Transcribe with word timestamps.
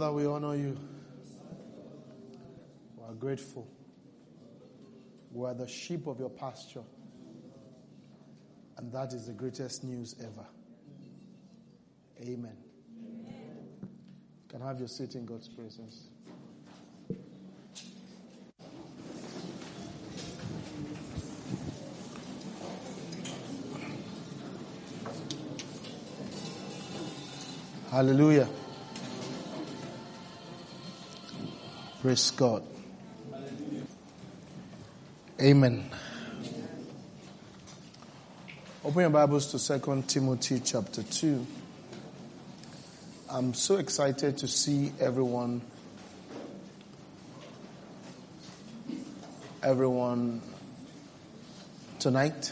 Father, 0.00 0.14
we 0.14 0.24
honor 0.24 0.56
you. 0.56 0.78
We 2.96 3.04
are 3.04 3.12
grateful. 3.12 3.68
We 5.30 5.46
are 5.46 5.52
the 5.52 5.68
sheep 5.68 6.06
of 6.06 6.18
your 6.18 6.30
pasture. 6.30 6.84
And 8.78 8.90
that 8.92 9.12
is 9.12 9.26
the 9.26 9.34
greatest 9.34 9.84
news 9.84 10.16
ever. 10.18 10.46
Amen. 12.22 12.56
You 13.28 14.48
can 14.48 14.62
have 14.62 14.78
your 14.78 14.88
seat 14.88 15.16
in 15.16 15.26
God's 15.26 15.48
presence. 15.48 16.08
Hallelujah. 27.90 28.48
Praise 32.00 32.30
God. 32.30 32.62
Amen. 35.38 35.90
Open 38.82 39.00
your 39.02 39.10
Bibles 39.10 39.50
to 39.50 39.58
Second 39.58 40.08
Timothy 40.08 40.60
chapter 40.60 41.02
2. 41.02 41.46
I'm 43.28 43.52
so 43.52 43.76
excited 43.76 44.38
to 44.38 44.48
see 44.48 44.92
everyone 44.98 45.60
everyone 49.62 50.40
tonight. 51.98 52.50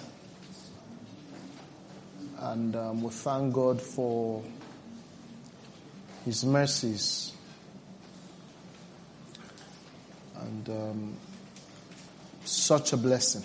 And 2.39 2.77
um, 2.77 3.03
we 3.03 3.09
thank 3.09 3.55
God 3.55 3.81
for 3.81 4.45
His 6.27 6.45
mercies. 6.45 7.33
And 10.49 10.69
um, 10.71 11.17
such 12.47 12.95
a 12.95 12.97
blessing. 12.97 13.45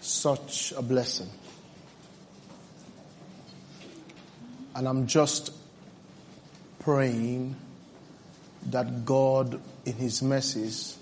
Such 0.00 0.72
a 0.72 0.82
blessing. 0.82 1.28
And 4.74 4.88
I'm 4.88 5.06
just 5.06 5.52
praying 6.80 7.54
that 8.70 9.04
God, 9.04 9.60
in 9.86 9.92
His 9.92 10.20
mercies, 10.20 10.98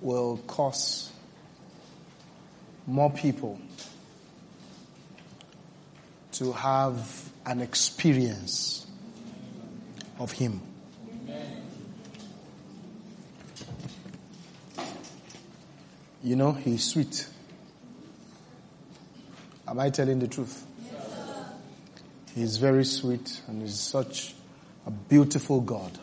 will 0.00 0.38
cause 0.46 1.12
more 2.86 3.10
people 3.10 3.60
to 6.32 6.52
have 6.52 7.30
an 7.44 7.60
experience 7.60 8.86
of 10.20 10.30
Him. 10.32 10.60
You 16.22 16.36
know, 16.36 16.52
He's 16.52 16.84
sweet. 16.84 17.26
Am 19.66 19.80
I 19.80 19.88
telling 19.88 20.18
the 20.18 20.28
truth? 20.28 20.66
He's 22.34 22.58
very 22.58 22.84
sweet 22.84 23.40
and 23.48 23.62
He's 23.62 23.80
such 23.80 24.34
a 24.86 24.90
beautiful 24.90 25.62
God. 25.62 25.98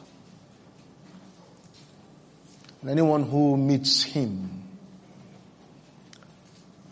And 2.82 2.90
anyone 2.90 3.24
who 3.24 3.56
meets 3.56 4.02
Him 4.02 4.64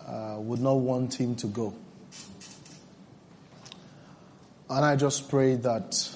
uh, 0.06 0.36
would 0.38 0.60
not 0.60 0.76
want 0.76 1.20
Him 1.20 1.36
to 1.38 1.48
go. 1.48 1.74
And 4.70 4.86
I 4.86 4.96
just 4.96 5.30
pray 5.30 5.56
that 5.56 6.16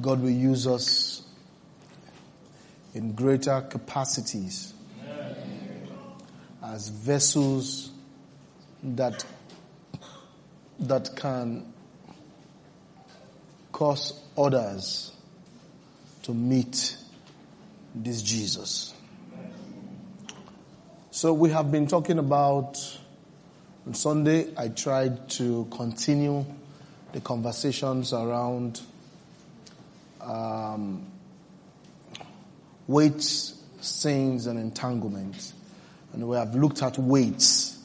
God 0.00 0.22
will 0.22 0.30
use 0.30 0.66
us 0.66 1.22
in 2.94 3.12
greater 3.12 3.60
capacities 3.62 4.74
as 6.62 6.88
vessels 6.88 7.90
that 8.82 9.24
that 10.80 11.16
can 11.16 11.72
cause 13.72 14.20
others 14.36 15.12
to 16.22 16.32
meet 16.32 16.96
this 17.94 18.22
Jesus. 18.22 18.94
So 21.10 21.32
we 21.32 21.50
have 21.50 21.72
been 21.72 21.86
talking 21.86 22.18
about 22.18 22.78
on 23.86 23.94
Sunday 23.94 24.46
I 24.56 24.68
tried 24.68 25.30
to 25.30 25.66
continue 25.70 26.44
the 27.12 27.20
conversations 27.20 28.12
around 28.12 28.80
um, 30.28 31.10
weights, 32.86 33.60
sins, 33.80 34.46
and 34.46 34.58
entanglements. 34.58 35.54
And 36.12 36.28
we 36.28 36.36
have 36.36 36.54
looked 36.54 36.82
at 36.82 36.98
weights. 36.98 37.78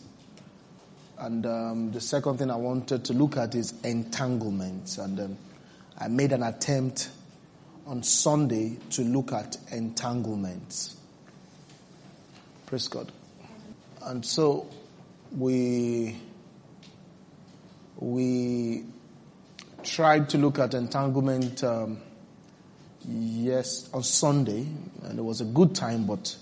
And 1.18 1.46
um, 1.46 1.92
the 1.92 2.02
second 2.02 2.38
thing 2.38 2.52
I 2.52 2.56
wanted 2.56 3.06
to 3.06 3.14
look 3.14 3.38
at 3.38 3.56
is 3.56 3.74
entanglements. 3.84 4.98
And 4.98 5.20
um, 5.20 5.38
I 5.98 6.08
made 6.10 6.34
an 6.34 6.44
attempt 6.44 7.10
on 7.88 8.04
Sunday 8.04 8.78
to 8.92 9.04
look 9.04 9.32
at 9.32 9.58
entanglements. 9.72 10.98
Praise 12.66 12.88
God. 12.88 13.12
And 14.02 14.26
so 14.26 14.68
we 15.38 16.18
we 17.98 18.84
tried 19.84 20.30
to 20.30 20.38
look 20.38 20.60
at 20.60 20.74
entanglement 20.74 21.64
um, 21.64 22.02
yes 23.08 23.90
on 23.94 24.04
Sunday, 24.04 24.66
and 25.04 25.20
it 25.20 25.22
was 25.22 25.42
a 25.42 25.46
good 25.46 25.76
time, 25.76 26.06
but 26.06 26.36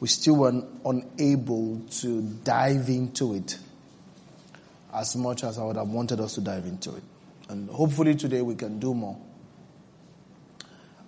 we 0.00 0.08
still 0.08 0.36
were 0.36 0.62
unable 0.84 1.80
to 1.90 2.22
dive 2.44 2.88
into 2.88 3.34
it 3.34 3.58
as 4.94 5.16
much 5.16 5.44
as 5.44 5.58
I 5.58 5.64
would 5.64 5.76
have 5.76 5.88
wanted 5.88 6.20
us 6.20 6.34
to 6.34 6.40
dive 6.40 6.64
into 6.64 6.94
it. 6.94 7.02
And 7.48 7.68
hopefully 7.68 8.14
today 8.14 8.42
we 8.42 8.54
can 8.54 8.78
do 8.78 8.94
more. 8.94 9.16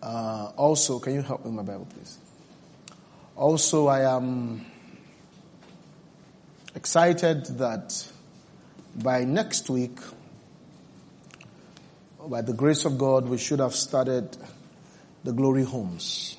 Uh, 0.02 0.50
also, 0.56 0.98
can 0.98 1.14
you 1.14 1.22
help 1.22 1.44
me 1.44 1.50
with 1.50 1.56
my 1.56 1.72
Bible, 1.72 1.86
please? 1.92 2.18
Also, 3.36 3.86
I 3.86 4.14
am 4.14 4.64
excited 6.74 7.44
that 7.58 8.06
by 8.96 9.24
next 9.24 9.68
week, 9.70 9.98
by 12.26 12.42
the 12.42 12.52
grace 12.52 12.84
of 12.84 12.98
God, 12.98 13.28
we 13.28 13.38
should 13.38 13.60
have 13.60 13.74
started 13.74 14.36
the 15.24 15.32
glory 15.32 15.64
homes. 15.64 16.36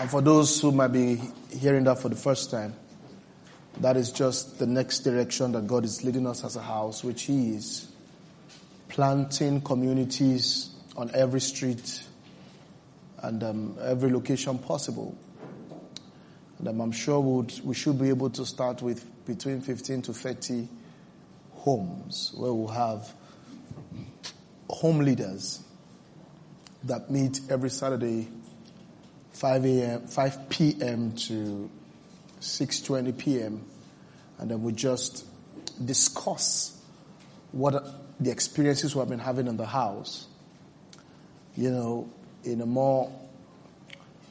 And 0.00 0.10
for 0.10 0.22
those 0.22 0.60
who 0.60 0.72
might 0.72 0.88
be 0.88 1.20
hearing 1.50 1.84
that 1.84 1.98
for 1.98 2.08
the 2.08 2.16
first 2.16 2.50
time, 2.50 2.74
that 3.80 3.96
is 3.96 4.10
just 4.10 4.58
the 4.58 4.66
next 4.66 5.00
direction 5.00 5.52
that 5.52 5.66
God 5.66 5.84
is 5.84 6.02
leading 6.02 6.26
us 6.26 6.44
as 6.44 6.56
a 6.56 6.62
house, 6.62 7.04
which 7.04 7.24
He 7.24 7.50
is 7.50 7.88
planting 8.88 9.60
communities 9.60 10.70
on 10.96 11.10
every 11.14 11.40
street 11.40 12.02
and 13.22 13.42
um, 13.42 13.76
every 13.82 14.10
location 14.10 14.58
possible. 14.58 15.16
I'm 16.66 16.92
sure 16.92 17.20
we, 17.20 17.36
would, 17.36 17.60
we 17.64 17.74
should 17.74 17.98
be 18.00 18.08
able 18.08 18.30
to 18.30 18.44
start 18.44 18.82
with 18.82 19.04
between 19.26 19.60
15 19.60 20.02
to 20.02 20.12
30 20.12 20.68
homes 21.52 22.32
where 22.36 22.52
we'll 22.52 22.68
have 22.68 23.12
home 24.68 24.98
leaders 24.98 25.62
that 26.84 27.10
meet 27.10 27.40
every 27.50 27.70
Saturday 27.70 28.28
5 29.32 29.64
a.m., 29.66 30.06
5 30.06 30.48
p.m. 30.48 31.12
to 31.12 31.70
6.20 32.40 33.16
p.m. 33.16 33.64
And 34.38 34.50
then 34.50 34.62
we 34.62 34.72
just 34.72 35.24
discuss 35.84 36.76
what 37.52 37.84
the 38.20 38.30
experiences 38.30 38.94
we 38.94 39.00
have 39.00 39.08
been 39.08 39.18
having 39.18 39.46
in 39.46 39.56
the 39.56 39.66
house, 39.66 40.26
you 41.56 41.70
know, 41.70 42.08
in 42.44 42.60
a 42.60 42.66
more, 42.66 43.12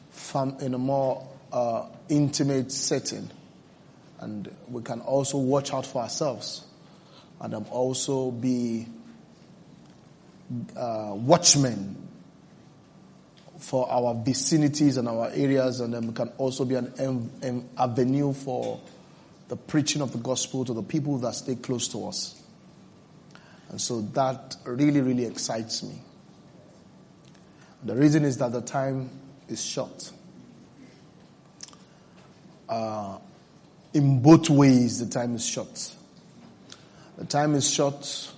fam- 0.10 0.58
in 0.60 0.74
a 0.74 0.78
more 0.78 1.26
uh, 1.52 1.88
intimate 2.10 2.72
setting. 2.72 3.30
And 4.20 4.54
we 4.70 4.82
can 4.82 5.02
also 5.02 5.38
watch 5.38 5.74
out 5.74 5.86
for 5.86 6.02
ourselves 6.02 6.66
and 7.40 7.54
also 7.70 8.32
be 8.32 8.88
uh, 10.76 11.12
watchmen 11.14 12.08
for 13.60 13.90
our 13.92 14.14
vicinities 14.16 14.98
and 14.98 15.08
our 15.08 15.30
areas, 15.34 15.80
and 15.80 15.94
then 15.94 16.08
we 16.08 16.14
can 16.14 16.30
also 16.38 16.64
be 16.64 16.76
an, 16.76 16.94
an 17.42 17.70
avenue 17.78 18.34
for 18.34 18.80
the 19.48 19.56
preaching 19.56 20.02
of 20.02 20.12
the 20.12 20.18
gospel 20.20 20.64
to 20.66 20.74
the 20.74 20.84
people 20.84 21.18
that 21.18 21.34
stay 21.34 21.56
close 21.56 21.88
to 21.88 22.08
us. 22.08 22.42
And 23.70 23.82
so 23.82 24.02
that 24.14 24.56
really, 24.66 25.02
really 25.02 25.26
excites 25.26 25.84
me. 25.84 25.96
The 27.84 27.96
reason 27.96 28.26
is 28.26 28.38
that 28.38 28.52
the 28.52 28.62
time 28.62 29.10
is 29.48 29.64
short. 29.64 30.12
Uh, 32.68 33.18
in 33.94 34.22
both 34.22 34.50
ways, 34.50 35.00
the 35.00 35.06
time 35.06 35.36
is 35.36 35.46
short. 35.46 35.94
The 37.18 37.26
time 37.26 37.56
is 37.56 37.70
short, 37.70 38.32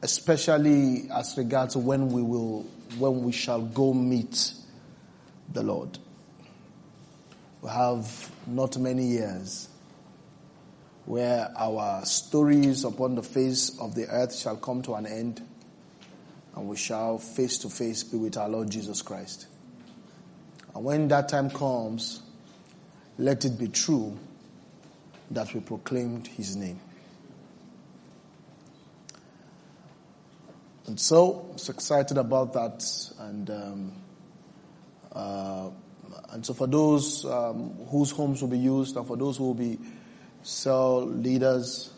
especially 0.00 1.10
as 1.10 1.36
regards 1.36 1.76
when 1.76 2.12
we 2.12 2.22
will, 2.22 2.62
when 2.98 3.22
we 3.22 3.32
shall 3.32 3.60
go 3.60 3.92
meet 3.92 4.54
the 5.52 5.62
Lord. 5.62 5.98
We 7.60 7.70
have 7.70 8.30
not 8.46 8.78
many 8.78 9.06
years 9.06 9.68
where 11.04 11.52
our 11.56 12.04
stories 12.04 12.84
upon 12.84 13.14
the 13.14 13.22
face 13.22 13.78
of 13.78 13.94
the 13.94 14.08
earth 14.08 14.34
shall 14.34 14.56
come 14.56 14.82
to 14.82 14.94
an 14.94 15.06
end 15.06 15.42
and 16.54 16.68
we 16.68 16.76
shall 16.76 17.18
face 17.18 17.58
to 17.58 17.68
face 17.68 18.04
be 18.04 18.16
with 18.16 18.36
our 18.36 18.48
Lord 18.48 18.70
Jesus 18.70 19.02
Christ. 19.02 19.46
And 20.74 20.84
when 20.84 21.08
that 21.08 21.28
time 21.28 21.50
comes, 21.50 22.22
let 23.18 23.44
it 23.44 23.58
be 23.58 23.68
true 23.68 24.18
that 25.30 25.52
we 25.54 25.60
proclaimed 25.60 26.26
his 26.26 26.56
name. 26.56 26.80
And 30.86 30.98
so, 30.98 31.46
I 31.50 31.52
was 31.52 31.68
excited 31.68 32.18
about 32.18 32.52
that. 32.54 32.84
And, 33.18 33.50
um, 33.50 33.92
uh, 35.12 35.70
and 36.30 36.44
so 36.44 36.54
for 36.54 36.66
those 36.66 37.24
um, 37.24 37.74
whose 37.88 38.10
homes 38.10 38.42
will 38.42 38.48
be 38.48 38.58
used 38.58 38.96
and 38.96 39.06
for 39.06 39.16
those 39.16 39.36
who 39.36 39.44
will 39.44 39.54
be 39.54 39.78
cell 40.42 41.06
leaders, 41.06 41.92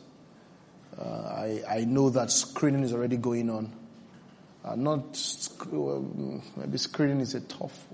uh, 0.99 1.03
I, 1.03 1.63
I 1.69 1.85
know 1.85 2.11
that 2.11 2.31
screening 2.31 2.83
is 2.83 2.93
already 2.93 3.17
going 3.17 3.51
on. 3.51 3.73
Uh, 4.65 4.77
not, 4.77 5.03
maybe 6.57 6.79
screening 6.79 7.21
is 7.21 7.35
a 7.35 7.41
tough 7.41 7.87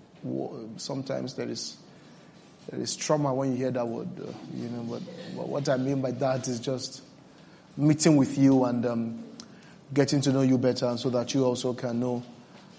Sometimes 0.76 1.34
there 1.34 1.48
is, 1.48 1.76
there 2.68 2.80
is 2.80 2.96
trauma 2.96 3.32
when 3.34 3.52
you 3.52 3.56
hear 3.58 3.70
that 3.70 3.86
word, 3.86 4.08
uh, 4.20 4.32
you 4.54 4.68
know, 4.68 4.82
but, 4.82 5.02
but, 5.36 5.48
what 5.48 5.68
I 5.68 5.76
mean 5.76 6.00
by 6.00 6.10
that 6.12 6.48
is 6.48 6.60
just 6.60 7.02
meeting 7.76 8.16
with 8.16 8.36
you 8.36 8.64
and 8.64 8.84
um, 8.86 9.24
getting 9.94 10.20
to 10.22 10.32
know 10.32 10.42
you 10.42 10.58
better 10.58 10.96
so 10.96 11.10
that 11.10 11.32
you 11.34 11.44
also 11.44 11.72
can 11.72 12.00
know 12.00 12.22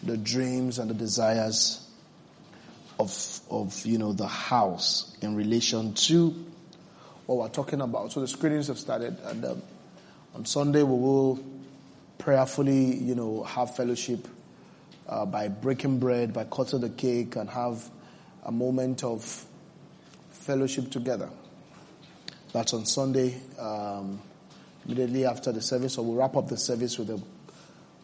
the 0.04 0.18
dreams 0.18 0.80
and 0.80 0.90
the 0.90 0.94
desires 0.94 1.88
of, 3.00 3.40
of, 3.50 3.86
you 3.86 3.98
know, 3.98 4.14
the 4.14 4.28
house 4.28 5.18
in 5.22 5.36
relation 5.36 5.94
to 5.94 6.30
what 7.26 7.38
we're 7.38 7.50
talking 7.50 7.82
about. 7.82 8.12
So 8.12 8.22
the 8.22 8.28
screenings 8.28 8.68
have 8.68 8.78
started 8.78 9.18
and 9.26 9.46
um, 9.46 9.62
on 10.36 10.46
Sunday 10.46 10.84
we 10.84 10.92
will 10.92 11.44
prayerfully, 12.18 12.96
you 12.98 13.16
know, 13.16 13.44
have 13.44 13.76
fellowship 13.76 14.28
uh, 15.12 15.26
by 15.26 15.50
breaking 15.50 16.00
bread, 16.00 16.34
by 16.34 16.46
cutting 16.46 16.80
the 16.80 16.90
cake, 16.90 17.36
and 17.36 17.50
have 17.50 17.88
a 18.46 18.52
moment 18.52 19.04
of 19.04 19.46
fellowship 20.32 20.90
together. 20.90 21.30
That's 22.54 22.74
on 22.74 22.86
Sunday, 22.86 23.38
um, 23.60 24.22
immediately 24.86 25.26
after 25.26 25.52
the 25.52 25.62
service, 25.62 25.98
or 25.98 26.06
we'll 26.06 26.16
wrap 26.16 26.36
up 26.36 26.48
the 26.48 26.58
service 26.58 26.98
with 26.98 27.10
a 27.10 27.22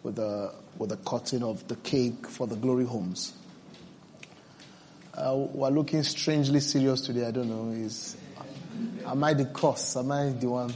with 0.03 0.19
a 0.19 0.53
with 0.77 0.91
a 0.91 0.97
cutting 0.97 1.43
of 1.43 1.67
the 1.67 1.75
cake 1.77 2.27
for 2.27 2.45
the 2.45 2.55
glory 2.55 2.85
homes. 2.85 3.33
Uh, 5.13 5.33
we're 5.35 5.69
looking 5.69 6.03
strangely 6.03 6.59
serious 6.59 7.01
today. 7.01 7.25
I 7.25 7.31
don't 7.31 7.49
know. 7.49 7.71
Is 7.71 8.17
am 9.05 9.23
I 9.23 9.33
the 9.33 9.45
cause? 9.45 9.97
Am 9.97 10.11
I 10.11 10.29
the 10.29 10.49
one? 10.49 10.73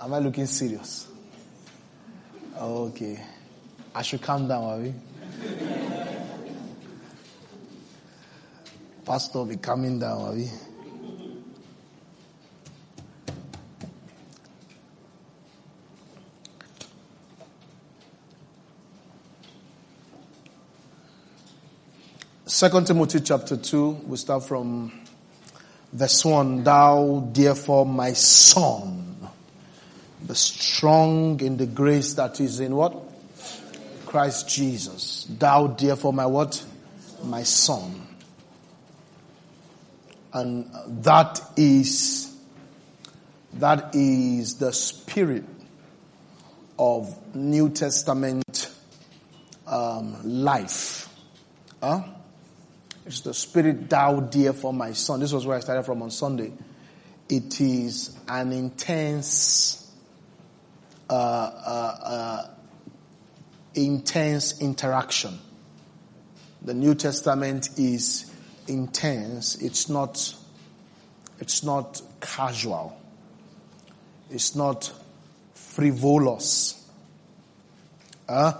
Am 0.00 0.14
I 0.14 0.18
looking 0.20 0.46
serious? 0.46 1.08
Okay. 2.56 3.20
I 3.94 4.02
should 4.02 4.22
calm 4.22 4.46
down, 4.46 4.64
are 4.64 4.78
we? 4.78 4.94
Pastor 9.08 9.42
be 9.46 9.56
coming 9.56 9.98
down, 9.98 10.20
are 10.20 10.32
we? 10.32 10.50
Second 22.44 22.86
Timothy 22.86 23.20
chapter 23.20 23.56
2, 23.56 23.88
we 24.08 24.18
start 24.18 24.44
from 24.44 24.92
verse 25.90 26.22
1. 26.22 26.64
Thou 26.64 27.30
therefore 27.32 27.86
my 27.86 28.12
son, 28.12 29.16
be 30.26 30.34
strong 30.34 31.40
in 31.40 31.56
the 31.56 31.64
grace 31.64 32.12
that 32.12 32.38
is 32.40 32.60
in 32.60 32.76
what? 32.76 32.94
Christ 34.04 34.50
Jesus. 34.50 35.26
Thou 35.30 35.68
therefore 35.68 36.12
my 36.12 36.26
what? 36.26 36.62
My 37.24 37.42
son. 37.42 38.07
And 40.32 40.70
that 41.04 41.40
is, 41.56 42.36
that 43.54 43.94
is 43.94 44.56
the 44.56 44.72
spirit 44.72 45.44
of 46.78 47.34
New 47.34 47.70
Testament 47.70 48.70
um, 49.66 50.16
life. 50.24 51.08
Huh? 51.82 52.02
It's 53.06 53.20
the 53.20 53.34
spirit 53.34 53.88
thou 53.88 54.20
dear 54.20 54.52
for 54.52 54.72
my 54.72 54.92
son. 54.92 55.20
This 55.20 55.32
was 55.32 55.46
where 55.46 55.56
I 55.56 55.60
started 55.60 55.84
from 55.84 56.02
on 56.02 56.10
Sunday. 56.10 56.52
It 57.28 57.60
is 57.60 58.16
an 58.28 58.52
intense 58.52 59.90
uh, 61.10 61.12
uh, 61.12 61.98
uh, 62.02 62.50
intense 63.74 64.60
interaction. 64.60 65.38
The 66.60 66.74
New 66.74 66.94
Testament 66.94 67.70
is 67.78 68.27
intense. 68.68 69.56
It's 69.56 69.88
not, 69.88 70.34
it's 71.40 71.62
not 71.62 72.00
casual. 72.20 72.98
It's 74.30 74.54
not 74.54 74.92
frivolous. 75.54 76.84
Huh? 78.28 78.54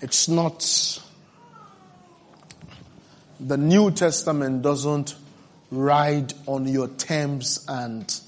It's 0.00 0.28
not, 0.28 1.00
the 3.40 3.56
New 3.56 3.90
Testament 3.90 4.62
doesn't 4.62 5.14
ride 5.70 6.32
on 6.46 6.66
your 6.66 6.88
terms 6.88 7.64
and, 7.68 8.20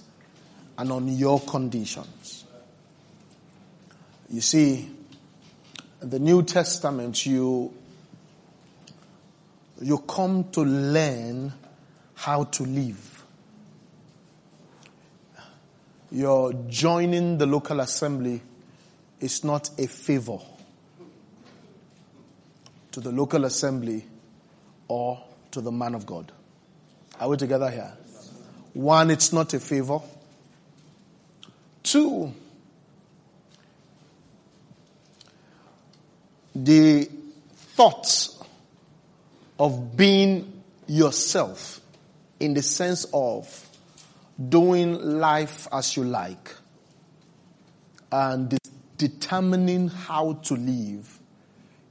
and 0.77 0.93
on 0.93 1.09
your 1.09 1.41
conditions. 1.41 2.45
You 4.31 4.41
see, 4.41 4.91
the 6.01 6.19
New 6.19 6.43
Testament, 6.43 7.25
you, 7.25 7.73
you 9.81 9.99
come 9.99 10.45
to 10.53 10.63
learn 10.63 11.53
how 12.15 12.45
to 12.45 12.63
live. 12.65 13.25
Your 16.11 16.53
joining 16.69 17.39
the 17.39 17.47
local 17.47 17.81
assembly 17.81 18.41
is 19.21 19.45
not 19.45 19.71
a 19.79 19.87
favor 19.87 20.39
to 22.93 23.01
the 23.01 23.13
local 23.13 23.45
assembly 23.45 24.05
or 24.89 25.23
to 25.51 25.61
the 25.61 25.71
man 25.71 25.95
of 25.95 26.07
God. 26.07 26.33
Are 27.21 27.29
we 27.29 27.37
together 27.37 27.71
here? 27.71 27.93
One, 28.73 29.11
it's 29.11 29.33
not 29.33 29.53
a 29.55 29.61
favor. 29.61 30.01
Two, 31.83 32.33
the 36.55 37.09
thought 37.75 38.38
of 39.59 39.97
being 39.97 40.63
yourself 40.87 41.81
in 42.41 42.55
the 42.55 42.63
sense 42.63 43.07
of 43.13 43.69
doing 44.49 44.95
life 44.95 45.67
as 45.73 45.97
you 45.97 46.05
like 46.05 46.55
and 48.13 48.51
de- 48.51 48.59
determining 48.97 49.89
how 49.89 50.35
to 50.35 50.55
live 50.55 51.19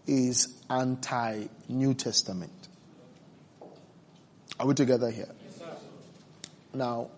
is 0.06 0.56
anti 0.70 1.46
New 1.68 1.94
Testament. 1.94 2.52
Are 4.60 4.66
we 4.66 4.74
together 4.74 5.12
here? 5.12 5.30
now, 6.74 7.10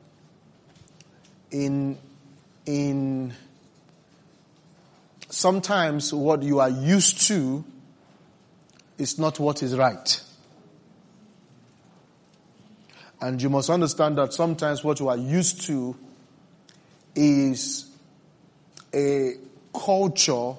in 1.51 1.97
in 2.65 3.33
sometimes 5.29 6.13
what 6.13 6.43
you 6.43 6.59
are 6.59 6.69
used 6.69 7.27
to 7.27 7.63
is 8.97 9.17
not 9.19 9.39
what 9.39 9.63
is 9.63 9.75
right. 9.75 10.21
And 13.21 13.41
you 13.41 13.49
must 13.49 13.69
understand 13.69 14.17
that 14.17 14.33
sometimes 14.33 14.83
what 14.83 14.99
you 14.99 15.09
are 15.09 15.17
used 15.17 15.61
to 15.67 15.95
is 17.15 17.89
a 18.93 19.33
culture 19.73 20.53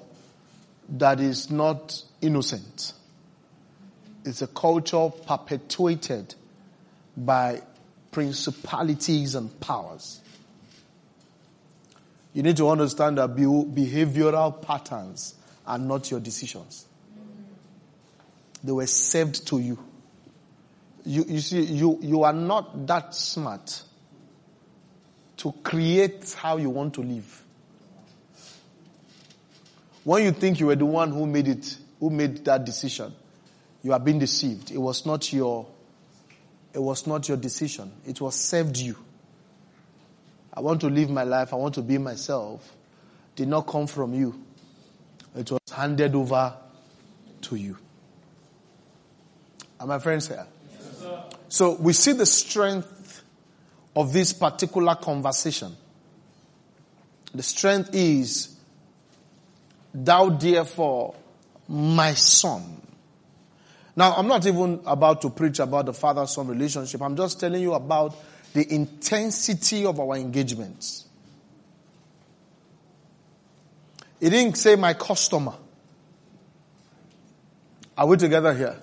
that 0.91 1.21
is 1.21 1.51
not 1.51 2.03
innocent. 2.21 2.93
It's 4.25 4.43
a 4.43 4.47
culture 4.47 5.11
perpetuated 5.27 6.35
by 7.17 7.63
principalities 8.13 9.35
and 9.35 9.59
powers. 9.61 10.21
You 12.35 12.43
need 12.43 12.57
to 12.59 12.69
understand 12.69 13.19
that 13.19 13.31
behavioral 13.31 14.61
patterns 14.61 15.35
are 15.67 15.79
not 15.79 16.11
your 16.11 16.21
decisions. 16.21 16.87
They 18.63 18.73
were 18.73 18.87
served 18.87 19.47
to 19.49 19.59
you. 19.59 19.79
You, 21.05 21.25
you 21.27 21.41
see, 21.41 21.63
you, 21.63 21.99
you 22.03 22.23
are 22.25 22.33
not 22.33 22.87
that 22.87 23.15
smart 23.15 23.83
to 25.39 25.53
create 25.63 26.35
how 26.39 26.59
you 26.59 26.71
want 26.71 26.95
to 26.95 27.03
live. 27.03 27.45
When 30.05 30.23
you 30.25 30.33
think 30.33 30.61
you 30.61 30.67
were 30.67 30.77
the 30.77 30.87
one 30.87 31.11
who 31.11 31.27
made 31.27 31.49
it, 31.49 31.77
who 31.99 32.11
made 32.11 32.45
that 32.45 32.65
decision, 32.65 33.15
you 33.83 33.93
are 33.93 34.01
being 34.01 34.19
deceived. 34.19 34.71
It 34.71 34.79
was 34.79 35.07
not 35.07 35.33
your, 35.33 35.67
it 36.75 36.79
was 36.79 37.07
not 37.07 37.29
your 37.29 37.37
decision. 37.37 37.93
It 38.07 38.21
was 38.21 38.35
served 38.35 38.77
you. 38.77 38.97
I 40.53 40.61
want 40.61 40.81
to 40.83 40.89
live 40.89 41.11
my 41.11 41.23
life. 41.25 41.53
I 41.53 41.57
want 41.57 41.75
to 41.77 41.83
be 41.83 41.97
myself. 41.97 42.75
Did 43.37 43.49
not 43.49 43.67
come 43.67 43.87
from 43.87 44.13
you. 44.15 44.45
It 45.35 45.51
was 45.51 45.61
handed 45.73 46.15
over 46.15 46.55
to 47.43 47.57
you. 47.57 47.79
Are 49.79 49.87
my 49.87 49.99
friends 49.99 50.29
here? 50.29 50.47
So 51.51 51.75
we 51.75 51.93
see 51.93 52.13
the 52.13 52.27
strength 52.27 53.25
of 53.97 54.13
this 54.13 54.33
particular 54.33 54.95
conversation. 54.95 55.77
The 57.35 57.43
strength 57.43 57.91
is, 57.93 58.57
thou 59.93 60.29
therefore, 60.29 61.17
my 61.69 62.15
son. 62.15 62.81
Now, 63.97 64.15
I'm 64.15 64.29
not 64.29 64.47
even 64.47 64.81
about 64.87 65.23
to 65.23 65.31
preach 65.31 65.59
about 65.59 65.87
the 65.87 65.93
father-son 65.93 66.47
relationship. 66.47 67.03
I'm 67.03 67.17
just 67.17 67.41
telling 67.41 67.61
you 67.61 67.75
about 67.75 68.15
the 68.53 68.73
intensity 68.73 69.85
of 69.85 69.99
our 69.99 70.17
engagements. 70.17 71.07
He 74.21 74.31
didn't 74.31 74.57
say 74.57 74.77
my 74.77 74.95
customer. 74.95 75.55
Are 77.99 78.07
we 78.07 78.17
together 78.17 78.55
here? 78.55 78.77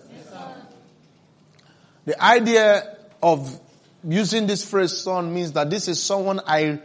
The 2.07 2.23
idea 2.23 2.95
of 3.21 3.59
using 4.07 4.47
this 4.47 4.63
phrase 4.63 4.95
son 4.95 5.33
means 5.33 5.51
that 5.51 5.69
this 5.69 5.89
is 5.89 6.01
someone 6.01 6.39
I 6.47 6.79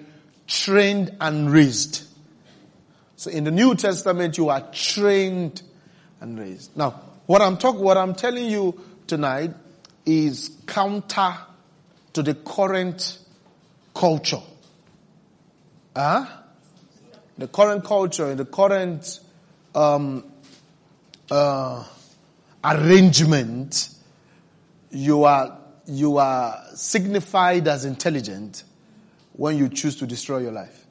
trained 0.48 1.16
and 1.20 1.48
raised. 1.48 2.02
So 3.14 3.30
in 3.30 3.44
the 3.44 3.52
New 3.52 3.76
Testament, 3.76 4.36
you 4.36 4.48
are 4.48 4.68
trained 4.72 5.62
and 6.20 6.36
raised. 6.36 6.76
Now, 6.76 7.00
what 7.26 7.40
I'm 7.40 7.56
talking, 7.56 7.82
what 7.82 7.96
I'm 7.96 8.16
telling 8.16 8.46
you 8.46 8.80
tonight 9.06 9.52
is 10.04 10.50
counter 10.66 11.36
to 12.14 12.22
the 12.24 12.34
current 12.34 13.16
culture. 13.94 14.42
Huh? 15.94 16.26
The 17.38 17.46
current 17.46 17.84
culture, 17.84 18.32
in 18.32 18.38
the 18.38 18.44
current 18.44 19.20
um, 19.72 20.24
uh, 21.30 21.84
arrangement, 22.64 23.88
you 24.92 25.24
are 25.24 25.58
you 25.86 26.18
are 26.18 26.62
signified 26.74 27.66
as 27.66 27.84
intelligent 27.84 28.62
when 29.32 29.56
you 29.56 29.68
choose 29.68 29.96
to 29.96 30.06
destroy 30.06 30.38
your 30.38 30.52
life. 30.52 30.86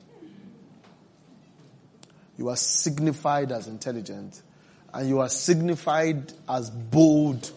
You 2.38 2.50
are 2.50 2.58
signified 2.58 3.52
as 3.52 3.68
intelligent 3.68 4.42
and 4.94 5.08
you 5.08 5.20
are 5.20 5.30
signified 5.30 6.34
as 6.50 6.70
bold 6.70 7.52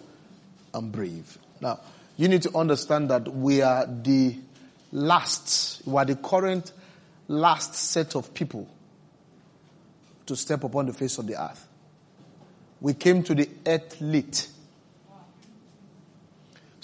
and 0.72 0.92
brave. 0.92 1.38
Now, 1.60 1.80
you 2.16 2.28
need 2.28 2.42
to 2.42 2.56
understand 2.56 3.10
that 3.10 3.26
we 3.26 3.62
are 3.62 3.86
the 3.86 4.36
last, 4.92 5.82
we 5.86 5.96
are 5.96 6.04
the 6.04 6.16
current 6.16 6.70
last 7.26 7.74
set 7.74 8.14
of 8.14 8.32
people 8.34 8.68
to 10.26 10.36
step 10.36 10.62
upon 10.64 10.86
the 10.86 10.92
face 10.92 11.18
of 11.18 11.26
the 11.26 11.42
earth. 11.42 11.66
We 12.80 12.94
came 12.94 13.22
to 13.24 13.34
the 13.34 13.48
earth 13.66 14.00
late. 14.00 14.48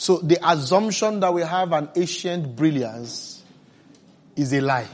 So 0.01 0.17
the 0.17 0.39
assumption 0.43 1.21
that 1.21 1.35
we 1.35 1.43
have 1.43 1.73
an 1.73 1.91
ancient 1.95 2.57
brilliance 2.57 3.43
is 4.35 4.51
a 4.55 4.63
lie. 4.63 4.89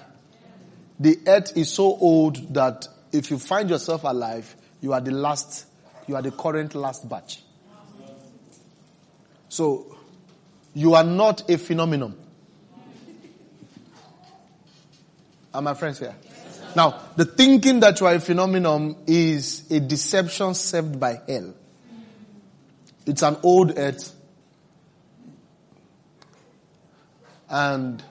The 0.98 1.20
earth 1.28 1.56
is 1.56 1.70
so 1.70 1.84
old 1.96 2.54
that 2.54 2.88
if 3.12 3.30
you 3.30 3.38
find 3.38 3.70
yourself 3.70 4.02
alive, 4.02 4.56
you 4.80 4.92
are 4.92 5.00
the 5.00 5.12
last, 5.12 5.66
you 6.08 6.16
are 6.16 6.22
the 6.22 6.32
current 6.32 6.74
last 6.74 7.08
batch. 7.08 7.40
So 9.48 9.96
you 10.74 10.94
are 10.94 11.04
not 11.04 11.48
a 11.48 11.56
phenomenon. 11.56 12.18
Are 15.54 15.62
my 15.62 15.74
friends 15.74 16.00
here? 16.00 16.16
Now, 16.74 17.00
the 17.14 17.26
thinking 17.26 17.78
that 17.78 18.00
you 18.00 18.06
are 18.06 18.14
a 18.14 18.20
phenomenon 18.20 18.96
is 19.06 19.70
a 19.70 19.78
deception 19.78 20.54
served 20.54 20.98
by 20.98 21.20
hell. 21.28 21.54
It's 23.06 23.22
an 23.22 23.36
old 23.44 23.78
earth 23.78 24.15
and 27.48 28.02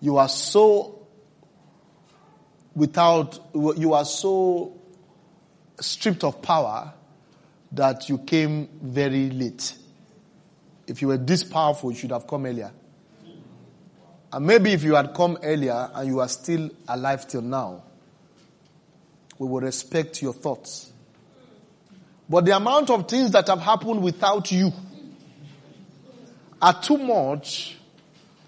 you 0.00 0.16
are 0.16 0.28
so 0.28 1.06
without, 2.74 3.38
you 3.54 3.94
are 3.94 4.04
so 4.04 4.80
stripped 5.80 6.24
of 6.24 6.42
power 6.42 6.92
that 7.72 8.08
you 8.08 8.18
came 8.18 8.68
very 8.82 9.30
late. 9.30 9.74
If 10.86 11.02
you 11.02 11.08
were 11.08 11.16
this 11.18 11.44
powerful, 11.44 11.92
you 11.92 11.98
should 11.98 12.10
have 12.10 12.26
come 12.26 12.46
earlier. 12.46 12.72
And 14.32 14.46
maybe 14.46 14.72
if 14.72 14.82
you 14.82 14.94
had 14.94 15.14
come 15.14 15.38
earlier 15.42 15.90
and 15.94 16.08
you 16.08 16.20
are 16.20 16.28
still 16.28 16.70
alive 16.88 17.26
till 17.28 17.42
now, 17.42 17.82
we 19.38 19.46
will 19.46 19.60
respect 19.60 20.22
your 20.22 20.32
thoughts. 20.32 20.90
But 22.28 22.46
the 22.46 22.56
amount 22.56 22.88
of 22.90 23.08
things 23.08 23.30
that 23.32 23.48
have 23.48 23.60
happened 23.60 24.02
without 24.02 24.50
you 24.50 24.72
are 26.60 26.80
too 26.80 26.96
much 26.96 27.76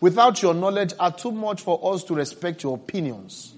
without 0.05 0.43
your 0.43 0.53
knowledge 0.53 0.93
are 1.01 1.11
too 1.11 1.33
much 1.33 1.63
for 1.63 1.95
us 1.95 2.05
to 2.05 2.15
respect 2.15 2.63
your 2.63 2.77
opinions 2.77 3.55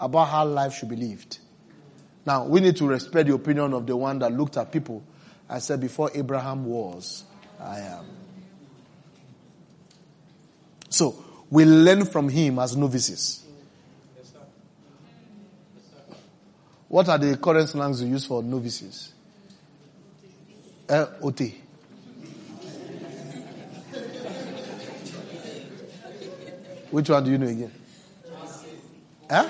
about 0.00 0.24
how 0.30 0.42
life 0.42 0.72
should 0.72 0.88
be 0.88 0.96
lived. 0.96 1.40
Now, 2.24 2.46
we 2.46 2.60
need 2.60 2.76
to 2.76 2.86
respect 2.86 3.28
the 3.28 3.34
opinion 3.34 3.74
of 3.74 3.86
the 3.86 3.94
one 3.94 4.18
that 4.20 4.32
looked 4.32 4.56
at 4.56 4.72
people 4.72 5.04
and 5.46 5.62
said, 5.62 5.82
before 5.82 6.10
Abraham 6.14 6.64
was, 6.64 7.24
I 7.60 7.80
am. 7.80 8.06
So, 10.88 11.22
we 11.50 11.66
learn 11.66 12.06
from 12.06 12.30
him 12.30 12.60
as 12.60 12.74
novices. 12.74 13.44
What 16.88 17.10
are 17.10 17.18
the 17.18 17.36
current 17.36 17.68
slangs 17.68 18.00
you 18.00 18.08
use 18.08 18.24
for 18.24 18.42
novices? 18.42 19.12
Uh, 20.88 21.08
OT. 21.20 21.60
Which 26.94 27.08
one 27.10 27.24
do 27.24 27.32
you 27.32 27.38
know 27.38 27.48
again? 27.48 27.72
Huh? 29.28 29.48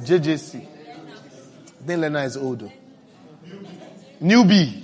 JJC. 0.00 0.54
I 0.54 1.86
think 1.86 2.00
Lena 2.02 2.20
is 2.20 2.36
older. 2.36 2.70
Newbie. 4.22 4.80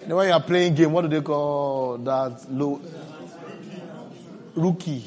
Then 0.00 0.16
when 0.16 0.28
you 0.28 0.34
are 0.34 0.42
playing 0.42 0.74
game, 0.74 0.92
what 0.92 1.00
do 1.00 1.08
they 1.08 1.22
call 1.22 1.96
that? 1.96 2.44
Low 2.52 2.82
rookie 4.54 5.02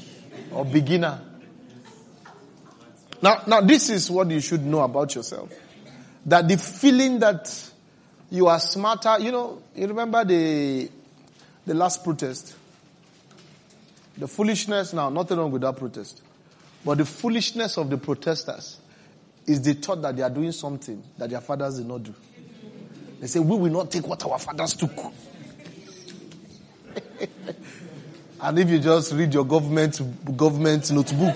or 0.51 0.65
beginner. 0.65 1.21
Now, 3.21 3.43
now 3.45 3.61
this 3.61 3.91
is 3.91 4.09
what 4.09 4.31
you 4.31 4.39
should 4.39 4.65
know 4.65 4.79
about 4.79 5.13
yourself. 5.13 5.53
That 6.25 6.47
the 6.47 6.57
feeling 6.57 7.19
that 7.19 7.47
you 8.29 8.47
are 8.47 8.59
smarter. 8.59 9.17
You 9.19 9.31
know, 9.31 9.61
you 9.75 9.87
remember 9.87 10.23
the, 10.23 10.89
the 11.65 11.73
last 11.73 12.03
protest? 12.03 12.55
The 14.17 14.27
foolishness 14.27 14.93
now, 14.93 15.09
nothing 15.09 15.37
wrong 15.37 15.51
with 15.51 15.61
that 15.61 15.77
protest. 15.77 16.21
But 16.83 16.97
the 16.97 17.05
foolishness 17.05 17.77
of 17.77 17.89
the 17.89 17.97
protesters 17.97 18.79
is 19.45 19.61
the 19.61 19.73
thought 19.73 20.01
that 20.01 20.15
they 20.15 20.23
are 20.23 20.29
doing 20.29 20.51
something 20.51 21.01
that 21.17 21.29
their 21.29 21.41
fathers 21.41 21.77
did 21.77 21.87
not 21.87 22.03
do. 22.03 22.13
They 23.19 23.27
say, 23.27 23.39
we 23.39 23.55
will 23.57 23.71
not 23.71 23.91
take 23.91 24.07
what 24.07 24.23
our 24.25 24.39
fathers 24.39 24.73
took. 24.73 24.91
and 28.41 28.59
if 28.59 28.69
you 28.69 28.79
just 28.79 29.13
read 29.13 29.33
your 29.33 29.45
government, 29.45 29.99
government 30.37 30.91
notebook, 30.91 31.35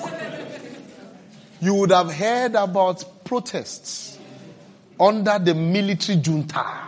you 1.60 1.74
would 1.76 1.92
have 1.92 2.12
heard 2.12 2.56
about 2.56 3.24
protests 3.24 4.18
under 5.00 5.40
the 5.40 5.54
military 5.56 6.20
junta. 6.20 6.81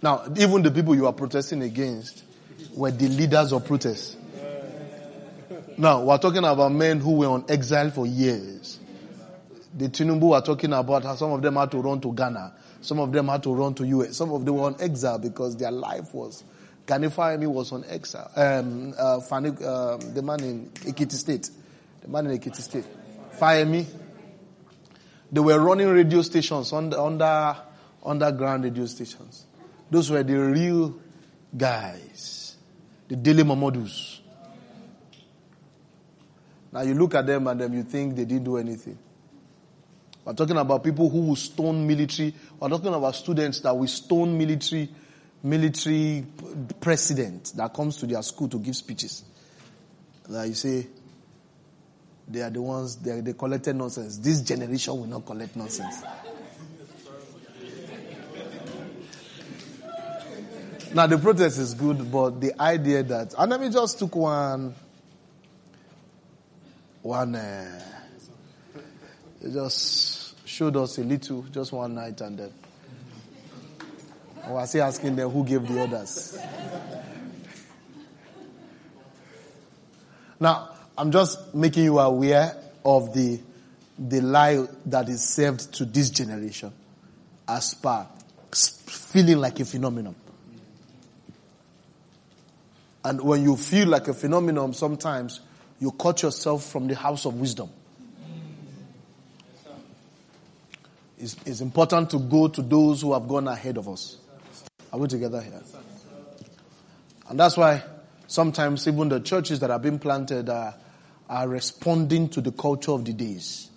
Now, 0.00 0.24
even 0.36 0.62
the 0.62 0.70
people 0.70 0.94
you 0.94 1.06
are 1.06 1.12
protesting 1.12 1.62
against 1.62 2.22
were 2.74 2.90
the 2.90 3.08
leaders 3.08 3.52
of 3.52 3.66
protests. 3.66 4.16
Now, 5.76 6.02
we're 6.04 6.18
talking 6.18 6.44
about 6.44 6.72
men 6.72 7.00
who 7.00 7.12
were 7.18 7.28
on 7.28 7.44
exile 7.48 7.90
for 7.90 8.06
years. 8.06 8.78
The 9.74 9.88
Tinubu 9.88 10.34
are 10.34 10.42
talking 10.42 10.72
about 10.72 11.04
how 11.04 11.14
some 11.14 11.32
of 11.32 11.42
them 11.42 11.56
had 11.56 11.70
to 11.72 11.78
run 11.78 12.00
to 12.00 12.12
Ghana. 12.12 12.52
Some 12.80 13.00
of 13.00 13.12
them 13.12 13.28
had 13.28 13.42
to 13.44 13.54
run 13.54 13.74
to 13.74 13.84
US. 13.86 14.16
Some 14.16 14.32
of 14.32 14.44
them 14.44 14.56
were 14.56 14.64
on 14.64 14.76
exile 14.80 15.18
because 15.18 15.56
their 15.56 15.70
life 15.70 16.12
was, 16.14 16.42
Gani 16.86 17.08
Fawehinmi 17.08 17.46
was 17.46 17.72
on 17.72 17.84
exile. 17.88 18.30
Um, 18.34 18.94
uh, 18.98 19.20
Fani, 19.20 19.50
uh, 19.50 19.96
the 19.98 20.22
man 20.22 20.40
in 20.42 20.70
Ekiti 20.70 21.12
State. 21.12 21.50
The 22.00 22.08
man 22.08 22.26
in 22.26 22.38
Ekiti 22.38 22.56
State. 22.56 22.86
Me. 23.68 23.86
They 25.30 25.40
were 25.40 25.60
running 25.60 25.88
radio 25.88 26.22
stations 26.22 26.72
under, 26.72 26.98
under 26.98 27.56
underground 28.04 28.64
radio 28.64 28.86
stations. 28.86 29.44
Those 29.90 30.10
were 30.10 30.22
the 30.22 30.34
real 30.38 30.94
guys. 31.56 32.56
The 33.08 33.16
Daily 33.16 33.42
Mamadus. 33.42 34.20
Now 36.72 36.82
you 36.82 36.94
look 36.94 37.14
at 37.14 37.26
them 37.26 37.46
and 37.46 37.60
then 37.60 37.72
you 37.72 37.82
think 37.82 38.14
they 38.16 38.24
didn't 38.24 38.44
do 38.44 38.58
anything. 38.58 38.98
We're 40.24 40.34
talking 40.34 40.58
about 40.58 40.84
people 40.84 41.08
who 41.08 41.22
will 41.22 41.36
stone 41.36 41.86
military. 41.86 42.34
We're 42.60 42.68
talking 42.68 42.92
about 42.92 43.14
students 43.14 43.60
that 43.60 43.74
will 43.74 43.86
stone 43.86 44.36
military, 44.36 44.90
military 45.42 46.26
president 46.80 47.54
that 47.56 47.72
comes 47.72 47.96
to 47.96 48.06
their 48.06 48.20
school 48.22 48.48
to 48.48 48.58
give 48.58 48.76
speeches. 48.76 49.24
That 50.28 50.46
you 50.46 50.52
say, 50.54 50.86
they 52.28 52.42
are 52.42 52.50
the 52.50 52.60
ones, 52.60 52.96
they, 52.96 53.22
they 53.22 53.32
collected 53.32 53.74
nonsense. 53.74 54.18
This 54.18 54.42
generation 54.42 54.92
will 55.00 55.06
not 55.06 55.24
collect 55.24 55.56
nonsense. 55.56 56.02
Now 60.94 61.06
the 61.06 61.18
protest 61.18 61.58
is 61.58 61.74
good, 61.74 62.10
but 62.10 62.40
the 62.40 62.60
idea 62.60 63.02
that, 63.02 63.34
and 63.36 63.50
let 63.50 63.60
me 63.60 63.68
just 63.70 63.98
took 63.98 64.16
one, 64.16 64.74
one, 67.02 67.34
uh, 67.34 67.82
just 69.42 70.46
showed 70.46 70.76
us 70.76 70.98
a 70.98 71.02
little, 71.02 71.42
just 71.44 71.72
one 71.72 71.94
night 71.94 72.20
and 72.20 72.38
then, 72.38 72.52
I 74.44 74.52
was 74.52 74.74
asking 74.76 75.16
them 75.16 75.28
who 75.30 75.44
gave 75.44 75.66
the 75.68 75.80
orders. 75.80 76.38
now, 80.40 80.70
I'm 80.96 81.12
just 81.12 81.54
making 81.54 81.84
you 81.84 81.98
aware 81.98 82.56
of 82.84 83.12
the, 83.12 83.38
the 83.98 84.20
lie 84.20 84.66
that 84.86 85.08
is 85.08 85.22
served 85.22 85.74
to 85.74 85.84
this 85.84 86.10
generation 86.10 86.72
as 87.46 87.74
per 87.74 88.06
feeling 88.52 89.38
like 89.38 89.60
a 89.60 89.64
phenomenon. 89.64 90.14
And 93.04 93.20
when 93.20 93.42
you 93.42 93.56
feel 93.56 93.88
like 93.88 94.08
a 94.08 94.14
phenomenon, 94.14 94.74
sometimes 94.74 95.40
you 95.80 95.92
cut 95.92 96.22
yourself 96.22 96.64
from 96.64 96.88
the 96.88 96.94
house 96.94 97.24
of 97.24 97.34
wisdom. 97.34 97.70
It's, 101.18 101.36
it's 101.44 101.60
important 101.60 102.10
to 102.10 102.18
go 102.18 102.48
to 102.48 102.62
those 102.62 103.02
who 103.02 103.12
have 103.12 103.26
gone 103.26 103.48
ahead 103.48 103.76
of 103.76 103.88
us. 103.88 104.16
Are 104.92 104.98
we 104.98 105.08
together 105.08 105.40
here? 105.40 105.60
And 107.28 107.38
that's 107.38 107.56
why 107.56 107.82
sometimes 108.26 108.86
even 108.86 109.08
the 109.08 109.20
churches 109.20 109.60
that 109.60 109.70
have 109.70 109.82
been 109.82 109.98
planted 109.98 110.48
are 110.48 110.74
are 111.28 111.48
responding 111.48 112.28
to 112.30 112.40
the 112.40 112.52
culture 112.52 112.92
of 112.92 113.04
the 113.04 113.12
days. 113.12 113.68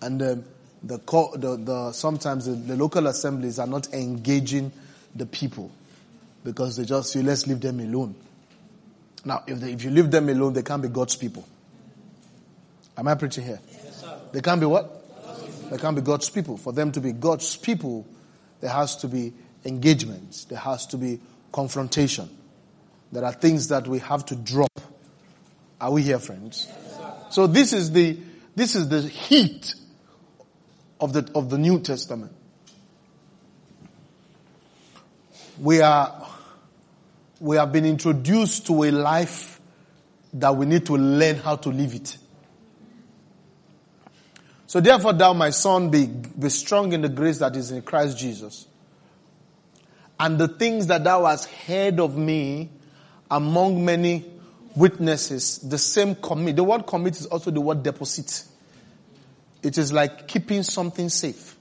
And 0.00 0.20
um, 0.22 0.44
the, 0.82 0.98
the, 0.98 1.56
the, 1.56 1.92
sometimes 1.92 2.46
the, 2.46 2.52
the, 2.52 2.76
local 2.76 3.06
assemblies 3.06 3.58
are 3.58 3.66
not 3.66 3.92
engaging 3.92 4.72
the 5.14 5.26
people 5.26 5.70
because 6.44 6.76
they 6.76 6.84
just 6.84 7.10
say, 7.10 7.22
let's 7.22 7.46
leave 7.46 7.60
them 7.60 7.80
alone. 7.80 8.14
Now, 9.24 9.42
if, 9.46 9.58
they, 9.58 9.72
if 9.72 9.82
you 9.82 9.90
leave 9.90 10.10
them 10.10 10.28
alone, 10.28 10.52
they 10.52 10.62
can't 10.62 10.82
be 10.82 10.88
God's 10.88 11.16
people. 11.16 11.46
Am 12.96 13.08
I 13.08 13.14
preaching 13.14 13.44
here? 13.44 13.60
Yes, 13.72 14.04
they 14.32 14.40
can't 14.40 14.60
be 14.60 14.66
what? 14.66 15.70
They 15.70 15.78
can't 15.78 15.96
be 15.96 16.02
God's 16.02 16.28
people. 16.28 16.56
For 16.56 16.72
them 16.72 16.92
to 16.92 17.00
be 17.00 17.12
God's 17.12 17.56
people, 17.56 18.06
there 18.60 18.70
has 18.70 18.96
to 18.96 19.08
be 19.08 19.32
engagement. 19.64 20.46
There 20.48 20.58
has 20.58 20.86
to 20.88 20.98
be 20.98 21.20
confrontation. 21.50 22.28
There 23.10 23.24
are 23.24 23.32
things 23.32 23.68
that 23.68 23.88
we 23.88 23.98
have 24.00 24.26
to 24.26 24.36
drop 24.36 24.74
are 25.84 25.90
we 25.90 26.02
here, 26.02 26.18
friends? 26.18 26.66
So 27.28 27.46
this 27.46 27.74
is 27.74 27.92
the, 27.92 28.18
this 28.56 28.74
is 28.74 28.88
the 28.88 29.02
heat 29.02 29.74
of 30.98 31.12
the, 31.12 31.30
of 31.34 31.50
the 31.50 31.58
New 31.58 31.80
Testament. 31.80 32.32
We 35.60 35.82
are, 35.82 36.26
we 37.44 37.56
have 37.56 37.70
been 37.72 37.84
introduced 37.84 38.66
to 38.68 38.84
a 38.84 38.90
life 38.90 39.60
that 40.32 40.56
we 40.56 40.64
need 40.64 40.86
to 40.86 40.96
learn 40.96 41.36
how 41.36 41.54
to 41.56 41.68
live 41.68 41.94
it. 41.94 42.16
So 44.66 44.80
therefore 44.80 45.12
thou, 45.12 45.34
my 45.34 45.50
son, 45.50 45.90
be, 45.90 46.06
be 46.06 46.48
strong 46.48 46.94
in 46.94 47.02
the 47.02 47.10
grace 47.10 47.40
that 47.40 47.54
is 47.54 47.70
in 47.70 47.82
Christ 47.82 48.16
Jesus. 48.16 48.66
And 50.18 50.38
the 50.38 50.48
things 50.48 50.86
that 50.86 51.04
thou 51.04 51.26
hast 51.26 51.50
heard 51.50 52.00
of 52.00 52.16
me 52.16 52.70
among 53.30 53.84
many 53.84 54.24
witnesses, 54.74 55.58
the 55.58 55.76
same 55.76 56.14
commit. 56.14 56.56
The 56.56 56.64
word 56.64 56.86
commit 56.86 57.18
is 57.18 57.26
also 57.26 57.50
the 57.50 57.60
word 57.60 57.82
deposit. 57.82 58.42
It 59.62 59.76
is 59.76 59.92
like 59.92 60.28
keeping 60.28 60.62
something 60.62 61.10
safe. 61.10 61.58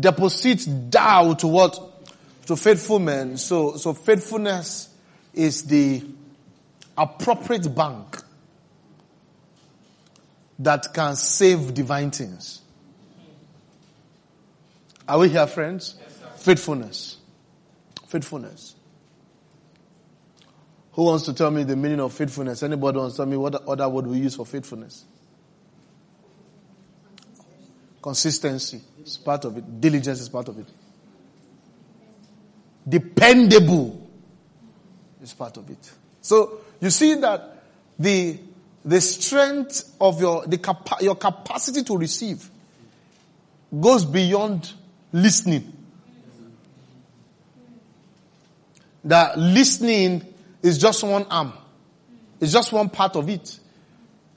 Deposit 0.00 0.64
thou 0.90 1.34
to 1.34 1.46
what? 1.46 1.91
To 2.46 2.56
faithful 2.56 2.98
men. 2.98 3.36
So, 3.36 3.76
so 3.76 3.94
faithfulness 3.94 4.88
is 5.32 5.64
the 5.64 6.02
appropriate 6.96 7.74
bank 7.74 8.18
that 10.58 10.92
can 10.92 11.16
save 11.16 11.74
divine 11.74 12.10
things. 12.10 12.60
Are 15.08 15.18
we 15.18 15.28
here, 15.28 15.46
friends? 15.46 15.96
Yes, 16.00 16.42
faithfulness. 16.42 17.16
Faithfulness. 18.06 18.74
Who 20.92 21.04
wants 21.04 21.24
to 21.24 21.32
tell 21.32 21.50
me 21.50 21.64
the 21.64 21.74
meaning 21.74 22.00
of 22.00 22.12
faithfulness? 22.12 22.62
Anybody 22.62 22.98
wants 22.98 23.14
to 23.14 23.22
tell 23.22 23.26
me 23.26 23.36
what 23.36 23.54
other 23.66 23.88
word 23.88 24.06
we 24.06 24.18
use 24.18 24.36
for 24.36 24.44
faithfulness? 24.44 25.04
Consistency 28.02 28.80
is 29.02 29.16
part 29.16 29.44
of 29.44 29.56
it. 29.56 29.80
Diligence 29.80 30.20
is 30.20 30.28
part 30.28 30.48
of 30.48 30.58
it. 30.58 30.66
Dependable 32.88 34.08
is 35.22 35.32
part 35.32 35.56
of 35.56 35.70
it. 35.70 35.92
So 36.20 36.60
you 36.80 36.90
see 36.90 37.14
that 37.16 37.62
the 37.98 38.38
the 38.84 39.00
strength 39.00 39.94
of 40.00 40.20
your 40.20 40.46
the 40.46 40.58
capa- 40.58 41.02
your 41.02 41.14
capacity 41.14 41.82
to 41.84 41.96
receive 41.96 42.48
goes 43.80 44.04
beyond 44.04 44.72
listening. 45.12 45.72
That 49.04 49.38
listening 49.38 50.22
is 50.62 50.78
just 50.78 51.02
one 51.02 51.24
arm. 51.24 51.52
It's 52.40 52.52
just 52.52 52.72
one 52.72 52.88
part 52.88 53.16
of 53.16 53.28
it. 53.28 53.58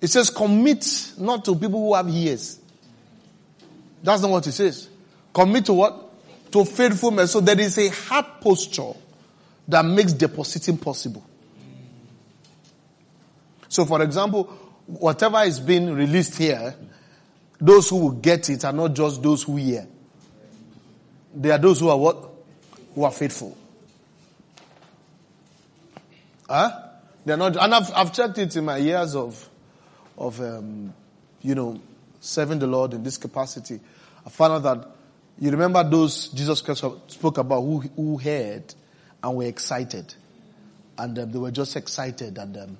It 0.01 0.07
says 0.07 0.29
commit 0.29 1.13
not 1.17 1.45
to 1.45 1.55
people 1.55 1.79
who 1.79 1.93
have 1.95 2.07
ears. 2.09 2.59
That's 4.03 4.21
not 4.21 4.29
what 4.29 4.45
it 4.45 4.51
says. 4.51 4.87
Commit 5.33 5.65
to 5.65 5.73
what? 5.73 6.04
To 6.51 6.65
faithfulness. 6.65 7.31
So 7.31 7.41
there 7.41 7.59
is 7.59 7.77
a 7.77 7.89
heart 7.89 8.41
posture 8.41 8.93
that 9.67 9.83
makes 9.83 10.13
depositing 10.13 10.77
possible. 10.77 11.25
So 13.67 13.85
for 13.85 14.01
example, 14.01 14.43
whatever 14.85 15.41
is 15.43 15.59
being 15.59 15.93
released 15.93 16.37
here, 16.37 16.75
those 17.59 17.89
who 17.89 17.97
will 17.97 18.11
get 18.11 18.49
it 18.49 18.63
are 18.63 18.73
not 18.73 18.93
just 18.93 19.21
those 19.21 19.43
who 19.43 19.57
hear. 19.57 19.87
They 21.33 21.51
are 21.51 21.57
those 21.57 21.79
who 21.79 21.89
are 21.89 21.97
what? 21.97 22.29
Who 22.93 23.03
are 23.03 23.11
faithful. 23.11 23.57
Huh? 26.47 26.71
They're 27.25 27.37
not, 27.37 27.57
and 27.57 27.73
I've, 27.73 27.91
I've 27.93 28.13
checked 28.13 28.37
it 28.37 28.55
in 28.55 28.65
my 28.65 28.77
years 28.77 29.15
of, 29.15 29.49
of, 30.17 30.39
um, 30.39 30.93
you 31.41 31.55
know, 31.55 31.81
serving 32.19 32.59
the 32.59 32.67
Lord 32.67 32.93
in 32.93 33.03
this 33.03 33.17
capacity. 33.17 33.79
I 34.25 34.29
found 34.29 34.53
out 34.53 34.63
that 34.63 34.94
you 35.39 35.51
remember 35.51 35.83
those 35.83 36.29
Jesus 36.29 36.61
Christ 36.61 36.85
spoke 37.07 37.37
about 37.37 37.61
who, 37.61 37.79
who 37.79 38.17
heard 38.17 38.73
and 39.23 39.35
were 39.35 39.45
excited. 39.45 40.13
And 40.97 41.17
um, 41.19 41.31
they 41.31 41.39
were 41.39 41.51
just 41.51 41.75
excited 41.75 42.37
and 42.37 42.55
um, 42.57 42.77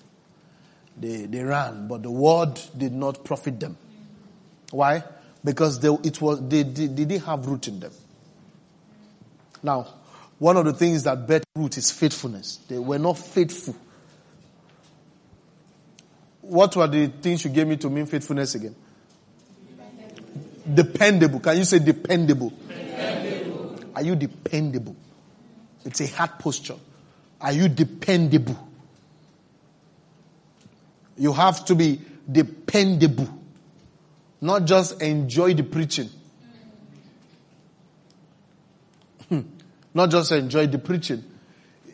they, 0.97 1.25
they 1.25 1.43
ran, 1.43 1.87
but 1.87 2.03
the 2.03 2.11
word 2.11 2.59
did 2.77 2.93
not 2.93 3.23
profit 3.25 3.59
them. 3.59 3.77
Why? 4.71 5.03
Because 5.43 5.79
they, 5.79 5.89
it 5.89 6.21
was, 6.21 6.47
they, 6.47 6.63
they, 6.63 6.87
they 6.87 7.05
didn't 7.05 7.25
have 7.25 7.45
root 7.45 7.67
in 7.67 7.79
them. 7.81 7.91
Now, 9.61 9.87
one 10.39 10.57
of 10.57 10.65
the 10.65 10.73
things 10.73 11.03
that 11.03 11.27
bear 11.27 11.41
root 11.55 11.77
is 11.77 11.91
faithfulness. 11.91 12.57
They 12.67 12.77
were 12.77 12.99
not 12.99 13.17
faithful. 13.17 13.75
What 16.41 16.75
were 16.75 16.87
the 16.87 17.07
things 17.07 17.43
you 17.43 17.51
gave 17.51 17.67
me 17.67 17.77
to 17.77 17.89
mean 17.89 18.05
faithfulness 18.05 18.55
again? 18.55 18.75
Dependable. 20.73 21.39
Can 21.39 21.58
you 21.58 21.63
say 21.63 21.80
dependable? 21.80 22.49
dependable? 22.49 23.80
Are 23.95 24.01
you 24.01 24.15
dependable? 24.15 24.95
It's 25.86 26.01
a 26.01 26.08
hard 26.08 26.39
posture. 26.39 26.75
Are 27.39 27.51
you 27.51 27.67
dependable? 27.67 28.58
You 31.17 31.32
have 31.34 31.63
to 31.65 31.75
be 31.75 32.01
dependable. 32.30 33.30
Not 34.41 34.65
just 34.65 35.01
enjoy 35.01 35.54
the 35.54 35.63
preaching. 35.63 36.10
Hmm. 39.30 39.41
Not 39.93 40.10
just 40.12 40.32
enjoy 40.32 40.67
the 40.67 40.80
preaching. 40.80 41.23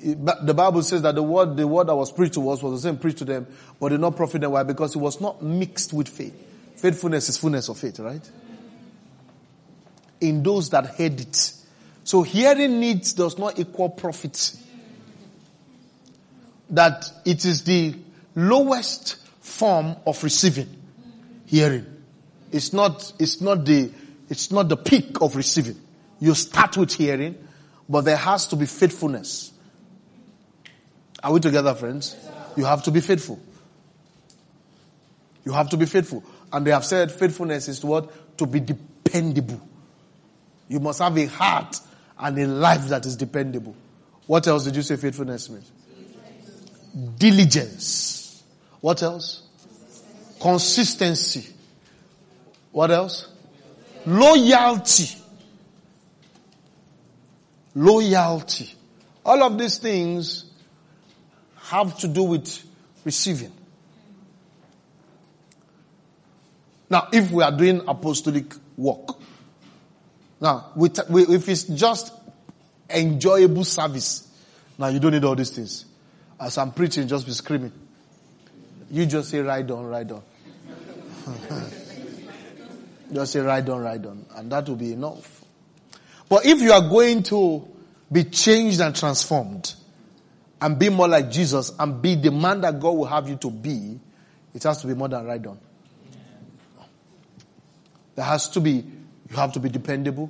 the 0.02 0.54
Bible 0.54 0.82
says 0.82 1.02
that 1.04 1.16
the 1.16 1.24
word, 1.24 1.56
the 1.56 1.68
word 1.68 1.88
that 1.88 1.96
was 1.96 2.12
preached 2.12 2.34
to 2.36 2.50
us 2.50 2.64
was 2.64 2.82
the 2.82 2.90
same 2.90 2.98
preached 2.98 3.20
to 3.20 3.26
them, 3.26 3.48
but 3.80 3.90
did 3.90 4.00
not 4.00 4.16
profit 4.16 4.42
them. 4.42 4.52
Why? 4.52 4.64
Because 4.64 4.96
it 4.96 5.00
was 5.00 5.22
not 5.22 5.44
mixed 5.44 5.94
with 5.94 6.08
faith. 6.10 6.34
Faithfulness 6.78 7.30
is 7.30 7.38
fullness 7.38 7.70
of 7.70 7.78
faith, 7.78 8.00
right? 8.00 8.28
In 10.22 10.44
those 10.44 10.70
that 10.70 10.86
heard 10.86 11.20
it. 11.20 11.54
So 12.04 12.24
hearing 12.24 12.80
needs 12.80 13.14
does 13.14 13.38
not 13.38 13.60
equal 13.60 13.90
profit. 13.90 14.56
That 16.70 17.12
it 17.26 17.44
is 17.46 17.64
the 17.64 17.96
lowest 18.36 19.18
form 19.40 19.96
of 20.06 20.24
receiving. 20.24 20.76
Hearing. 21.46 21.86
It's 22.52 22.72
not, 22.74 23.12
it's 23.20 23.42
not 23.42 23.66
the, 23.66 23.92
it's 24.30 24.52
not 24.52 24.70
the 24.70 24.78
peak 24.78 25.22
of 25.22 25.36
receiving. 25.36 25.80
You 26.20 26.36
start 26.36 26.78
with 26.78 26.94
hearing, 26.94 27.36
but 27.90 28.02
there 28.02 28.18
has 28.18 28.48
to 28.48 28.56
be 28.56 28.66
faithfulness. 28.66 29.52
Are 31.24 31.34
we 31.34 31.40
together, 31.40 31.74
friends? 31.76 32.16
You 32.56 32.66
have 32.66 32.84
to 32.84 32.92
be 32.92 33.02
faithful. 33.02 33.40
You 35.46 35.54
have 35.54 35.70
to 35.70 35.78
be 35.78 35.86
faithful. 35.86 36.24
And 36.52 36.66
they 36.66 36.72
have 36.72 36.86
said 36.86 37.12
faithfulness 37.12 37.68
is 37.68 37.84
what? 37.84 38.38
To 38.38 38.46
be 38.46 38.60
dependable. 38.60 39.62
You 40.72 40.80
must 40.80 41.00
have 41.00 41.18
a 41.18 41.26
heart 41.26 41.82
and 42.18 42.40
a 42.40 42.48
life 42.48 42.88
that 42.88 43.06
is 43.06 43.18
dependable. 43.18 43.76
What 44.26 44.48
else 44.48 44.64
did 44.64 44.78
you 44.78 44.82
say 44.82 44.96
faithfulness 44.96 45.50
means? 45.50 45.70
Diligence. 47.18 48.42
What 48.80 49.04
else? 49.04 49.44
Consistency. 50.40 51.54
What 52.72 52.90
else? 52.90 53.28
Loyalty. 54.06 55.10
Loyalty. 57.76 58.74
All 59.26 59.44
of 59.44 59.58
these 59.58 59.78
things 59.78 60.46
have 61.64 61.98
to 62.00 62.08
do 62.08 62.24
with 62.24 62.64
receiving. 63.04 63.52
Now, 66.90 67.10
if 67.12 67.30
we 67.30 67.44
are 67.44 67.52
doing 67.52 67.82
apostolic 67.90 68.54
work, 68.78 69.18
now, 70.42 70.72
if 70.76 71.48
it's 71.48 71.64
just 71.66 72.12
enjoyable 72.90 73.64
service, 73.64 74.28
now 74.78 74.88
you 74.88 75.00
don't 75.00 75.12
need 75.12 75.24
all 75.24 75.36
these 75.36 75.52
things. 75.52 75.86
As 76.40 76.58
I'm 76.58 76.72
preaching, 76.72 77.08
just 77.08 77.28
be 77.28 77.32
screaming. 77.32 77.72
You 78.90 79.06
just 79.06 79.30
say, 79.30 79.40
ride 79.40 79.70
on, 79.70 79.86
ride 79.86 80.12
on. 80.12 80.24
just 83.14 83.34
say, 83.34 83.40
ride 83.40 83.70
on, 83.70 83.82
ride 83.82 84.04
on. 84.08 84.26
And 84.36 84.52
that 84.52 84.68
will 84.68 84.76
be 84.76 84.94
enough. 84.94 85.46
But 86.28 86.48
if 86.48 86.60
you 86.60 86.72
are 86.72 86.90
going 86.90 87.22
to 87.24 87.68
be 88.12 88.24
changed 88.24 88.82
and 88.82 88.96
transformed, 88.96 89.76
and 90.60 90.78
be 90.80 90.90
more 90.90 91.08
like 91.08 91.30
Jesus, 91.30 91.72
and 91.78 92.02
be 92.02 92.16
the 92.16 92.32
man 92.32 92.62
that 92.62 92.80
God 92.80 92.92
will 92.92 93.06
have 93.06 93.30
you 93.30 93.36
to 93.36 93.52
be, 93.52 94.00
it 94.56 94.64
has 94.64 94.82
to 94.82 94.88
be 94.88 94.96
more 94.96 95.08
than 95.08 95.24
ride 95.24 95.46
on. 95.46 95.60
There 98.16 98.26
has 98.26 98.50
to 98.50 98.60
be 98.60 98.84
you 99.32 99.38
have 99.38 99.54
to 99.54 99.60
be 99.62 99.70
dependable. 99.70 100.30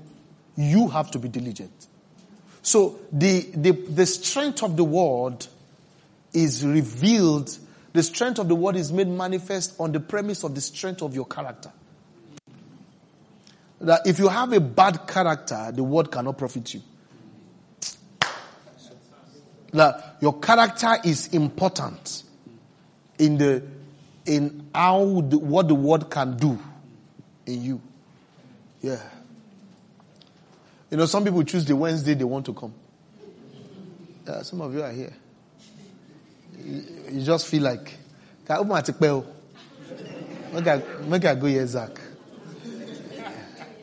You 0.56 0.88
have 0.90 1.10
to 1.12 1.20
be 1.20 1.28
diligent. 1.28 1.88
So 2.62 3.00
the, 3.12 3.42
the, 3.42 3.72
the 3.72 4.06
strength 4.06 4.62
of 4.62 4.78
the 4.78 4.84
word 4.84 5.48
is 6.34 6.64
revealed. 6.64 7.58
The 7.94 8.04
strength 8.04 8.38
of 8.38 8.48
the 8.48 8.54
word 8.54 8.76
is 8.76 8.92
made 8.92 9.08
manifest 9.08 9.74
on 9.80 9.92
the 9.92 10.00
premise 10.00 10.44
of 10.44 10.54
the 10.54 10.62
strength 10.62 11.02
of 11.02 11.16
your 11.16 11.26
character. 11.26 11.72
That 13.80 14.06
if 14.06 14.20
you 14.20 14.28
have 14.28 14.54
a 14.54 14.60
bad 14.60 15.08
character, 15.08 15.72
the 15.74 15.84
word 15.84 16.12
cannot 16.12 16.38
profit 16.38 16.72
you. 16.76 16.82
That 19.74 20.18
your 20.22 20.40
character 20.40 20.98
is 21.04 21.28
important 21.30 22.24
in 23.18 23.40
the 23.40 23.64
in 24.26 24.68
how 24.76 25.22
the, 25.22 25.40
what 25.40 25.68
the 25.68 25.74
word 25.74 26.12
can 26.12 26.38
do 26.38 26.60
in 27.48 27.64
you. 27.64 27.82
Yeah. 28.82 29.00
You 30.90 30.98
know, 30.98 31.06
some 31.06 31.24
people 31.24 31.44
choose 31.44 31.66
the 31.66 31.76
Wednesday 31.76 32.16
they 32.16 32.24
want 32.24 32.46
to 32.48 32.54
come. 32.54 32.74
Yeah, 34.28 34.42
some 34.42 34.62
of 34.62 34.74
you 34.74 34.84
are 34.84 34.92
here. 34.92 35.14
You, 36.58 36.84
you 37.12 37.24
just 37.24 37.48
feel 37.48 37.64
like, 37.64 37.86
can 38.46 38.56
I 38.56 38.60
open 38.60 38.70
my? 38.70 38.82
Make 40.54 40.68
I, 40.68 40.82
make 41.06 41.26
I 41.26 41.36
go 41.36 41.48
here, 41.48 41.66
Zach. 41.66 42.00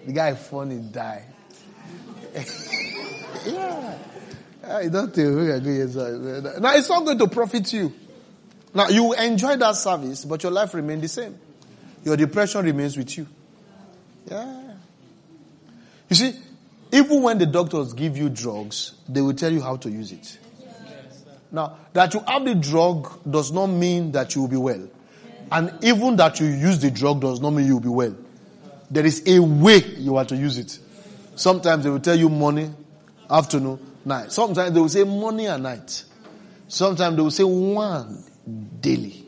The 0.05 0.13
guy 0.13 0.35
funny 0.35 0.79
die. 0.79 1.25
yeah. 3.47 3.99
Ah, 4.65 4.77
I 4.77 4.89
don't 4.89 5.15
think 5.15 5.29
make 5.35 5.51
I 5.51 5.59
go 5.61 5.71
here, 5.71 5.89
Zach. 5.89 6.61
Now 6.61 6.75
it's 6.75 6.89
not 6.89 7.05
going 7.05 7.19
to 7.19 7.29
profit 7.29 7.73
you. 7.73 7.93
Now 8.75 8.89
you 8.89 9.15
enjoy 9.15 9.57
that 9.57 9.77
service, 9.77 10.25
but 10.25 10.43
your 10.43 10.53
life 10.53 10.75
remains 10.75 11.03
the 11.03 11.09
same. 11.09 11.39
Your 12.05 12.17
depression 12.17 12.65
remains 12.65 12.97
with 12.97 13.17
you. 13.17 13.27
Yeah. 14.31 14.68
You 16.09 16.17
see, 16.17 16.35
even 16.93 17.23
when 17.23 17.39
the 17.39 17.47
doctors 17.47 17.93
give 17.93 18.17
you 18.17 18.29
drugs, 18.29 18.95
they 19.09 19.21
will 19.21 19.35
tell 19.35 19.53
you 19.53 19.61
how 19.61 19.77
to 19.77 19.91
use 19.91 20.13
it. 20.13 20.39
Now, 21.51 21.79
that 21.93 22.15
you 22.15 22.21
have 22.27 22.45
the 22.45 22.55
drug 22.55 23.21
does 23.31 23.53
not 23.53 23.67
mean 23.69 24.13
that 24.13 24.35
you 24.35 24.43
will 24.43 24.49
be 24.49 24.57
well. 24.57 24.89
And 25.51 25.73
even 25.83 26.17
that 26.17 26.41
you 26.41 26.47
use 26.47 26.79
the 26.79 26.91
drug 26.91 27.21
does 27.21 27.41
not 27.41 27.51
mean 27.51 27.67
you 27.67 27.75
will 27.75 27.81
be 27.81 27.89
well. 27.89 28.17
There 28.91 29.05
is 29.05 29.23
a 29.27 29.39
way 29.39 29.79
you 29.79 30.17
are 30.17 30.25
to 30.27 30.37
use 30.37 30.59
it. 30.59 30.79
Sometimes 31.37 31.85
they 31.85 31.91
will 31.91 32.01
tell 32.01 32.17
you 32.17 32.29
morning, 32.29 32.75
afternoon, 33.31 33.79
night. 34.05 34.33
Sometimes 34.33 34.73
they 34.73 34.81
will 34.81 34.89
say 34.89 35.05
morning 35.05 35.47
and 35.47 35.63
night. 35.63 36.05
Sometimes 36.69 37.17
they 37.17 37.23
will 37.23 37.31
say 37.31 37.45
one 37.45 38.25
daily. 38.81 39.25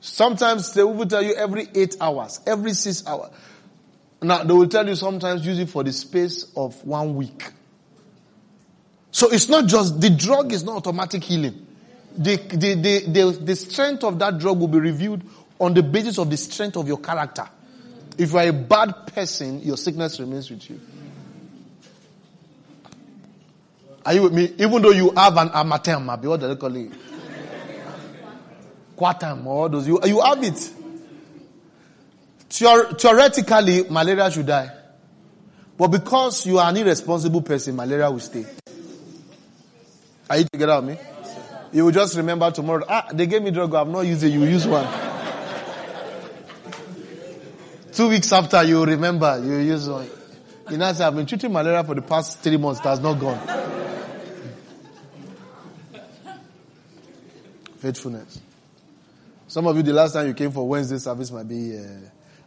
Sometimes 0.00 0.72
they 0.74 0.82
will 0.82 1.06
tell 1.06 1.22
you 1.22 1.34
every 1.34 1.68
eight 1.74 1.96
hours, 2.00 2.40
every 2.46 2.72
six 2.72 3.06
hours. 3.06 3.30
Now, 4.22 4.44
they 4.44 4.52
will 4.52 4.68
tell 4.68 4.86
you 4.86 4.94
sometimes 4.94 5.46
use 5.46 5.58
it 5.58 5.70
for 5.70 5.82
the 5.82 5.92
space 5.92 6.52
of 6.54 6.84
one 6.84 7.14
week. 7.14 7.50
So 9.12 9.30
it's 9.30 9.48
not 9.48 9.66
just, 9.66 10.00
the 10.00 10.10
drug 10.10 10.52
is 10.52 10.62
not 10.62 10.76
automatic 10.76 11.24
healing. 11.24 11.66
The, 12.16 12.36
the, 12.36 12.74
the, 12.74 12.98
the, 13.06 13.38
the 13.42 13.56
strength 13.56 14.04
of 14.04 14.18
that 14.18 14.38
drug 14.38 14.58
will 14.58 14.68
be 14.68 14.78
reviewed 14.78 15.22
on 15.58 15.74
the 15.74 15.82
basis 15.82 16.18
of 16.18 16.28
the 16.30 16.36
strength 16.36 16.76
of 16.76 16.86
your 16.86 16.98
character. 16.98 17.48
If 18.18 18.32
you 18.32 18.38
are 18.38 18.48
a 18.48 18.52
bad 18.52 19.06
person, 19.06 19.60
your 19.60 19.76
sickness 19.76 20.20
remains 20.20 20.50
with 20.50 20.68
you. 20.68 20.80
Are 24.04 24.14
you 24.14 24.22
with 24.22 24.32
me? 24.32 24.54
Even 24.58 24.82
though 24.82 24.90
you 24.90 25.10
have 25.10 25.36
an 25.36 25.48
amatem, 25.50 26.06
what 26.06 26.40
do 26.40 26.48
they 26.48 26.56
call 26.56 26.74
it? 26.76 26.90
Coartem 28.96 29.46
or 29.46 29.68
those, 29.68 29.86
you, 29.88 29.98
you 30.04 30.20
have 30.20 30.42
it. 30.42 30.72
Theoretically, 32.50 33.84
malaria 33.88 34.30
should 34.30 34.46
die. 34.46 34.70
But 35.78 35.88
because 35.88 36.44
you 36.46 36.58
are 36.58 36.68
an 36.68 36.76
irresponsible 36.76 37.42
person, 37.42 37.76
malaria 37.76 38.10
will 38.10 38.18
stay. 38.18 38.44
Are 40.28 40.36
you 40.36 40.44
together 40.44 40.80
with 40.80 40.90
me? 40.90 40.98
You 41.72 41.84
will 41.84 41.92
just 41.92 42.16
remember 42.16 42.50
tomorrow, 42.50 42.84
ah, 42.88 43.06
they 43.12 43.26
gave 43.26 43.42
me 43.42 43.52
drug, 43.52 43.72
I've 43.74 43.88
not 43.88 44.00
used 44.00 44.24
it, 44.24 44.28
you 44.28 44.44
use 44.44 44.66
one. 44.66 44.86
Two 47.92 48.08
weeks 48.08 48.32
after, 48.32 48.62
you 48.64 48.84
remember, 48.84 49.40
you 49.44 49.56
use 49.58 49.88
one. 49.88 50.08
You 50.70 50.76
know, 50.76 50.86
I've 50.86 51.14
been 51.14 51.26
treating 51.26 51.52
malaria 51.52 51.84
for 51.84 51.94
the 51.94 52.02
past 52.02 52.40
three 52.40 52.56
months, 52.56 52.80
it 52.80 52.84
has 52.86 53.00
not 53.00 53.14
gone. 53.14 53.40
Faithfulness. 57.78 58.40
Some 59.46 59.66
of 59.66 59.76
you, 59.76 59.82
the 59.82 59.92
last 59.92 60.12
time 60.12 60.26
you 60.26 60.34
came 60.34 60.50
for 60.50 60.68
Wednesday 60.68 60.98
service 60.98 61.30
might 61.30 61.48
be 61.48 61.78
uh, 61.78 61.82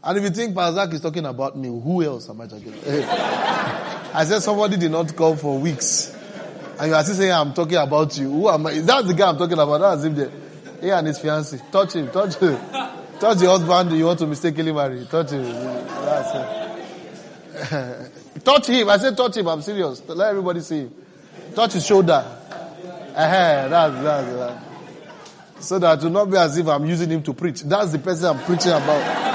and 0.04 0.18
if 0.18 0.24
you 0.24 0.30
think 0.32 0.54
Pastor 0.56 0.94
is 0.94 1.02
talking 1.02 1.26
about 1.26 1.58
me, 1.58 1.68
who 1.70 2.04
else 2.04 2.30
am 2.30 2.42
I 2.42 2.48
talking 2.48 2.74
about? 2.74 2.88
I 4.16 4.26
said 4.26 4.42
somebody 4.42 4.78
did 4.78 4.92
not 4.92 5.16
come 5.16 5.38
for 5.38 5.58
weeks. 5.58 6.13
And 6.78 6.89
you 6.89 6.96
are 6.96 7.04
still 7.04 7.16
saying 7.16 7.32
I'm 7.32 7.54
talking 7.54 7.78
about 7.78 8.18
you. 8.18 8.30
Who 8.30 8.50
am 8.50 8.66
I? 8.68 8.80
That's 8.80 9.08
the 9.08 9.13
guy 9.13 9.30
I'm 9.30 9.38
talking 9.38 9.58
about. 9.58 9.78
That's 9.80 10.04
him 10.04 10.16
there. 10.16 10.32
He 10.82 10.89
and 10.89 11.08
his 11.08 11.20
fiancée. 11.20 11.72
Touch 11.72 11.94
him, 11.94 12.10
touch 12.10 12.36
him. 12.36 12.58
Touch 13.20 13.38
the 13.38 13.48
husband 13.48 13.92
you 13.98 14.06
want 14.06 14.20
to 14.20 14.28
mistakenly 14.28 14.74
marry. 14.74 15.06
Touch 15.06 15.32
him. 15.32 15.44
That's 15.44 16.34
touch 18.44 18.68
him. 18.68 18.89
I 18.89 18.98
said 18.98 19.16
touch 19.16 19.38
him. 19.38 19.48
I'm 19.48 19.62
serious. 19.62 20.04
Let 20.08 20.30
everybody 20.32 20.60
see 20.60 20.80
him. 20.80 20.94
Touch 21.56 21.74
his 21.74 21.86
shoulder. 21.86 22.26
Uh-huh. 22.26 23.68
That's, 23.70 24.04
that's, 24.04 24.34
that. 24.34 24.63
So 25.63 25.80
that 25.80 26.04
will 26.04 26.10
not 26.10 26.30
be 26.30 26.36
as 26.36 26.58
if 26.58 26.68
I'm 26.68 26.86
using 26.86 27.10
him 27.10 27.24
to 27.24 27.34
preach. 27.34 27.62
That's 27.62 27.94
the 27.94 28.00
person 28.00 28.38
I'm 28.38 28.44
preaching 28.44 28.74
about. 28.74 29.33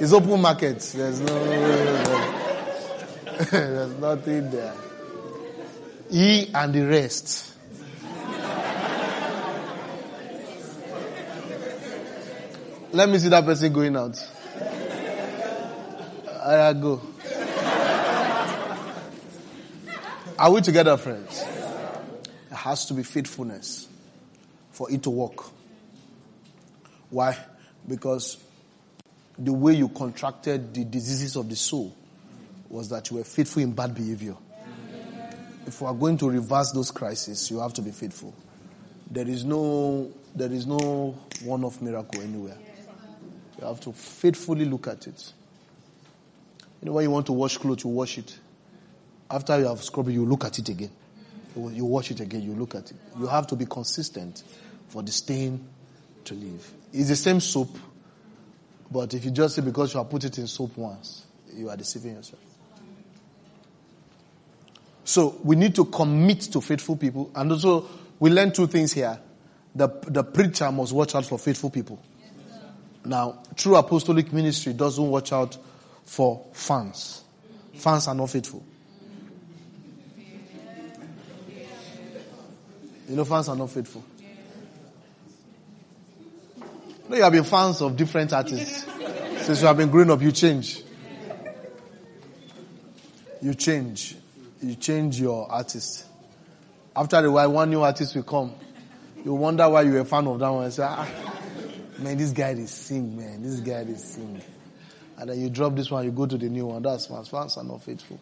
It's 0.00 0.12
open 0.12 0.40
market. 0.40 0.80
There's 0.80 1.20
no, 1.20 1.44
there's 3.50 4.00
nothing 4.00 4.50
there. 4.50 4.74
He 6.10 6.50
and 6.52 6.74
the 6.74 6.82
rest. 6.82 7.52
Let 12.92 13.08
me 13.08 13.18
see 13.18 13.28
that 13.28 13.44
person 13.44 13.72
going 13.72 13.96
out. 13.96 14.18
I 16.44 16.72
go. 16.72 17.00
Are 20.36 20.50
we 20.50 20.60
together, 20.62 20.96
friends? 20.96 21.44
It 22.50 22.56
has 22.56 22.86
to 22.86 22.94
be 22.94 23.04
faithfulness 23.04 23.86
for 24.72 24.90
it 24.90 25.04
to 25.04 25.10
work. 25.10 25.53
Why? 27.14 27.38
Because 27.86 28.38
the 29.38 29.52
way 29.52 29.74
you 29.74 29.88
contracted 29.88 30.74
the 30.74 30.84
diseases 30.84 31.36
of 31.36 31.48
the 31.48 31.54
soul 31.54 31.94
was 32.68 32.88
that 32.88 33.08
you 33.08 33.18
were 33.18 33.24
faithful 33.24 33.62
in 33.62 33.70
bad 33.70 33.94
behavior. 33.94 34.34
If 35.64 35.80
we 35.80 35.86
are 35.86 35.94
going 35.94 36.18
to 36.18 36.28
reverse 36.28 36.72
those 36.72 36.90
crises, 36.90 37.48
you 37.52 37.60
have 37.60 37.72
to 37.74 37.82
be 37.82 37.92
faithful. 37.92 38.34
There 39.08 39.28
is 39.28 39.44
no, 39.44 40.10
there 40.34 40.50
is 40.50 40.66
no 40.66 41.16
one-off 41.44 41.80
miracle 41.80 42.20
anywhere. 42.20 42.58
You 43.60 43.68
have 43.68 43.78
to 43.82 43.92
faithfully 43.92 44.64
look 44.64 44.88
at 44.88 45.06
it. 45.06 45.32
You 46.82 46.86
know, 46.86 46.94
when 46.94 47.04
you 47.04 47.12
want 47.12 47.26
to 47.26 47.32
wash 47.32 47.58
clothes, 47.58 47.84
you 47.84 47.90
wash 47.90 48.18
it. 48.18 48.36
After 49.30 49.56
you 49.56 49.68
have 49.68 49.84
scrubbed 49.84 50.10
you 50.10 50.26
look 50.26 50.44
at 50.44 50.58
it 50.58 50.68
again. 50.68 50.90
You 51.54 51.84
wash 51.84 52.10
it 52.10 52.18
again, 52.18 52.42
you 52.42 52.54
look 52.54 52.74
at 52.74 52.90
it. 52.90 52.96
You 53.20 53.28
have 53.28 53.46
to 53.46 53.54
be 53.54 53.66
consistent 53.66 54.42
for 54.88 55.00
the 55.04 55.12
stain 55.12 55.64
to 56.26 56.34
leave. 56.34 56.70
It's 56.92 57.08
the 57.08 57.16
same 57.16 57.40
soup, 57.40 57.70
but 58.90 59.12
if 59.14 59.24
you 59.24 59.30
just 59.30 59.56
say 59.56 59.62
because 59.62 59.94
you 59.94 59.98
have 59.98 60.10
put 60.10 60.24
it 60.24 60.38
in 60.38 60.46
soup 60.46 60.76
once, 60.76 61.24
you 61.52 61.68
are 61.68 61.76
deceiving 61.76 62.14
yourself. 62.14 62.42
So 65.04 65.38
we 65.44 65.56
need 65.56 65.74
to 65.74 65.84
commit 65.84 66.40
to 66.52 66.60
faithful 66.60 66.96
people. 66.96 67.30
And 67.34 67.52
also, 67.52 67.86
we 68.18 68.30
learn 68.30 68.52
two 68.52 68.66
things 68.66 68.92
here. 68.92 69.18
The, 69.74 69.88
the 70.06 70.24
preacher 70.24 70.70
must 70.72 70.92
watch 70.92 71.14
out 71.14 71.26
for 71.26 71.38
faithful 71.38 71.68
people. 71.70 72.02
Now, 73.04 73.42
true 73.54 73.76
apostolic 73.76 74.32
ministry 74.32 74.72
doesn't 74.72 75.06
watch 75.06 75.32
out 75.32 75.58
for 76.04 76.46
fans. 76.52 77.22
Fans 77.74 78.08
are 78.08 78.14
not 78.14 78.30
faithful. 78.30 78.64
You 83.08 83.16
know, 83.16 83.24
fans 83.26 83.48
are 83.50 83.56
not 83.56 83.70
faithful. 83.70 84.02
No, 87.08 87.16
you 87.16 87.22
have 87.22 87.32
been 87.32 87.44
fans 87.44 87.82
of 87.82 87.96
different 87.96 88.32
artists. 88.32 88.86
Since 89.44 89.60
you 89.60 89.66
have 89.66 89.76
been 89.76 89.90
growing 89.90 90.10
up, 90.10 90.22
you 90.22 90.32
change. 90.32 90.82
You 93.42 93.54
change. 93.54 94.16
You 94.62 94.74
change 94.76 95.20
your 95.20 95.50
artist. 95.50 96.06
After 96.96 97.18
a 97.24 97.30
while, 97.30 97.52
one 97.52 97.70
new 97.70 97.82
artist 97.82 98.14
will 98.14 98.22
come. 98.22 98.54
You 99.22 99.34
wonder 99.34 99.68
why 99.68 99.82
you 99.82 99.92
were 99.92 100.00
a 100.00 100.04
fan 100.04 100.26
of 100.26 100.38
that 100.38 100.48
one. 100.48 100.70
say, 100.70 100.84
ah, 100.86 101.08
man, 101.98 102.16
this 102.16 102.30
guy 102.30 102.50
is 102.50 102.70
sing, 102.70 103.16
man. 103.16 103.42
This 103.42 103.60
guy 103.60 103.80
is 103.80 104.02
sing. 104.02 104.40
And 105.18 105.30
then 105.30 105.40
you 105.40 105.50
drop 105.50 105.74
this 105.74 105.90
one, 105.90 106.04
you 106.04 106.10
go 106.10 106.26
to 106.26 106.38
the 106.38 106.48
new 106.48 106.66
one. 106.66 106.82
That's 106.82 107.06
fans. 107.06 107.28
Fans 107.28 107.56
are 107.58 107.64
not 107.64 107.82
faithful. 107.82 108.18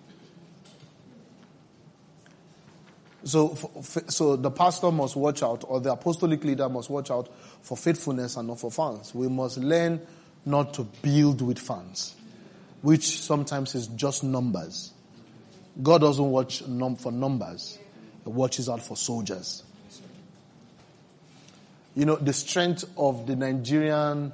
So, 3.24 3.56
so 4.08 4.36
the 4.36 4.50
pastor 4.50 4.90
must 4.90 5.14
watch 5.14 5.42
out, 5.42 5.64
or 5.68 5.80
the 5.80 5.92
apostolic 5.92 6.42
leader 6.44 6.68
must 6.68 6.90
watch 6.90 7.10
out 7.10 7.28
for 7.62 7.76
faithfulness 7.76 8.36
and 8.36 8.48
not 8.48 8.58
for 8.58 8.70
fans. 8.70 9.14
We 9.14 9.28
must 9.28 9.58
learn 9.58 10.00
not 10.44 10.74
to 10.74 10.82
build 10.82 11.40
with 11.40 11.58
fans, 11.58 12.16
which 12.80 13.20
sometimes 13.20 13.74
is 13.74 13.86
just 13.88 14.24
numbers. 14.24 14.92
God 15.80 16.00
doesn't 16.00 16.30
watch 16.30 16.66
num- 16.66 16.96
for 16.96 17.12
numbers; 17.12 17.78
He 18.24 18.30
watches 18.30 18.68
out 18.68 18.82
for 18.82 18.96
soldiers. 18.96 19.62
You 21.94 22.06
know, 22.06 22.16
the 22.16 22.32
strength 22.32 22.84
of 22.96 23.26
the 23.26 23.36
Nigerian 23.36 24.32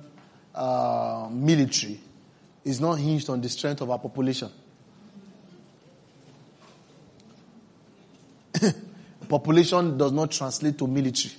uh, 0.55 1.29
military 1.31 2.01
is 2.65 2.81
not 2.81 2.95
hinged 2.95 3.29
on 3.29 3.41
the 3.41 3.49
strength 3.49 3.81
of 3.83 3.91
our 3.91 3.99
population. 3.99 4.51
Population 9.29 9.99
does 9.99 10.13
not 10.13 10.31
translate 10.31 10.79
to 10.79 10.87
military. 10.87 11.35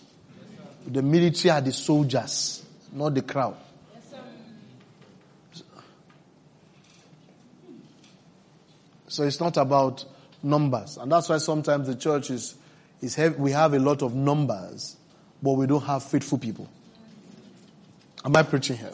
The 0.85 1.01
military 1.01 1.51
are 1.51 1.61
the 1.61 1.71
soldiers, 1.71 2.65
not 2.93 3.13
the 3.13 3.21
crowd. 3.21 3.55
So 9.07 9.23
it's 9.23 9.39
not 9.39 9.57
about 9.57 10.05
numbers. 10.43 10.97
And 10.97 11.11
that's 11.11 11.29
why 11.29 11.39
sometimes 11.39 11.87
the 11.87 11.95
church 11.95 12.29
is, 12.29 12.55
is 13.01 13.15
heavy. 13.15 13.35
we 13.37 13.51
have 13.51 13.73
a 13.73 13.79
lot 13.79 14.03
of 14.03 14.13
numbers, 14.13 14.95
but 15.41 15.53
we 15.53 15.65
don't 15.65 15.83
have 15.83 16.03
faithful 16.03 16.37
people. 16.37 16.69
Am 18.23 18.35
I 18.35 18.43
preaching 18.43 18.77
here? 18.77 18.91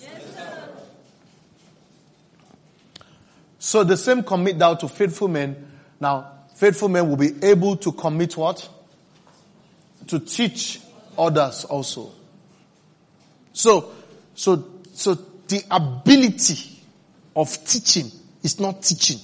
so 3.59 3.83
the 3.83 3.97
same 3.97 4.23
commit 4.23 4.57
thou 4.57 4.75
to 4.75 4.87
faithful 4.87 5.27
men. 5.27 5.71
Now, 5.99 6.31
faithful 6.55 6.87
men 6.87 7.09
will 7.09 7.17
be 7.17 7.33
able 7.43 7.75
to 7.77 7.91
commit 7.91 8.37
what? 8.37 8.69
To 10.07 10.19
teach 10.19 10.79
others 11.17 11.65
also. 11.65 12.11
So, 13.53 13.91
so, 14.35 14.65
so 14.93 15.13
the 15.47 15.63
ability 15.71 16.81
of 17.35 17.65
teaching 17.65 18.11
is 18.43 18.59
not 18.59 18.81
teaching. 18.81 19.19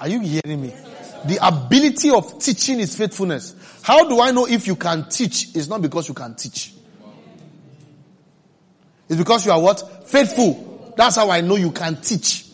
Are 0.00 0.08
you 0.08 0.20
hearing 0.20 0.62
me? 0.62 0.74
The 1.26 1.38
ability 1.46 2.10
of 2.10 2.38
teaching 2.38 2.80
is 2.80 2.96
faithfulness. 2.96 3.54
How 3.82 4.08
do 4.08 4.20
I 4.20 4.30
know 4.30 4.46
if 4.46 4.66
you 4.66 4.76
can 4.76 5.08
teach? 5.08 5.54
It's 5.54 5.68
not 5.68 5.80
because 5.80 6.08
you 6.08 6.14
can 6.14 6.34
teach. 6.34 6.74
It's 9.08 9.18
because 9.18 9.46
you 9.46 9.52
are 9.52 9.60
what? 9.60 10.08
Faithful. 10.08 10.94
That's 10.96 11.16
how 11.16 11.30
I 11.30 11.40
know 11.40 11.56
you 11.56 11.70
can 11.70 12.00
teach. 12.00 12.46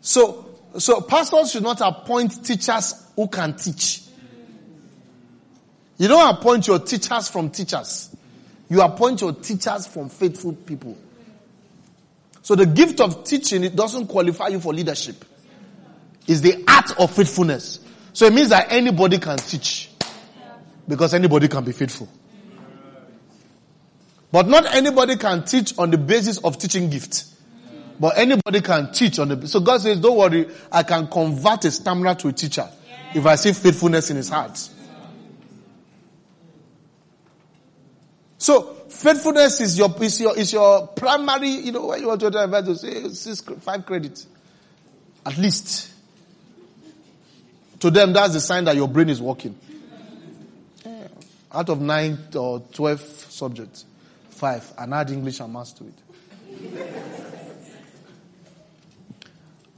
So, 0.00 0.46
so 0.78 1.00
pastors 1.00 1.52
should 1.52 1.62
not 1.62 1.80
appoint 1.80 2.44
teachers 2.44 2.94
who 3.16 3.28
can 3.28 3.56
teach. 3.56 4.02
You 5.98 6.08
don't 6.08 6.36
appoint 6.36 6.66
your 6.66 6.80
teachers 6.80 7.28
from 7.28 7.50
teachers. 7.50 8.14
You 8.68 8.80
appoint 8.80 9.20
your 9.20 9.32
teachers 9.34 9.86
from 9.86 10.08
faithful 10.08 10.52
people. 10.52 10.96
So 12.42 12.56
the 12.56 12.66
gift 12.66 13.00
of 13.00 13.24
teaching, 13.24 13.62
it 13.62 13.76
doesn't 13.76 14.08
qualify 14.08 14.48
you 14.48 14.58
for 14.58 14.74
leadership. 14.74 15.24
It's 16.26 16.40
the 16.40 16.64
art 16.66 16.98
of 16.98 17.10
faithfulness. 17.14 17.80
So 18.12 18.26
it 18.26 18.32
means 18.32 18.48
that 18.48 18.72
anybody 18.72 19.18
can 19.18 19.38
teach. 19.38 19.90
Because 20.88 21.14
anybody 21.14 21.48
can 21.48 21.64
be 21.64 21.72
faithful. 21.72 22.08
But 24.32 24.48
not 24.48 24.74
anybody 24.74 25.16
can 25.16 25.44
teach 25.44 25.78
on 25.78 25.90
the 25.90 25.98
basis 25.98 26.38
of 26.38 26.58
teaching 26.58 26.90
gift. 26.90 27.26
But 28.00 28.18
anybody 28.18 28.62
can 28.62 28.90
teach 28.90 29.18
on 29.18 29.28
the, 29.28 29.46
so 29.46 29.60
God 29.60 29.82
says, 29.82 30.00
don't 30.00 30.16
worry, 30.16 30.48
I 30.72 30.82
can 30.82 31.06
convert 31.06 31.64
a 31.66 31.70
stammerer 31.70 32.14
to 32.16 32.28
a 32.28 32.32
teacher 32.32 32.68
if 33.14 33.26
I 33.26 33.34
see 33.36 33.52
faithfulness 33.52 34.10
in 34.10 34.16
his 34.16 34.28
heart. 34.28 34.68
So 38.38 38.74
faithfulness 38.88 39.60
is 39.60 39.78
your 39.78 39.94
is 40.02 40.20
your 40.20 40.36
is 40.36 40.52
your 40.52 40.88
primary. 40.88 41.48
You 41.48 41.72
know 41.72 41.86
when 41.86 42.00
you 42.00 42.08
want 42.08 42.20
to 42.20 42.26
advise 42.26 42.64
to 42.64 42.76
say 42.76 43.08
six, 43.10 43.40
five 43.60 43.86
credits, 43.86 44.26
at 45.24 45.38
least. 45.38 45.90
To 47.80 47.90
them, 47.90 48.12
that's 48.12 48.34
the 48.34 48.40
sign 48.40 48.64
that 48.64 48.76
your 48.76 48.86
brain 48.88 49.08
is 49.08 49.20
working. 49.20 49.58
Out 51.52 51.68
of 51.68 51.80
nine 51.80 52.16
or 52.34 52.60
twelve 52.72 53.00
subjects, 53.00 53.84
five, 54.30 54.72
and 54.78 54.94
add 54.94 55.10
English 55.10 55.40
and 55.40 55.52
maths 55.52 55.72
to 55.72 55.84
it. 55.84 55.94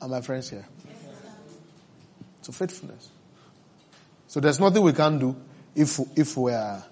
Are 0.00 0.08
my 0.08 0.20
friends 0.20 0.50
here? 0.50 0.66
So 2.42 2.52
faithfulness. 2.52 3.08
So 4.34 4.40
there's 4.40 4.58
nothing 4.58 4.82
we 4.82 4.92
can 4.92 5.16
do 5.16 5.36
if, 5.76 6.00
if 6.16 6.36
we 6.36 6.50
are 6.50 6.82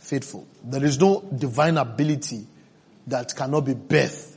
faithful. 0.00 0.48
There 0.64 0.84
is 0.84 0.98
no 0.98 1.20
divine 1.20 1.76
ability 1.76 2.44
that 3.06 3.36
cannot 3.36 3.60
be 3.60 3.74
birthed. 3.74 4.34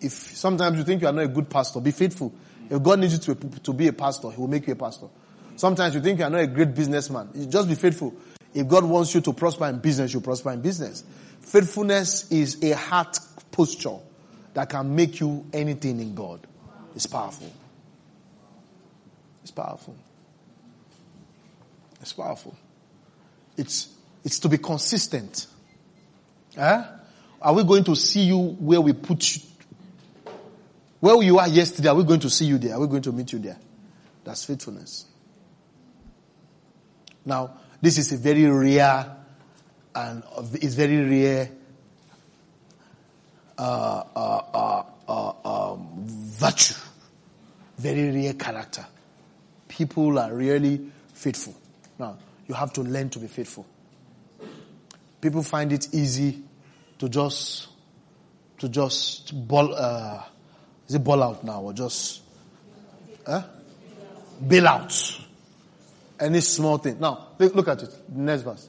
If 0.00 0.12
sometimes 0.12 0.78
you 0.78 0.82
think 0.82 1.00
you 1.00 1.06
are 1.06 1.12
not 1.12 1.26
a 1.26 1.28
good 1.28 1.48
pastor, 1.48 1.78
be 1.78 1.92
faithful. 1.92 2.34
If 2.68 2.82
God 2.82 2.98
needs 2.98 3.12
you 3.12 3.34
to, 3.36 3.60
to 3.60 3.72
be 3.72 3.86
a 3.86 3.92
pastor, 3.92 4.32
He 4.32 4.40
will 4.40 4.48
make 4.48 4.66
you 4.66 4.72
a 4.72 4.76
pastor. 4.76 5.06
Sometimes 5.54 5.94
you 5.94 6.00
think 6.00 6.18
you 6.18 6.24
are 6.24 6.30
not 6.30 6.40
a 6.40 6.48
great 6.48 6.74
businessman. 6.74 7.28
just 7.48 7.68
be 7.68 7.76
faithful. 7.76 8.16
If 8.52 8.66
God 8.66 8.82
wants 8.82 9.14
you 9.14 9.20
to 9.20 9.32
prosper 9.32 9.66
in 9.66 9.78
business, 9.78 10.12
you 10.12 10.20
prosper 10.20 10.50
in 10.50 10.62
business. 10.62 11.04
Faithfulness 11.40 12.32
is 12.32 12.64
a 12.64 12.72
heart 12.72 13.16
posture 13.52 13.98
that 14.54 14.70
can 14.70 14.96
make 14.96 15.20
you 15.20 15.46
anything 15.52 16.00
in 16.00 16.16
God. 16.16 16.44
It's 16.96 17.06
powerful. 17.06 17.52
It's 19.44 19.52
powerful. 19.52 19.94
It's 22.00 22.12
powerful. 22.12 22.56
It's, 23.56 23.88
it's 24.24 24.38
to 24.40 24.48
be 24.48 24.58
consistent. 24.58 25.46
Eh? 26.56 26.84
Are 27.42 27.54
we 27.54 27.64
going 27.64 27.84
to 27.84 27.96
see 27.96 28.24
you 28.24 28.38
where 28.38 28.80
we 28.80 28.92
put 28.92 29.36
you? 29.36 29.42
Where 31.00 31.22
you 31.22 31.38
are 31.38 31.48
yesterday, 31.48 31.88
are 31.88 31.94
we 31.94 32.04
going 32.04 32.20
to 32.20 32.30
see 32.30 32.44
you 32.44 32.58
there? 32.58 32.74
Are 32.74 32.80
we 32.80 32.86
going 32.86 33.02
to 33.02 33.12
meet 33.12 33.32
you 33.32 33.38
there? 33.38 33.58
That's 34.24 34.44
faithfulness. 34.44 35.06
Now, 37.24 37.54
this 37.80 37.96
is 37.98 38.12
a 38.12 38.16
very 38.16 38.44
rare 38.44 39.16
and 39.94 40.22
it's 40.54 40.74
very 40.74 41.02
rare 41.02 41.50
uh, 43.58 44.04
uh, 44.16 44.84
uh, 45.08 45.72
um, 45.72 45.88
virtue, 46.06 46.74
very 47.78 48.10
rare 48.10 48.34
character. 48.34 48.86
People 49.68 50.18
are 50.18 50.32
really 50.34 50.90
faithful. 51.12 51.54
Now, 52.00 52.16
you 52.48 52.54
have 52.54 52.72
to 52.72 52.80
learn 52.80 53.10
to 53.10 53.18
be 53.18 53.26
faithful. 53.26 53.66
People 55.20 55.42
find 55.42 55.70
it 55.70 55.94
easy 55.94 56.42
to 56.98 57.10
just, 57.10 57.68
to 58.58 58.70
just 58.70 59.46
ball, 59.46 59.74
uh, 59.74 60.24
is 60.88 60.94
it 60.94 61.04
ball 61.04 61.22
out 61.22 61.44
now 61.44 61.60
or 61.60 61.74
just, 61.74 62.22
eh? 63.26 63.42
bail 64.48 64.66
out. 64.66 65.20
Any 66.18 66.40
small 66.40 66.78
thing. 66.78 66.98
Now, 66.98 67.28
look, 67.38 67.68
at 67.68 67.82
it. 67.82 67.94
Next 68.08 68.42
verse. 68.42 68.66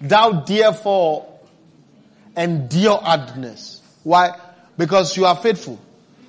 Thou 0.00 0.40
therefore 0.40 1.38
endure 2.34 2.96
hardness. 2.96 3.82
Why? 4.04 4.30
Because 4.78 5.14
you 5.18 5.26
are 5.26 5.36
faithful. 5.36 5.78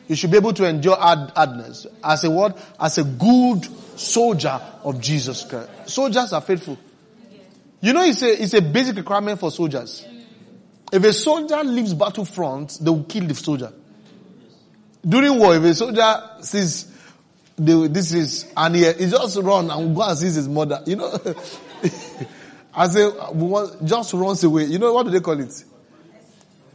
You 0.09 0.15
should 0.15 0.31
be 0.31 0.37
able 0.37 0.53
to 0.53 0.65
endure 0.65 0.95
hard, 0.95 1.29
hardness. 1.35 1.85
As 2.03 2.23
a 2.23 2.31
what? 2.31 2.57
As 2.79 2.97
a 2.97 3.03
good 3.03 3.63
soldier 3.97 4.59
of 4.83 4.99
Jesus 4.99 5.43
Christ. 5.43 5.69
Soldiers 5.85 6.33
are 6.33 6.41
faithful. 6.41 6.79
You 7.79 7.93
know, 7.93 8.03
it's 8.03 8.23
a, 8.23 8.41
it's 8.43 8.55
a 8.55 8.61
basic 8.61 8.97
requirement 8.97 9.39
for 9.39 9.51
soldiers. 9.51 10.03
If 10.91 11.03
a 11.03 11.13
soldier 11.13 11.63
leaves 11.63 11.93
battlefront, 11.93 12.79
they 12.81 12.89
will 12.89 13.03
kill 13.03 13.27
the 13.27 13.35
soldier. 13.35 13.71
During 15.07 15.37
war, 15.37 15.55
if 15.55 15.63
a 15.63 15.75
soldier 15.75 16.21
sees 16.41 16.91
the, 17.55 17.87
this 17.87 18.11
is, 18.11 18.51
and 18.57 18.75
he, 18.75 18.91
he 18.91 19.11
just 19.11 19.37
run 19.37 19.69
and 19.69 19.95
go 19.95 20.01
and 20.01 20.17
sees 20.17 20.33
his 20.33 20.49
mother, 20.49 20.81
you 20.87 20.95
know, 20.95 21.11
I 22.73 22.87
say, 22.87 23.11
just 23.85 24.13
runs 24.13 24.43
away. 24.43 24.63
You 24.63 24.79
know, 24.79 24.91
what 24.91 25.03
do 25.03 25.11
they 25.11 25.19
call 25.19 25.39
it? 25.39 25.63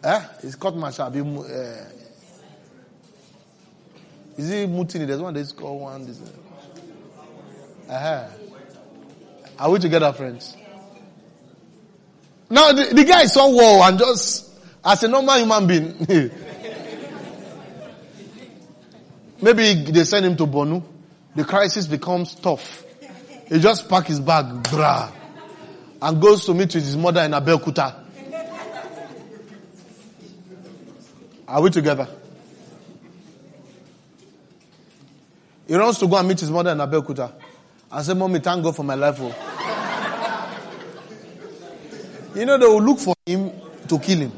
Eh? 0.04 0.22
It's 0.44 0.54
called 0.54 0.76
martial. 0.76 1.06
Uh, 1.06 2.03
is 4.36 4.50
it 4.50 4.68
mutiny? 4.68 5.04
There's 5.04 5.20
one 5.20 5.34
that's 5.34 5.52
called 5.52 5.80
one. 5.80 6.06
This, 6.06 6.20
uh, 6.20 7.92
uh-huh. 7.92 8.28
Are 9.58 9.70
we 9.70 9.78
together, 9.78 10.12
friends? 10.12 10.56
Now, 12.50 12.72
the, 12.72 12.94
the 12.94 13.04
guy 13.04 13.22
is 13.22 13.32
so 13.32 13.50
war 13.50 13.82
and 13.88 13.98
just, 13.98 14.50
as 14.84 15.02
a 15.02 15.08
normal 15.08 15.36
human 15.36 15.66
being, 15.66 15.96
maybe 19.40 19.90
they 19.90 20.04
send 20.04 20.26
him 20.26 20.36
to 20.36 20.46
Borno. 20.46 20.82
The 21.34 21.44
crisis 21.44 21.86
becomes 21.86 22.34
tough. 22.34 22.84
He 23.48 23.58
just 23.60 23.88
pack 23.88 24.06
his 24.06 24.20
bag, 24.20 24.46
brah, 24.64 25.12
and 26.00 26.20
goes 26.20 26.44
to 26.46 26.54
meet 26.54 26.74
with 26.74 26.84
his 26.84 26.96
mother 26.96 27.22
in 27.22 27.32
Abeokuta. 27.32 28.02
Are 31.46 31.60
we 31.60 31.70
together? 31.70 32.08
He 35.66 35.74
runs 35.74 35.98
to 35.98 36.06
go 36.06 36.16
and 36.16 36.28
meet 36.28 36.40
his 36.40 36.50
mother 36.50 36.70
in 36.72 36.78
Abeokuta 36.78 37.32
and 37.90 38.04
say, 38.04 38.14
Mommy, 38.14 38.40
thank 38.40 38.62
God 38.62 38.76
for 38.76 38.82
my 38.82 38.94
life. 38.94 39.16
Oh. 39.20 39.34
you 42.34 42.44
know, 42.44 42.58
they 42.58 42.66
will 42.66 42.82
look 42.82 42.98
for 42.98 43.14
him 43.24 43.50
to 43.88 43.98
kill 43.98 44.18
him. 44.18 44.32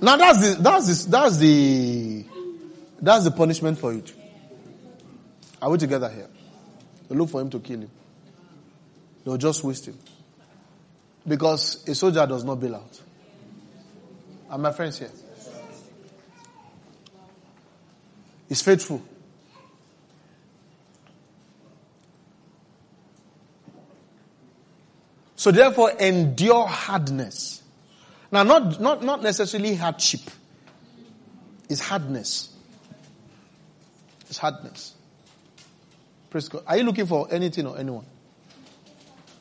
Now 0.00 0.16
that's 0.16 0.40
the, 0.56 0.62
that's 0.62 1.04
the, 1.04 1.10
that's 1.10 1.36
the, 1.38 2.24
that's 3.02 3.24
the 3.24 3.30
punishment 3.30 3.78
for 3.78 3.92
it. 3.92 4.12
Are 5.60 5.70
we 5.70 5.78
together 5.78 6.08
here? 6.08 6.28
They 7.08 7.14
look 7.16 7.28
for 7.28 7.40
him 7.40 7.50
to 7.50 7.60
kill 7.60 7.80
him. 7.80 7.90
They'll 9.24 9.36
just 9.36 9.62
waste 9.64 9.86
him. 9.86 9.98
Because 11.26 11.86
a 11.86 11.94
soldier 11.94 12.26
does 12.26 12.44
not 12.44 12.60
bail 12.60 12.76
out. 12.76 13.00
Are 14.48 14.58
my 14.58 14.72
friends 14.72 14.98
here? 14.98 15.10
He's 18.48 18.62
faithful. 18.62 19.02
So 25.40 25.50
therefore, 25.50 25.92
endure 25.92 26.66
hardness. 26.66 27.62
Now, 28.30 28.42
not, 28.42 28.78
not, 28.78 29.02
not 29.02 29.22
necessarily 29.22 29.74
hardship. 29.74 30.20
It's 31.66 31.80
hardness. 31.80 32.54
It's 34.28 34.36
hardness. 34.36 34.94
Praise 36.28 36.50
God. 36.50 36.64
Are 36.66 36.76
you 36.76 36.82
looking 36.82 37.06
for 37.06 37.26
anything 37.30 37.66
or 37.66 37.78
anyone? 37.78 38.04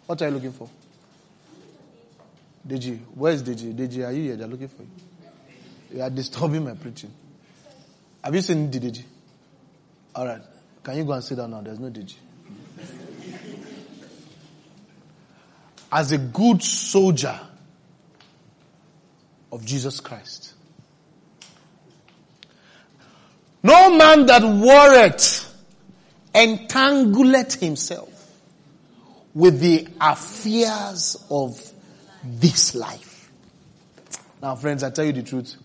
What 0.05 0.21
are 0.21 0.29
you 0.29 0.35
looking 0.35 0.53
for? 0.53 0.69
Deji. 2.65 2.99
Where 3.15 3.33
is 3.33 3.43
Deji? 3.43 3.75
Deji, 3.75 4.07
are 4.07 4.13
you 4.13 4.23
here? 4.23 4.35
They're 4.37 4.47
looking 4.47 4.69
for 4.69 4.83
you. 4.83 5.97
You 5.97 6.01
are 6.01 6.09
disturbing 6.09 6.63
my 6.63 6.75
preaching. 6.75 7.11
Have 8.23 8.33
you 8.33 8.41
seen 8.41 8.71
Deji? 8.71 9.03
Alright. 10.15 10.43
Can 10.81 10.95
you 10.95 11.03
go 11.03 11.11
and 11.11 11.23
sit 11.25 11.35
down 11.35 11.51
now? 11.51 11.59
There's 11.59 11.77
no 11.77 11.89
Deji. 11.89 12.15
As 15.91 16.11
a 16.11 16.17
good 16.17 16.61
soldier 16.61 17.39
of 19.51 19.65
Jesus 19.65 19.99
Christ. 19.99 20.53
No 23.63 23.95
man 23.97 24.25
that 24.27 24.43
warreth 24.43 25.45
entangleth 26.33 27.59
himself 27.59 28.07
with 29.33 29.59
the 29.59 29.87
affairs 29.99 31.23
of 31.29 31.71
this 32.23 32.75
life. 32.75 33.31
Now 34.41 34.55
friends, 34.55 34.83
I 34.83 34.91
tell 34.91 35.05
you 35.05 35.13
the 35.13 35.23
truth. 35.23 35.55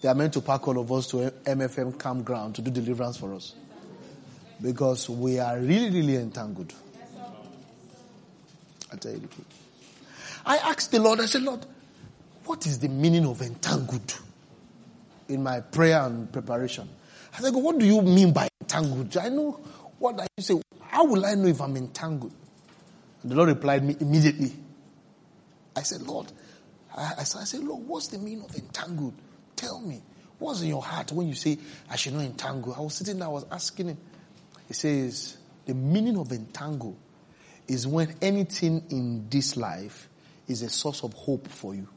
They 0.00 0.08
are 0.08 0.14
meant 0.14 0.34
to 0.34 0.40
pack 0.42 0.68
all 0.68 0.78
of 0.78 0.92
us 0.92 1.08
to 1.08 1.16
MFM 1.16 1.98
campground 1.98 2.56
to 2.56 2.62
do 2.62 2.70
deliverance 2.70 3.16
for 3.16 3.34
us. 3.34 3.54
Because 4.60 5.08
we 5.08 5.38
are 5.38 5.58
really, 5.58 5.90
really 5.90 6.16
entangled. 6.16 6.72
I 8.94 9.10
the. 9.10 9.28
I 10.46 10.56
asked 10.58 10.90
the 10.92 11.00
Lord, 11.00 11.20
I 11.20 11.26
said, 11.26 11.42
Lord, 11.42 11.64
what 12.44 12.66
is 12.66 12.78
the 12.78 12.88
meaning 12.88 13.26
of 13.26 13.40
entangled? 13.40 14.20
In 15.28 15.42
my 15.42 15.60
prayer 15.60 16.02
and 16.02 16.30
preparation. 16.30 16.88
I 17.36 17.40
said, 17.40 17.54
what 17.54 17.78
do 17.78 17.86
you 17.86 18.02
mean 18.02 18.32
by 18.32 18.48
entangled? 18.60 19.16
I 19.16 19.30
know 19.30 19.52
what 19.98 20.20
I 20.20 20.26
say. 20.38 20.60
How 20.80 21.04
will 21.04 21.24
I 21.24 21.34
know 21.34 21.48
if 21.48 21.60
I'm 21.60 21.76
entangled? 21.76 22.32
And 23.22 23.30
the 23.30 23.36
Lord 23.36 23.48
replied 23.48 23.82
me 23.82 23.96
immediately. 23.98 24.52
I 25.74 25.82
said, 25.82 26.02
Lord, 26.02 26.30
I, 26.96 27.14
I 27.18 27.24
said, 27.24 27.60
Lord, 27.64 27.86
what's 27.88 28.08
the 28.08 28.18
meaning 28.18 28.44
of 28.44 28.54
entangled? 28.54 29.14
Tell 29.56 29.80
me. 29.80 30.02
What's 30.38 30.60
in 30.60 30.68
your 30.68 30.82
heart 30.82 31.10
when 31.12 31.26
you 31.26 31.34
say, 31.34 31.58
I 31.88 31.96
should 31.96 32.12
not 32.12 32.24
entangle? 32.24 32.74
I 32.76 32.80
was 32.80 32.94
sitting 32.94 33.18
there, 33.18 33.28
I 33.28 33.30
was 33.30 33.46
asking 33.50 33.88
him. 33.88 33.98
He 34.68 34.74
says, 34.74 35.38
the 35.64 35.74
meaning 35.74 36.18
of 36.18 36.32
entangle 36.32 36.96
is 37.66 37.86
when 37.86 38.14
anything 38.20 38.84
in 38.90 39.28
this 39.28 39.56
life 39.56 40.08
is 40.48 40.62
a 40.62 40.68
source 40.68 41.02
of 41.02 41.12
hope 41.14 41.48
for 41.48 41.74
you. 41.74 41.88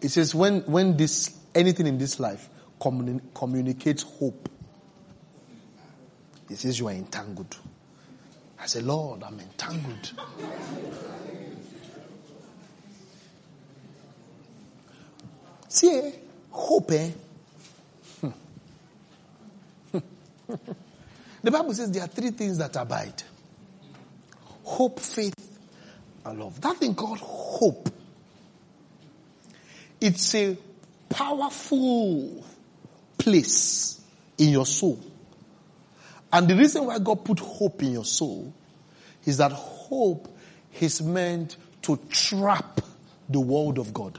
It 0.00 0.08
says 0.10 0.34
when, 0.34 0.60
when 0.62 0.96
this, 0.96 1.38
anything 1.54 1.86
in 1.86 1.96
this 1.96 2.18
life 2.18 2.50
communi- 2.80 3.22
communicates 3.34 4.02
hope, 4.02 4.48
it 6.50 6.58
says 6.58 6.78
you 6.78 6.88
are 6.88 6.92
entangled. 6.92 7.56
I 8.60 8.66
say, 8.66 8.80
Lord, 8.80 9.22
I'm 9.22 9.38
entangled. 9.40 10.12
See, 15.68 15.98
eh? 15.98 16.10
Hope, 16.52 16.92
eh? 16.92 17.10
the 21.42 21.50
Bible 21.50 21.74
says 21.74 21.90
there 21.90 22.02
are 22.02 22.08
three 22.08 22.30
things 22.30 22.58
that 22.58 22.76
abide 22.76 23.22
hope, 24.64 25.00
faith, 25.00 25.34
and 26.24 26.38
love. 26.38 26.60
That 26.60 26.76
thing 26.76 26.94
called 26.94 27.18
hope, 27.18 27.88
it's 30.00 30.34
a 30.34 30.56
powerful 31.08 32.44
place 33.18 34.00
in 34.38 34.48
your 34.48 34.66
soul. 34.66 34.98
And 36.32 36.48
the 36.48 36.56
reason 36.56 36.86
why 36.86 36.98
God 36.98 37.24
put 37.24 37.38
hope 37.40 37.82
in 37.82 37.92
your 37.92 38.04
soul 38.04 38.52
is 39.24 39.36
that 39.36 39.52
hope 39.52 40.34
is 40.80 41.02
meant 41.02 41.56
to 41.82 41.98
trap 42.08 42.80
the 43.28 43.40
world 43.40 43.78
of 43.78 43.92
God. 43.92 44.18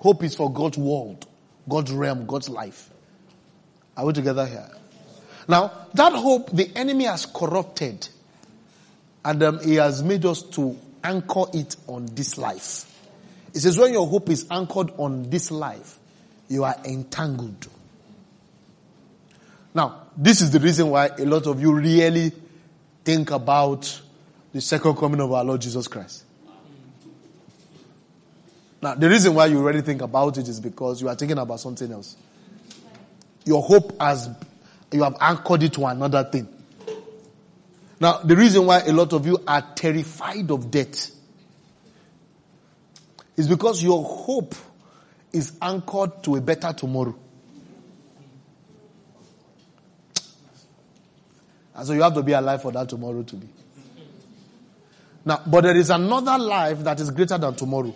Hope 0.00 0.22
is 0.22 0.34
for 0.34 0.52
God's 0.52 0.78
world, 0.78 1.26
God's 1.68 1.92
realm, 1.92 2.26
God's 2.26 2.48
life. 2.48 2.90
Are 3.96 4.06
we 4.06 4.12
together 4.12 4.46
here? 4.46 4.70
Now, 5.48 5.72
that 5.94 6.12
hope 6.12 6.50
the 6.50 6.70
enemy 6.76 7.04
has 7.04 7.26
corrupted 7.26 8.08
and 9.24 9.42
um, 9.42 9.60
he 9.60 9.76
has 9.76 10.02
made 10.02 10.24
us 10.24 10.42
to 10.42 10.78
anchor 11.02 11.44
it 11.52 11.76
on 11.86 12.06
this 12.06 12.38
life. 12.38 12.84
It 13.54 13.60
says 13.60 13.78
when 13.78 13.92
your 13.92 14.06
hope 14.06 14.30
is 14.30 14.46
anchored 14.50 14.92
on 14.98 15.30
this 15.30 15.50
life, 15.50 15.98
you 16.48 16.64
are 16.64 16.76
entangled. 16.84 17.66
Now, 19.74 20.08
this 20.16 20.40
is 20.40 20.50
the 20.50 20.60
reason 20.60 20.90
why 20.90 21.08
a 21.08 21.24
lot 21.24 21.46
of 21.46 21.60
you 21.60 21.74
really 21.74 22.32
think 23.04 23.30
about 23.30 24.00
the 24.52 24.60
second 24.60 24.96
coming 24.96 25.20
of 25.20 25.32
our 25.32 25.44
Lord 25.44 25.60
Jesus 25.60 25.88
Christ. 25.88 26.24
Now, 28.80 28.94
the 28.94 29.08
reason 29.08 29.34
why 29.34 29.46
you 29.46 29.58
already 29.58 29.80
think 29.80 30.02
about 30.02 30.38
it 30.38 30.48
is 30.48 30.60
because 30.60 31.02
you 31.02 31.08
are 31.08 31.14
thinking 31.14 31.38
about 31.38 31.58
something 31.60 31.90
else. 31.90 32.16
Your 33.44 33.62
hope 33.62 34.00
has, 34.00 34.28
you 34.92 35.02
have 35.02 35.16
anchored 35.20 35.64
it 35.64 35.72
to 35.74 35.86
another 35.86 36.22
thing. 36.24 36.48
Now, 38.00 38.18
the 38.18 38.36
reason 38.36 38.66
why 38.66 38.80
a 38.80 38.92
lot 38.92 39.12
of 39.12 39.26
you 39.26 39.38
are 39.46 39.62
terrified 39.74 40.50
of 40.50 40.70
death 40.70 41.10
is 43.36 43.48
because 43.48 43.82
your 43.82 44.04
hope 44.04 44.54
is 45.32 45.52
anchored 45.60 46.22
to 46.24 46.36
a 46.36 46.40
better 46.40 46.72
tomorrow. 46.72 47.16
And 51.74 51.86
so 51.86 51.92
you 51.92 52.02
have 52.02 52.14
to 52.14 52.22
be 52.22 52.32
alive 52.32 52.62
for 52.62 52.72
that 52.72 52.88
tomorrow 52.88 53.22
to 53.22 53.36
be. 53.36 53.48
Now, 55.24 55.42
but 55.46 55.62
there 55.62 55.76
is 55.76 55.90
another 55.90 56.38
life 56.38 56.80
that 56.80 56.98
is 57.00 57.10
greater 57.10 57.38
than 57.38 57.54
tomorrow. 57.54 57.94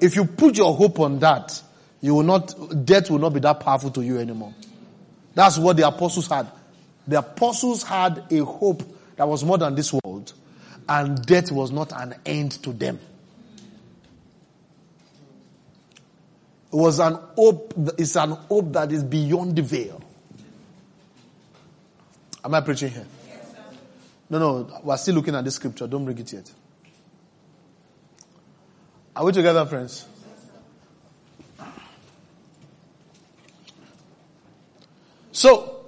If 0.00 0.16
you 0.16 0.24
put 0.24 0.56
your 0.56 0.74
hope 0.74 1.00
on 1.00 1.18
that, 1.20 1.62
you 2.00 2.14
will 2.14 2.22
not, 2.22 2.84
death 2.84 3.10
will 3.10 3.18
not 3.18 3.30
be 3.30 3.40
that 3.40 3.60
powerful 3.60 3.90
to 3.92 4.02
you 4.02 4.18
anymore. 4.18 4.54
That's 5.34 5.58
what 5.58 5.76
the 5.76 5.86
apostles 5.86 6.28
had. 6.28 6.48
The 7.06 7.18
apostles 7.18 7.82
had 7.82 8.24
a 8.30 8.44
hope 8.44 8.82
that 9.16 9.28
was 9.28 9.44
more 9.44 9.58
than 9.58 9.74
this 9.74 9.92
world, 9.92 10.32
and 10.88 11.24
death 11.24 11.50
was 11.50 11.70
not 11.70 11.92
an 11.92 12.14
end 12.24 12.52
to 12.62 12.72
them. 12.72 12.98
It 16.72 16.76
was 16.76 16.98
an 16.98 17.18
hope, 17.36 17.72
it's 17.98 18.16
an 18.16 18.30
hope 18.30 18.72
that 18.72 18.90
is 18.90 19.04
beyond 19.04 19.56
the 19.56 19.62
veil. 19.62 20.02
Am 22.44 22.54
I 22.54 22.60
preaching 22.60 22.90
here? 22.90 23.06
no, 24.28 24.38
no, 24.38 24.80
we're 24.82 24.96
still 24.96 25.14
looking 25.14 25.34
at 25.34 25.44
this 25.44 25.54
scripture. 25.54 25.86
Don't 25.86 26.04
bring 26.04 26.18
it 26.18 26.32
yet. 26.32 26.50
Are 29.16 29.24
we 29.24 29.32
together, 29.32 29.64
friends? 29.66 30.06
So, 35.30 35.86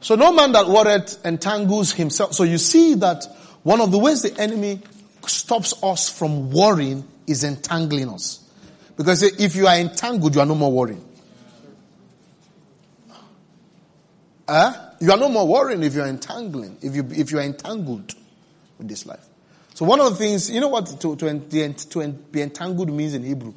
so 0.00 0.14
no 0.14 0.32
man 0.32 0.52
that 0.52 0.68
worried 0.68 1.10
entangles 1.24 1.92
himself. 1.92 2.34
So 2.34 2.44
you 2.44 2.58
see 2.58 2.94
that 2.96 3.24
one 3.62 3.80
of 3.80 3.90
the 3.90 3.98
ways 3.98 4.22
the 4.22 4.38
enemy 4.38 4.80
stops 5.26 5.74
us 5.82 6.08
from 6.08 6.50
worrying 6.50 7.06
is 7.26 7.42
entangling 7.42 8.10
us. 8.10 8.40
Because 8.96 9.22
if 9.22 9.56
you 9.56 9.66
are 9.66 9.76
entangled, 9.76 10.34
you 10.34 10.40
are 10.40 10.46
no 10.46 10.54
more 10.54 10.72
worrying. 10.72 11.04
Uh, 14.46 14.90
you 15.00 15.10
are 15.10 15.16
no 15.16 15.30
more 15.30 15.48
worrying 15.48 15.82
if 15.82 15.94
you 15.94 16.02
are 16.02 16.06
entangling, 16.06 16.76
if 16.82 16.94
you, 16.94 17.06
if 17.10 17.32
you 17.32 17.38
are 17.38 17.42
entangled 17.42 18.14
with 18.78 18.88
this 18.88 19.06
life. 19.06 19.26
So 19.74 19.84
one 19.84 20.00
of 20.00 20.10
the 20.10 20.16
things, 20.16 20.50
you 20.50 20.60
know 20.60 20.68
what 20.68 20.86
to, 20.86 21.16
to, 21.16 21.16
to 21.16 22.08
be 22.08 22.42
entangled 22.42 22.90
means 22.90 23.14
in 23.14 23.24
Hebrew? 23.24 23.54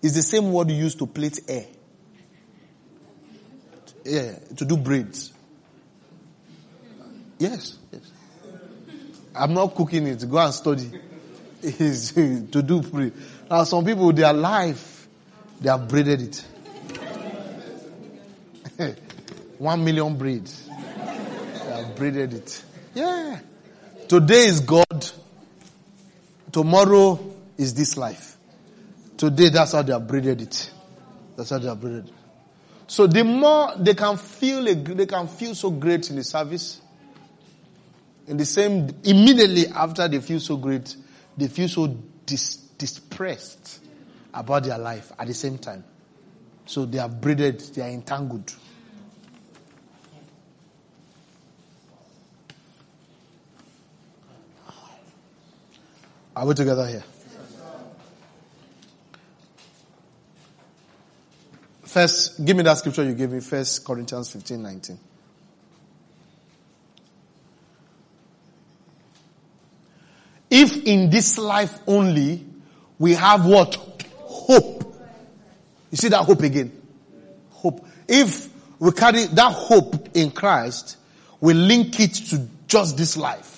Is 0.00 0.14
the 0.14 0.22
same 0.22 0.52
word 0.52 0.70
used 0.70 0.98
to 1.00 1.06
plait 1.06 1.40
air. 1.48 1.66
Yeah, 4.04 4.38
to 4.56 4.64
do 4.64 4.76
braids. 4.76 5.32
Yes, 7.38 7.76
yes. 7.92 8.02
I'm 9.34 9.54
not 9.54 9.74
cooking 9.74 10.06
it. 10.06 10.28
Go 10.28 10.38
and 10.38 10.54
study. 10.54 10.90
Is 11.62 12.12
to 12.12 12.62
do 12.62 12.80
braid. 12.82 13.12
Now 13.50 13.64
some 13.64 13.84
people, 13.84 14.12
their 14.12 14.32
life, 14.32 15.08
they 15.60 15.70
have 15.70 15.88
braided 15.88 16.20
it. 16.22 16.44
One 19.58 19.84
million 19.84 20.16
braids. 20.16 20.68
They 20.68 20.72
have 20.72 21.96
braided 21.96 22.34
it. 22.34 22.64
Yeah. 22.94 23.40
Today 24.08 24.46
is 24.46 24.60
God. 24.60 25.10
Tomorrow 26.52 27.18
is 27.56 27.74
this 27.74 27.96
life. 27.96 28.36
Today, 29.16 29.48
that's 29.48 29.72
how 29.72 29.82
they 29.82 29.92
have 29.92 30.06
braided 30.06 30.42
it. 30.42 30.70
That's 31.36 31.50
how 31.50 31.58
they 31.58 31.68
have 31.68 31.80
braided 31.80 32.08
it. 32.08 32.14
So 32.86 33.06
the 33.06 33.24
more 33.24 33.72
they 33.78 33.94
can 33.94 34.18
feel, 34.18 34.62
they 34.64 35.06
can 35.06 35.26
feel 35.28 35.54
so 35.54 35.70
great 35.70 36.10
in 36.10 36.16
the 36.16 36.24
service. 36.24 36.80
In 38.26 38.36
the 38.36 38.44
same, 38.44 38.90
immediately 39.02 39.66
after 39.68 40.06
they 40.08 40.20
feel 40.20 40.40
so 40.40 40.56
great, 40.56 40.94
they 41.36 41.48
feel 41.48 41.68
so 41.68 41.86
dis, 42.26 42.56
depressed 42.76 43.80
about 44.34 44.64
their 44.64 44.78
life 44.78 45.10
at 45.18 45.26
the 45.26 45.34
same 45.34 45.58
time. 45.58 45.84
So 46.66 46.84
they 46.84 46.98
are 46.98 47.08
braided, 47.08 47.60
they 47.74 47.82
are 47.82 47.88
entangled. 47.90 48.54
Are 56.34 56.46
we 56.46 56.54
together 56.54 56.86
here? 56.86 57.04
First, 61.82 62.42
give 62.42 62.56
me 62.56 62.62
that 62.62 62.78
scripture 62.78 63.04
you 63.04 63.12
gave 63.14 63.30
me, 63.30 63.40
First 63.40 63.84
Corinthians 63.84 64.32
15, 64.32 64.62
19. 64.62 64.98
If 70.48 70.84
in 70.84 71.10
this 71.10 71.36
life 71.36 71.78
only 71.86 72.46
we 72.98 73.12
have 73.12 73.44
what? 73.44 73.74
Hope. 74.16 74.94
You 75.90 75.96
see 75.96 76.08
that 76.08 76.22
hope 76.24 76.40
again? 76.40 76.72
Hope. 77.50 77.86
If 78.08 78.48
we 78.78 78.90
carry 78.92 79.24
that 79.24 79.52
hope 79.52 80.16
in 80.16 80.30
Christ, 80.30 80.96
we 81.40 81.52
link 81.52 82.00
it 82.00 82.14
to 82.30 82.46
just 82.66 82.96
this 82.96 83.18
life. 83.18 83.51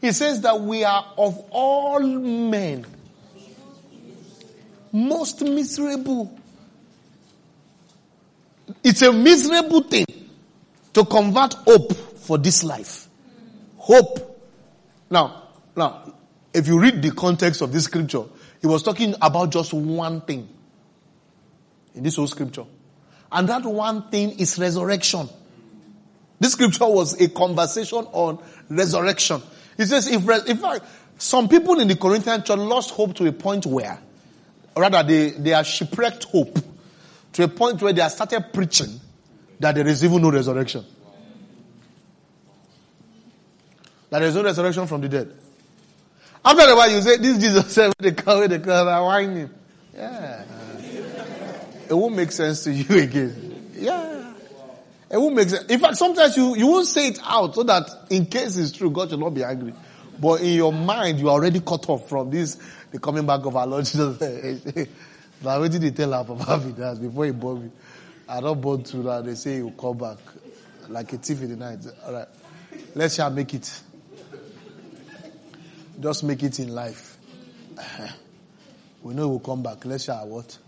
He 0.00 0.12
says 0.12 0.40
that 0.42 0.60
we 0.60 0.84
are 0.84 1.12
of 1.16 1.38
all 1.50 2.00
men 2.00 2.86
most 4.92 5.42
miserable. 5.42 6.38
It's 8.82 9.02
a 9.02 9.12
miserable 9.12 9.82
thing 9.82 10.06
to 10.94 11.04
convert 11.04 11.54
hope 11.54 11.92
for 12.18 12.38
this 12.38 12.64
life. 12.64 13.08
Hope. 13.76 14.40
Now, 15.10 15.48
now, 15.76 16.14
if 16.52 16.66
you 16.66 16.80
read 16.80 17.02
the 17.02 17.10
context 17.12 17.62
of 17.62 17.72
this 17.72 17.84
scripture, 17.84 18.24
he 18.60 18.66
was 18.66 18.82
talking 18.82 19.14
about 19.22 19.50
just 19.50 19.72
one 19.72 20.20
thing 20.22 20.48
in 21.94 22.02
this 22.02 22.16
whole 22.16 22.26
scripture. 22.26 22.64
And 23.30 23.48
that 23.48 23.64
one 23.64 24.10
thing 24.10 24.38
is 24.38 24.58
resurrection. 24.58 25.28
This 26.40 26.52
scripture 26.52 26.86
was 26.86 27.20
a 27.20 27.28
conversation 27.28 28.06
on 28.12 28.38
resurrection. 28.68 29.42
He 29.78 29.86
says, 29.86 30.08
if, 30.08 30.28
in 30.46 30.58
fact, 30.58 30.84
some 31.18 31.48
people 31.48 31.80
in 31.80 31.88
the 31.88 31.96
Corinthian 31.96 32.42
church 32.42 32.58
lost 32.58 32.90
hope 32.90 33.14
to 33.14 33.26
a 33.26 33.32
point 33.32 33.64
where, 33.64 33.98
rather 34.76 35.02
they, 35.04 35.30
they 35.30 35.54
are 35.54 35.64
shipwrecked 35.64 36.24
hope 36.24 36.58
to 37.32 37.44
a 37.44 37.48
point 37.48 37.80
where 37.80 37.92
they 37.92 38.02
have 38.02 38.10
started 38.12 38.52
preaching 38.52 39.00
that 39.60 39.76
there 39.76 39.86
is 39.86 40.04
even 40.04 40.20
no 40.20 40.30
resurrection. 40.32 40.84
That 44.10 44.18
there 44.18 44.28
is 44.28 44.34
no 44.34 44.42
resurrection 44.42 44.86
from 44.88 45.00
the 45.00 45.08
dead. 45.08 45.32
After 46.44 46.62
a 46.62 46.74
while, 46.74 46.90
you 46.90 47.00
say, 47.00 47.16
this 47.18 47.38
Jesus 47.38 47.72
said, 47.72 47.92
they 47.98 48.12
come, 48.12 48.40
when 48.40 48.50
they 48.50 48.58
come, 48.58 48.88
are 48.88 49.04
whining. 49.04 49.48
Yeah. 49.94 50.44
It 51.88 51.94
won't 51.94 52.16
make 52.16 52.32
sense 52.32 52.64
to 52.64 52.72
you 52.72 52.98
again. 53.02 53.70
Yeah. 53.74 54.27
It 55.10 55.16
won't 55.16 55.34
make 55.34 55.48
sense. 55.48 55.64
In 55.70 55.80
fact, 55.80 55.96
sometimes 55.96 56.36
you, 56.36 56.56
you 56.56 56.66
won't 56.66 56.86
say 56.86 57.08
it 57.08 57.18
out 57.24 57.54
so 57.54 57.62
that 57.62 57.88
in 58.10 58.26
case 58.26 58.56
it's 58.56 58.72
true, 58.72 58.90
God 58.90 59.10
should 59.10 59.20
not 59.20 59.30
be 59.30 59.42
angry. 59.42 59.72
But 60.20 60.40
in 60.40 60.54
your 60.54 60.72
mind, 60.72 61.20
you 61.20 61.28
are 61.28 61.32
already 61.32 61.60
cut 61.60 61.88
off 61.88 62.08
from 62.08 62.30
this, 62.30 62.58
the 62.90 62.98
coming 62.98 63.24
back 63.24 63.44
of 63.46 63.56
our 63.56 63.66
Lord 63.66 63.84
Jesus. 63.86 64.20
Now, 65.42 65.60
what 65.60 65.70
did 65.70 65.82
they 65.82 65.90
tell 65.92 66.12
our 66.14 66.24
Papa 66.24 66.58
Vidas 66.58 66.98
before 67.00 67.26
he 67.26 67.30
born 67.30 67.64
me? 67.64 67.70
I 68.28 68.40
don't 68.40 68.60
born 68.60 68.82
to 68.84 68.96
that. 69.04 69.24
They 69.24 69.36
say 69.36 69.56
he'll 69.56 69.70
come 69.70 69.96
back 69.96 70.18
like 70.88 71.12
a 71.12 71.18
thief 71.18 71.40
in 71.42 71.50
the 71.50 71.56
night. 71.56 71.86
All 72.04 72.12
right. 72.12 72.28
Let's 72.94 73.14
shall 73.14 73.30
make 73.30 73.54
it. 73.54 73.80
Just 76.00 76.24
make 76.24 76.42
it 76.42 76.58
in 76.58 76.74
life. 76.74 77.16
We 79.00 79.14
know 79.14 79.28
we'll 79.28 79.38
come 79.38 79.62
back. 79.62 79.84
Let's 79.84 80.04
shall 80.04 80.26
what? 80.26 80.58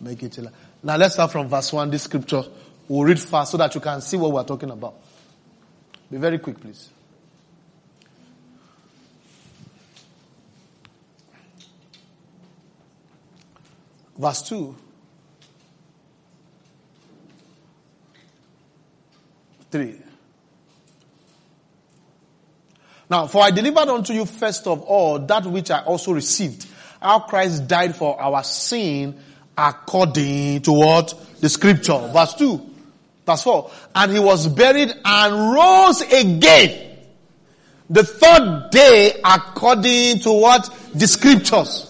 Make 0.00 0.22
it 0.22 0.38
in 0.38 0.44
life. 0.44 0.54
Now 0.84 0.96
let's 0.96 1.14
start 1.14 1.32
from 1.32 1.48
verse 1.48 1.72
1. 1.72 1.90
This 1.90 2.04
scripture. 2.04 2.44
We'll 2.88 3.04
read 3.04 3.20
fast 3.20 3.52
so 3.52 3.58
that 3.58 3.74
you 3.74 3.80
can 3.80 4.00
see 4.00 4.16
what 4.16 4.32
we're 4.32 4.44
talking 4.44 4.70
about. 4.70 4.94
Be 6.10 6.18
very 6.18 6.38
quick, 6.38 6.60
please. 6.60 6.90
Verse 14.16 14.42
2. 14.42 14.76
3. 19.70 19.98
Now, 23.08 23.26
for 23.26 23.42
I 23.42 23.50
delivered 23.50 23.88
unto 23.88 24.12
you 24.12 24.26
first 24.26 24.66
of 24.66 24.82
all 24.82 25.18
that 25.18 25.46
which 25.46 25.70
I 25.70 25.80
also 25.82 26.12
received. 26.12 26.66
How 27.00 27.20
Christ 27.20 27.66
died 27.66 27.96
for 27.96 28.20
our 28.20 28.44
sin 28.44 29.18
according 29.56 30.62
to 30.62 30.72
what? 30.72 31.14
The 31.40 31.48
scripture. 31.48 31.98
Verse 32.12 32.34
2. 32.34 32.71
Verse 33.24 33.42
4. 33.42 33.70
And 33.94 34.12
he 34.12 34.18
was 34.18 34.48
buried 34.48 34.92
and 35.04 35.52
rose 35.54 36.00
again. 36.02 36.98
The 37.90 38.04
third 38.04 38.70
day 38.70 39.20
according 39.24 40.20
to 40.20 40.32
what? 40.32 40.68
The 40.94 41.06
scriptures. 41.06 41.88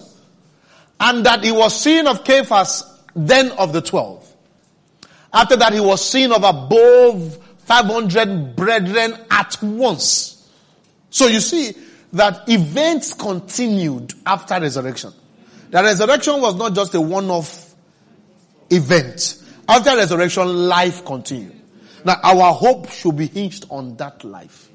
And 0.98 1.24
that 1.26 1.44
he 1.44 1.52
was 1.52 1.80
seen 1.80 2.06
of 2.06 2.24
Cephas, 2.26 3.00
then 3.14 3.50
of 3.52 3.72
the 3.72 3.80
twelve. 3.82 4.28
After 5.32 5.56
that 5.56 5.72
he 5.72 5.80
was 5.80 6.06
seen 6.08 6.32
of 6.32 6.44
above 6.44 7.38
500 7.64 8.54
brethren 8.54 9.16
at 9.30 9.56
once. 9.62 10.50
So 11.10 11.26
you 11.26 11.40
see 11.40 11.74
that 12.12 12.48
events 12.48 13.14
continued 13.14 14.12
after 14.26 14.60
resurrection. 14.60 15.12
The 15.70 15.82
resurrection 15.82 16.40
was 16.40 16.54
not 16.56 16.74
just 16.74 16.94
a 16.94 17.00
one-off 17.00 17.74
event. 18.70 19.41
After 19.72 19.96
resurrection, 19.96 20.68
life 20.68 21.02
continued. 21.02 21.58
Now 22.04 22.20
our 22.22 22.52
hope 22.52 22.90
should 22.90 23.16
be 23.16 23.26
hinged 23.26 23.64
on 23.70 23.96
that 23.96 24.22
life. 24.22 24.68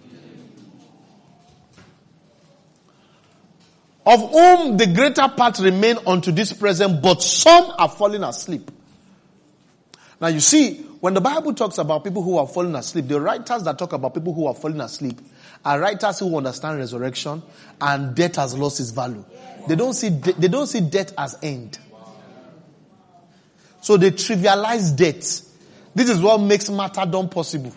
Of 4.08 4.32
whom 4.32 4.78
the 4.78 4.88
greater 4.88 5.28
part 5.28 5.60
remain 5.60 5.98
unto 6.08 6.32
this 6.32 6.52
present, 6.52 7.04
but 7.04 7.22
some 7.22 7.76
are 7.78 7.90
falling 7.90 8.24
asleep. 8.24 8.72
Now 10.20 10.30
you 10.30 10.40
see, 10.40 10.78
when 11.00 11.14
the 11.14 11.22
Bible 11.22 11.54
talks 11.54 11.78
about 11.78 12.04
people 12.04 12.24
who 12.24 12.40
are 12.40 12.48
falling 12.48 12.74
asleep, 12.74 13.08
the 13.08 13.22
writers 13.22 13.62
that 13.66 13.78
talk 13.78 13.94
about 13.94 14.16
people 14.16 14.34
who 14.34 14.48
are 14.48 14.56
falling 14.56 14.82
asleep 14.82 15.22
are 15.64 15.80
writers 15.80 16.18
who 16.18 16.36
understand 16.36 16.80
resurrection 16.80 17.44
and 17.80 18.16
death 18.16 18.38
has 18.38 18.58
lost 18.58 18.80
its 18.80 18.90
value. 18.90 19.24
They 19.68 19.76
don't 19.76 19.94
see, 19.94 20.10
they 20.10 20.48
don't 20.48 20.66
see 20.66 20.82
death 20.82 21.14
as 21.20 21.38
end. 21.44 21.78
So 23.88 23.96
they 23.96 24.12
trivialize 24.12 24.94
death. 24.98 25.50
This 25.96 26.10
is 26.10 26.22
what 26.22 26.42
makes 26.42 26.70
martyrdom 26.70 27.30
possible. 27.30 27.72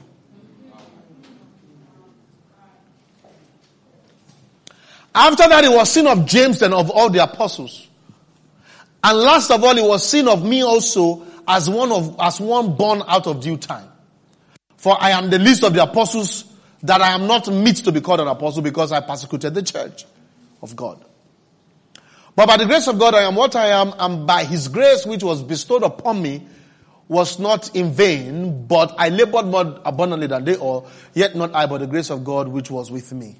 After 5.14 5.48
that, 5.48 5.62
it 5.62 5.70
was 5.70 5.88
seen 5.88 6.08
of 6.08 6.26
James 6.26 6.62
and 6.62 6.74
of 6.74 6.90
all 6.90 7.10
the 7.10 7.22
apostles. 7.22 7.86
And 9.04 9.18
last 9.18 9.52
of 9.52 9.62
all, 9.62 9.78
it 9.78 9.84
was 9.84 10.04
seen 10.10 10.26
of 10.26 10.44
me 10.44 10.64
also 10.64 11.24
as 11.46 11.70
one 11.70 11.92
of, 11.92 12.16
as 12.18 12.40
one 12.40 12.74
born 12.74 13.04
out 13.06 13.28
of 13.28 13.40
due 13.40 13.56
time. 13.56 13.86
For 14.78 15.00
I 15.00 15.10
am 15.10 15.30
the 15.30 15.38
least 15.38 15.62
of 15.62 15.74
the 15.74 15.84
apostles 15.84 16.42
that 16.82 17.00
I 17.00 17.10
am 17.10 17.28
not 17.28 17.46
meet 17.46 17.76
to 17.76 17.92
be 17.92 18.00
called 18.00 18.18
an 18.18 18.26
apostle 18.26 18.62
because 18.62 18.90
I 18.90 19.00
persecuted 19.00 19.54
the 19.54 19.62
church 19.62 20.06
of 20.60 20.74
God. 20.74 21.04
But 22.40 22.46
by 22.46 22.56
the 22.56 22.64
grace 22.64 22.88
of 22.88 22.98
God, 22.98 23.14
I 23.14 23.24
am 23.24 23.34
what 23.34 23.54
I 23.54 23.66
am, 23.66 23.92
and 23.98 24.26
by 24.26 24.44
His 24.44 24.68
grace 24.68 25.04
which 25.04 25.22
was 25.22 25.42
bestowed 25.42 25.82
upon 25.82 26.22
me 26.22 26.46
was 27.06 27.38
not 27.38 27.76
in 27.76 27.92
vain, 27.92 28.66
but 28.66 28.94
I 28.96 29.10
labored 29.10 29.44
more 29.44 29.78
abundantly 29.84 30.26
than 30.26 30.46
they 30.46 30.56
all, 30.56 30.88
yet 31.12 31.36
not 31.36 31.54
I, 31.54 31.66
but 31.66 31.80
the 31.80 31.86
grace 31.86 32.08
of 32.08 32.24
God 32.24 32.48
which 32.48 32.70
was 32.70 32.90
with 32.90 33.12
me. 33.12 33.36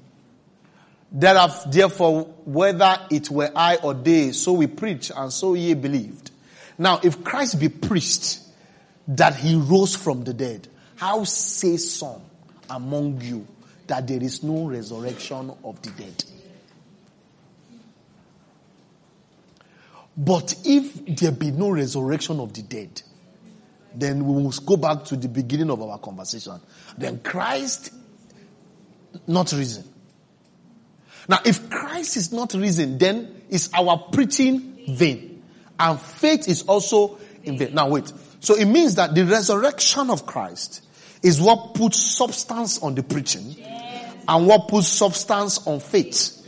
Thereof, 1.11 1.63
Therefore, 1.71 2.25
whether 2.45 2.95
it 3.09 3.31
were 3.31 3.51
I 3.55 3.77
or 3.77 3.95
they, 3.95 4.33
so 4.33 4.53
we 4.53 4.67
preach, 4.67 5.11
and 5.17 5.33
so 5.33 5.55
ye 5.55 5.73
believed. 5.73 6.29
Now, 6.77 6.99
if 7.01 7.23
Christ 7.23 7.59
be 7.59 7.69
preached 7.69 8.37
that 9.07 9.35
he 9.35 9.55
rose 9.55 9.95
from 9.95 10.25
the 10.25 10.33
dead, 10.35 10.67
how 10.95 11.23
say 11.23 11.77
some 11.77 12.21
among 12.69 13.19
you 13.21 13.47
that 13.87 14.05
there 14.05 14.21
is 14.21 14.43
no 14.43 14.67
resurrection 14.67 15.55
of 15.63 15.81
the 15.81 15.89
dead? 15.89 16.23
But 20.23 20.53
if 20.63 21.17
there 21.17 21.31
be 21.31 21.49
no 21.49 21.71
resurrection 21.71 22.39
of 22.39 22.53
the 22.53 22.61
dead, 22.61 23.01
then 23.95 24.23
we 24.23 24.43
must 24.43 24.63
go 24.67 24.77
back 24.77 25.03
to 25.05 25.17
the 25.17 25.27
beginning 25.27 25.71
of 25.71 25.81
our 25.81 25.97
conversation. 25.97 26.61
Then 26.95 27.19
Christ 27.19 27.91
not 29.25 29.51
risen. 29.51 29.83
Now, 31.27 31.39
if 31.43 31.71
Christ 31.71 32.17
is 32.17 32.31
not 32.31 32.53
risen, 32.53 32.99
then 32.99 33.41
is 33.49 33.71
our 33.73 33.97
preaching 34.11 34.77
vain. 34.89 35.43
And 35.79 35.99
faith 35.99 36.47
is 36.47 36.63
also 36.63 37.17
in 37.43 37.57
vain. 37.57 37.73
Now 37.73 37.89
wait. 37.89 38.13
So 38.41 38.55
it 38.55 38.65
means 38.65 38.95
that 38.95 39.15
the 39.15 39.25
resurrection 39.25 40.11
of 40.11 40.27
Christ 40.27 40.85
is 41.23 41.41
what 41.41 41.73
puts 41.73 41.99
substance 41.99 42.77
on 42.83 42.93
the 42.93 43.01
preaching 43.01 43.55
and 44.27 44.47
what 44.47 44.67
puts 44.67 44.87
substance 44.87 45.65
on 45.65 45.79
faith. 45.79 46.40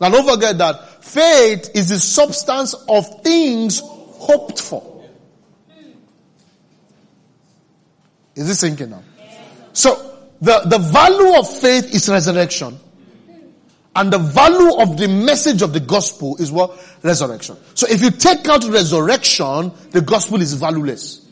Now 0.00 0.10
don't 0.10 0.28
forget 0.28 0.58
that 0.58 1.04
faith 1.04 1.70
is 1.74 1.88
the 1.88 1.98
substance 1.98 2.74
of 2.88 3.22
things 3.22 3.80
hoped 3.84 4.60
for. 4.60 5.04
Is 8.34 8.46
this 8.46 8.60
sinking 8.60 8.90
now? 8.90 9.02
So 9.72 10.16
the, 10.40 10.60
the 10.60 10.78
value 10.78 11.36
of 11.36 11.60
faith 11.60 11.92
is 11.92 12.08
resurrection. 12.08 12.78
And 13.96 14.12
the 14.12 14.18
value 14.18 14.76
of 14.80 14.96
the 14.96 15.08
message 15.08 15.60
of 15.60 15.72
the 15.72 15.80
gospel 15.80 16.36
is 16.36 16.52
what? 16.52 16.78
Resurrection. 17.02 17.56
So 17.74 17.88
if 17.90 18.00
you 18.00 18.12
take 18.12 18.46
out 18.48 18.64
resurrection, 18.64 19.72
the 19.90 20.00
gospel 20.00 20.40
is 20.40 20.52
valueless. 20.54 21.26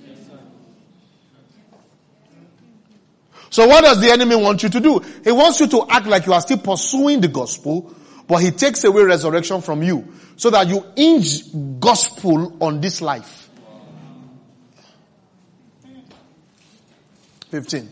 So 3.50 3.68
what 3.68 3.84
does 3.84 4.00
the 4.00 4.10
enemy 4.10 4.34
want 4.34 4.64
you 4.64 4.68
to 4.68 4.80
do? 4.80 4.98
He 5.22 5.30
wants 5.30 5.60
you 5.60 5.68
to 5.68 5.86
act 5.88 6.06
like 6.06 6.26
you 6.26 6.32
are 6.32 6.40
still 6.40 6.58
pursuing 6.58 7.20
the 7.20 7.28
gospel, 7.28 7.94
but 8.26 8.38
he 8.38 8.50
takes 8.50 8.84
away 8.84 9.02
resurrection 9.02 9.60
from 9.60 9.82
you 9.82 10.12
so 10.36 10.50
that 10.50 10.66
you 10.66 10.84
hinge 10.96 11.80
gospel 11.80 12.56
on 12.60 12.80
this 12.80 13.00
life. 13.00 13.48
15. 17.50 17.88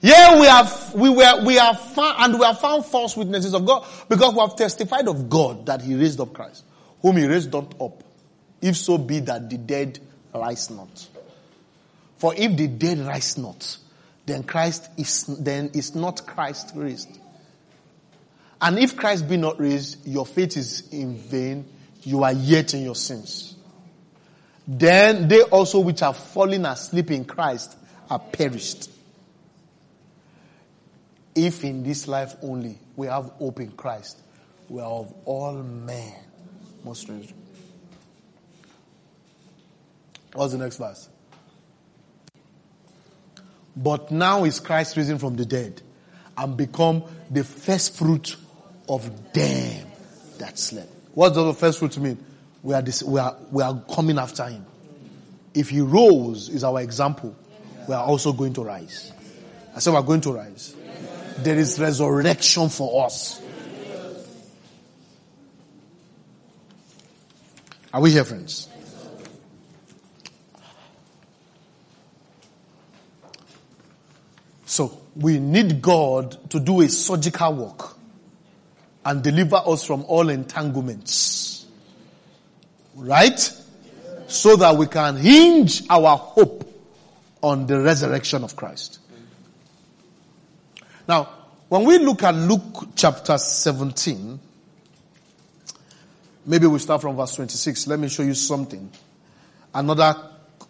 Yeah, 0.00 0.40
we 0.40 0.46
have, 0.46 0.94
we 0.94 1.10
were, 1.10 1.44
we 1.44 1.54
have 1.54 1.78
found, 1.78 2.16
and 2.18 2.38
we 2.40 2.44
have 2.44 2.58
found 2.58 2.84
false 2.84 3.16
witnesses 3.16 3.54
of 3.54 3.64
God 3.64 3.86
because 4.08 4.34
we 4.34 4.40
have 4.40 4.56
testified 4.56 5.06
of 5.06 5.28
God 5.28 5.66
that 5.66 5.80
He 5.80 5.94
raised 5.94 6.20
up 6.20 6.32
Christ, 6.32 6.64
whom 7.00 7.16
He 7.16 7.26
raised 7.26 7.52
not 7.52 7.80
up. 7.80 8.02
If 8.60 8.76
so 8.76 8.98
be 8.98 9.20
that 9.20 9.48
the 9.48 9.58
dead 9.58 9.98
rise 10.34 10.70
not. 10.70 11.08
For 12.16 12.34
if 12.34 12.56
the 12.56 12.66
dead 12.68 12.98
rise 12.98 13.38
not, 13.38 13.76
then 14.26 14.42
Christ 14.44 14.88
is, 14.96 15.24
then 15.26 15.70
is 15.74 15.94
not 15.94 16.26
Christ 16.26 16.72
raised. 16.74 17.18
And 18.62 18.78
if 18.78 18.96
Christ 18.96 19.28
be 19.28 19.36
not 19.36 19.58
raised, 19.58 20.06
your 20.06 20.24
faith 20.24 20.56
is 20.56 20.88
in 20.92 21.16
vain. 21.16 21.66
You 22.04 22.22
are 22.22 22.32
yet 22.32 22.74
in 22.74 22.84
your 22.84 22.94
sins. 22.94 23.56
Then 24.68 25.26
they 25.26 25.42
also 25.42 25.80
which 25.80 25.98
have 26.00 26.16
fallen 26.16 26.64
asleep 26.64 27.10
in 27.10 27.24
Christ 27.24 27.76
are 28.08 28.20
perished. 28.20 28.88
If 31.34 31.64
in 31.64 31.82
this 31.82 32.06
life 32.06 32.36
only 32.40 32.78
we 32.94 33.08
have 33.08 33.24
hope 33.30 33.58
in 33.58 33.72
Christ, 33.72 34.20
we 34.68 34.80
are 34.80 34.90
of 34.90 35.12
all 35.24 35.54
men 35.54 36.14
most 36.84 37.08
rich. 37.08 37.34
What's 40.34 40.52
the 40.52 40.58
next 40.58 40.76
verse? 40.76 41.08
But 43.74 44.12
now 44.12 44.44
is 44.44 44.60
Christ 44.60 44.96
risen 44.96 45.18
from 45.18 45.34
the 45.34 45.46
dead 45.46 45.82
and 46.36 46.56
become 46.56 47.02
the 47.30 47.42
first 47.42 47.96
fruit 47.96 48.36
of 48.94 49.32
them 49.32 49.86
that 50.38 50.58
slept. 50.58 50.90
What 51.14 51.34
does 51.34 51.44
the 51.44 51.54
first 51.54 51.78
fruit 51.78 51.96
mean? 51.98 52.24
We 52.62 52.74
are, 52.74 52.82
this, 52.82 53.02
we 53.02 53.18
are, 53.18 53.36
we 53.50 53.62
are 53.62 53.82
coming 53.94 54.18
after 54.18 54.46
him. 54.46 54.64
If 55.54 55.70
he 55.70 55.80
rose 55.80 56.48
is 56.48 56.64
our 56.64 56.80
example, 56.80 57.36
we 57.88 57.94
are 57.94 58.04
also 58.04 58.32
going 58.32 58.54
to 58.54 58.62
rise. 58.62 59.12
I 59.74 59.80
said 59.80 59.90
we 59.90 59.96
are 59.96 60.02
going 60.02 60.20
to 60.22 60.32
rise 60.32 60.74
there 61.38 61.58
is 61.58 61.78
resurrection 61.78 62.68
for 62.68 63.06
us. 63.06 63.40
Are 67.92 68.00
we 68.00 68.10
here, 68.10 68.24
friends? 68.24 68.68
So, 74.64 74.98
we 75.14 75.38
need 75.38 75.82
God 75.82 76.50
to 76.50 76.58
do 76.58 76.80
a 76.80 76.88
surgical 76.88 77.52
work 77.52 77.96
and 79.04 79.22
deliver 79.22 79.56
us 79.56 79.84
from 79.84 80.04
all 80.06 80.28
entanglements. 80.28 81.66
Right? 82.94 83.38
So 84.28 84.56
that 84.56 84.76
we 84.76 84.86
can 84.86 85.16
hinge 85.16 85.82
our 85.90 86.16
hope 86.16 86.68
on 87.42 87.66
the 87.66 87.80
resurrection 87.80 88.44
of 88.44 88.54
Christ. 88.56 89.00
Now, 91.08 91.28
when 91.68 91.84
we 91.84 91.98
look 91.98 92.22
at 92.22 92.34
Luke 92.34 92.88
chapter 92.94 93.36
17, 93.38 94.38
maybe 96.46 96.66
we 96.66 96.78
start 96.78 97.00
from 97.00 97.16
verse 97.16 97.34
26. 97.34 97.86
Let 97.88 97.98
me 97.98 98.08
show 98.08 98.22
you 98.22 98.34
something. 98.34 98.90
Another, 99.74 100.14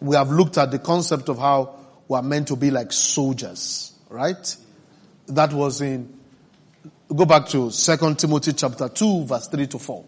we 0.00 0.16
have 0.16 0.30
looked 0.30 0.58
at 0.58 0.70
the 0.70 0.78
concept 0.78 1.28
of 1.28 1.38
how 1.38 1.74
we 2.08 2.16
are 2.16 2.22
meant 2.22 2.48
to 2.48 2.56
be 2.56 2.70
like 2.70 2.92
soldiers, 2.92 3.92
right? 4.08 4.56
That 5.28 5.52
was 5.52 5.80
in, 5.80 6.18
go 7.14 7.24
back 7.24 7.46
to 7.48 7.70
2 7.70 8.14
Timothy 8.14 8.52
chapter 8.52 8.88
2 8.88 9.24
verse 9.24 9.48
3 9.48 9.66
to 9.68 9.78
4. 9.78 10.04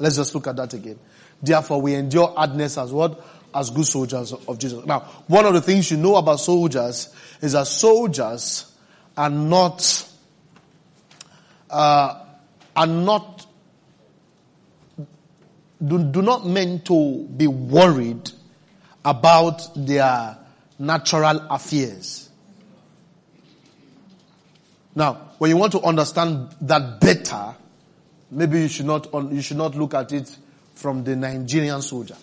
Let's 0.00 0.16
just 0.16 0.34
look 0.34 0.46
at 0.46 0.56
that 0.56 0.74
again. 0.74 0.98
Therefore 1.42 1.80
we 1.80 1.94
endure 1.94 2.28
hardness 2.34 2.78
as 2.78 2.92
what? 2.92 3.24
as 3.54 3.70
good 3.70 3.86
soldiers 3.86 4.32
of 4.32 4.58
Jesus. 4.58 4.84
Now, 4.84 5.00
one 5.26 5.46
of 5.46 5.54
the 5.54 5.60
things 5.60 5.90
you 5.90 5.96
know 5.96 6.16
about 6.16 6.36
soldiers 6.40 7.14
is 7.40 7.52
that 7.52 7.66
soldiers 7.66 8.72
are 9.16 9.30
not, 9.30 10.08
uh, 11.70 12.24
are 12.76 12.86
not, 12.86 13.46
do, 15.84 16.04
do 16.04 16.22
not 16.22 16.46
meant 16.46 16.84
to 16.86 17.24
be 17.24 17.46
worried 17.46 18.30
about 19.04 19.62
their 19.74 20.36
natural 20.78 21.46
affairs. 21.50 22.28
Now, 24.94 25.27
when 25.38 25.50
you 25.50 25.56
want 25.56 25.72
to 25.72 25.80
understand 25.82 26.54
that 26.62 27.00
better, 27.00 27.54
maybe 28.30 28.60
you 28.62 28.68
should 28.68 28.86
not, 28.86 29.12
you 29.32 29.40
should 29.40 29.56
not 29.56 29.74
look 29.76 29.94
at 29.94 30.12
it 30.12 30.36
from 30.74 31.04
the 31.04 31.16
Nigerian 31.16 31.80
soldier. 31.80 32.16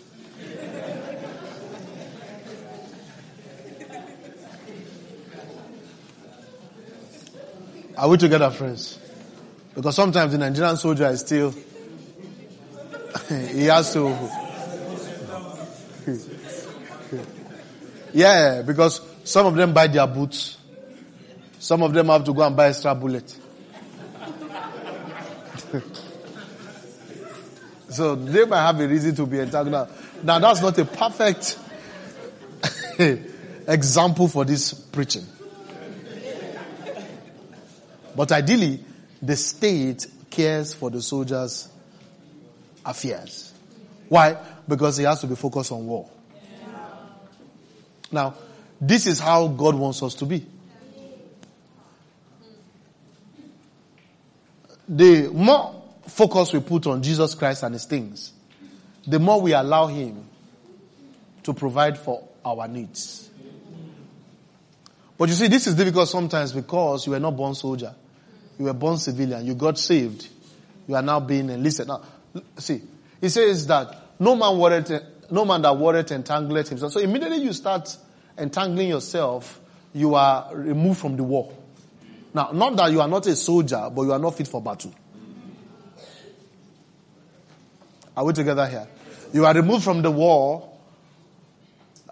Are 7.97 8.09
we 8.09 8.18
together, 8.18 8.49
friends? 8.49 8.99
Because 9.74 9.95
sometimes 9.95 10.34
the 10.34 10.38
Nigerian 10.38 10.76
soldier 10.76 11.07
is 11.07 11.22
still, 11.22 11.51
he 13.30 13.66
has 13.66 13.93
to, 13.93 14.09
yeah, 18.13 18.61
because 18.63 18.99
some 19.24 19.45
of 19.45 19.55
them 19.55 19.74
buy 19.74 19.88
their 19.88 20.05
boots. 20.07 20.57
Some 21.66 21.82
of 21.82 21.93
them 21.93 22.09
have 22.09 22.24
to 22.26 22.32
go 22.32 22.43
and 22.45 22.55
buy 22.55 22.68
extra 22.68 22.93
bullet. 22.93 23.28
so 27.89 28.13
they 28.13 28.45
might 28.45 28.61
have 28.61 28.80
a 28.80 28.88
reason 28.88 29.16
to 29.16 29.26
be 29.26 29.39
entangled. 29.39 29.89
Now 30.22 30.38
that's 30.38 30.61
not 30.61 30.78
a 30.78 30.86
perfect 30.86 31.57
example 33.68 34.28
for 34.28 34.45
this 34.45 34.76
preaching. 34.76 35.26
But 38.16 38.32
ideally, 38.32 38.86
the 39.20 39.36
state 39.36 40.05
cares 40.30 40.72
for 40.76 40.91
the 40.91 41.01
soldiers' 41.01 41.68
affairs. 42.86 43.55
Why? 44.07 44.38
Because 44.68 44.97
he 44.97 45.05
has 45.05 45.20
to 45.22 45.28
be 45.28 45.36
focused 45.36 45.72
on 45.72 45.88
war. 45.88 46.11
Now, 48.11 48.36
this 48.80 49.07
is 49.07 49.20
how 49.20 49.47
God 49.47 49.74
wants 49.74 50.03
us 50.03 50.13
to 50.13 50.28
be. 50.28 50.45
The 54.88 55.29
more 55.31 55.83
focus 56.07 56.53
we 56.53 56.59
put 56.59 56.88
on 56.88 57.01
Jesus 57.01 57.33
Christ 57.36 57.63
and 57.63 57.73
his 57.73 57.86
things, 57.86 58.33
the 59.07 59.19
more 59.19 59.41
we 59.41 59.53
allow 59.53 59.88
him 59.88 60.25
to 61.43 61.53
provide 61.53 61.97
for 61.97 62.27
our 62.43 62.67
needs. 62.67 63.29
But 65.17 65.29
you 65.29 65.36
see, 65.36 65.47
this 65.47 65.67
is 65.67 65.75
difficult 65.75 66.09
sometimes 66.09 66.51
because 66.51 67.05
you 67.05 67.13
were 67.13 67.19
not 67.19 67.36
born 67.38 67.55
soldier. 67.55 67.95
You 68.59 68.65
were 68.65 68.73
born 68.73 68.97
civilian. 68.97 69.45
You 69.45 69.55
got 69.55 69.77
saved. 69.77 70.27
You 70.88 70.95
are 70.95 71.01
now 71.01 71.19
being 71.19 71.49
enlisted. 71.49 71.88
Now, 71.88 72.01
see, 72.57 72.81
he 73.21 73.29
says 73.29 73.67
that 73.67 73.95
no 74.19 74.36
man 74.36 74.57
worried, 74.57 74.89
no 75.31 75.45
man 75.45 75.61
that 75.61 75.77
worried 75.77 76.11
entangled 76.11 76.67
himself. 76.67 76.91
So 76.91 76.99
immediately 76.99 77.38
you 77.38 77.53
start 77.53 77.95
entangling 78.38 78.89
yourself, 78.89 79.59
you 79.93 80.15
are 80.15 80.49
removed 80.53 80.99
from 80.99 81.15
the 81.15 81.23
war. 81.23 81.51
Now, 82.36 82.49
not 82.51 82.75
that 82.75 82.91
you 82.91 82.99
are 82.99 83.07
not 83.07 83.25
a 83.27 83.36
soldier, 83.38 83.89
but 83.89 84.01
you 84.01 84.11
are 84.11 84.19
not 84.19 84.36
fit 84.36 84.49
for 84.49 84.61
battle. 84.61 84.93
Are 88.17 88.25
we 88.25 88.33
together 88.33 88.67
here? 88.67 88.86
You 89.31 89.45
are 89.45 89.53
removed 89.53 89.86
from 89.86 90.01
the 90.01 90.11
war. 90.11 90.69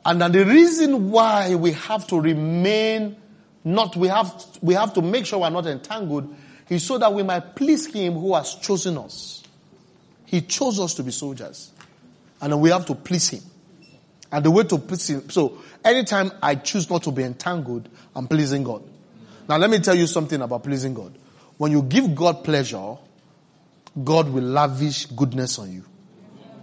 And 0.05 0.21
then 0.21 0.31
the 0.31 0.45
reason 0.45 1.11
why 1.11 1.55
we 1.55 1.73
have 1.73 2.07
to 2.07 2.21
remain 2.21 3.17
not, 3.65 3.97
we 3.97 4.07
have, 4.07 4.33
we 4.61 4.75
have 4.75 4.93
to 4.93 5.01
make 5.01 5.25
sure 5.25 5.39
we're 5.39 5.49
not 5.49 5.67
entangled 5.67 6.33
is 6.69 6.85
so 6.85 6.97
that 6.97 7.13
we 7.13 7.21
might 7.23 7.53
please 7.57 7.87
Him 7.87 8.13
who 8.13 8.33
has 8.33 8.55
chosen 8.55 8.97
us. 8.97 9.43
He 10.25 10.39
chose 10.39 10.79
us 10.79 10.93
to 10.93 11.03
be 11.03 11.11
soldiers. 11.11 11.73
And 12.39 12.61
we 12.61 12.69
have 12.69 12.85
to 12.85 12.95
please 12.95 13.27
Him. 13.27 13.41
And 14.31 14.45
the 14.45 14.51
way 14.51 14.63
to 14.63 14.77
please 14.77 15.09
Him, 15.09 15.29
so 15.29 15.57
anytime 15.83 16.31
I 16.41 16.55
choose 16.55 16.89
not 16.89 17.03
to 17.03 17.11
be 17.11 17.23
entangled, 17.23 17.89
I'm 18.15 18.29
pleasing 18.29 18.63
God. 18.63 18.83
Now 19.47 19.57
let 19.57 19.69
me 19.69 19.79
tell 19.79 19.95
you 19.95 20.07
something 20.07 20.41
about 20.41 20.63
pleasing 20.63 20.93
God. 20.93 21.17
When 21.57 21.71
you 21.71 21.81
give 21.81 22.15
God 22.15 22.43
pleasure, 22.43 22.97
God 24.01 24.29
will 24.29 24.43
lavish 24.43 25.05
goodness 25.07 25.59
on 25.59 25.71
you. 25.71 25.85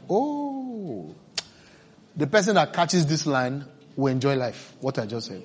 Oh. 0.09 1.15
The 2.17 2.27
person 2.27 2.55
that 2.57 2.73
catches 2.73 3.07
this 3.07 3.27
line 3.27 3.65
will 3.97 4.09
enjoy 4.09 4.37
life. 4.37 4.75
What 4.81 4.99
I 4.99 5.07
just 5.07 5.29
said. 5.29 5.43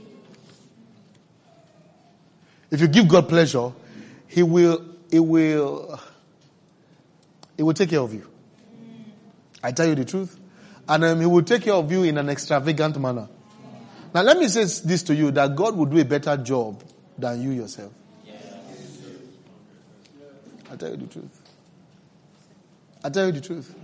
If 2.71 2.81
you 2.81 2.87
give 2.87 3.07
God 3.07 3.29
pleasure, 3.29 3.71
He 4.27 4.41
will, 4.41 4.83
He 5.11 5.19
will, 5.19 5.99
He 7.55 7.63
will 7.63 7.73
take 7.73 7.91
care 7.91 7.99
of 7.99 8.13
you. 8.13 8.27
I 9.61 9.71
tell 9.71 9.87
you 9.87 9.95
the 9.95 10.05
truth. 10.05 10.39
And 10.87 11.03
um, 11.03 11.19
He 11.19 11.25
will 11.25 11.43
take 11.43 11.63
care 11.63 11.73
of 11.73 11.91
you 11.91 12.03
in 12.03 12.17
an 12.17 12.29
extravagant 12.29 12.99
manner. 12.99 13.27
Now 14.13 14.21
let 14.21 14.37
me 14.37 14.47
say 14.47 14.63
this 14.87 15.03
to 15.03 15.15
you, 15.15 15.31
that 15.31 15.55
God 15.55 15.75
will 15.75 15.85
do 15.85 15.99
a 15.99 16.05
better 16.05 16.37
job 16.37 16.81
than 17.17 17.41
you 17.41 17.51
yourself. 17.51 17.91
I 20.71 20.75
tell 20.75 20.91
you 20.91 20.97
the 20.97 21.07
truth. 21.07 21.41
I 23.03 23.09
tell 23.09 23.27
you 23.27 23.31
the 23.31 23.41
truth. 23.41 23.75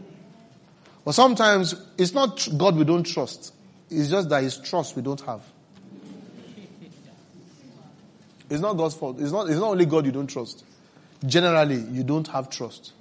But 1.05 1.13
sometimes 1.13 1.75
it's 1.97 2.13
not 2.13 2.47
God 2.57 2.75
we 2.75 2.83
don't 2.83 3.03
trust. 3.03 3.53
It's 3.89 4.09
just 4.09 4.29
that 4.29 4.43
His 4.43 4.57
trust 4.57 4.95
we 4.95 5.01
don't 5.01 5.21
have. 5.21 5.41
It's 8.49 8.61
not 8.61 8.73
God's 8.73 8.95
fault. 8.95 9.19
It's 9.19 9.31
not, 9.31 9.49
it's 9.49 9.59
not 9.59 9.69
only 9.69 9.85
God 9.85 10.05
you 10.05 10.11
don't 10.11 10.27
trust. 10.27 10.65
Generally, 11.25 11.85
you 11.91 12.03
don't 12.03 12.27
have 12.27 12.49
trust. 12.49 12.93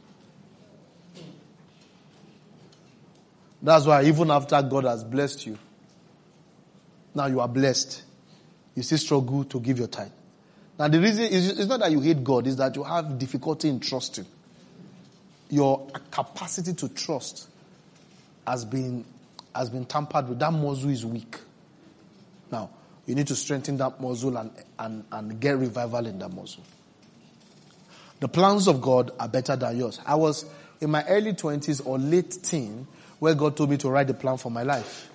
That's 3.62 3.84
why 3.84 4.04
even 4.04 4.30
after 4.30 4.62
God 4.62 4.84
has 4.84 5.02
blessed 5.04 5.46
you, 5.46 5.58
now 7.14 7.26
you 7.26 7.40
are 7.40 7.48
blessed. 7.48 8.02
You 8.74 8.82
still 8.82 8.98
struggle 8.98 9.44
to 9.44 9.60
give 9.60 9.78
your 9.78 9.88
time. 9.88 10.12
Now 10.80 10.88
the 10.88 10.98
reason 10.98 11.24
is 11.24 11.50
it's 11.50 11.66
not 11.68 11.80
that 11.80 11.92
you 11.92 12.00
hate 12.00 12.24
God, 12.24 12.46
it's 12.46 12.56
that 12.56 12.74
you 12.74 12.82
have 12.82 13.18
difficulty 13.18 13.68
in 13.68 13.80
trusting. 13.80 14.24
Your 15.50 15.86
capacity 16.10 16.72
to 16.72 16.88
trust 16.88 17.50
has 18.46 18.64
been 18.64 19.04
has 19.54 19.68
been 19.68 19.84
tampered 19.84 20.30
with. 20.30 20.38
That 20.38 20.54
muscle 20.54 20.88
is 20.88 21.04
weak. 21.04 21.36
Now, 22.50 22.70
you 23.04 23.14
need 23.14 23.26
to 23.26 23.36
strengthen 23.36 23.76
that 23.76 24.00
muscle 24.00 24.34
and, 24.38 24.50
and, 24.78 25.04
and 25.12 25.38
get 25.38 25.58
revival 25.58 26.06
in 26.06 26.18
that 26.20 26.32
muscle. 26.32 26.64
The 28.20 28.28
plans 28.28 28.66
of 28.66 28.80
God 28.80 29.10
are 29.20 29.28
better 29.28 29.56
than 29.56 29.76
yours. 29.76 30.00
I 30.06 30.14
was 30.14 30.46
in 30.80 30.90
my 30.90 31.04
early 31.04 31.34
20s 31.34 31.86
or 31.86 31.98
late 31.98 32.42
teen 32.42 32.86
where 33.18 33.34
God 33.34 33.54
told 33.54 33.68
me 33.68 33.76
to 33.78 33.90
write 33.90 34.06
the 34.06 34.14
plan 34.14 34.38
for 34.38 34.50
my 34.50 34.62
life. 34.62 35.10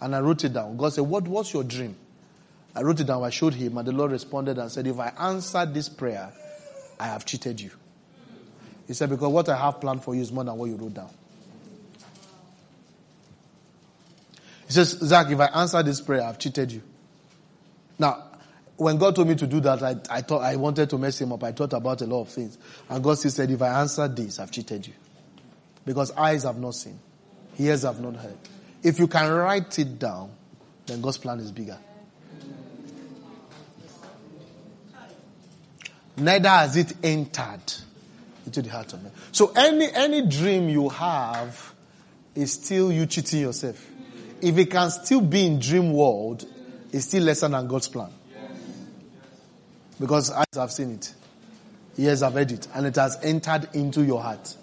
And 0.00 0.16
I 0.16 0.20
wrote 0.20 0.44
it 0.44 0.54
down. 0.54 0.78
God 0.78 0.94
said, 0.94 1.04
what, 1.04 1.28
what's 1.28 1.52
your 1.52 1.64
dream? 1.64 1.96
I 2.74 2.82
wrote 2.82 3.00
it 3.00 3.04
down. 3.04 3.22
I 3.22 3.30
showed 3.30 3.54
him 3.54 3.76
and 3.78 3.86
the 3.86 3.92
Lord 3.92 4.12
responded 4.12 4.58
and 4.58 4.70
said, 4.70 4.86
if 4.86 4.98
I 4.98 5.08
answer 5.18 5.66
this 5.66 5.88
prayer, 5.88 6.32
I 6.98 7.06
have 7.06 7.24
cheated 7.24 7.60
you. 7.60 7.70
He 8.86 8.94
said, 8.94 9.10
because 9.10 9.28
what 9.28 9.48
I 9.48 9.56
have 9.56 9.80
planned 9.80 10.02
for 10.02 10.14
you 10.14 10.22
is 10.22 10.32
more 10.32 10.44
than 10.44 10.56
what 10.56 10.66
you 10.66 10.76
wrote 10.76 10.94
down. 10.94 11.10
He 14.66 14.72
says, 14.72 14.90
Zach, 14.90 15.30
if 15.30 15.38
I 15.38 15.46
answer 15.46 15.82
this 15.82 16.00
prayer, 16.00 16.22
I've 16.22 16.38
cheated 16.38 16.72
you. 16.72 16.82
Now, 17.98 18.24
when 18.76 18.96
God 18.96 19.14
told 19.14 19.28
me 19.28 19.34
to 19.34 19.46
do 19.46 19.60
that, 19.60 19.82
I, 19.82 19.96
I 20.10 20.22
thought 20.22 20.42
I 20.42 20.56
wanted 20.56 20.88
to 20.90 20.98
mess 20.98 21.20
him 21.20 21.32
up. 21.32 21.44
I 21.44 21.52
thought 21.52 21.72
about 21.74 22.00
a 22.00 22.06
lot 22.06 22.22
of 22.22 22.28
things. 22.30 22.56
And 22.88 23.04
God 23.04 23.18
still 23.18 23.30
said, 23.30 23.50
if 23.50 23.60
I 23.60 23.80
answer 23.80 24.08
this, 24.08 24.38
I've 24.40 24.50
cheated 24.50 24.86
you. 24.86 24.94
Because 25.84 26.10
eyes 26.12 26.44
have 26.44 26.58
not 26.58 26.74
seen, 26.74 26.98
ears 27.58 27.82
have 27.82 28.00
not 28.00 28.16
heard. 28.16 28.38
If 28.82 28.98
you 28.98 29.08
can 29.08 29.30
write 29.30 29.78
it 29.78 29.98
down, 29.98 30.30
then 30.86 31.00
God's 31.00 31.18
plan 31.18 31.38
is 31.40 31.52
bigger. 31.52 31.78
Neither 36.22 36.48
has 36.48 36.76
it 36.76 36.92
entered 37.02 37.72
into 38.46 38.62
the 38.62 38.70
heart 38.70 38.92
of 38.92 39.02
man. 39.02 39.12
So 39.32 39.52
any, 39.56 39.90
any 39.92 40.26
dream 40.26 40.68
you 40.68 40.88
have 40.88 41.74
is 42.34 42.52
still 42.52 42.92
you 42.92 43.06
cheating 43.06 43.40
yourself. 43.40 43.84
If 44.40 44.56
it 44.56 44.70
can 44.70 44.90
still 44.90 45.20
be 45.20 45.46
in 45.46 45.58
dream 45.58 45.92
world, 45.92 46.44
it's 46.92 47.06
still 47.06 47.24
lesser 47.24 47.48
than 47.48 47.66
God's 47.66 47.88
plan. 47.88 48.10
Because 49.98 50.30
eyes 50.30 50.46
have 50.54 50.72
seen 50.72 50.92
it, 50.92 51.14
ears 51.96 52.20
have 52.20 52.32
heard 52.34 52.50
it, 52.50 52.66
and 52.74 52.86
it 52.86 52.96
has 52.96 53.18
entered 53.22 53.68
into 53.74 54.04
your 54.04 54.20
heart. 54.20 54.56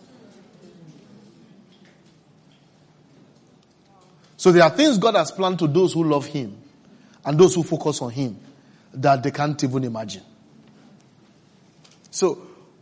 So 4.38 4.51
there 4.51 4.64
are 4.64 4.70
things 4.70 4.97
God 4.97 5.16
has 5.16 5.32
planned 5.32 5.60
to 5.60 5.68
those 5.68 5.93
who 5.93 6.03
love 6.03 6.26
Him 6.26 6.57
and 7.26 7.38
those 7.38 7.55
who 7.55 7.64
focus 7.64 8.01
on 8.01 8.12
Him 8.12 8.39
that 8.93 9.22
they 9.24 9.32
can't 9.32 9.62
even 9.64 9.84
imagine. 9.84 10.24
So, 12.12 12.41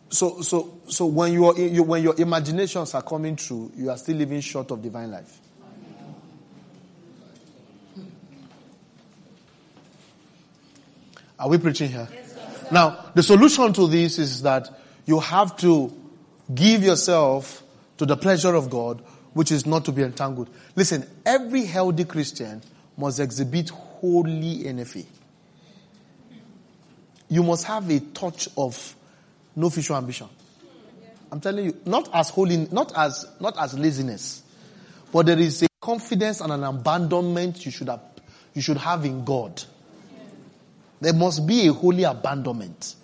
so, 0.10 0.42
so, 0.42 0.80
so 0.88 1.06
when, 1.06 1.34
you 1.34 1.46
are, 1.46 1.60
you, 1.60 1.84
when 1.84 2.02
your 2.02 2.20
imaginations 2.20 2.94
are 2.94 3.02
coming 3.02 3.36
true, 3.36 3.72
you 3.76 3.90
are 3.90 3.98
still 3.98 4.16
living 4.16 4.40
short 4.42 4.72
of 4.72 4.82
divine 4.82 5.12
life. 5.12 5.42
Are 11.40 11.50
we 11.50 11.58
preaching 11.58 11.90
here? 11.92 12.08
Yes, 12.12 12.36
now, 12.72 13.12
the 13.14 13.22
solution 13.22 13.72
to 13.74 13.88
this 13.88 14.18
is 14.18 14.42
that 14.42 14.70
you 15.06 15.20
have 15.20 15.56
to 15.58 15.94
give 16.54 16.84
yourself 16.84 17.64
to 17.98 18.06
the 18.06 18.18
pleasure 18.18 18.56
of 18.56 18.70
God, 18.70 19.02
which 19.34 19.52
is 19.52 19.66
not 19.66 19.86
to 19.86 19.92
be 19.92 20.02
entangled. 20.02 20.50
Listen, 20.76 21.06
every 21.26 21.66
healthy 21.66 22.06
Christian 22.06 22.62
must 22.98 23.20
exhibit 23.20 23.70
holy 23.70 24.66
envy. 24.66 25.06
You 27.30 27.44
must 27.44 27.66
have 27.66 27.90
a 27.90 28.00
touch 28.00 28.50
of 28.58 28.96
no 29.58 29.72
future 29.72 29.96
ambition. 29.96 30.30
I'm 31.32 31.42
telling 31.42 31.66
you, 31.66 31.78
not 31.86 32.10
as 32.14 32.30
holy, 32.30 32.68
not 32.72 32.94
as, 32.96 33.26
not 33.42 33.58
as 33.60 33.78
laziness, 33.78 34.44
but 35.12 35.26
there 35.26 35.40
is 35.40 35.64
a 35.64 35.68
confidence 35.82 36.40
and 36.40 36.54
an 36.54 36.64
abandonment 36.64 37.66
you 37.66 37.72
should 37.72 37.90
have, 37.90 38.02
you 38.54 38.62
should 38.62 38.78
have 38.78 39.04
in 39.04 39.26
God. 39.26 39.62
There 41.02 41.14
must 41.14 41.46
be 41.46 41.68
a 41.68 41.74
holy 41.74 42.04
abandonment. 42.04 42.96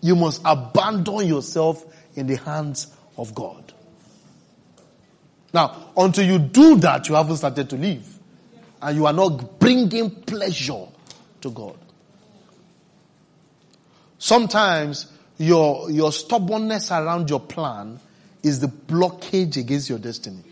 You 0.00 0.16
must 0.16 0.42
abandon 0.44 1.26
yourself 1.26 1.84
in 2.14 2.26
the 2.26 2.36
hands 2.36 2.94
of 3.16 3.34
God. 3.34 3.72
Now, 5.52 5.92
until 5.96 6.26
you 6.26 6.38
do 6.38 6.76
that, 6.76 7.08
you 7.08 7.14
haven't 7.14 7.36
started 7.38 7.70
to 7.70 7.76
live. 7.76 8.18
And 8.82 8.96
you 8.96 9.06
are 9.06 9.12
not 9.12 9.58
bringing 9.58 10.10
pleasure 10.10 10.86
to 11.40 11.50
God. 11.50 11.78
Sometimes 14.24 15.12
your, 15.36 15.90
your 15.90 16.10
stubbornness 16.10 16.90
around 16.90 17.28
your 17.28 17.40
plan 17.40 18.00
is 18.42 18.58
the 18.58 18.68
blockage 18.68 19.58
against 19.58 19.90
your 19.90 19.98
destiny. 19.98 20.42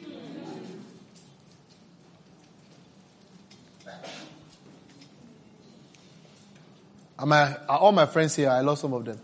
Am 7.18 7.32
I, 7.32 7.56
are 7.66 7.78
all 7.78 7.92
my 7.92 8.04
friends 8.04 8.36
here? 8.36 8.50
I 8.50 8.60
lost 8.60 8.82
some 8.82 8.92
of 8.92 9.06
them. 9.06 9.18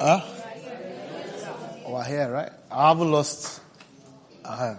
Huh? 0.00 0.20
Oh, 1.86 1.94
are 1.96 2.04
here, 2.04 2.30
right? 2.30 2.52
I 2.70 2.90
haven't 2.90 3.10
lost. 3.10 3.60
Uh-huh. 4.44 4.76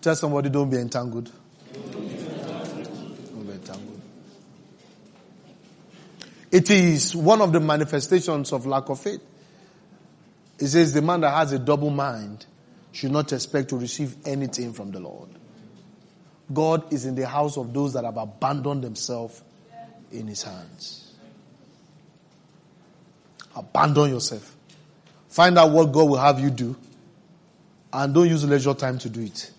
Tell 0.00 0.16
somebody, 0.16 0.48
don't 0.48 0.68
be 0.68 0.78
entangled. 0.78 1.30
Don't 1.72 3.46
be 3.46 3.52
entangled. 3.52 3.96
It 6.56 6.70
is 6.70 7.14
one 7.14 7.42
of 7.42 7.52
the 7.52 7.60
manifestations 7.60 8.50
of 8.50 8.64
lack 8.64 8.88
of 8.88 8.98
faith. 8.98 9.20
It 10.58 10.68
says 10.68 10.94
the 10.94 11.02
man 11.02 11.20
that 11.20 11.32
has 11.32 11.52
a 11.52 11.58
double 11.58 11.90
mind 11.90 12.46
should 12.92 13.10
not 13.10 13.30
expect 13.34 13.68
to 13.68 13.76
receive 13.76 14.16
anything 14.24 14.72
from 14.72 14.90
the 14.90 14.98
Lord. 14.98 15.28
God 16.50 16.90
is 16.94 17.04
in 17.04 17.14
the 17.14 17.26
house 17.26 17.58
of 17.58 17.74
those 17.74 17.92
that 17.92 18.04
have 18.04 18.16
abandoned 18.16 18.82
themselves 18.84 19.42
in 20.10 20.28
his 20.28 20.44
hands. 20.44 21.12
Abandon 23.54 24.08
yourself. 24.08 24.56
Find 25.28 25.58
out 25.58 25.72
what 25.72 25.92
God 25.92 26.08
will 26.08 26.16
have 26.16 26.40
you 26.40 26.48
do 26.48 26.74
and 27.92 28.14
don't 28.14 28.30
use 28.30 28.46
leisure 28.46 28.72
time 28.72 28.96
to 29.00 29.10
do 29.10 29.20
it. 29.20 29.50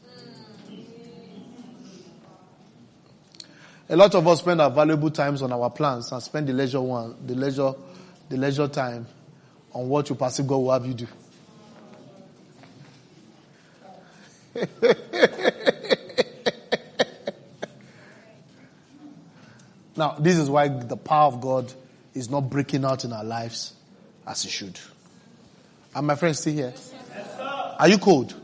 A 3.90 3.96
lot 3.96 4.14
of 4.16 4.28
us 4.28 4.40
spend 4.40 4.60
our 4.60 4.70
valuable 4.70 5.10
times 5.10 5.42
on 5.42 5.54
our 5.54 5.70
plans 5.70 6.12
and 6.12 6.22
spend 6.22 6.48
the 6.48 6.54
leisure 6.54 6.82
one, 6.82 7.16
the 7.26 7.36
leisure, 7.36 7.74
the 8.28 8.36
leisure 8.36 8.68
time 8.68 9.08
on 9.72 9.88
what 9.88 10.10
you 10.10 10.16
perceive 10.16 10.48
God 10.48 10.58
will 10.58 10.74
have 10.74 10.86
you 10.86 10.94
do. 10.94 11.08
now, 19.96 20.18
this 20.20 20.38
is 20.38 20.50
why 20.50 20.68
the 20.68 20.98
power 20.98 21.28
of 21.28 21.40
God 21.40 21.72
is 22.14 22.30
not 22.30 22.50
breaking 22.50 22.84
out 22.84 23.06
in 23.06 23.14
our 23.14 23.24
lives 23.24 23.74
as 24.26 24.44
it 24.44 24.50
should. 24.50 24.78
Are 25.96 26.02
my 26.02 26.16
friends 26.16 26.40
still 26.40 26.54
here? 26.54 26.74
Are 27.80 27.88
you 27.88 28.00
cold? 28.00 28.36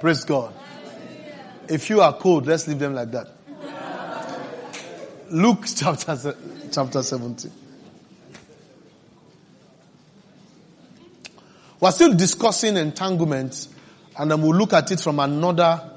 Praise 0.00 0.24
God. 0.24 0.52
If 1.68 1.88
you 1.88 2.00
are 2.00 2.12
cold, 2.12 2.46
let's 2.46 2.68
leave 2.68 2.78
them 2.78 2.94
like 2.94 3.10
that. 3.12 3.28
Luke 5.30 5.64
chapter, 5.74 6.36
chapter 6.70 7.02
17. 7.02 7.50
We're 11.80 11.90
still 11.90 12.14
discussing 12.14 12.76
entanglement 12.76 13.68
and 14.18 14.30
then 14.30 14.40
we'll 14.42 14.56
look 14.56 14.72
at 14.72 14.90
it 14.90 15.00
from 15.00 15.18
another, 15.18 15.90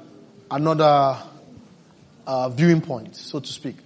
another 0.50 1.18
uh, 2.26 2.48
viewing 2.50 2.80
point, 2.80 3.16
so 3.16 3.40
to 3.40 3.52
speak. 3.52 3.76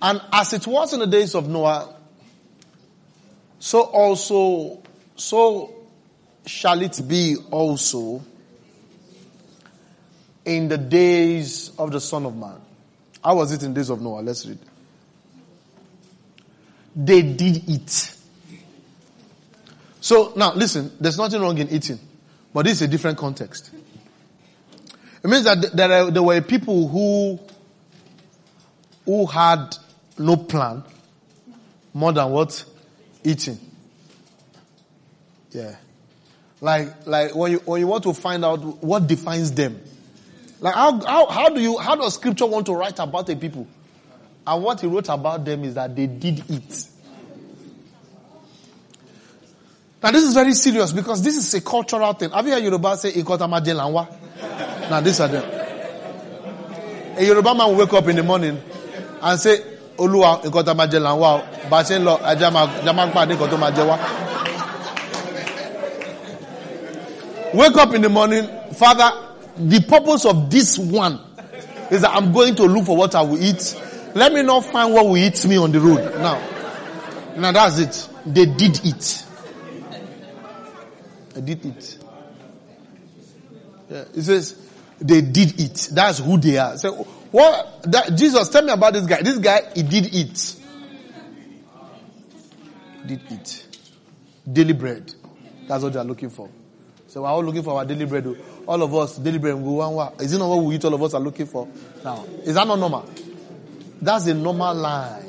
And 0.00 0.20
as 0.32 0.52
it 0.52 0.66
was 0.66 0.92
in 0.92 1.00
the 1.00 1.06
days 1.06 1.34
of 1.34 1.48
Noah, 1.48 1.94
so 3.58 3.82
also, 3.82 4.82
so 5.16 5.74
shall 6.46 6.80
it 6.82 7.00
be 7.06 7.36
also 7.50 8.24
in 10.48 10.68
the 10.68 10.78
days 10.78 11.72
of 11.78 11.92
the 11.92 12.00
Son 12.00 12.24
of 12.24 12.34
Man. 12.34 12.58
How 13.22 13.36
was 13.36 13.52
it 13.52 13.62
in 13.62 13.74
days 13.74 13.90
of 13.90 14.00
Noah? 14.00 14.20
Let's 14.20 14.46
read. 14.46 14.58
They 16.96 17.22
did 17.22 17.68
eat. 17.68 18.14
So 20.00 20.32
now 20.36 20.54
listen, 20.54 20.90
there's 20.98 21.18
nothing 21.18 21.40
wrong 21.40 21.58
in 21.58 21.68
eating, 21.68 21.98
but 22.54 22.64
this 22.64 22.76
is 22.76 22.82
a 22.82 22.88
different 22.88 23.18
context. 23.18 23.70
It 25.22 25.28
means 25.28 25.44
that 25.44 25.76
there, 25.76 26.10
there 26.10 26.22
were 26.22 26.40
people 26.40 26.88
who, 26.88 27.38
who 29.04 29.26
had 29.26 29.76
no 30.18 30.36
plan 30.36 30.82
more 31.92 32.12
than 32.12 32.30
what? 32.30 32.64
Eating. 33.22 33.58
Yeah. 35.50 35.76
Like, 36.60 37.06
like 37.06 37.34
when 37.34 37.52
you, 37.52 37.58
when 37.58 37.80
you 37.80 37.86
want 37.86 38.04
to 38.04 38.14
find 38.14 38.44
out 38.44 38.82
what 38.82 39.06
defines 39.06 39.52
them. 39.52 39.82
Like 40.60 40.74
how, 40.74 41.00
how, 41.04 41.26
how 41.26 41.48
do 41.50 41.60
you, 41.60 41.78
how 41.78 41.94
does 41.96 42.14
scripture 42.14 42.46
want 42.46 42.66
to 42.66 42.74
write 42.74 42.98
about 42.98 43.28
a 43.28 43.36
people? 43.36 43.66
And 44.46 44.62
what 44.62 44.80
he 44.80 44.86
wrote 44.86 45.08
about 45.08 45.44
them 45.44 45.64
is 45.64 45.74
that 45.74 45.94
they 45.94 46.06
did 46.06 46.42
it. 46.50 46.84
Now 50.02 50.10
this 50.12 50.24
is 50.24 50.34
very 50.34 50.54
serious 50.54 50.92
because 50.92 51.22
this 51.22 51.36
is 51.36 51.52
a 51.54 51.60
cultural 51.60 52.12
thing. 52.12 52.30
Have 52.30 52.46
you 52.46 52.52
heard 52.52 52.62
Yoruba 52.62 52.96
say 52.96 53.12
Ikotama 53.12 53.60
Jelanwa? 53.64 54.90
Now 54.90 55.00
these 55.00 55.20
are 55.20 55.28
them. 55.28 55.44
A 57.18 57.22
Yoruba 57.24 57.54
man 57.54 57.68
will 57.68 57.76
wake 57.76 57.92
up 57.92 58.06
in 58.08 58.16
the 58.16 58.22
morning 58.22 58.60
and 59.20 59.40
say, 59.40 59.60
olúwa 59.98 60.40
nǹkan 60.44 60.64
tó 60.64 60.74
máa 60.74 60.86
jẹ 60.86 60.98
là 61.02 61.10
ń 61.10 61.18
wá 61.18 61.30
o 61.34 61.40
bá 61.70 61.78
a 61.78 61.82
ṣe 61.88 61.98
ń 61.98 62.04
lọ 62.06 62.14
ẹja 62.30 62.50
máa 62.94 63.06
pàdé 63.14 63.34
nǹkan 63.34 63.50
tó 63.50 63.56
máa 63.56 63.70
jẹ 63.76 63.82
wá. 63.90 63.96
wake 67.54 67.76
up 67.82 67.94
in 67.94 68.02
the 68.02 68.08
morning 68.08 68.46
father 68.74 69.10
the 69.58 69.80
purpose 69.88 70.24
of 70.24 70.50
this 70.50 70.78
one 70.78 71.20
is 71.90 72.02
that 72.02 72.10
i'm 72.10 72.32
going 72.32 72.54
to 72.54 72.64
look 72.64 72.86
for 72.86 72.96
what 72.96 73.14
i 73.14 73.22
will 73.22 73.42
eat 73.42 73.76
let 74.14 74.32
me 74.32 74.42
not 74.42 74.64
find 74.64 74.92
what 74.92 75.04
will 75.06 75.16
eat 75.16 75.44
me 75.46 75.56
on 75.56 75.72
the 75.72 75.80
road 75.80 76.14
now 76.18 76.40
now 77.36 77.52
that's 77.52 77.78
it 77.78 78.08
they 78.26 78.46
did 78.46 78.80
it 78.84 79.24
they 81.34 81.40
did 81.40 81.64
it 81.66 81.98
yeah, 83.90 84.04
it 84.14 84.22
says 84.22 84.68
they 85.00 85.20
did 85.20 85.60
it 85.60 85.88
that's 85.92 86.18
who 86.18 86.36
they 86.38 86.58
are 86.58 86.76
so 86.76 87.06
what 87.30 87.82
that, 87.84 88.14
Jesus, 88.16 88.48
tell 88.48 88.62
me 88.62 88.72
about 88.72 88.94
this 88.94 89.06
guy. 89.06 89.22
This 89.22 89.38
guy, 89.38 89.60
he 89.74 89.82
did 89.82 90.14
eat. 90.14 90.56
Did 93.06 93.20
eat. 93.30 93.66
Daily 94.50 94.72
bread. 94.72 95.12
That's 95.66 95.82
what 95.82 95.92
they 95.92 95.98
are 95.98 96.04
looking 96.04 96.30
for. 96.30 96.48
So 97.06 97.22
we're 97.22 97.28
all 97.28 97.44
looking 97.44 97.62
for 97.62 97.78
our 97.78 97.84
daily 97.84 98.06
bread. 98.06 98.24
All 98.68 98.82
of 98.82 98.94
us, 98.94 99.16
daily 99.16 99.38
bread, 99.38 99.54
we 99.54 99.62
want, 99.72 100.20
is 100.20 100.34
it 100.34 100.38
not 100.38 100.50
what 100.50 100.62
we 100.62 100.74
eat 100.74 100.84
all 100.84 100.92
of 100.92 101.02
us 101.02 101.14
are 101.14 101.20
looking 101.20 101.46
for? 101.46 101.66
Now, 102.04 102.22
is 102.42 102.54
that 102.54 102.66
not 102.66 102.78
normal? 102.78 103.08
That's 104.02 104.26
a 104.26 104.34
normal 104.34 104.74
life. 104.74 105.24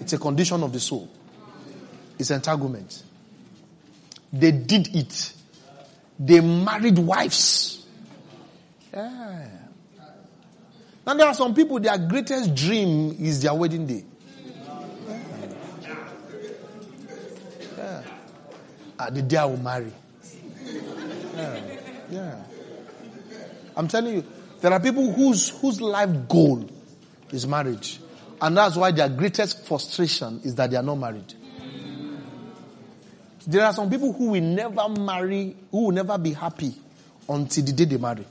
It's 0.00 0.14
a 0.14 0.18
condition 0.18 0.62
of 0.62 0.72
the 0.72 0.80
soul. 0.80 1.06
It's 2.18 2.30
entanglement. 2.30 3.02
They 4.32 4.52
did 4.52 4.96
it. 4.96 5.34
They 6.18 6.40
married 6.40 6.98
wives. 6.98 7.86
Yeah. 8.90 9.48
Now 11.06 11.12
there 11.12 11.26
are 11.26 11.34
some 11.34 11.54
people, 11.54 11.78
their 11.80 11.98
greatest 11.98 12.54
dream 12.54 13.14
is 13.20 13.42
their 13.42 13.52
wedding 13.52 13.86
day. 13.86 14.04
Yeah. 17.76 18.02
Uh, 18.98 19.10
the 19.10 19.20
day 19.20 19.36
I 19.36 19.44
will 19.44 19.58
marry. 19.58 19.92
Yeah. 21.36 21.60
yeah. 22.10 22.44
I'm 23.78 23.86
telling 23.86 24.16
you, 24.16 24.24
there 24.60 24.72
are 24.72 24.80
people 24.80 25.12
whose, 25.12 25.50
whose 25.60 25.80
life 25.80 26.10
goal 26.28 26.68
is 27.30 27.46
marriage. 27.46 28.00
And 28.40 28.56
that's 28.56 28.74
why 28.74 28.90
their 28.90 29.08
greatest 29.08 29.64
frustration 29.66 30.40
is 30.44 30.56
that 30.56 30.70
they 30.72 30.76
are 30.76 30.82
not 30.82 30.96
married. 30.96 31.32
There 33.46 33.64
are 33.64 33.72
some 33.72 33.88
people 33.88 34.12
who 34.12 34.30
will 34.30 34.42
never 34.42 34.88
marry, 34.88 35.56
who 35.70 35.84
will 35.86 35.92
never 35.92 36.18
be 36.18 36.32
happy 36.32 36.74
until 37.28 37.64
the 37.64 37.72
day 37.72 37.84
they 37.84 37.96
marry. 37.96 38.26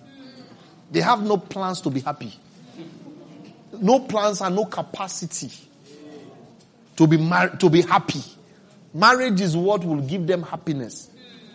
They 0.91 1.01
have 1.01 1.23
no 1.23 1.37
plans 1.37 1.79
to 1.81 1.89
be 1.89 2.01
happy. 2.01 2.33
No 3.79 4.01
plans 4.01 4.41
and 4.41 4.53
no 4.55 4.65
capacity 4.65 5.51
to 6.97 7.07
be 7.07 7.17
mar- 7.17 7.55
to 7.57 7.69
be 7.69 7.81
happy. 7.81 8.21
Marriage 8.93 9.39
is 9.41 9.55
what 9.55 9.83
will 9.83 10.01
give 10.01 10.27
them 10.27 10.43
happiness. 10.43 11.09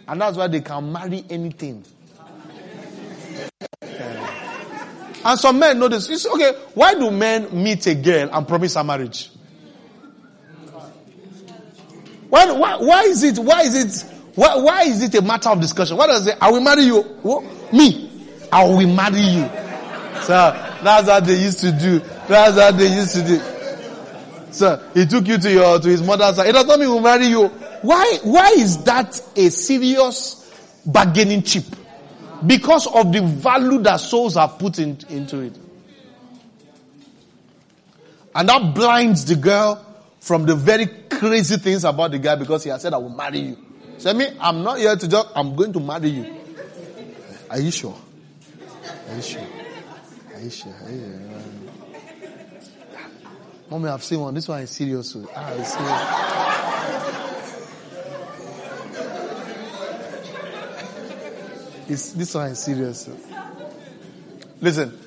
And 0.09 0.20
that's 0.20 0.36
why 0.36 0.47
they 0.47 0.61
can 0.61 0.93
marry 0.93 1.24
anything. 1.28 1.84
And 5.24 5.39
some 5.39 5.59
men 5.59 5.78
know 5.78 5.89
this. 5.89 6.09
It's 6.09 6.26
okay. 6.26 6.53
Why 6.74 6.95
do 6.95 7.11
men 7.11 7.49
meet 7.62 7.87
a 7.87 7.95
girl 7.95 8.28
and 8.33 8.47
promise 8.47 8.74
her 8.74 8.85
marriage? 8.85 9.30
Why, 12.28 12.51
why, 12.51 12.76
why 12.76 13.03
is 13.03 13.22
it, 13.22 13.39
why 13.39 13.61
is 13.62 13.74
it, 13.76 14.11
why, 14.35 14.57
why 14.57 14.83
is 14.85 15.03
it 15.03 15.14
a 15.14 15.22
matter 15.22 15.51
of 15.51 15.61
discussion? 15.61 15.97
Why 15.97 16.07
does 16.07 16.26
it, 16.26 16.37
I 16.41 16.51
will 16.51 16.62
marry 16.62 16.85
you? 16.85 17.03
What? 17.03 17.45
Me? 17.72 18.11
I 18.51 18.64
will 18.64 18.87
marry 18.87 19.20
you. 19.20 19.43
So, 20.22 20.78
that's 20.83 21.07
what 21.07 21.24
they 21.26 21.41
used 21.41 21.61
to 21.61 21.72
do. 21.72 21.99
That's 22.28 22.57
what 22.57 22.78
they 22.78 22.87
used 22.87 23.14
to 23.16 23.22
do. 23.22 23.41
So, 24.51 24.83
he 24.95 25.07
took 25.07 25.28
you 25.28 25.39
to 25.39 25.53
your, 25.53 25.78
to 25.78 25.89
his 25.89 26.03
mother's 26.03 26.37
house. 26.37 26.47
It 26.47 26.53
does 26.53 26.66
not 26.66 26.78
mean 26.78 26.89
he 26.89 26.95
will 26.95 27.01
marry 27.01 27.26
you. 27.26 27.49
Why, 27.83 28.18
why 28.22 28.49
is 28.57 28.83
that 28.85 29.20
a 29.37 29.51
serious 29.51 30.51
bargaining 30.87 31.43
chip? 31.43 31.64
Because 32.47 32.86
of 32.86 33.12
the 33.12 33.22
value 33.22 33.78
that 33.82 33.97
souls 34.01 34.34
have 34.34 34.59
put 34.59 34.78
in, 34.78 34.99
into 35.09 35.40
it. 35.40 35.57
And 38.34 38.49
that 38.49 38.74
blinds 38.74 39.24
the 39.26 39.36
girl 39.36 39.84
from 40.20 40.47
the 40.47 40.55
very 40.55 40.86
crazy 40.86 41.57
things 41.57 41.84
about 41.84 42.12
the 42.12 42.18
guy 42.18 42.34
because 42.36 42.64
he 42.64 42.70
has 42.70 42.82
said, 42.82 42.95
I 42.95 42.97
will 42.97 43.11
marry 43.11 43.40
you. 43.40 43.59
Say 43.99 44.12
me, 44.14 44.26
I'm 44.40 44.62
not 44.62 44.78
here 44.78 44.97
to 44.97 45.09
joke, 45.09 45.28
I'm 45.34 45.55
going 45.55 45.72
to 45.74 45.80
marry 45.80 46.09
you. 46.09 46.36
Are 47.51 47.61
you 47.61 47.70
sure? 47.70 47.97
Are 49.09 49.16
you 49.16 49.22
sure? 49.22 49.43
Are 50.34 50.40
you 50.40 50.51
sure? 50.51 50.72
Are 50.84 50.90
you 50.90 51.01
sure? 51.01 51.62
Mommy, 53.70 53.88
I've 53.88 54.05
seen 54.05 54.20
one. 54.20 54.34
This 54.34 54.49
one 54.49 54.61
is 54.61 54.70
serious. 54.70 55.16
Ah, 55.34 55.53
it's 55.55 55.72
serious. 55.72 57.18
It's, 61.93 62.12
this 62.12 62.34
one 62.34 62.51
is 62.51 62.59
serious. 62.59 63.07
Listen, 64.62 64.99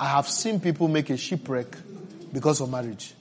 I 0.00 0.06
have 0.06 0.26
seen 0.28 0.58
people 0.58 0.88
make 0.88 1.10
a 1.10 1.16
shipwreck 1.16 1.76
because 2.32 2.60
of 2.60 2.70
marriage. 2.70 3.14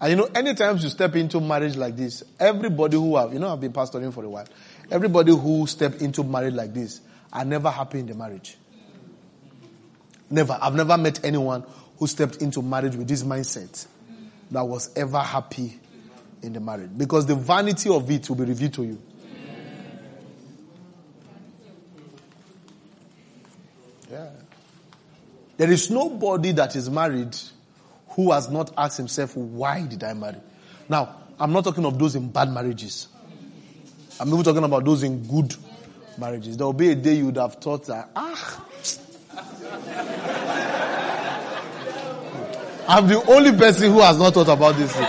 And 0.00 0.10
you 0.10 0.16
know, 0.16 0.30
anytime 0.34 0.78
you 0.78 0.88
step 0.88 1.14
into 1.16 1.40
marriage 1.40 1.76
like 1.76 1.94
this, 1.94 2.22
everybody 2.40 2.96
who 2.96 3.16
have, 3.16 3.34
you 3.34 3.38
know, 3.38 3.52
I've 3.52 3.60
been 3.60 3.72
pastoring 3.72 4.14
for 4.14 4.24
a 4.24 4.30
while. 4.30 4.46
Everybody 4.90 5.32
who 5.32 5.66
step 5.66 6.00
into 6.00 6.24
marriage 6.24 6.54
like 6.54 6.72
this 6.72 7.02
are 7.32 7.44
never 7.44 7.68
happy 7.70 7.98
in 7.98 8.06
the 8.06 8.14
marriage. 8.14 8.56
Never. 10.30 10.56
I've 10.58 10.74
never 10.74 10.96
met 10.96 11.22
anyone 11.22 11.64
who 11.98 12.06
stepped 12.06 12.36
into 12.36 12.62
marriage 12.62 12.96
with 12.96 13.08
this 13.08 13.24
mindset 13.24 13.86
that 14.52 14.64
was 14.64 14.96
ever 14.96 15.18
happy 15.18 15.78
in 16.40 16.54
the 16.54 16.60
marriage. 16.60 16.90
Because 16.96 17.26
the 17.26 17.34
vanity 17.34 17.90
of 17.90 18.10
it 18.10 18.26
will 18.30 18.36
be 18.36 18.44
revealed 18.44 18.72
to 18.74 18.84
you. 18.84 19.02
There 25.58 25.70
is 25.72 25.90
nobody 25.90 26.52
that 26.52 26.74
is 26.76 26.88
married 26.88 27.36
who 28.10 28.30
has 28.32 28.48
not 28.48 28.72
asked 28.78 28.96
himself, 28.96 29.36
why 29.36 29.84
did 29.84 30.04
I 30.04 30.14
marry? 30.14 30.38
Now, 30.88 31.16
I'm 31.38 31.52
not 31.52 31.64
talking 31.64 31.84
of 31.84 31.98
those 31.98 32.14
in 32.14 32.30
bad 32.30 32.50
marriages. 32.52 33.08
I'm 34.20 34.28
even 34.28 34.44
talking 34.44 34.62
about 34.62 34.84
those 34.84 35.02
in 35.02 35.26
good 35.26 35.54
marriages. 36.16 36.56
There 36.56 36.64
will 36.64 36.72
be 36.72 36.90
a 36.90 36.94
day 36.94 37.14
you 37.14 37.26
would 37.26 37.36
have 37.38 37.54
thought 37.56 37.86
that, 37.86 38.08
ah, 38.14 38.64
I'm 42.88 43.08
the 43.08 43.20
only 43.30 43.50
person 43.52 43.92
who 43.92 44.00
has 44.00 44.16
not 44.16 44.34
thought 44.34 44.48
about 44.48 44.76
this. 44.76 44.94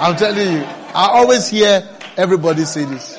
I'm 0.00 0.16
telling 0.16 0.52
you, 0.52 0.64
I 0.94 1.08
always 1.14 1.48
hear 1.48 1.88
everybody 2.18 2.64
say 2.66 2.84
this. 2.84 3.13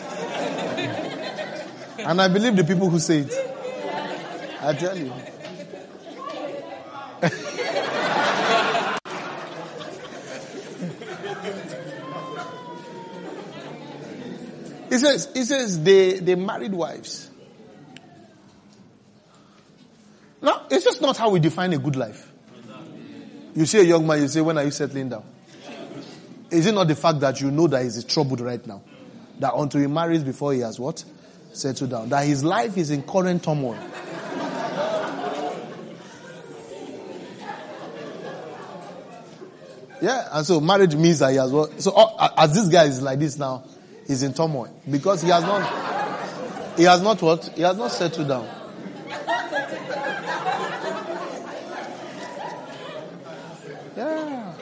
And 2.06 2.22
I 2.22 2.28
believe 2.28 2.56
the 2.56 2.64
people 2.64 2.90
who 2.90 3.00
say 3.00 3.20
it. 3.20 3.34
I 4.62 4.74
tell 4.74 4.98
you. 4.98 5.12
He 14.96 15.00
says, 15.00 15.30
he 15.34 15.44
says 15.44 15.84
they, 15.84 16.20
they 16.20 16.36
married 16.36 16.74
wives. 16.74 17.30
No, 20.42 20.62
it's 20.70 20.86
just 20.86 21.02
not 21.02 21.18
how 21.18 21.32
we 21.32 21.42
define 21.42 21.74
a 21.74 21.78
good 21.78 21.98
life. 21.98 22.32
You 23.56 23.66
see 23.66 23.80
a 23.80 23.84
young 23.84 24.08
man, 24.08 24.22
you 24.22 24.30
say, 24.30 24.40
when 24.40 24.58
are 24.58 24.64
you 24.64 24.72
settling 24.72 25.10
down? 25.10 25.26
Is 26.50 26.66
it 26.66 26.72
not 26.72 26.88
the 26.88 26.96
fact 26.96 27.20
that 27.20 27.42
you 27.42 27.52
know 27.52 27.68
that 27.68 27.84
he's 27.84 28.06
troubled 28.06 28.40
right 28.40 28.66
now? 28.66 28.84
That 29.40 29.54
until 29.56 29.82
he 29.82 29.88
marries 29.88 30.24
before 30.24 30.54
he 30.54 30.62
has 30.62 30.80
what? 30.80 31.04
Settled 31.56 31.90
down. 31.92 32.10
That 32.10 32.26
his 32.28 32.44
life 32.44 32.76
is 32.76 32.92
in 32.92 33.02
current 33.04 33.42
turmoil. 33.42 33.80
Yeah, 40.02 40.28
and 40.34 40.46
so 40.46 40.60
marriage 40.60 40.96
means 40.98 41.20
that 41.20 41.32
he 41.32 41.38
has 41.38 41.54
what? 41.54 41.82
So 41.82 41.92
uh, 41.92 42.28
as 42.38 42.54
this 42.54 42.68
guy 42.68 42.84
is 42.84 43.02
like 43.02 43.20
this 43.20 43.38
now, 43.38 43.64
he's 44.06 44.22
in 44.22 44.34
turmoil 44.34 44.70
because 44.92 45.22
he 45.22 45.30
has 45.30 45.44
not, 45.44 46.78
he 46.78 46.84
has 46.84 47.02
not 47.02 47.22
what? 47.22 47.46
He 47.56 47.62
has 47.62 47.78
not 47.78 47.90
settled 47.90 48.28
down. 48.28 48.46
Yeah. 53.96 54.54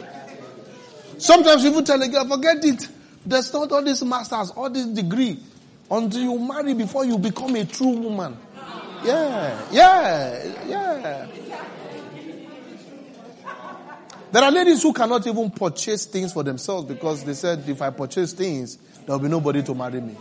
Sometimes 1.17 1.63
people 1.63 1.81
tell 1.81 1.99
a 1.99 2.07
girl, 2.07 2.27
forget 2.27 2.63
it. 2.63 2.87
There's 3.25 3.51
not 3.51 3.71
all 3.71 3.83
these 3.83 4.03
masters, 4.03 4.51
all 4.51 4.69
this 4.69 4.85
degree. 4.85 5.39
Until 5.93 6.21
you 6.21 6.39
marry 6.39 6.73
before 6.73 7.05
you 7.05 7.19
become 7.19 7.55
a 7.55 7.65
true 7.65 7.89
woman. 7.89 8.35
Yeah, 9.03 9.61
yeah, 9.71 10.65
yeah. 10.65 11.27
There 14.31 14.43
are 14.43 14.51
ladies 14.51 14.81
who 14.81 14.91
cannot 14.91 15.27
even 15.27 15.51
purchase 15.51 16.05
things 16.05 16.33
for 16.33 16.41
themselves 16.41 16.87
because 16.87 17.23
they 17.23 17.35
said, 17.35 17.63
if 17.69 17.79
I 17.79 17.91
purchase 17.91 18.33
things, 18.33 18.77
there 19.05 19.15
will 19.15 19.19
be 19.19 19.27
nobody 19.27 19.61
to 19.61 19.75
marry 19.75 20.01
me. 20.01 20.15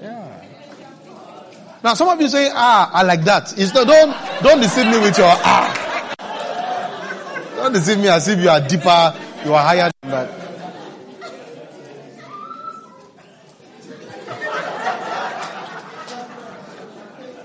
Yeah. 0.00 0.44
Now 1.84 1.94
some 1.94 2.08
of 2.08 2.20
you 2.20 2.28
say, 2.28 2.50
ah, 2.52 2.90
I 2.92 3.04
like 3.04 3.22
that. 3.22 3.56
It's 3.56 3.72
not, 3.72 3.86
don't, 3.86 4.42
don't 4.42 4.60
deceive 4.60 4.86
me 4.86 4.98
with 4.98 5.16
your 5.16 5.28
ah. 5.30 6.14
Don't 7.54 7.72
deceive 7.72 7.98
me 7.98 8.08
as 8.08 8.26
if 8.26 8.40
you 8.40 8.48
are 8.48 8.60
deeper, 8.60 9.14
you 9.44 9.54
are 9.54 9.62
higher 9.62 9.92
than 10.00 10.10
that. 10.10 10.51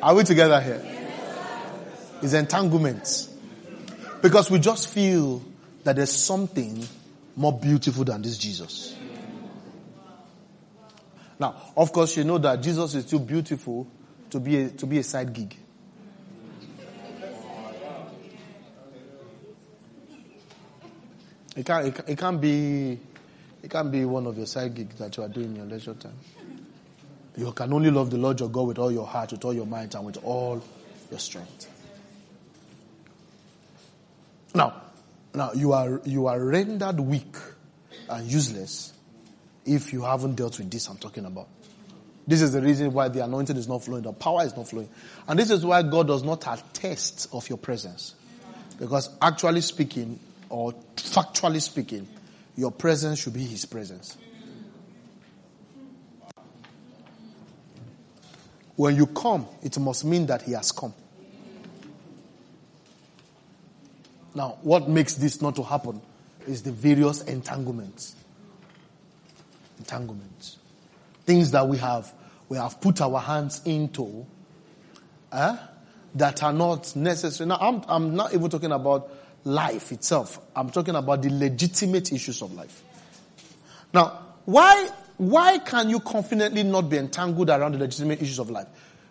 Are 0.08 0.16
we 0.16 0.24
together 0.24 0.62
here? 0.62 0.82
It's 2.22 2.32
entanglements. 2.32 3.28
Because 4.22 4.50
we 4.50 4.58
just 4.58 4.88
feel 4.88 5.44
that 5.84 5.98
there's 5.98 6.14
something 6.14 6.82
more 7.36 7.52
beautiful 7.52 8.06
than 8.06 8.22
this 8.22 8.38
Jesus. 8.38 8.96
Now, 11.38 11.62
of 11.76 11.92
course, 11.92 12.16
you 12.16 12.24
know 12.24 12.38
that 12.38 12.62
Jesus 12.62 12.96
is 12.96 13.04
too 13.04 13.20
beautiful 13.20 13.86
to 14.30 14.40
be 14.40 14.62
a, 14.62 14.70
to 14.70 14.86
be 14.86 15.00
a 15.00 15.04
side 15.04 15.34
gig. 15.34 15.54
It 21.54 21.66
can't, 21.66 21.88
it, 21.88 22.02
it 22.08 22.18
can't 22.18 22.40
be, 22.40 22.98
it 23.62 23.70
can't 23.70 23.92
be 23.92 24.06
one 24.06 24.26
of 24.26 24.38
your 24.38 24.48
side 24.48 24.74
gigs 24.74 24.96
that 25.00 25.18
you 25.18 25.24
are 25.24 25.28
doing 25.28 25.48
in 25.48 25.56
your 25.58 25.66
leisure 25.66 25.96
time. 25.96 26.16
You 27.38 27.52
can 27.52 27.72
only 27.72 27.92
love 27.92 28.10
the 28.10 28.18
Lord 28.18 28.40
your 28.40 28.50
God 28.50 28.68
with 28.68 28.80
all 28.80 28.92
your 28.92 29.06
heart, 29.06 29.32
with 29.32 29.46
all 29.46 29.54
your 29.54 29.68
mind, 29.68 29.94
and 29.94 30.06
with 30.06 30.18
all 30.24 30.62
your 31.12 31.20
strength. 31.20 31.70
Now, 34.56 34.82
now 35.36 35.54
you 35.54 35.72
are 35.72 36.02
you 36.04 36.26
are 36.26 36.44
rendered 36.44 37.00
weak 37.00 37.36
and 38.10 38.26
useless 38.30 38.92
if 39.66 39.94
you 39.94 40.02
haven't 40.02 40.36
dealt 40.36 40.58
with 40.58 40.72
this 40.72 40.88
I'm 40.88 40.98
talking 40.98 41.26
about. 41.26 41.48
This 42.26 42.42
is 42.42 42.52
the 42.52 42.62
reason 42.62 42.92
why 42.92 43.08
the 43.08 43.24
anointing 43.24 43.56
is 43.56 43.68
not 43.68 43.84
flowing, 43.84 44.02
the 44.02 44.14
power 44.14 44.44
is 44.44 44.56
not 44.58 44.68
flowing. 44.68 44.90
And 45.28 45.38
this 45.40 45.52
is 45.52 45.64
why 45.66 45.84
God 45.84 46.08
does 46.08 46.24
not 46.24 46.46
attest 46.48 47.30
of 47.32 47.48
your 47.48 47.58
presence. 47.58 48.16
Because 48.80 49.10
actually 49.22 49.62
speaking, 49.62 50.20
or 50.50 50.74
factually 50.96 51.62
speaking, 51.62 52.08
your 52.56 52.72
presence 52.72 53.20
should 53.20 53.34
be 53.34 53.46
His 53.46 53.66
presence. 53.66 54.18
When 58.78 58.96
you 58.96 59.08
come, 59.08 59.48
it 59.62 59.78
must 59.78 60.06
mean 60.06 60.28
that 60.28 60.44
He 60.44 60.54
has 60.54 60.72
come. 60.72 60.94
Now, 64.34 64.60
what 64.62 64.88
makes 64.88 65.16
this 65.16 65.42
not 65.42 65.56
to 65.56 65.64
happen 65.64 66.00
is 66.48 66.62
the 66.62 66.72
various 66.72 67.24
entanglements. 67.24 68.16
Entanglements. 69.80 70.58
Things 71.26 71.52
that 71.52 71.68
we 71.68 71.78
have, 71.80 72.14
we 72.48 72.58
have 72.58 72.80
put 72.80 73.02
our 73.02 73.20
hands 73.20 73.62
into, 73.66 74.26
eh, 75.32 75.58
that 76.14 76.44
are 76.44 76.54
not 76.54 76.96
necessary. 76.96 77.48
Now, 77.48 77.58
I'm, 77.60 77.82
I'm 77.88 78.16
not 78.16 78.36
even 78.36 78.48
talking 78.50 78.72
about 78.72 79.10
life 79.44 79.92
itself. 79.92 80.40
I'm 80.56 80.70
talking 80.70 80.96
about 80.96 81.24
the 81.24 81.30
legitimate 81.32 82.12
issues 82.12 82.44
of 82.44 82.54
life. 82.54 82.84
Now, 83.92 84.20
why, 84.46 84.88
why 85.18 85.58
can 85.60 85.90
you 85.90 86.00
confidently 86.00 86.64
not 86.64 86.90
be 86.90 86.98
entangled 86.98 87.50
around 87.50 87.74
the 87.74 87.80
legitimate 87.80 88.22
issues 88.22 88.40
of 88.40 88.50
life? 88.50 88.68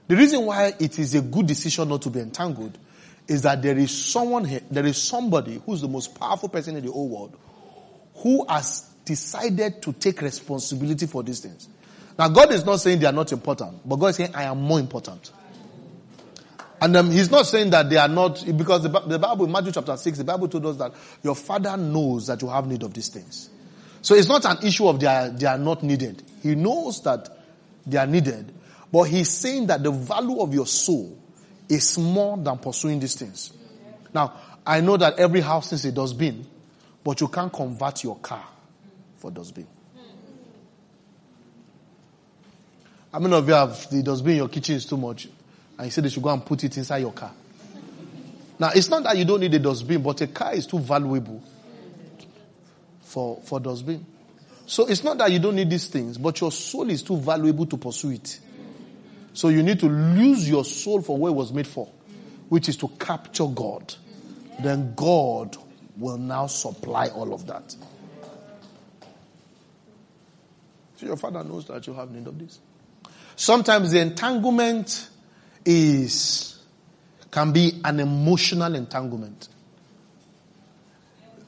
The 0.08 0.16
reason 0.16 0.44
why 0.46 0.72
it 0.78 0.98
is 0.98 1.14
a 1.14 1.20
good 1.20 1.46
decision 1.46 1.88
not 1.88 2.02
to 2.02 2.10
be 2.10 2.20
entangled 2.20 2.78
is 3.26 3.42
that 3.42 3.60
there 3.60 3.76
is 3.76 3.90
someone 3.90 4.44
here, 4.44 4.60
there 4.70 4.86
is 4.86 5.02
somebody 5.02 5.60
who's 5.66 5.80
the 5.80 5.88
most 5.88 6.18
powerful 6.18 6.48
person 6.48 6.76
in 6.76 6.84
the 6.84 6.92
whole 6.92 7.08
world 7.08 7.36
who 8.14 8.46
has 8.48 8.88
decided 9.04 9.82
to 9.82 9.92
take 9.92 10.22
responsibility 10.22 11.06
for 11.06 11.22
these 11.24 11.40
things. 11.40 11.68
Now 12.16 12.28
God 12.28 12.52
is 12.52 12.64
not 12.64 12.76
saying 12.76 13.00
they 13.00 13.06
are 13.06 13.12
not 13.12 13.32
important, 13.32 13.80
but 13.84 13.96
God 13.96 14.08
is 14.08 14.16
saying 14.16 14.30
I 14.34 14.44
am 14.44 14.60
more 14.60 14.78
important. 14.78 15.32
And 16.80 16.96
um, 16.96 17.10
he's 17.10 17.30
not 17.30 17.46
saying 17.46 17.70
that 17.70 17.88
they 17.88 17.96
are 17.96 18.08
not, 18.08 18.44
because 18.56 18.82
the, 18.82 18.88
the 19.00 19.18
Bible, 19.18 19.46
Matthew 19.46 19.72
chapter 19.72 19.96
6, 19.96 20.18
the 20.18 20.24
Bible 20.24 20.46
told 20.46 20.66
us 20.66 20.76
that 20.76 20.92
your 21.22 21.34
father 21.34 21.76
knows 21.76 22.26
that 22.26 22.42
you 22.42 22.48
have 22.48 22.66
need 22.66 22.82
of 22.82 22.92
these 22.92 23.08
things. 23.08 23.48
So 24.06 24.14
it's 24.14 24.28
not 24.28 24.44
an 24.44 24.64
issue 24.64 24.86
of 24.86 25.00
they 25.00 25.08
are, 25.08 25.28
they 25.30 25.46
are 25.46 25.58
not 25.58 25.82
needed. 25.82 26.22
He 26.40 26.54
knows 26.54 27.02
that 27.02 27.28
they 27.84 27.98
are 27.98 28.06
needed, 28.06 28.54
but 28.92 29.02
he's 29.02 29.28
saying 29.28 29.66
that 29.66 29.82
the 29.82 29.90
value 29.90 30.38
of 30.38 30.54
your 30.54 30.68
soul 30.68 31.18
is 31.68 31.98
more 31.98 32.36
than 32.36 32.56
pursuing 32.58 33.00
these 33.00 33.16
things. 33.16 33.52
Now, 34.14 34.34
I 34.64 34.80
know 34.80 34.96
that 34.96 35.18
every 35.18 35.40
house 35.40 35.72
needs 35.72 35.86
a 35.86 35.90
dustbin, 35.90 36.46
but 37.02 37.20
you 37.20 37.26
can't 37.26 37.52
convert 37.52 38.04
your 38.04 38.16
car 38.18 38.46
for 39.16 39.32
dustbin. 39.32 39.66
How 43.12 43.18
many 43.18 43.34
of 43.34 43.48
you 43.48 43.54
have 43.54 43.90
the 43.90 44.04
dustbin 44.04 44.30
in 44.30 44.36
your 44.36 44.48
kitchen 44.48 44.76
is 44.76 44.86
too 44.86 44.98
much? 44.98 45.26
And 45.76 45.86
you 45.86 45.90
say 45.90 46.02
they 46.02 46.10
should 46.10 46.22
go 46.22 46.30
and 46.30 46.46
put 46.46 46.62
it 46.62 46.76
inside 46.76 46.98
your 46.98 47.12
car. 47.12 47.32
Now, 48.56 48.70
it's 48.72 48.88
not 48.88 49.02
that 49.02 49.16
you 49.16 49.24
don't 49.24 49.40
need 49.40 49.54
a 49.54 49.58
dustbin, 49.58 50.00
but 50.00 50.20
a 50.20 50.28
car 50.28 50.54
is 50.54 50.64
too 50.64 50.78
valuable 50.78 51.42
for, 53.16 53.40
for 53.44 53.58
dustbin. 53.58 54.04
So 54.66 54.84
it's 54.84 55.02
not 55.02 55.16
that 55.16 55.32
you 55.32 55.38
don't 55.38 55.56
need 55.56 55.70
these 55.70 55.86
things, 55.86 56.18
but 56.18 56.38
your 56.38 56.52
soul 56.52 56.90
is 56.90 57.02
too 57.02 57.16
valuable 57.16 57.64
to 57.64 57.78
pursue 57.78 58.10
it. 58.10 58.38
So 59.32 59.48
you 59.48 59.62
need 59.62 59.80
to 59.80 59.86
lose 59.86 60.46
your 60.46 60.66
soul 60.66 61.00
for 61.00 61.16
what 61.16 61.28
it 61.28 61.34
was 61.34 61.50
made 61.50 61.66
for, 61.66 61.90
which 62.50 62.68
is 62.68 62.76
to 62.76 62.88
capture 63.00 63.46
God. 63.46 63.94
Then 64.62 64.92
God 64.94 65.56
will 65.96 66.18
now 66.18 66.46
supply 66.46 67.08
all 67.08 67.32
of 67.32 67.46
that. 67.46 67.74
So 70.96 71.06
your 71.06 71.16
father 71.16 71.42
knows 71.42 71.64
that 71.68 71.86
you 71.86 71.94
have 71.94 72.10
need 72.10 72.26
of 72.26 72.38
this. 72.38 72.60
Sometimes 73.34 73.92
the 73.92 74.00
entanglement 74.00 75.08
is, 75.64 76.62
can 77.30 77.52
be 77.52 77.80
an 77.82 77.98
emotional 77.98 78.74
entanglement. 78.74 79.48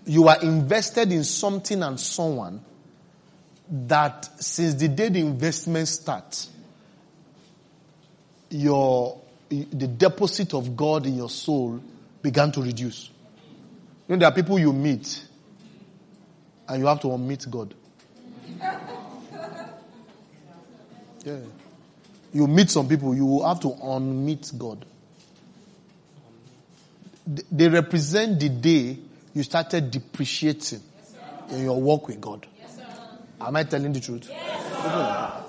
You 0.09 0.27
are 0.29 0.41
invested 0.41 1.13
in 1.13 1.23
something 1.23 1.83
and 1.83 2.01
someone 2.01 2.65
that 3.71 4.25
since 4.43 4.73
the 4.75 4.89
day 4.89 5.11
the 5.11 5.21
investment 5.21 5.87
starts, 5.87 6.49
your, 8.49 9.21
the 9.51 9.87
deposit 9.87 10.55
of 10.55 10.75
God 10.75 11.05
in 11.05 11.19
your 11.19 11.29
soul 11.29 11.83
began 12.23 12.51
to 12.53 12.63
reduce. 12.63 13.11
You 14.09 14.15
know, 14.15 14.21
there 14.21 14.29
are 14.31 14.35
people 14.35 14.59
you 14.59 14.73
meet 14.73 15.27
and 16.67 16.81
you 16.81 16.87
have 16.87 17.01
to 17.01 17.09
unmeet 17.09 17.51
God. 17.51 17.75
Yeah. 21.23 21.37
You 22.33 22.47
meet 22.47 22.71
some 22.71 22.89
people, 22.89 23.15
you 23.15 23.43
have 23.43 23.61
to 23.61 23.69
unmeet 23.69 24.57
God. 24.57 24.87
They 27.53 27.69
represent 27.69 28.41
the 28.41 28.49
day 28.49 28.99
you 29.39 29.45
started 29.45 29.91
depreciating 29.93 30.83
in 31.51 31.63
your 31.63 31.81
walk 31.81 32.09
with 32.09 32.21
God. 32.21 32.45
Am 33.41 33.55
I 33.55 33.63
telling 33.63 33.93
the 33.93 34.01
truth? 34.01 34.29
Yeah. 34.29 35.45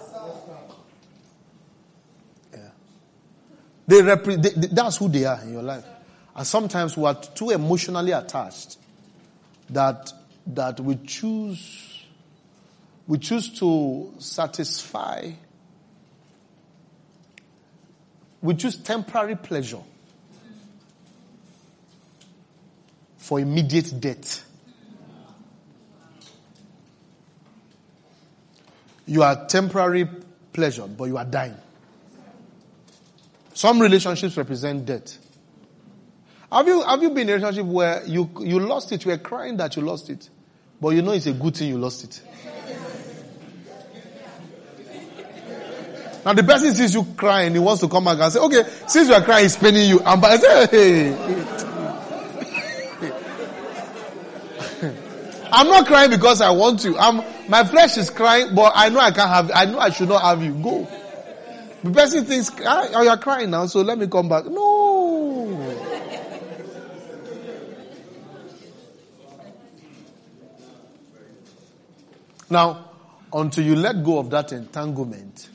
They 3.88 4.02
repre- 4.02 4.42
they, 4.42 4.50
they, 4.52 4.68
that's 4.68 4.98
who 4.98 5.10
they 5.10 5.26
are 5.26 5.42
in 5.42 5.54
your 5.54 5.64
life. 5.64 5.84
And 6.36 6.46
sometimes 6.46 6.96
we 6.96 7.06
are 7.06 7.16
too 7.16 7.50
emotionally 7.50 8.12
attached 8.12 8.78
that, 9.72 10.14
that 10.46 10.80
we 10.80 10.96
choose, 10.98 12.06
we 13.08 13.18
choose 13.18 13.50
to 13.60 14.14
satisfy 14.20 15.32
we 18.42 18.54
choose 18.54 18.78
temporary 18.78 19.36
pleasure 19.36 19.82
for 23.30 23.40
immediate 23.40 23.94
death. 24.02 24.44
You 29.06 29.22
are 29.22 29.46
temporary 29.46 30.10
pleasure, 30.52 30.88
but 30.88 31.04
you 31.04 31.16
are 31.16 31.26
dying. 31.26 31.56
Some 33.54 33.80
relationships 33.80 34.36
represent 34.36 34.84
death. 34.84 35.20
Have 36.52 36.66
you, 36.66 36.82
have 36.82 37.04
you 37.04 37.12
been 37.12 37.30
in 37.30 37.30
a 37.30 37.34
relationship 37.34 37.66
where 37.68 38.04
you, 38.08 38.32
you 38.40 38.60
lost 38.62 38.92
it, 38.94 39.06
you 39.06 39.12
were 39.12 39.20
crying 39.20 39.58
that 39.58 39.76
you 39.76 39.84
lost 39.84 40.10
it, 40.10 40.28
but 40.82 40.90
you 40.90 41.04
know 41.04 41.12
it's 41.12 41.28
a 41.28 41.34
good 41.34 41.56
thing 41.56 41.70
you 41.70 41.78
lost 41.78 42.06
it? 42.06 42.22
Now 46.26 46.34
the 46.34 46.44
person 46.44 46.74
sees 46.74 46.96
you 46.96 47.06
crying, 47.16 47.54
he 47.54 47.60
wants 47.60 47.82
to 47.82 47.88
come 47.88 48.06
back 48.06 48.18
and 48.20 48.34
say, 48.34 48.40
okay, 48.40 48.64
since 48.88 49.08
you 49.08 49.14
are 49.14 49.22
crying, 49.22 49.44
he's 49.44 49.56
paining 49.56 49.88
you. 49.88 50.00
And 50.00 50.26
I 50.26 50.38
say, 50.38 50.68
hey. 51.58 51.69
I'm 55.52 55.68
not 55.68 55.88
crying 55.88 56.12
because 56.12 56.42
I 56.42 56.52
want 56.52 56.80
to. 56.82 56.98
I'm, 56.98 57.18
my 57.50 57.64
flesh 57.64 57.98
is 57.98 58.10
crying, 58.10 58.54
but 58.56 58.74
I 58.76 58.90
know 58.90 59.00
I 59.00 59.12
can't 59.12 59.30
have, 59.30 59.52
I 59.54 59.66
know 59.66 59.80
I 59.80 59.90
should 59.90 60.10
not 60.10 60.22
have 60.22 60.44
you. 60.44 60.54
Go. 60.54 60.88
The 61.84 61.92
person 61.92 62.26
thinks, 62.26 62.52
ah, 62.66 62.88
oh, 62.94 63.02
you're 63.04 63.18
crying 63.18 63.50
now, 63.52 63.66
so 63.66 63.82
let 63.82 63.98
me 63.98 64.08
come 64.08 64.30
back. 64.30 64.46
No. 64.46 65.80
Now, 72.50 72.90
until 73.32 73.64
you 73.64 73.76
let 73.76 74.04
go 74.04 74.18
of 74.18 74.30
that 74.32 74.52
entanglement, 74.52 75.50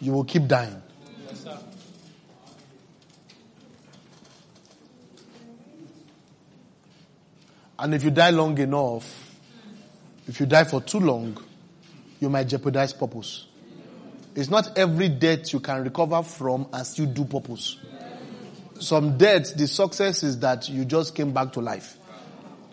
you 0.00 0.12
will 0.12 0.24
keep 0.24 0.46
dying. 0.46 0.82
And 7.78 7.94
if 7.94 8.02
you 8.02 8.10
die 8.10 8.30
long 8.30 8.58
enough, 8.58 9.36
if 10.26 10.40
you 10.40 10.46
die 10.46 10.64
for 10.64 10.80
too 10.80 11.00
long, 11.00 11.42
you 12.20 12.28
might 12.28 12.44
jeopardize 12.48 12.92
purpose. 12.92 13.46
It's 14.34 14.50
not 14.50 14.76
every 14.76 15.08
death 15.08 15.52
you 15.52 15.60
can 15.60 15.82
recover 15.82 16.22
from 16.22 16.66
and 16.72 16.86
still 16.86 17.06
do 17.06 17.24
purpose. 17.24 17.78
Some 18.80 19.16
deaths, 19.18 19.52
the 19.52 19.66
success 19.66 20.22
is 20.22 20.38
that 20.40 20.68
you 20.68 20.84
just 20.84 21.14
came 21.14 21.32
back 21.32 21.52
to 21.54 21.60
life. 21.60 21.96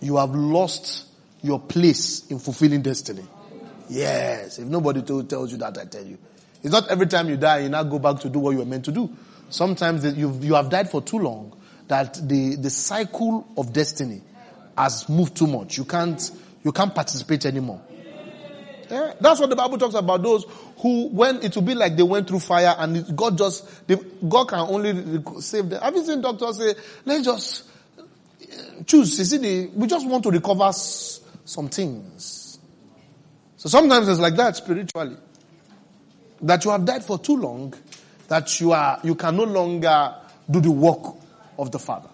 You 0.01 0.17
have 0.17 0.35
lost 0.35 1.07
your 1.41 1.59
place 1.59 2.27
in 2.29 2.39
fulfilling 2.39 2.81
destiny. 2.81 3.23
Yes. 3.89 4.59
If 4.59 4.67
nobody 4.67 5.01
tells 5.01 5.51
you 5.51 5.57
that, 5.59 5.77
I 5.77 5.85
tell 5.85 6.05
you. 6.05 6.17
It's 6.61 6.71
not 6.71 6.89
every 6.89 7.07
time 7.07 7.29
you 7.29 7.37
die, 7.37 7.59
you 7.59 7.69
now 7.69 7.83
go 7.83 7.99
back 7.99 8.19
to 8.21 8.29
do 8.29 8.39
what 8.39 8.51
you 8.51 8.57
were 8.57 8.65
meant 8.65 8.85
to 8.85 8.91
do. 8.91 9.09
Sometimes 9.49 10.03
you 10.17 10.31
you 10.41 10.55
have 10.55 10.69
died 10.69 10.89
for 10.89 11.01
too 11.01 11.19
long 11.19 11.55
that 11.87 12.15
the, 12.27 12.55
the 12.55 12.71
cycle 12.71 13.47
of 13.55 13.71
destiny 13.71 14.21
has 14.77 15.07
moved 15.09 15.35
too 15.35 15.47
much. 15.47 15.77
You 15.77 15.85
can't, 15.85 16.31
you 16.63 16.71
can't 16.71 16.93
participate 16.93 17.45
anymore. 17.45 17.81
Yeah, 18.89 19.13
that's 19.19 19.39
what 19.39 19.49
the 19.49 19.55
Bible 19.55 19.77
talks 19.77 19.95
about. 19.95 20.21
Those 20.21 20.45
who, 20.77 21.07
when 21.09 21.41
it 21.43 21.55
will 21.55 21.63
be 21.63 21.73
like 21.73 21.95
they 21.95 22.03
went 22.03 22.27
through 22.27 22.39
fire 22.39 22.75
and 22.77 23.15
God 23.17 23.37
just, 23.37 23.87
they, 23.87 23.95
God 24.27 24.45
can 24.49 24.59
only 24.59 25.23
save 25.41 25.69
them. 25.69 25.81
Have 25.81 25.95
you 25.95 26.05
seen 26.05 26.21
doctors 26.21 26.57
say, 26.57 26.75
let's 27.05 27.23
just 27.25 27.69
eh, 28.41 28.83
choose? 28.85 29.17
You 29.17 29.25
see, 29.25 29.67
we 29.73 29.87
just 29.87 30.07
want 30.07 30.23
to 30.23 30.31
recover 30.31 30.71
some 30.71 31.69
things. 31.69 32.59
So 33.57 33.69
sometimes 33.69 34.07
it's 34.07 34.19
like 34.19 34.35
that 34.35 34.55
spiritually 34.55 35.17
that 36.41 36.63
you 36.65 36.71
have 36.71 36.85
died 36.85 37.03
for 37.03 37.17
too 37.17 37.37
long, 37.37 37.73
that 38.27 38.59
you 38.59 38.71
are, 38.71 38.99
you 39.03 39.15
can 39.15 39.35
no 39.35 39.43
longer 39.43 40.15
do 40.49 40.61
the 40.61 40.71
work 40.71 41.15
of 41.57 41.71
the 41.71 41.79
Father. 41.79 42.09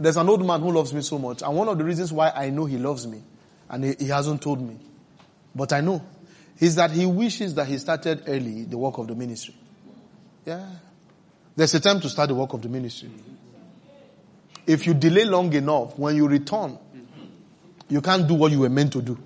There's 0.00 0.16
an 0.16 0.28
old 0.30 0.44
man 0.46 0.62
who 0.62 0.72
loves 0.72 0.94
me 0.94 1.02
so 1.02 1.18
much, 1.18 1.42
and 1.42 1.54
one 1.54 1.68
of 1.68 1.76
the 1.76 1.84
reasons 1.84 2.10
why 2.10 2.30
I 2.34 2.48
know 2.48 2.64
he 2.64 2.78
loves 2.78 3.06
me, 3.06 3.22
and 3.68 3.84
he, 3.84 3.94
he 3.98 4.08
hasn't 4.08 4.40
told 4.40 4.60
me, 4.60 4.78
but 5.54 5.74
I 5.74 5.82
know, 5.82 6.02
is 6.58 6.76
that 6.76 6.90
he 6.90 7.04
wishes 7.04 7.54
that 7.56 7.66
he 7.68 7.76
started 7.76 8.22
early 8.26 8.64
the 8.64 8.78
work 8.78 8.96
of 8.96 9.08
the 9.08 9.14
ministry. 9.14 9.54
Yeah. 10.46 10.66
There's 11.54 11.74
a 11.74 11.80
time 11.80 12.00
to 12.00 12.08
start 12.08 12.28
the 12.28 12.34
work 12.34 12.52
of 12.54 12.62
the 12.62 12.68
ministry. 12.70 13.10
If 14.66 14.86
you 14.86 14.94
delay 14.94 15.26
long 15.26 15.52
enough, 15.52 15.98
when 15.98 16.16
you 16.16 16.26
return, 16.26 16.78
you 17.90 18.00
can't 18.00 18.26
do 18.26 18.34
what 18.34 18.52
you 18.52 18.60
were 18.60 18.70
meant 18.70 18.94
to 18.94 19.02
do. 19.02 19.18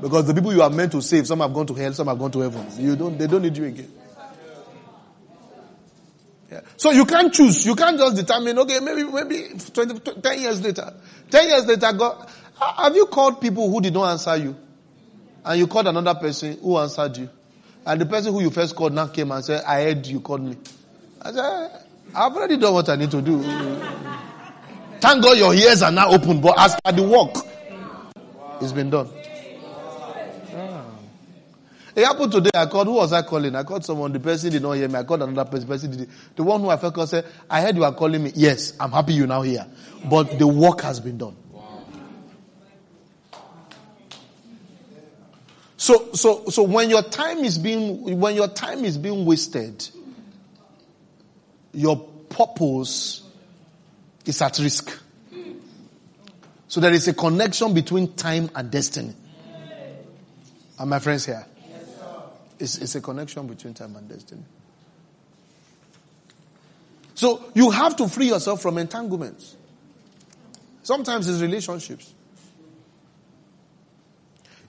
Because 0.00 0.26
the 0.26 0.34
people 0.34 0.52
you 0.52 0.62
are 0.62 0.70
meant 0.70 0.92
to 0.92 1.02
save, 1.02 1.26
some 1.26 1.40
have 1.40 1.52
gone 1.52 1.66
to 1.66 1.74
hell, 1.74 1.92
some 1.92 2.06
have 2.06 2.18
gone 2.18 2.30
to 2.32 2.40
heaven. 2.40 2.66
You 2.78 2.94
don't, 2.94 3.18
they 3.18 3.26
don't 3.26 3.42
need 3.42 3.56
you 3.56 3.64
again. 3.64 3.90
Yeah. 6.50 6.60
So 6.76 6.90
you 6.90 7.04
can't 7.04 7.32
choose. 7.32 7.64
You 7.66 7.74
can't 7.74 7.98
just 7.98 8.16
determine, 8.16 8.58
okay, 8.60 8.78
maybe, 8.80 9.04
maybe 9.04 9.58
20, 9.72 9.98
10 10.20 10.40
years 10.40 10.62
later. 10.62 10.92
10 11.30 11.48
years 11.48 11.66
later, 11.66 11.92
God, 11.92 12.28
have 12.76 12.94
you 12.94 13.06
called 13.06 13.40
people 13.40 13.70
who 13.70 13.80
did 13.80 13.94
not 13.94 14.10
answer 14.10 14.36
you? 14.36 14.56
And 15.44 15.58
you 15.58 15.66
called 15.66 15.86
another 15.88 16.14
person 16.18 16.58
who 16.60 16.78
answered 16.78 17.16
you? 17.16 17.28
And 17.86 18.00
the 18.00 18.06
person 18.06 18.32
who 18.32 18.40
you 18.40 18.50
first 18.50 18.74
called 18.76 18.92
now 18.94 19.08
came 19.08 19.30
and 19.30 19.44
said, 19.44 19.62
I 19.66 19.82
heard 19.82 20.06
you 20.06 20.20
called 20.20 20.42
me. 20.42 20.56
I 21.20 21.32
said, 21.32 21.44
eh, 21.44 21.68
I've 22.14 22.32
already 22.34 22.56
done 22.56 22.72
what 22.74 22.88
I 22.88 22.96
need 22.96 23.10
to 23.10 23.20
do. 23.20 23.42
Thank 25.00 25.22
God 25.22 25.36
your 25.36 25.54
ears 25.54 25.82
are 25.82 25.90
now 25.90 26.10
open, 26.10 26.40
but 26.40 26.58
as 26.58 26.76
for 26.84 26.92
the 26.92 27.02
work, 27.02 27.44
it's 28.62 28.72
been 28.72 28.88
done. 28.90 29.10
It 31.96 32.04
happened 32.04 32.32
today. 32.32 32.50
I 32.54 32.66
called, 32.66 32.88
who 32.88 32.94
was 32.94 33.12
I 33.12 33.22
calling? 33.22 33.54
I 33.54 33.62
called 33.62 33.84
someone. 33.84 34.12
The 34.12 34.18
person 34.18 34.50
did 34.50 34.62
not 34.62 34.72
hear 34.72 34.88
me. 34.88 34.96
I 34.96 35.04
called 35.04 35.22
another 35.22 35.48
person. 35.48 35.68
The 35.68 35.72
person 35.72 35.90
did. 35.96 36.10
The 36.34 36.42
one 36.42 36.60
who 36.60 36.68
I 36.68 36.76
felt 36.76 36.94
called 36.94 37.08
said, 37.08 37.24
I 37.48 37.60
heard 37.60 37.76
you 37.76 37.84
are 37.84 37.94
calling 37.94 38.22
me. 38.22 38.32
Yes, 38.34 38.74
I'm 38.80 38.90
happy 38.90 39.14
you 39.14 39.26
now 39.26 39.42
here. 39.42 39.66
But 40.10 40.38
the 40.38 40.46
work 40.46 40.80
has 40.80 40.98
been 40.98 41.18
done. 41.18 41.36
So, 45.76 46.12
so, 46.14 46.46
so 46.46 46.62
when 46.62 46.88
your 46.88 47.02
time 47.02 47.44
is 47.44 47.58
being, 47.58 48.18
when 48.18 48.34
your 48.34 48.48
time 48.48 48.84
is 48.84 48.96
being 48.96 49.24
wasted, 49.26 49.86
your 51.72 51.98
purpose 52.28 53.22
is 54.24 54.40
at 54.40 54.58
risk. 54.58 54.98
So 56.68 56.80
there 56.80 56.92
is 56.92 57.06
a 57.06 57.14
connection 57.14 57.74
between 57.74 58.14
time 58.14 58.50
and 58.54 58.70
destiny. 58.70 59.14
Are 60.78 60.86
my 60.86 60.98
friends 60.98 61.26
here? 61.26 61.46
It's, 62.58 62.78
it's 62.78 62.94
a 62.94 63.00
connection 63.00 63.46
between 63.46 63.74
time 63.74 63.96
and 63.96 64.08
destiny. 64.08 64.42
So 67.14 67.44
you 67.54 67.70
have 67.70 67.96
to 67.96 68.08
free 68.08 68.28
yourself 68.28 68.62
from 68.62 68.78
entanglements. 68.78 69.56
Sometimes 70.82 71.28
it's 71.28 71.40
relationships. 71.40 72.12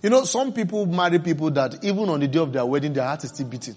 You 0.01 0.09
know, 0.09 0.23
some 0.23 0.53
people 0.53 0.85
marry 0.85 1.19
people 1.19 1.49
that 1.51 1.83
even 1.83 2.09
on 2.09 2.19
the 2.19 2.27
day 2.27 2.39
of 2.39 2.53
their 2.53 2.65
wedding, 2.65 2.93
their 2.93 3.05
heart 3.05 3.23
is 3.23 3.31
still 3.31 3.47
beating. 3.47 3.75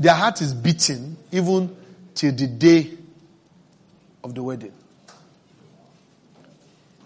their 0.00 0.14
heart 0.14 0.40
is 0.40 0.54
beating 0.54 1.14
even 1.30 1.76
till 2.14 2.32
the 2.32 2.46
day 2.46 2.90
of 4.24 4.34
the 4.34 4.42
wedding. 4.42 4.72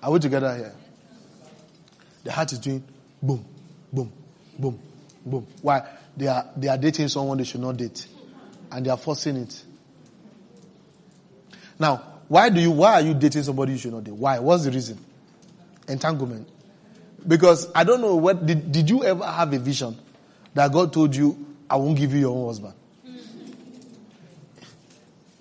Are 0.01 0.13
we 0.13 0.21
together 0.21 0.55
here? 0.55 0.73
The 2.25 2.33
heart 2.33 2.53
is 2.53 2.59
doing 2.59 2.83
boom, 3.23 3.45
boom, 3.93 4.13
boom, 4.59 4.79
boom. 5.25 5.47
Why? 5.63 5.83
They 6.17 6.27
are, 6.27 6.47
they 6.57 6.69
are 6.69 6.79
dating 6.79 7.09
someone 7.09 7.39
they 7.39 7.45
should 7.45 7.61
not 7.61 7.77
date. 7.77 8.07
And 8.73 8.85
they 8.85 8.91
are 8.91 8.97
forcing 8.97 9.37
it. 9.37 9.63
Now, 11.79 12.03
why 12.29 12.49
do 12.49 12.61
you, 12.61 12.71
why 12.71 12.95
are 12.95 13.01
you 13.03 13.15
dating 13.15 13.43
somebody 13.43 13.73
you 13.73 13.79
should 13.79 13.93
not 13.93 14.05
date? 14.05 14.15
Why? 14.15 14.39
What's 14.39 14.65
the 14.65 14.71
reason? 14.71 14.99
Entanglement. 15.87 16.49
Because 17.27 17.71
I 17.75 17.85
don't 17.85 18.01
know 18.01 18.17
what, 18.17 18.45
did, 18.47 18.73
did 18.73 18.89
you 18.89 19.05
ever 19.05 19.25
have 19.25 19.53
a 19.53 19.59
vision 19.59 19.99
that 20.55 20.73
God 20.73 20.93
told 20.93 21.15
you, 21.15 21.47
I 21.69 21.77
won't 21.77 21.97
give 21.97 22.13
you 22.13 22.21
your 22.21 22.37
own 22.37 22.47
husband? 22.47 22.75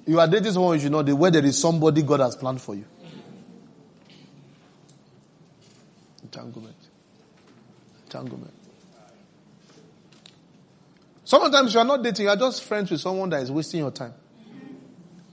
You 0.05 0.19
are 0.19 0.27
dating 0.27 0.51
someone 0.51 0.75
you 0.75 0.81
should 0.81 0.91
not 0.91 1.05
date 1.05 1.13
where 1.13 1.31
there 1.31 1.45
is 1.45 1.57
somebody 1.59 2.01
God 2.01 2.19
has 2.19 2.35
planned 2.35 2.61
for 2.61 2.75
you. 2.75 2.85
Entanglement. 6.33 6.75
Entanglement. 8.05 8.53
Sometimes 11.23 11.73
you 11.73 11.79
are 11.79 11.85
not 11.85 12.03
dating, 12.03 12.25
you 12.25 12.29
are 12.31 12.35
just 12.35 12.63
friends 12.63 12.89
with 12.89 12.99
someone 12.99 13.29
that 13.29 13.43
is 13.43 13.51
wasting 13.51 13.81
your 13.81 13.91
time. 13.91 14.13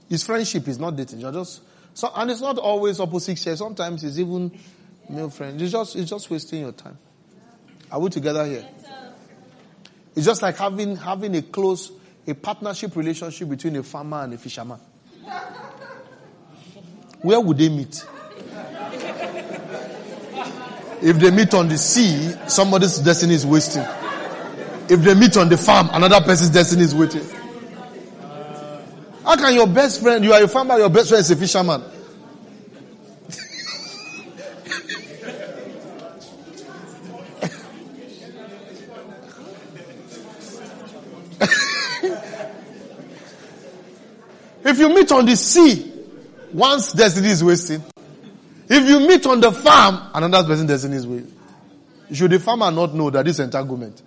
It's 0.09 0.23
friendship, 0.23 0.67
it's 0.67 0.77
not 0.77 0.95
dating. 0.95 1.19
You're 1.19 1.31
just, 1.31 1.61
so, 1.93 2.11
and 2.15 2.29
it's 2.29 2.41
not 2.41 2.57
always 2.59 2.99
opposite 2.99 3.37
sex. 3.39 3.59
Sometimes 3.59 4.03
it's 4.03 4.19
even 4.19 4.51
male 5.09 5.29
friends. 5.29 5.61
It's 5.61 5.71
just, 5.71 5.95
it's 5.95 6.09
just 6.09 6.29
wasting 6.29 6.61
your 6.61 6.71
time. 6.71 6.97
Are 7.91 7.99
we 7.99 8.09
together 8.09 8.45
here? 8.45 8.67
It's 10.15 10.25
just 10.25 10.41
like 10.41 10.57
having, 10.57 10.97
having 10.97 11.35
a 11.35 11.41
close, 11.41 11.91
a 12.27 12.35
partnership 12.35 12.95
relationship 12.95 13.49
between 13.49 13.75
a 13.77 13.83
farmer 13.83 14.23
and 14.23 14.33
a 14.33 14.37
fisherman. 14.37 14.79
Where 17.21 17.39
would 17.39 17.57
they 17.57 17.69
meet? 17.69 18.05
If 21.01 21.17
they 21.17 21.31
meet 21.31 21.53
on 21.55 21.67
the 21.67 21.77
sea, 21.77 22.31
somebody's 22.47 22.99
destiny 22.99 23.33
is 23.33 23.45
wasting. 23.45 23.83
If 24.87 25.01
they 25.01 25.15
meet 25.15 25.35
on 25.37 25.49
the 25.49 25.57
farm, 25.57 25.89
another 25.93 26.21
person's 26.21 26.51
destiny 26.51 26.83
is 26.83 26.93
waiting. 26.93 27.23
How 29.23 29.35
can 29.35 29.55
your 29.55 29.67
best 29.67 30.01
friend, 30.01 30.23
you 30.23 30.33
are 30.33 30.43
a 30.43 30.47
farmer, 30.47 30.77
your 30.77 30.89
best 30.89 31.09
friend 31.09 31.21
is 31.21 31.31
a 31.31 31.35
fisherman? 31.35 31.81
if 44.63 44.77
you 44.77 44.89
meet 44.89 45.11
on 45.11 45.25
the 45.25 45.35
sea, 45.35 45.91
one's 46.53 46.93
destiny 46.93 47.29
is 47.29 47.43
wasting. 47.43 47.83
If 48.73 48.87
you 48.87 49.01
meet 49.05 49.25
on 49.25 49.41
the 49.41 49.51
farm, 49.51 49.99
another 50.13 50.47
person's 50.47 50.69
destiny 50.69 50.95
is 50.95 51.05
wasting. 51.05 51.37
Should 52.13 52.31
the 52.31 52.39
farmer 52.39 52.71
not 52.71 52.93
know 52.93 53.09
that 53.09 53.25
this 53.25 53.39
entanglement? 53.39 54.01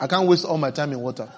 I 0.00 0.08
can't 0.08 0.26
waste 0.26 0.44
all 0.44 0.58
my 0.58 0.72
time 0.72 0.92
in 0.92 0.98
water. 0.98 1.28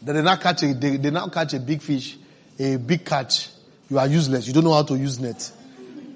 They 0.00 0.22
now 0.22 0.36
catch 0.36 0.62
a, 0.62 0.72
they, 0.72 0.96
they 0.96 1.10
now 1.10 1.28
catch 1.28 1.52
a 1.52 1.60
big 1.60 1.82
fish, 1.82 2.16
a 2.58 2.76
big 2.76 3.04
catch. 3.04 3.50
You 3.90 3.98
are 3.98 4.06
useless. 4.06 4.46
You 4.46 4.54
don't 4.54 4.64
know 4.64 4.72
how 4.72 4.84
to 4.84 4.96
use 4.96 5.20
net. 5.20 5.52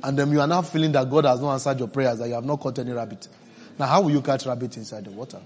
And 0.03 0.19
then 0.19 0.33
you 0.33 0.41
are 0.41 0.47
now 0.47 0.63
feeling 0.63 0.93
that 0.93 1.11
God 1.11 1.27
has 1.27 1.43
not 1.43 1.53
answered 1.53 1.79
your 1.79 1.89
prayers, 1.89 2.21
that 2.21 2.29
you 2.29 2.35
have 2.35 2.45
not 2.47 2.59
caught 2.59 2.79
any 2.79 2.93
rabbit. 2.93 3.29
Now 3.79 3.85
how 3.85 4.01
will 4.01 4.13
you 4.13 4.23
catch 4.23 4.47
rabbit 4.47 4.79
inside 4.79 5.05
the 5.05 5.11
water? 5.11 5.43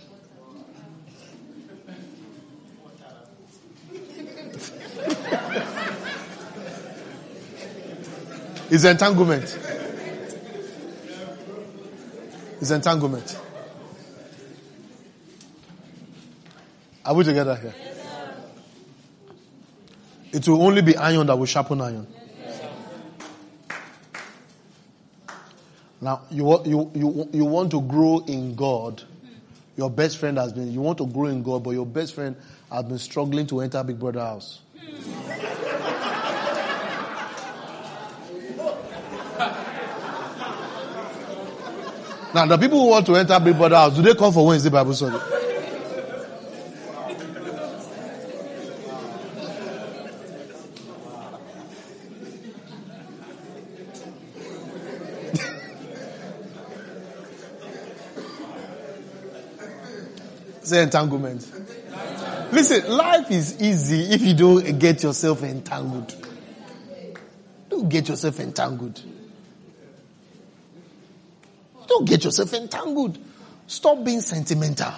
It's 8.70 8.84
entanglement. 8.84 9.58
It's 12.60 12.70
entanglement. 12.70 13.38
Are 17.04 17.14
we 17.14 17.24
together 17.24 17.56
here? 17.56 17.74
It 20.32 20.46
will 20.46 20.62
only 20.62 20.82
be 20.82 20.96
iron 20.96 21.26
that 21.28 21.36
will 21.36 21.46
sharpen 21.46 21.80
iron. 21.80 22.06
Now, 26.00 26.22
you, 26.30 26.62
you, 26.64 26.90
you, 26.94 27.28
you 27.32 27.44
want 27.44 27.70
to 27.72 27.80
grow 27.80 28.18
in 28.26 28.54
God. 28.54 29.02
Your 29.76 29.90
best 29.90 30.18
friend 30.18 30.38
has 30.38 30.52
been, 30.52 30.70
you 30.72 30.80
want 30.80 30.98
to 30.98 31.06
grow 31.06 31.26
in 31.26 31.42
God, 31.42 31.64
but 31.64 31.70
your 31.70 31.86
best 31.86 32.14
friend 32.14 32.36
has 32.70 32.84
been 32.84 32.98
struggling 32.98 33.46
to 33.48 33.60
enter 33.60 33.82
Big 33.82 33.98
Brother 33.98 34.20
house. 34.20 34.60
Now, 42.38 42.46
the 42.46 42.56
people 42.56 42.78
who 42.78 42.86
want 42.90 43.04
to 43.06 43.16
enter 43.16 43.40
Big 43.40 43.56
Brother 43.56 43.74
house, 43.74 43.96
do 43.96 44.02
they 44.02 44.14
come 44.14 44.32
for 44.32 44.46
Wednesday 44.46 44.70
Bible 44.70 44.94
study? 44.94 45.18
Say 60.62 60.84
entanglement. 60.84 61.44
Listen, 62.52 62.96
life 62.96 63.28
is 63.32 63.60
easy 63.60 64.12
if 64.12 64.22
you 64.22 64.34
don't 64.34 64.78
get 64.78 65.02
yourself 65.02 65.42
entangled. 65.42 66.14
Don't 67.68 67.88
get 67.88 68.08
yourself 68.08 68.38
entangled. 68.38 69.02
Don't 71.98 72.04
get 72.08 72.22
yourself 72.22 72.54
entangled. 72.54 73.18
Stop 73.66 74.04
being 74.04 74.20
sentimental. 74.20 74.92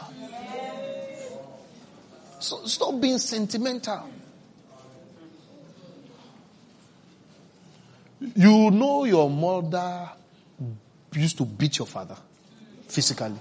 So 2.40 2.66
stop 2.66 3.00
being 3.00 3.16
sentimental. 3.16 4.06
You 8.20 8.70
know 8.70 9.04
your 9.04 9.30
mother 9.30 10.10
used 11.14 11.38
to 11.38 11.46
beat 11.46 11.78
your 11.78 11.86
father 11.86 12.16
physically. 12.86 13.40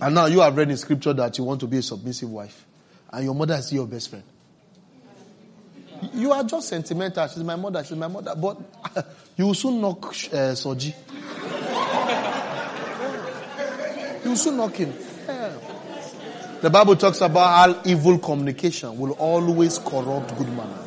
And 0.00 0.14
now 0.14 0.26
you 0.26 0.38
have 0.38 0.56
read 0.56 0.70
in 0.70 0.76
scripture 0.76 1.12
that 1.12 1.36
you 1.36 1.42
want 1.42 1.58
to 1.58 1.66
be 1.66 1.78
a 1.78 1.82
submissive 1.82 2.30
wife. 2.30 2.64
And 3.12 3.24
your 3.24 3.34
mother 3.34 3.54
is 3.54 3.72
your 3.72 3.88
best 3.88 4.10
friend. 4.10 4.24
You 6.12 6.30
are 6.30 6.44
just 6.44 6.68
sentimental. 6.68 7.26
She's 7.26 7.42
my 7.42 7.56
mother. 7.56 7.82
She's 7.82 7.96
my 7.96 8.06
mother. 8.06 8.32
But 8.36 8.58
you 9.36 9.46
will 9.46 9.54
soon 9.54 9.80
knock 9.80 10.04
uh, 10.06 10.54
Soji. 10.54 10.94
you 14.23 14.23
will 14.34 14.70
soon 14.70 14.70
him. 14.72 14.92
The 16.60 16.70
Bible 16.70 16.96
talks 16.96 17.20
about 17.20 17.74
how 17.74 17.82
evil 17.84 18.18
communication 18.18 18.96
will 18.98 19.12
always 19.12 19.78
corrupt 19.78 20.36
good 20.36 20.48
manner. 20.48 20.78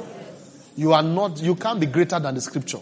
You 0.76 0.94
are 0.94 1.04
not, 1.04 1.42
you 1.42 1.56
can't 1.56 1.80
be 1.80 1.86
greater 1.86 2.20
than 2.20 2.36
the 2.36 2.42
scripture. 2.42 2.80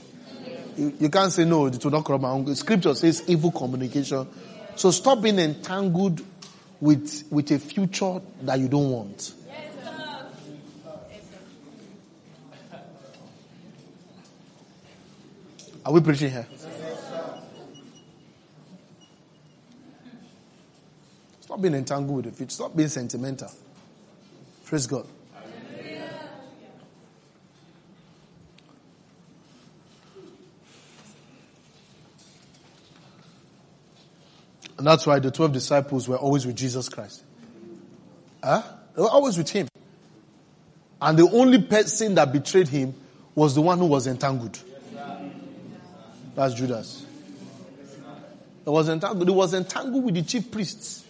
You, 0.78 0.94
you 1.00 1.10
can't 1.10 1.32
say 1.32 1.46
no, 1.46 1.68
it 1.68 1.84
will 1.84 1.92
not 1.92 2.04
corrupt 2.04 2.22
my 2.22 2.30
own. 2.30 2.54
Scripture 2.56 2.94
says 2.96 3.24
evil 3.28 3.52
communication. 3.52 4.28
So 4.76 4.92
stop 4.92 5.22
being 5.22 5.40
entangled 5.40 6.22
with, 6.82 7.24
with 7.30 7.52
a 7.52 7.60
future 7.60 8.22
that 8.42 8.60
you 8.60 8.68
don't 8.68 8.90
want. 8.90 9.34
Are 15.86 15.94
we 15.94 16.02
preaching 16.02 16.32
here? 16.32 16.48
Stop 21.46 21.62
being 21.62 21.76
entangled 21.76 22.16
with 22.16 22.26
the 22.26 22.32
future. 22.32 22.50
Stop 22.50 22.76
being 22.76 22.90
sentimental. 22.90 23.52
Praise 24.64 24.88
God. 24.88 25.06
And 34.80 34.88
that's 34.88 35.06
why 35.06 35.20
the 35.20 35.30
12 35.30 35.54
disciples 35.54 36.10
were 36.10 36.18
always 36.18 36.48
with 36.48 36.56
Jesus 36.56 36.90
Christ. 36.90 37.24
Huh? 38.44 38.64
They 38.96 39.04
were 39.04 39.10
always 39.10 39.38
with 39.38 39.52
him. 39.52 39.68
And 41.00 41.20
the 41.20 41.30
only 41.30 41.62
person 41.62 42.16
that 42.16 42.34
betrayed 42.34 42.70
him 42.70 42.96
was 43.36 43.54
the 43.54 43.62
one 43.62 43.78
who 43.78 43.86
was 43.86 44.08
entangled. 44.08 44.60
That's 46.34 46.56
Judas. 46.56 47.06
He 48.64 48.70
was 48.72 48.90
entangled. 48.90 49.28
He 49.30 49.36
was 49.36 49.54
entangled 49.54 50.04
with 50.04 50.16
the 50.16 50.24
chief 50.24 50.50
priests 50.50 51.05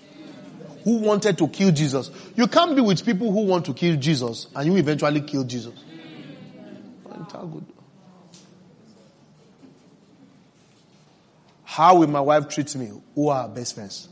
who 0.86 0.98
wanted 0.98 1.38
to 1.40 1.48
kill 1.48 1.72
Jesus. 1.72 2.12
You 2.36 2.48
can't 2.48 2.76
be 2.76 2.82
with 2.82 3.04
people 3.04 3.32
who 3.32 3.42
want 3.42 3.66
to 3.66 3.74
kill 3.74 3.98
Jesus 3.98 4.48
and 4.56 4.68
you 4.72 4.78
eventually 4.78 5.20
kill 5.20 5.44
Jesus. 5.44 5.74
How 11.64 11.98
will 11.98 12.08
my 12.08 12.22
wife 12.22 12.48
treat 12.48 12.74
me? 12.76 12.92
Who 13.16 13.30
are 13.30 13.42
our 13.42 13.50
best 13.50 13.74
friends? 13.74 14.08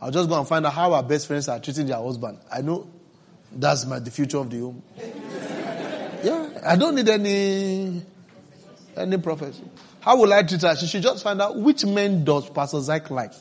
I'll 0.00 0.12
just 0.12 0.28
go 0.28 0.38
and 0.38 0.46
find 0.46 0.64
out 0.64 0.72
how 0.72 0.92
our 0.92 1.02
best 1.02 1.26
friends 1.26 1.48
are 1.48 1.58
treating 1.58 1.86
their 1.86 1.98
husband. 1.98 2.38
I 2.50 2.60
know 2.60 2.88
that's 3.50 3.84
my, 3.84 3.98
the 3.98 4.12
future 4.12 4.38
of 4.38 4.48
the 4.48 4.60
home. 4.60 4.82
yeah, 6.22 6.60
I 6.64 6.76
don't 6.76 6.94
need 6.94 7.08
any, 7.08 8.00
any 8.96 9.18
prophecy. 9.18 9.64
How 9.98 10.16
will 10.16 10.32
I 10.32 10.44
treat 10.44 10.62
her? 10.62 10.76
She 10.76 10.86
should 10.86 11.02
just 11.02 11.24
find 11.24 11.42
out 11.42 11.56
which 11.56 11.84
men 11.84 12.24
does 12.24 12.48
Pastor 12.48 12.80
Zach 12.80 13.10
like. 13.10 13.32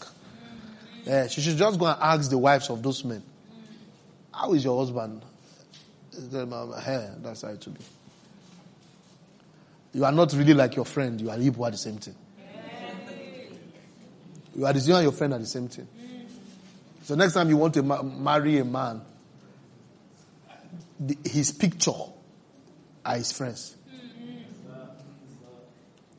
Yeah, 1.07 1.27
she 1.27 1.39
should 1.39 1.55
just 1.55 1.79
go 1.79 1.85
and 1.85 1.97
ask 2.01 2.29
the 2.29 2.37
wives 2.37 2.69
of 2.69 2.83
those 2.83 3.01
men. 3.05 3.23
How 4.33 4.53
is 4.53 4.61
your 4.65 4.77
husband? 4.77 5.21
Eh, 6.13 7.07
that's 7.19 7.43
how 7.43 7.47
it 7.47 7.63
should 7.63 7.77
be. 7.77 7.85
You 9.93 10.03
are 10.03 10.11
not 10.11 10.33
really 10.33 10.53
like 10.53 10.75
your 10.75 10.83
friend. 10.83 11.19
You 11.21 11.29
are 11.29 11.37
people 11.37 11.63
are 11.63 11.71
the 11.71 11.77
same 11.77 11.95
thing. 11.95 12.15
You 14.53 14.65
are 14.65 14.73
the 14.73 14.81
same 14.81 14.95
and 14.95 15.03
your 15.03 15.13
friend 15.13 15.33
are 15.33 15.39
the 15.39 15.45
same 15.45 15.69
thing. 15.69 15.87
So 17.03 17.15
next 17.15 17.35
time 17.35 17.47
you 17.47 17.55
want 17.55 17.75
to 17.75 17.83
ma- 17.83 18.03
marry 18.03 18.57
a 18.57 18.65
man, 18.65 19.01
the, 20.99 21.17
his 21.23 21.53
picture 21.53 21.91
are 23.05 23.15
his 23.15 23.31
friends. 23.31 23.77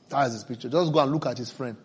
That 0.08 0.28
is 0.28 0.32
his 0.32 0.44
picture. 0.44 0.70
Just 0.70 0.92
go 0.94 1.00
and 1.00 1.12
look 1.12 1.26
at 1.26 1.36
his 1.36 1.50
friend. 1.50 1.76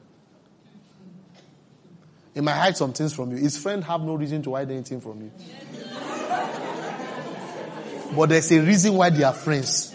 He 2.33 2.41
might 2.41 2.53
hide 2.53 2.77
some 2.77 2.93
things 2.93 3.13
from 3.13 3.31
you. 3.31 3.37
His 3.37 3.57
friend 3.57 3.83
have 3.83 4.01
no 4.01 4.15
reason 4.15 4.41
to 4.43 4.55
hide 4.55 4.71
anything 4.71 4.99
from 4.99 5.21
you. 5.21 5.31
but 8.15 8.29
there's 8.29 8.51
a 8.51 8.59
reason 8.61 8.95
why 8.95 9.09
they 9.11 9.23
are 9.23 9.33
friends. 9.33 9.93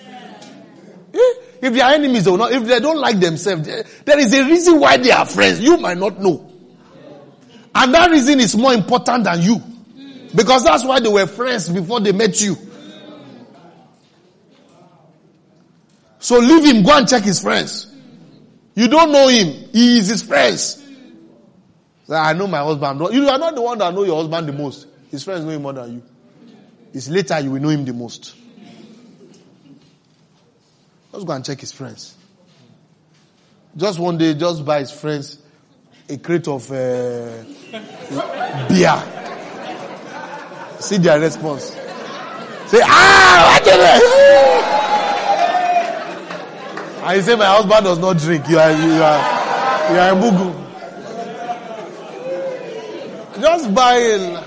Eh? 1.13 1.19
If 1.61 1.73
they 1.73 1.81
are 1.81 1.93
enemies, 1.93 2.29
or 2.29 2.39
not, 2.39 2.53
if 2.53 2.65
they 2.65 2.79
don't 2.79 2.99
like 2.99 3.19
themselves, 3.19 3.67
eh, 3.67 3.83
there 4.05 4.19
is 4.21 4.33
a 4.33 4.45
reason 4.45 4.79
why 4.79 4.97
they 4.97 5.11
are 5.11 5.27
friends. 5.27 5.61
You 5.61 5.79
might 5.79 5.99
not 5.99 6.21
know. 6.21 6.45
And 7.75 7.95
that 7.95 8.11
reason 8.11 8.39
is 8.39 8.57
more 8.57 8.73
important 8.73 9.25
than 9.25 9.43
you. 9.43 9.61
Because 10.35 10.65
that's 10.65 10.85
why 10.85 11.01
they 11.01 11.09
were 11.09 11.27
friends 11.27 11.69
before 11.69 12.01
they 12.01 12.13
met 12.13 12.41
you. 12.41 12.57
So 16.21 16.39
leave 16.39 16.65
him, 16.65 16.83
go 16.83 16.97
and 16.97 17.09
check 17.09 17.23
his 17.23 17.41
friends. 17.41 17.93
You 18.75 18.89
don't 18.89 19.11
know 19.11 19.29
him. 19.29 19.71
He 19.73 19.99
is 19.99 20.09
his 20.09 20.23
friends. 20.23 20.85
I 22.11 22.33
know 22.33 22.47
my 22.47 22.59
husband. 22.59 23.01
You 23.13 23.29
are 23.29 23.39
not 23.39 23.55
the 23.55 23.61
one 23.63 23.79
that 23.79 23.93
know 23.95 24.05
your 24.05 24.17
husband 24.17 24.49
the 24.49 24.53
most. 24.53 24.87
His 25.11 25.25
friends 25.25 25.45
know 25.45 25.51
him 25.51 25.63
more 25.63 25.73
than 25.75 25.95
you. 25.95 26.03
It's 26.95 27.09
later 27.09 27.39
you 27.41 27.51
will 27.51 27.61
know 27.61 27.69
him 27.69 27.85
the 27.85 27.93
most. 27.93 28.35
Just 31.13 31.27
go 31.27 31.33
and 31.33 31.45
check 31.45 31.61
his 31.61 31.73
friends. 31.73 32.15
Just 33.77 33.99
one 33.99 34.17
day, 34.17 34.35
just 34.35 34.65
buy 34.65 34.81
his 34.81 34.91
friends 34.91 35.39
a 36.09 36.17
crate 36.17 36.49
of 36.49 36.71
uh, 36.73 37.45
beer. 38.69 39.03
See 40.81 40.97
their 40.99 41.21
response. 41.21 41.65
Say, 42.69 42.81
ah, 42.83 43.53
what 43.53 43.65
did 43.65 43.81
And 47.05 47.17
you 47.17 47.23
say, 47.23 47.37
my 47.37 47.45
husband 47.47 47.85
does 47.85 47.99
not 47.99 48.17
drink. 48.19 48.49
You 48.49 48.59
are, 48.59 48.71
you 48.71 49.03
are, 49.03 49.21
you 49.93 49.99
are 49.99 50.11
a 50.13 50.15
mugu. 50.15 50.68
Just 53.41 53.75
buy. 53.75 54.45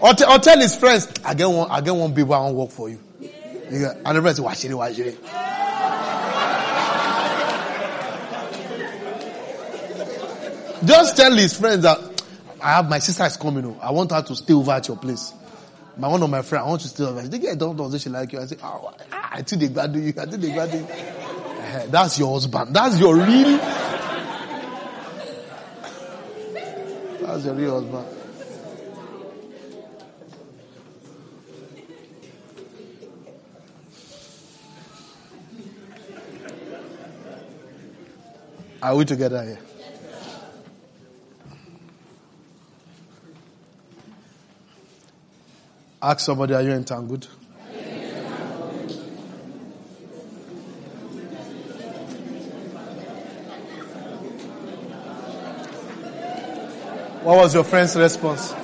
Or, 0.00 0.14
t- 0.14 0.24
or 0.24 0.38
tell 0.38 0.58
his 0.58 0.76
friends, 0.76 1.08
I 1.24 1.34
get 1.34 1.48
one, 1.48 1.70
I 1.70 1.80
get 1.80 1.94
one 1.94 2.14
people 2.14 2.34
I 2.34 2.40
want 2.40 2.54
work 2.54 2.70
for 2.70 2.88
you. 2.88 3.00
And 3.70 4.16
the 4.16 4.42
watch 4.42 4.64
it, 4.64 4.74
watch 4.74 4.98
it. 4.98 5.18
Just 10.84 11.16
tell 11.16 11.34
his 11.34 11.56
friends 11.58 11.82
that 11.82 11.98
I 12.62 12.74
have 12.76 12.88
my 12.88 13.00
sister 13.00 13.24
is 13.24 13.36
coming. 13.36 13.64
Home. 13.64 13.78
I 13.82 13.90
want 13.90 14.12
her 14.12 14.22
to 14.22 14.36
stay 14.36 14.54
over 14.54 14.70
at 14.72 14.86
your 14.86 14.96
place. 14.96 15.32
My 15.96 16.06
one 16.06 16.22
of 16.22 16.30
my 16.30 16.42
friends, 16.42 16.64
I 16.64 16.68
want 16.68 16.80
to 16.82 16.88
stay 16.88 17.04
over. 17.04 17.22
They 17.22 17.38
get 17.38 17.58
don't 17.58 17.76
know 17.76 17.96
she 17.98 18.08
like 18.08 18.32
you. 18.32 18.40
I 18.40 18.46
say, 18.46 18.56
oh, 18.62 18.94
I 19.12 19.42
think 19.42 19.62
they 19.62 19.68
graduate 19.68 20.04
you. 20.16 20.22
I 20.22 20.26
think 20.26 20.42
they 20.42 20.52
graduate. 20.52 20.88
Eh, 20.88 21.86
that's 21.90 22.18
your 22.18 22.32
husband. 22.32 22.74
That's 22.74 22.98
your 23.00 23.16
real. 23.16 23.58
Real 27.46 27.80
husband. 27.80 28.06
Are 38.82 38.96
we 38.96 39.04
together 39.04 39.44
here? 39.44 39.60
Ask 46.02 46.20
somebody, 46.20 46.54
are 46.54 46.62
you 46.62 46.72
entangled? 46.72 47.28
What 57.28 57.36
was 57.36 57.52
your 57.52 57.64
friend's 57.64 57.94
response? 57.94 58.54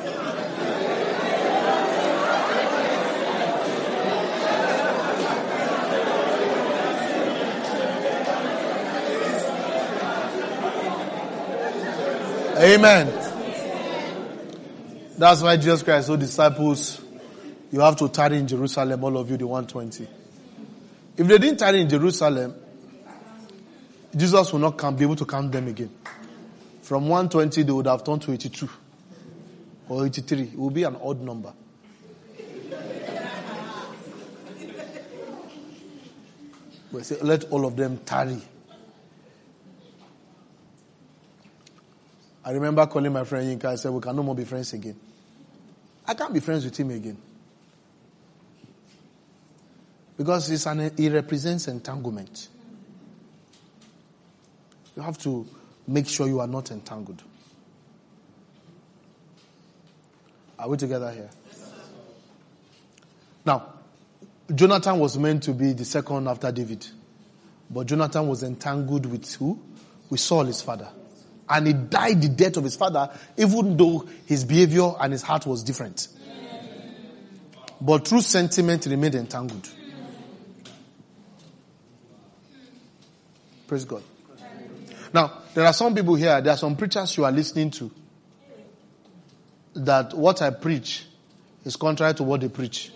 Amen. 12.56 13.08
That's 15.18 15.42
why 15.42 15.56
Jesus 15.58 15.82
Christ 15.82 16.06
told 16.06 16.20
disciples, 16.20 17.02
you 17.70 17.80
have 17.80 17.96
to 17.96 18.08
tarry 18.08 18.38
in 18.38 18.48
Jerusalem, 18.48 19.04
all 19.04 19.18
of 19.18 19.30
you, 19.30 19.36
the 19.36 19.46
120. 19.46 20.08
If 21.18 21.26
they 21.26 21.36
didn't 21.36 21.58
tarry 21.58 21.82
in 21.82 21.88
Jerusalem, 21.90 22.54
Jesus 24.16 24.50
will 24.54 24.60
not 24.60 24.78
come, 24.78 24.96
be 24.96 25.04
able 25.04 25.16
to 25.16 25.26
count 25.26 25.52
them 25.52 25.68
again. 25.68 25.90
From 26.85 27.09
120, 27.09 27.62
they 27.62 27.73
would 27.73 27.86
have 27.86 28.05
turned 28.05 28.20
to 28.23 28.32
82 28.32 28.69
or 29.89 30.05
83. 30.05 30.43
It 30.43 30.55
would 30.55 30.74
be 30.74 30.82
an 30.82 30.97
odd 31.02 31.19
number. 31.23 31.55
but 36.93 37.06
say, 37.06 37.16
let 37.23 37.44
all 37.44 37.65
of 37.65 37.74
them 37.74 37.97
tarry. 38.05 38.39
I 42.44 42.51
remember 42.51 42.85
calling 42.85 43.15
my 43.15 43.24
friend 43.24 43.59
Yinka. 43.59 43.65
I 43.65 43.77
said, 43.77 43.90
we 43.90 44.02
can 44.02 44.15
no 44.15 44.23
more 44.23 44.35
be 44.35 44.44
friends 44.44 44.74
again. 44.74 45.01
I 46.06 46.12
can't 46.12 46.35
be 46.35 46.40
friends 46.40 46.66
with 46.66 46.77
him 46.77 46.90
again. 46.90 47.16
Because 50.19 50.51
it's 50.51 50.66
an, 50.66 50.93
he 50.98 51.09
represents 51.09 51.66
entanglement. 51.66 52.48
You 54.94 55.02
have 55.02 55.16
to 55.20 55.48
make 55.86 56.06
sure 56.06 56.27
you 56.27 56.40
are 56.40 56.47
not 56.47 56.70
entangled. 56.70 57.23
Are 60.59 60.69
we 60.69 60.77
together 60.77 61.11
here? 61.11 61.31
Now, 63.44 63.74
Jonathan 64.55 64.98
was 64.98 65.19
meant 65.19 65.43
to 65.44 65.52
be 65.52 65.73
the 65.73 65.85
second 65.85 66.28
after 66.28 66.51
David. 66.51 66.86
But 67.70 67.86
Jonathan 67.86 68.28
was 68.28 68.43
entangled 68.43 69.06
with 69.06 69.32
who? 69.35 69.59
With 70.11 70.20
Saul, 70.20 70.44
his 70.44 70.62
father. 70.62 70.89
And 71.48 71.66
he 71.66 71.73
died 71.73 72.23
the 72.23 72.28
death 72.28 72.56
of 72.56 72.65
his 72.65 72.77
father, 72.77 73.11
even 73.36 73.77
though 73.77 74.09
his 74.27 74.44
behavior 74.44 74.93
and 75.01 75.12
his 75.12 75.23
heart 75.23 75.47
was 75.47 75.62
different. 75.62 76.09
But 77.81 78.06
true 78.06 78.20
sentiment, 78.20 78.86
remained 78.86 79.15
entangled. 79.15 79.69
Praise 83.66 83.85
God. 83.85 84.02
Now, 85.12 85.43
there 85.55 85.64
are 85.64 85.72
some 85.72 85.94
people 85.94 86.14
here, 86.16 86.40
there 86.40 86.52
are 86.52 86.59
some 86.59 86.76
preachers 86.76 87.16
you 87.16 87.24
are 87.24 87.32
listening 87.32 87.70
to 87.70 87.90
that 89.74 90.14
what 90.14 90.43
I 90.43 90.51
preach 90.51 91.06
is 91.64 91.76
contrary 91.76 92.14
to 92.14 92.22
what 92.24 92.40
they 92.40 92.48
preach. 92.48 92.93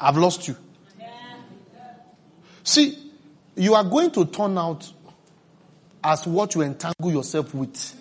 I've 0.00 0.16
lost 0.16 0.46
you. 0.48 0.56
See, 2.62 3.12
you 3.56 3.74
are 3.74 3.84
going 3.84 4.10
to 4.12 4.26
turn 4.26 4.56
out 4.58 4.90
as 6.02 6.26
what 6.26 6.54
you 6.54 6.62
entangle 6.62 7.10
yourself 7.10 7.54
with, 7.54 7.94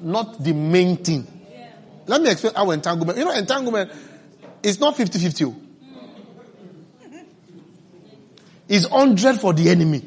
not 0.00 0.42
the 0.42 0.52
main 0.52 0.96
thing. 0.96 1.26
Let 2.06 2.20
me 2.20 2.30
explain 2.30 2.54
how 2.54 2.70
entanglement. 2.70 3.18
You 3.18 3.24
know, 3.24 3.32
entanglement 3.32 3.90
is 4.62 4.78
not 4.78 4.96
50 4.96 5.18
50. 5.18 5.54
It's 8.68 8.88
100 8.88 9.40
for 9.40 9.52
the 9.52 9.70
enemy. 9.70 10.02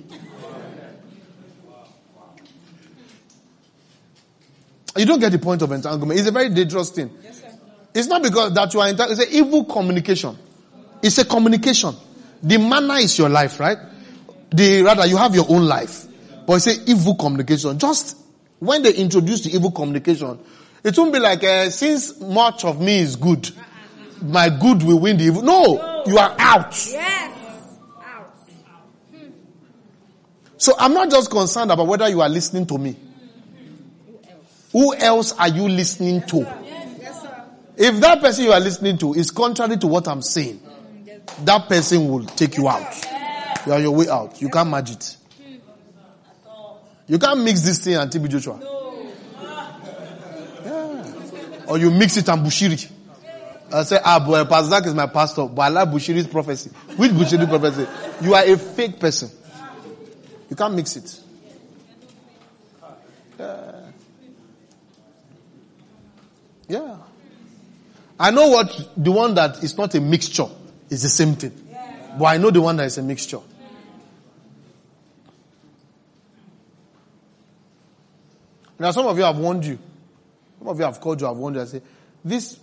You 4.99 5.05
don't 5.05 5.21
get 5.21 5.31
the 5.31 5.39
point 5.39 5.61
of 5.61 5.71
entanglement. 5.71 6.19
It's 6.19 6.27
a 6.27 6.31
very 6.31 6.49
dangerous 6.49 6.89
thing. 6.89 7.09
Yes, 7.23 7.41
it's 7.93 8.07
not 8.09 8.21
because 8.21 8.53
that 8.53 8.73
you 8.73 8.81
are 8.81 8.89
entangled. 8.89 9.17
It's 9.17 9.29
an 9.29 9.33
evil 9.33 9.63
communication. 9.63 10.37
It's 11.01 11.17
a 11.19 11.23
communication. 11.23 11.95
The 12.43 12.57
manner 12.57 12.95
is 12.95 13.17
your 13.17 13.29
life, 13.29 13.61
right? 13.61 13.77
The 14.51 14.81
rather 14.81 15.07
you 15.07 15.15
have 15.15 15.33
your 15.33 15.45
own 15.47 15.65
life. 15.65 16.05
But 16.45 16.55
it's 16.55 16.67
an 16.67 16.83
evil 16.85 17.15
communication. 17.15 17.79
Just 17.79 18.17
when 18.59 18.83
they 18.83 18.93
introduce 18.93 19.39
the 19.41 19.55
evil 19.55 19.71
communication, 19.71 20.37
it 20.83 20.97
won't 20.97 21.13
be 21.13 21.19
like 21.19 21.45
uh, 21.45 21.69
since 21.69 22.19
much 22.19 22.65
of 22.65 22.81
me 22.81 22.99
is 22.99 23.15
good, 23.15 23.49
my 24.21 24.49
good 24.49 24.83
will 24.83 24.99
win 24.99 25.15
the 25.15 25.23
evil. 25.23 25.43
No, 25.43 26.03
you 26.07 26.17
are 26.17 26.35
out. 26.37 26.71
Yes. 26.91 27.37
Out. 28.03 28.33
So 30.57 30.73
I'm 30.77 30.93
not 30.93 31.09
just 31.09 31.31
concerned 31.31 31.71
about 31.71 31.87
whether 31.87 32.09
you 32.09 32.19
are 32.19 32.27
listening 32.29 32.65
to 32.65 32.77
me. 32.77 32.97
Who 34.71 34.95
else 34.95 35.31
are 35.33 35.47
you 35.47 35.67
listening 35.67 36.21
to? 36.27 36.41
If 37.75 37.99
that 38.01 38.21
person 38.21 38.43
you 38.43 38.51
are 38.51 38.59
listening 38.59 38.97
to 38.99 39.13
is 39.13 39.31
contrary 39.31 39.77
to 39.77 39.87
what 39.87 40.07
I'm 40.07 40.21
saying, 40.21 40.61
that 41.45 41.67
person 41.69 42.09
will 42.09 42.25
take 42.25 42.57
you 42.57 42.67
out. 42.67 42.93
You 43.65 43.73
are 43.73 43.79
your 43.79 43.91
way 43.91 44.09
out. 44.09 44.41
You 44.41 44.49
can't 44.49 44.69
match 44.69 44.91
it. 44.91 45.17
You 47.07 47.17
can't 47.17 47.41
mix 47.43 47.61
this 47.61 47.79
thing 47.83 47.95
and 47.95 48.11
TB 48.11 48.29
Joshua. 48.29 48.59
Yeah. 50.63 51.65
Or 51.67 51.77
you 51.77 51.89
mix 51.89 52.17
it 52.17 52.29
and 52.29 52.45
Bushiri. 52.45 52.91
I 53.71 53.83
say, 53.83 53.99
ah, 54.03 54.19
boy, 54.19 54.43
Pastor 54.45 54.69
Zach 54.69 54.85
is 54.85 54.93
my 54.93 55.07
pastor, 55.07 55.45
but 55.45 55.61
I 55.61 55.69
like 55.69 55.89
Bushiri's 55.89 56.27
prophecy. 56.27 56.71
Which 56.97 57.11
Bushiri 57.11 57.47
prophecy? 57.47 57.87
You 58.21 58.33
are 58.33 58.43
a 58.43 58.57
fake 58.57 58.99
person. 58.99 59.29
You 60.49 60.55
can't 60.55 60.73
mix 60.73 60.95
it. 60.97 61.19
Yeah. 63.39 63.78
Yeah. 66.69 66.97
I 68.19 68.31
know 68.31 68.47
what 68.49 68.89
the 68.95 69.11
one 69.11 69.33
that 69.35 69.63
is 69.63 69.77
not 69.77 69.95
a 69.95 70.01
mixture 70.01 70.47
is 70.89 71.01
the 71.01 71.09
same 71.09 71.35
thing. 71.35 71.51
But 72.17 72.25
I 72.25 72.37
know 72.37 72.51
the 72.51 72.61
one 72.61 72.77
that 72.77 72.85
is 72.85 72.97
a 72.97 73.03
mixture. 73.03 73.39
Now 78.77 78.91
some 78.91 79.07
of 79.07 79.17
you 79.17 79.23
have 79.23 79.37
warned 79.37 79.65
you. 79.65 79.77
Some 80.59 80.67
of 80.67 80.77
you 80.77 80.85
have 80.85 80.99
called 81.01 81.19
you, 81.19 81.27
I 81.27 81.31
have 81.31 81.37
warned 81.37 81.55
you 81.55 81.61
and 81.61 81.69
say, 81.69 81.81
this 82.23 82.59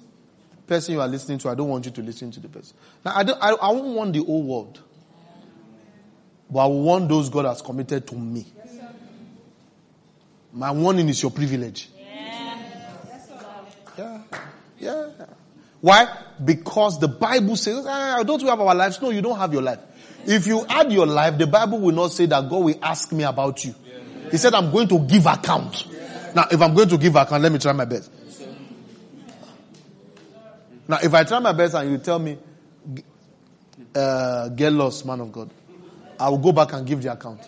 person 0.66 0.94
you 0.94 1.00
are 1.00 1.08
listening 1.08 1.38
to, 1.38 1.48
I 1.48 1.54
don't 1.54 1.68
want 1.68 1.84
you 1.84 1.90
to 1.90 2.02
listen 2.02 2.30
to 2.32 2.40
the 2.40 2.48
person. 2.48 2.76
Now 3.04 3.12
I 3.16 3.22
don't, 3.22 3.38
I, 3.42 3.50
I 3.50 3.70
won't 3.72 3.94
want 3.96 4.12
the 4.12 4.24
whole 4.24 4.42
world. 4.42 4.80
But 6.50 6.60
I 6.60 6.66
will 6.66 6.82
want 6.82 7.08
those 7.08 7.28
God 7.28 7.44
has 7.44 7.60
committed 7.60 8.06
to 8.08 8.14
me. 8.14 8.46
My 10.52 10.70
warning 10.70 11.08
is 11.08 11.20
your 11.20 11.30
privilege. 11.30 11.90
Yeah. 14.78 15.10
Why? 15.80 16.08
Because 16.44 16.98
the 16.98 17.08
Bible 17.08 17.56
says, 17.56 17.84
ah, 17.88 18.22
don't 18.24 18.42
we 18.42 18.48
have 18.48 18.60
our 18.60 18.74
lives? 18.74 19.00
No, 19.00 19.10
you 19.10 19.22
don't 19.22 19.38
have 19.38 19.52
your 19.52 19.62
life. 19.62 19.78
If 20.26 20.46
you 20.46 20.66
add 20.68 20.92
your 20.92 21.06
life, 21.06 21.38
the 21.38 21.46
Bible 21.46 21.78
will 21.78 21.94
not 21.94 22.12
say 22.12 22.26
that 22.26 22.48
God 22.48 22.64
will 22.64 22.78
ask 22.82 23.12
me 23.12 23.24
about 23.24 23.64
you. 23.64 23.74
He 24.30 24.36
said, 24.38 24.54
I'm 24.54 24.72
going 24.72 24.88
to 24.88 24.98
give 25.00 25.26
account. 25.26 25.86
Now, 26.34 26.46
if 26.50 26.60
I'm 26.60 26.74
going 26.74 26.88
to 26.88 26.98
give 26.98 27.14
account, 27.14 27.42
let 27.42 27.52
me 27.52 27.58
try 27.58 27.72
my 27.72 27.84
best. 27.84 28.10
Now, 30.88 30.98
if 31.02 31.12
I 31.14 31.24
try 31.24 31.38
my 31.38 31.52
best 31.52 31.74
and 31.74 31.90
you 31.90 31.98
tell 31.98 32.18
me, 32.18 32.38
uh, 33.94 34.48
get 34.48 34.72
lost, 34.72 35.06
man 35.06 35.20
of 35.20 35.32
God, 35.32 35.50
I 36.18 36.28
will 36.28 36.38
go 36.38 36.52
back 36.52 36.72
and 36.72 36.86
give 36.86 37.02
the 37.02 37.12
account. 37.12 37.40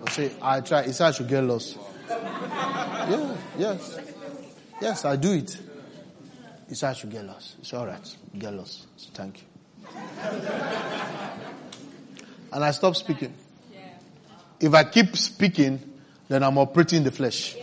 I'll 0.00 0.06
say, 0.08 0.30
I 0.40 0.60
try. 0.60 0.82
He 0.84 0.92
said 0.92 1.08
I 1.08 1.10
should 1.12 1.28
get 1.28 1.42
lost. 1.44 1.78
Yeah, 2.08 3.36
yes. 3.58 3.98
Yes, 4.80 5.04
I 5.04 5.16
do 5.16 5.32
it. 5.32 5.58
He 6.68 6.74
said, 6.74 6.94
should 6.94 7.10
get 7.10 7.24
lost. 7.26 7.56
It's 7.60 7.72
all 7.74 7.86
right. 7.86 8.16
Get 8.38 8.54
lost. 8.54 8.86
So 8.96 9.10
thank 9.12 9.42
you. 9.42 9.46
and 12.52 12.64
I 12.64 12.70
stop 12.70 12.96
speaking. 12.96 13.34
If 14.60 14.72
I 14.72 14.84
keep 14.84 15.16
speaking, 15.16 15.80
then 16.28 16.42
I'm 16.42 16.56
operating 16.56 17.04
the 17.04 17.10
flesh. 17.10 17.56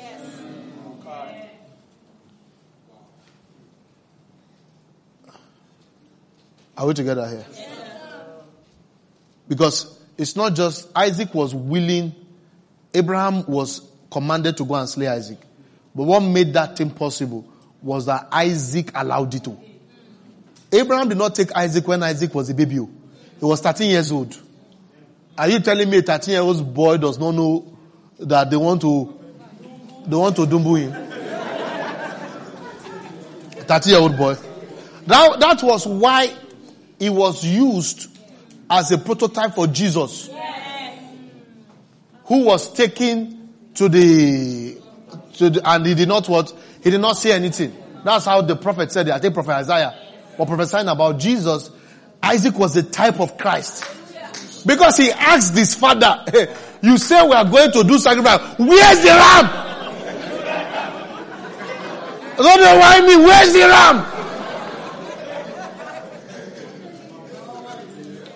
Are 6.77 6.87
we 6.87 6.93
together 6.93 7.27
here? 7.27 7.45
Because 9.47 9.99
it's 10.17 10.35
not 10.35 10.55
just 10.55 10.89
Isaac 10.95 11.33
was 11.33 11.53
willing, 11.53 12.15
Abraham 12.93 13.45
was 13.45 13.81
commanded 14.09 14.57
to 14.57 14.65
go 14.65 14.75
and 14.75 14.87
slay 14.87 15.07
Isaac. 15.07 15.39
But 15.93 16.03
what 16.03 16.21
made 16.21 16.53
that 16.53 16.77
thing 16.77 16.89
possible 16.89 17.50
was 17.81 18.05
that 18.05 18.27
Isaac 18.31 18.91
allowed 18.95 19.33
it 19.33 19.43
to. 19.43 19.57
Abraham 20.71 21.09
did 21.09 21.17
not 21.17 21.35
take 21.35 21.51
Isaac 21.55 21.87
when 21.87 22.01
Isaac 22.03 22.33
was 22.33 22.49
a 22.49 22.53
baby. 22.53 22.79
Oh. 22.79 22.89
He 23.39 23.45
was 23.45 23.59
13 23.61 23.89
years 23.89 24.11
old. 24.11 24.37
Are 25.37 25.49
you 25.49 25.59
telling 25.59 25.89
me 25.89 25.97
a 25.97 26.01
13 26.01 26.33
year 26.33 26.41
old 26.41 26.73
boy 26.73 26.97
does 26.97 27.17
not 27.17 27.31
know 27.31 27.77
that 28.19 28.49
they 28.49 28.57
want 28.57 28.81
to, 28.81 29.19
they 30.05 30.15
want 30.15 30.35
to 30.35 30.43
dumbo 30.43 30.79
him? 30.79 30.91
13 33.65 33.91
year 33.91 34.01
old 34.01 34.17
boy. 34.17 34.35
That, 35.07 35.39
that 35.39 35.63
was 35.63 35.87
why 35.87 36.33
he 36.99 37.09
was 37.09 37.43
used 37.43 38.15
as 38.69 38.91
a 38.91 38.97
prototype 38.97 39.55
for 39.55 39.67
Jesus. 39.67 40.29
Who 42.25 42.45
was 42.45 42.71
taken 42.73 43.49
to 43.75 43.89
the, 43.89 44.77
to 45.33 45.49
the, 45.49 45.61
and 45.69 45.85
he 45.85 45.95
did 45.95 46.07
not 46.07 46.29
what? 46.29 46.53
He 46.81 46.89
did 46.89 47.01
not 47.01 47.13
say 47.17 47.31
anything. 47.31 47.75
That's 48.03 48.25
how 48.25 48.41
the 48.41 48.55
prophet 48.55 48.91
said 48.91 49.07
it. 49.07 49.13
I 49.13 49.19
think 49.19 49.33
Prophet 49.33 49.51
Isaiah 49.51 49.95
was 50.37 50.47
prophesying 50.47 50.87
about 50.87 51.19
Jesus. 51.19 51.69
Isaac 52.23 52.57
was 52.57 52.73
the 52.73 52.83
type 52.83 53.19
of 53.19 53.37
Christ. 53.37 53.85
Because 54.65 54.97
he 54.97 55.11
asked 55.11 55.55
his 55.55 55.75
father, 55.75 56.23
hey, 56.31 56.55
you 56.81 56.97
say 56.97 57.21
we 57.27 57.33
are 57.33 57.45
going 57.45 57.71
to 57.71 57.83
do 57.83 57.97
sacrifice. 57.97 58.39
Where's 58.57 59.01
the 59.01 59.09
ram? 59.09 59.67
don't 62.37 62.61
know 62.61 62.77
why 62.77 63.01
me. 63.01 63.15
Where's 63.17 63.53
the 63.53 63.59
ram? 63.59 64.05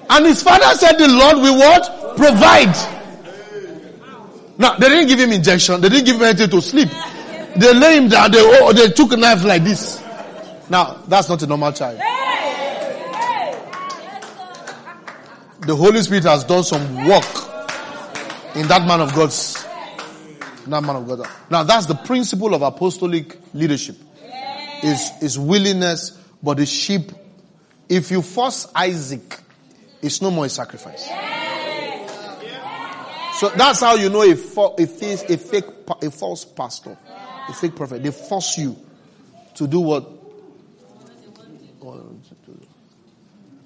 And 0.09 0.25
his 0.27 0.43
father 0.43 0.75
said 0.77 0.97
the 0.97 1.07
Lord 1.07 1.37
will 1.37 1.57
what? 1.57 2.17
Provide. 2.17 2.75
Now, 4.57 4.77
they 4.77 4.87
didn't 4.87 5.07
give 5.07 5.19
him 5.19 5.31
injection. 5.31 5.81
They 5.81 5.89
didn't 5.89 6.05
give 6.05 6.15
him 6.17 6.23
anything 6.23 6.49
to 6.49 6.61
sleep. 6.61 6.89
They 7.57 7.73
lay 7.73 8.07
that. 8.07 8.31
They, 8.31 8.39
oh, 8.41 8.73
they 8.73 8.89
took 8.89 9.13
a 9.13 9.17
knife 9.17 9.43
like 9.43 9.63
this. 9.63 10.01
Now, 10.69 11.01
that's 11.07 11.29
not 11.29 11.41
a 11.43 11.47
normal 11.47 11.71
child. 11.71 11.99
The 15.61 15.75
Holy 15.75 16.01
Spirit 16.01 16.23
has 16.25 16.43
done 16.43 16.63
some 16.63 17.07
work 17.07 17.25
in 18.55 18.67
that 18.67 18.85
man 18.87 19.01
of 19.01 19.13
God's 19.13 19.65
Not 20.67 20.83
man 20.83 20.95
of 20.95 21.07
God. 21.07 21.27
Now 21.49 21.63
that's 21.63 21.85
the 21.85 21.95
principle 21.95 22.53
of 22.53 22.61
apostolic 22.61 23.37
leadership. 23.53 23.97
Is, 24.83 25.11
is 25.21 25.39
willingness, 25.39 26.11
but 26.43 26.57
the 26.57 26.65
sheep, 26.65 27.11
if 27.89 28.11
you 28.11 28.21
force 28.21 28.67
Isaac, 28.75 29.39
it's 30.01 30.21
no 30.21 30.29
more 30.29 30.45
a 30.45 30.49
sacrifice. 30.49 31.07
So 33.39 33.49
that's 33.49 33.79
how 33.79 33.95
you 33.95 34.09
know 34.09 34.21
a, 34.21 34.31
a, 34.31 34.83
a 34.83 35.37
fake, 35.37 35.65
a 36.01 36.11
false 36.11 36.45
pastor, 36.45 36.97
a 37.47 37.53
fake 37.53 37.75
prophet. 37.75 38.03
They 38.03 38.11
force 38.11 38.57
you 38.57 38.75
to 39.55 39.67
do 39.67 39.79
what 39.79 40.15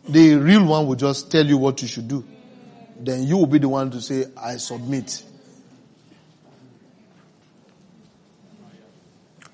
the 0.09 0.35
real 0.35 0.65
one 0.65 0.87
will 0.87 0.95
just 0.95 1.31
tell 1.31 1.45
you 1.45 1.57
what 1.57 1.81
you 1.81 1.87
should 1.87 2.07
do. 2.07 2.25
Then 2.99 3.23
you 3.23 3.37
will 3.37 3.45
be 3.45 3.59
the 3.59 3.69
one 3.69 3.91
to 3.91 4.01
say, 4.01 4.25
I 4.35 4.57
submit. 4.57 5.23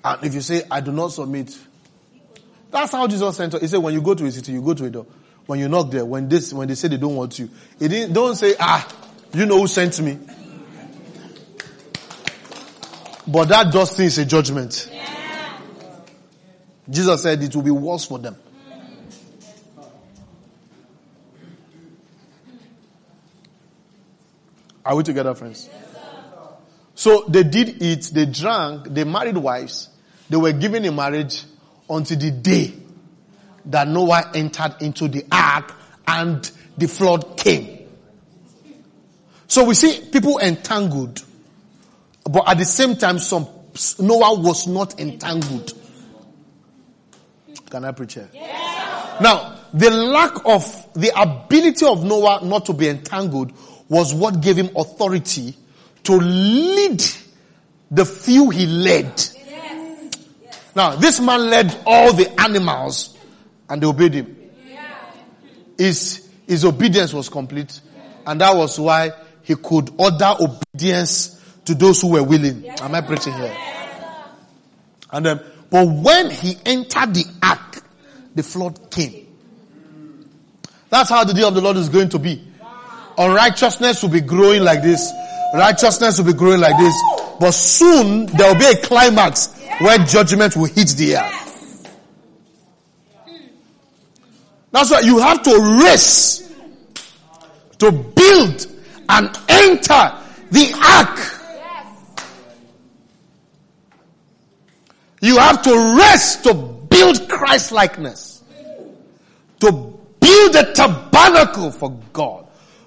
And 0.02 0.24
if 0.24 0.34
you 0.34 0.40
say, 0.40 0.62
I 0.70 0.80
do 0.80 0.92
not 0.92 1.12
submit, 1.12 1.56
that's 2.70 2.92
how 2.92 3.06
Jesus 3.06 3.36
sent 3.36 3.54
us. 3.54 3.60
He 3.60 3.68
said, 3.68 3.78
when 3.78 3.92
you 3.92 4.00
go 4.00 4.14
to 4.14 4.24
a 4.24 4.30
city, 4.30 4.52
you 4.52 4.62
go 4.62 4.74
to 4.74 4.84
a 4.84 4.90
door. 4.90 5.06
When 5.46 5.58
you 5.58 5.68
knock 5.68 5.90
there, 5.90 6.04
when 6.04 6.28
this, 6.28 6.52
when 6.52 6.68
they 6.68 6.74
say 6.74 6.88
they 6.88 6.96
don't 6.96 7.14
want 7.14 7.38
you, 7.38 7.50
didn't, 7.78 8.12
don't 8.12 8.34
say, 8.34 8.54
ah, 8.58 8.88
you 9.32 9.46
know 9.46 9.60
who 9.60 9.66
sent 9.68 10.00
me. 10.00 10.18
But 13.26 13.48
that 13.48 13.72
does 13.72 13.98
is 13.98 14.18
a 14.18 14.24
judgment. 14.24 14.88
Yeah. 14.92 15.58
Jesus 16.88 17.22
said 17.22 17.42
it 17.42 17.54
will 17.54 17.62
be 17.62 17.70
worse 17.70 18.04
for 18.04 18.18
them. 18.18 18.36
Are 24.84 24.94
we 24.94 25.02
together, 25.02 25.34
friends? 25.34 25.68
so 26.94 27.24
they 27.28 27.42
did 27.42 27.82
it, 27.82 28.04
they 28.14 28.26
drank, 28.26 28.86
they 28.88 29.02
married 29.02 29.36
wives, 29.36 29.88
they 30.30 30.36
were 30.36 30.52
given 30.52 30.84
in 30.84 30.94
marriage 30.94 31.42
until 31.90 32.18
the 32.18 32.30
day 32.30 32.72
that 33.64 33.88
Noah 33.88 34.30
entered 34.34 34.76
into 34.80 35.08
the 35.08 35.24
ark 35.30 35.74
and 36.06 36.48
the 36.78 36.86
flood 36.86 37.36
came. 37.36 37.88
So 39.48 39.64
we 39.64 39.74
see 39.74 40.08
people 40.12 40.38
entangled, 40.38 41.22
but 42.30 42.48
at 42.48 42.58
the 42.58 42.64
same 42.64 42.96
time, 42.96 43.18
some 43.18 43.46
Noah 43.98 44.40
was 44.40 44.66
not 44.66 44.98
entangled. 45.00 45.72
Can 47.70 47.84
I 47.84 47.92
preach 47.92 48.14
here? 48.14 48.28
Yeah. 48.32 49.18
Now, 49.20 49.60
the 49.72 49.90
lack 49.90 50.44
of 50.46 50.88
the 50.94 51.10
ability 51.20 51.86
of 51.86 52.04
Noah 52.04 52.44
not 52.44 52.66
to 52.66 52.72
be 52.72 52.88
entangled 52.88 53.52
was 53.88 54.14
what 54.14 54.40
gave 54.40 54.56
him 54.56 54.70
authority 54.76 55.54
to 56.04 56.16
lead 56.16 57.02
the 57.90 58.04
few 58.04 58.50
he 58.50 58.66
led. 58.66 59.12
Now, 60.74 60.96
this 60.96 61.20
man 61.20 61.48
led 61.48 61.78
all 61.86 62.12
the 62.12 62.38
animals 62.40 63.16
and 63.68 63.82
they 63.82 63.86
obeyed 63.86 64.14
him. 64.14 64.36
His, 65.78 66.28
his 66.46 66.64
obedience 66.64 67.12
was 67.12 67.28
complete 67.28 67.80
and 68.26 68.40
that 68.40 68.54
was 68.54 68.78
why 68.78 69.12
he 69.42 69.54
could 69.54 69.90
order 69.98 70.34
obedience 70.40 71.35
to 71.66 71.74
those 71.74 72.00
who 72.00 72.12
were 72.12 72.22
willing. 72.22 72.66
Am 72.68 72.94
I 72.94 73.00
preaching 73.00 73.34
here? 73.34 73.56
And 75.12 75.26
then, 75.26 75.40
but 75.70 75.86
when 75.86 76.30
he 76.30 76.56
entered 76.64 77.14
the 77.14 77.24
ark, 77.42 77.82
the 78.34 78.42
flood 78.42 78.90
came. 78.90 79.26
That's 80.90 81.10
how 81.10 81.24
the 81.24 81.34
day 81.34 81.42
of 81.42 81.54
the 81.54 81.60
Lord 81.60 81.76
is 81.76 81.88
going 81.88 82.08
to 82.10 82.18
be 82.18 82.46
unrighteousness 83.18 84.02
will 84.02 84.10
be 84.10 84.20
growing 84.20 84.62
like 84.62 84.82
this. 84.82 85.12
Righteousness 85.54 86.18
will 86.18 86.26
be 86.26 86.32
growing 86.32 86.60
like 86.60 86.76
this. 86.78 86.94
But 87.40 87.52
soon 87.52 88.26
there 88.26 88.52
will 88.52 88.58
be 88.58 88.66
a 88.66 88.76
climax 88.76 89.54
where 89.78 89.98
judgment 89.98 90.56
will 90.56 90.66
hit 90.66 90.88
the 90.88 91.16
earth. 91.16 91.42
That's 94.72 94.90
why 94.90 95.00
you 95.00 95.18
have 95.18 95.42
to 95.42 95.80
race 95.82 96.54
to 97.78 97.92
build 97.92 98.66
and 99.08 99.38
enter 99.48 100.12
the 100.50 100.72
ark. 100.74 101.35
You 105.26 105.38
have 105.38 105.60
to 105.62 105.96
rest 105.98 106.44
to 106.44 106.54
build 106.54 107.28
Christ 107.28 107.72
likeness. 107.72 108.44
To 109.58 109.72
build 110.20 110.54
a 110.54 110.72
tabernacle 110.72 111.72
for 111.72 111.90
God. 112.12 112.46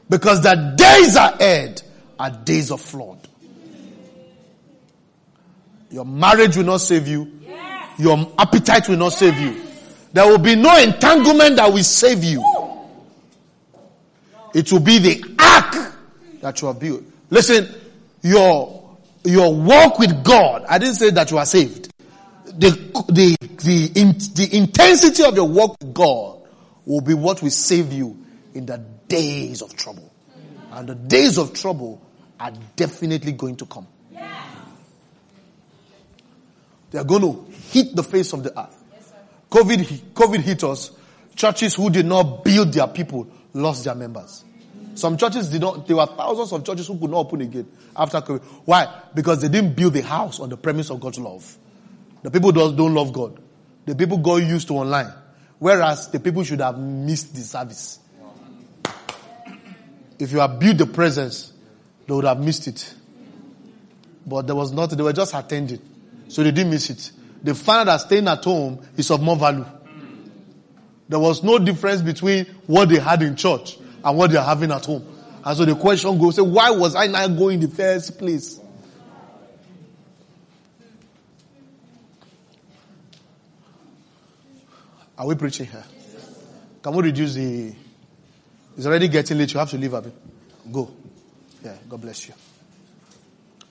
Because 0.09 0.41
the 0.41 0.73
days 0.77 1.17
ahead 1.17 1.81
are 2.17 2.31
days 2.31 2.71
of 2.71 2.79
flood. 2.79 3.19
Your 5.91 6.05
marriage 6.05 6.55
will 6.55 6.63
not 6.63 6.77
save 6.77 7.09
you. 7.09 7.29
Yes. 7.41 7.99
Your 7.99 8.31
appetite 8.37 8.87
will 8.87 8.95
not 8.95 9.11
yes. 9.11 9.17
save 9.19 9.37
you. 9.37 9.61
There 10.13 10.25
will 10.25 10.37
be 10.37 10.55
no 10.55 10.77
entanglement 10.77 11.57
that 11.57 11.73
will 11.73 11.83
save 11.83 12.23
you. 12.23 12.41
It 14.53 14.71
will 14.71 14.79
be 14.79 14.97
the 14.99 15.35
ark 15.37 15.93
that 16.39 16.61
you 16.61 16.69
have 16.69 16.79
built. 16.79 17.03
Listen, 17.29 17.67
your, 18.21 18.97
your 19.25 19.53
walk 19.53 19.99
with 19.99 20.23
God, 20.23 20.63
I 20.69 20.77
didn't 20.77 20.95
say 20.95 21.09
that 21.09 21.31
you 21.31 21.37
are 21.37 21.45
saved. 21.45 21.88
The, 22.57 22.71
the, 23.09 23.37
the, 23.39 24.31
the 24.35 24.57
intensity 24.57 25.23
of 25.23 25.35
your 25.35 25.47
work 25.47 25.71
with 25.79 25.93
God 25.93 26.41
will 26.85 27.01
be 27.01 27.13
what 27.13 27.41
will 27.41 27.49
save 27.51 27.93
you 27.93 28.17
in 28.53 28.65
the 28.65 28.77
days 29.07 29.61
of 29.61 29.75
trouble. 29.75 30.11
And 30.71 30.87
the 30.87 30.95
days 30.95 31.37
of 31.37 31.53
trouble 31.53 32.01
are 32.39 32.51
definitely 32.75 33.31
going 33.33 33.55
to 33.57 33.65
come. 33.65 33.87
They 36.91 36.97
are 36.97 37.03
going 37.03 37.21
to 37.21 37.51
hit 37.71 37.95
the 37.95 38.03
face 38.03 38.33
of 38.33 38.43
the 38.43 38.59
earth. 38.59 38.75
COVID, 39.51 39.83
COVID 40.13 40.41
hit 40.41 40.63
us. 40.63 40.91
Churches 41.35 41.75
who 41.75 41.89
did 41.89 42.05
not 42.05 42.43
build 42.43 42.73
their 42.73 42.87
people 42.87 43.27
lost 43.53 43.83
their 43.85 43.95
members. 43.95 44.43
Some 44.95 45.15
churches 45.17 45.49
did 45.49 45.61
not, 45.61 45.87
there 45.87 45.95
were 45.95 46.05
thousands 46.05 46.51
of 46.51 46.65
churches 46.65 46.87
who 46.87 46.97
could 46.99 47.11
not 47.11 47.19
open 47.19 47.41
again 47.41 47.67
after 47.95 48.19
COVID. 48.19 48.43
Why? 48.65 49.01
Because 49.13 49.41
they 49.41 49.47
didn't 49.47 49.75
build 49.75 49.93
the 49.93 50.01
house 50.01 50.39
on 50.39 50.49
the 50.49 50.57
premise 50.57 50.89
of 50.89 50.99
God's 50.99 51.19
love. 51.19 51.57
The 52.21 52.31
people 52.31 52.51
don't, 52.51 52.75
don't 52.75 52.93
love 52.93 53.13
God. 53.13 53.39
The 53.85 53.95
people 53.95 54.17
got 54.17 54.37
used 54.37 54.67
to 54.67 54.75
online. 54.75 55.13
Whereas 55.57 56.09
the 56.09 56.19
people 56.19 56.43
should 56.43 56.61
have 56.61 56.77
missed 56.77 57.35
the 57.35 57.41
service. 57.41 57.99
If 60.17 60.31
you 60.31 60.45
built 60.47 60.77
the 60.77 60.85
presence, 60.85 61.53
they 62.07 62.13
would 62.13 62.25
have 62.25 62.39
missed 62.39 62.67
it. 62.67 62.93
But 64.25 64.47
there 64.47 64.55
was 64.55 64.71
nothing, 64.71 64.97
they 64.97 65.03
were 65.03 65.13
just 65.13 65.33
attending. 65.33 65.81
So 66.27 66.43
they 66.43 66.51
didn't 66.51 66.71
miss 66.71 66.89
it. 66.89 67.11
They 67.41 67.53
found 67.53 67.87
that 67.87 68.01
staying 68.01 68.27
at 68.27 68.43
home 68.43 68.85
is 68.97 69.09
of 69.11 69.21
more 69.21 69.37
value. 69.37 69.65
There 71.07 71.19
was 71.19 71.43
no 71.43 71.57
difference 71.57 72.01
between 72.01 72.45
what 72.67 72.89
they 72.89 72.99
had 72.99 73.23
in 73.23 73.35
church 73.35 73.79
and 74.03 74.17
what 74.17 74.31
they 74.31 74.37
are 74.37 74.45
having 74.45 74.71
at 74.71 74.85
home. 74.85 75.05
And 75.43 75.57
so 75.57 75.65
the 75.65 75.75
question 75.75 76.17
goes, 76.19 76.35
say, 76.35 76.41
why 76.41 76.69
was 76.69 76.95
I 76.95 77.07
not 77.07 77.35
going 77.37 77.61
in 77.61 77.69
the 77.69 77.75
first 77.75 78.19
place? 78.19 78.59
Are 85.19 85.27
we 85.27 85.35
preaching 85.35 85.67
here? 85.67 85.83
Can 86.81 86.93
we 86.95 87.03
reduce 87.03 87.35
the 87.35 87.75
it's 88.79 88.85
already 88.85 89.09
getting 89.09 89.37
late. 89.37 89.51
You 89.53 89.59
have 89.59 89.69
to 89.71 89.77
leave 89.77 89.93
a 89.93 90.01
bit. 90.01 90.13
Go. 90.71 90.89
Yeah, 91.61 91.75
God 91.89 91.99
bless 91.99 92.29
you. 92.29 92.33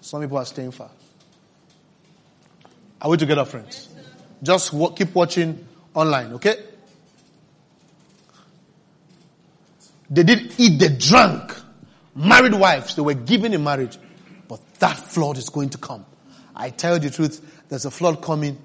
Some 0.02 0.20
people 0.20 0.36
are 0.36 0.44
staying 0.44 0.72
far. 0.72 0.90
Are 3.00 3.08
we 3.08 3.16
together, 3.16 3.46
friends? 3.46 3.88
Just 4.42 4.74
keep 4.96 5.14
watching 5.14 5.66
online, 5.94 6.34
okay? 6.34 6.56
They 10.10 10.24
did 10.24 10.52
eat, 10.58 10.78
they 10.78 10.90
drank. 10.90 11.54
Married 12.14 12.52
wives, 12.52 12.94
they 12.94 13.00
were 13.00 13.14
given 13.14 13.54
in 13.54 13.64
marriage. 13.64 13.96
But 14.46 14.60
that 14.80 14.98
flood 14.98 15.38
is 15.38 15.48
going 15.48 15.70
to 15.70 15.78
come. 15.78 16.04
I 16.54 16.68
tell 16.68 16.94
you 16.94 17.00
the 17.00 17.10
truth, 17.10 17.64
there's 17.70 17.86
a 17.86 17.90
flood 17.90 18.20
coming. 18.20 18.58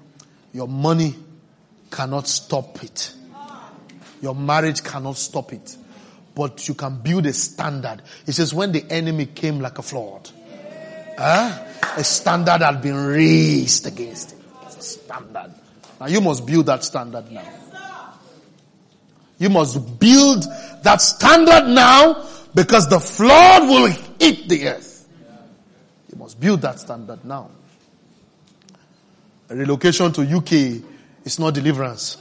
Your 0.52 0.68
money 0.68 1.14
cannot 1.94 2.26
stop 2.28 2.82
it. 2.82 3.12
Your 4.20 4.34
marriage 4.34 4.82
cannot 4.82 5.16
stop 5.16 5.52
it 5.52 5.76
but 6.34 6.66
you 6.66 6.74
can 6.74 6.96
build 6.96 7.26
a 7.26 7.32
standard. 7.32 8.02
He 8.26 8.32
says, 8.32 8.52
when 8.52 8.72
the 8.72 8.84
enemy 8.90 9.26
came 9.26 9.60
like 9.60 9.78
a 9.78 9.82
flood, 9.82 10.28
huh? 11.16 11.58
a 11.96 12.04
standard 12.04 12.60
had 12.60 12.82
been 12.82 12.96
raised 12.96 13.86
against 13.86 14.32
him. 14.32 14.40
It's 14.64 14.76
a 14.76 14.82
standard. 14.82 15.54
Now 16.00 16.06
you 16.06 16.20
must 16.20 16.44
build 16.44 16.66
that 16.66 16.82
standard 16.82 17.30
now. 17.30 17.48
You 19.38 19.50
must 19.50 19.98
build 20.00 20.44
that 20.82 21.00
standard 21.00 21.68
now 21.68 22.26
because 22.54 22.88
the 22.88 23.00
flood 23.00 23.62
will 23.68 23.86
hit 24.18 24.48
the 24.48 24.68
earth. 24.68 25.08
You 26.10 26.18
must 26.18 26.40
build 26.40 26.62
that 26.62 26.80
standard 26.80 27.24
now. 27.24 27.50
A 29.50 29.56
relocation 29.56 30.12
to 30.12 30.22
UK 30.22 30.82
is 31.24 31.38
not 31.38 31.54
deliverance. 31.54 32.18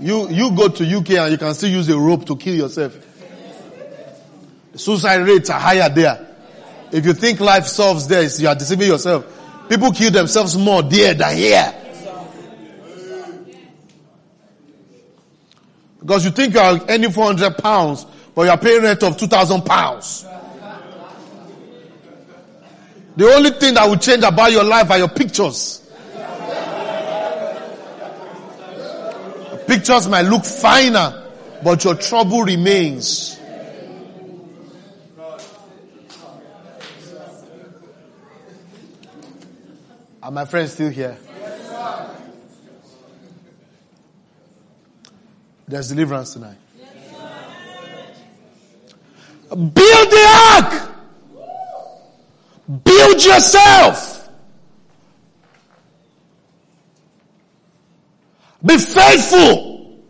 You, 0.00 0.28
you 0.30 0.50
go 0.56 0.68
to 0.68 0.84
UK 0.84 1.10
and 1.10 1.32
you 1.32 1.38
can 1.38 1.54
still 1.54 1.70
use 1.70 1.88
a 1.88 1.98
rope 1.98 2.26
to 2.26 2.36
kill 2.36 2.54
yourself. 2.54 2.96
The 4.72 4.78
suicide 4.78 5.18
rates 5.18 5.50
are 5.50 5.60
higher 5.60 5.88
there. 5.88 6.28
If 6.90 7.06
you 7.06 7.12
think 7.12 7.40
life 7.40 7.66
solves 7.66 8.08
this, 8.08 8.40
you 8.40 8.48
are 8.48 8.54
deceiving 8.54 8.88
yourself. 8.88 9.26
People 9.68 9.92
kill 9.92 10.10
themselves 10.10 10.56
more 10.56 10.82
there 10.82 11.14
than 11.14 11.36
here. 11.36 11.74
Because 16.00 16.24
you 16.24 16.32
think 16.32 16.54
you 16.54 16.60
are 16.60 16.80
earning 16.88 17.12
400 17.12 17.58
pounds, 17.58 18.04
but 18.34 18.42
you 18.42 18.50
are 18.50 18.58
paying 18.58 18.82
rent 18.82 19.02
of 19.04 19.16
2,000 19.16 19.62
pounds. 19.62 20.26
The 23.14 23.26
only 23.26 23.50
thing 23.50 23.74
that 23.74 23.88
will 23.88 23.98
change 23.98 24.24
about 24.24 24.50
your 24.50 24.64
life 24.64 24.90
are 24.90 24.98
your 24.98 25.08
pictures. 25.08 25.81
Pictures 29.66 30.08
might 30.08 30.22
look 30.22 30.44
finer, 30.44 31.30
but 31.62 31.84
your 31.84 31.94
trouble 31.94 32.42
remains. 32.42 33.38
Are 40.22 40.30
my 40.30 40.44
friends 40.44 40.72
still 40.72 40.90
here? 40.90 41.16
There's 45.66 45.88
deliverance 45.88 46.34
tonight. 46.34 46.58
Build 49.48 49.72
the 49.74 50.26
ark. 50.54 50.88
Build 52.84 53.24
yourself. 53.24 54.21
Be 58.64 58.78
faithful. 58.78 60.02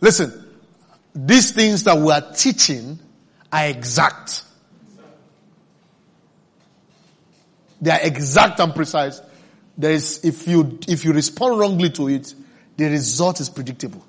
Listen, 0.00 0.44
these 1.14 1.50
things 1.52 1.84
that 1.84 1.98
we 1.98 2.12
are 2.12 2.32
teaching 2.32 2.98
are 3.52 3.66
exact. 3.66 4.44
They 7.80 7.90
are 7.90 8.00
exact 8.00 8.60
and 8.60 8.74
precise. 8.74 9.20
There 9.76 9.92
is, 9.92 10.24
if 10.24 10.46
you, 10.46 10.78
if 10.88 11.04
you 11.04 11.12
respond 11.12 11.58
wrongly 11.58 11.90
to 11.90 12.08
it, 12.08 12.34
the 12.76 12.88
result 12.88 13.40
is 13.40 13.48
predictable. 13.48 14.04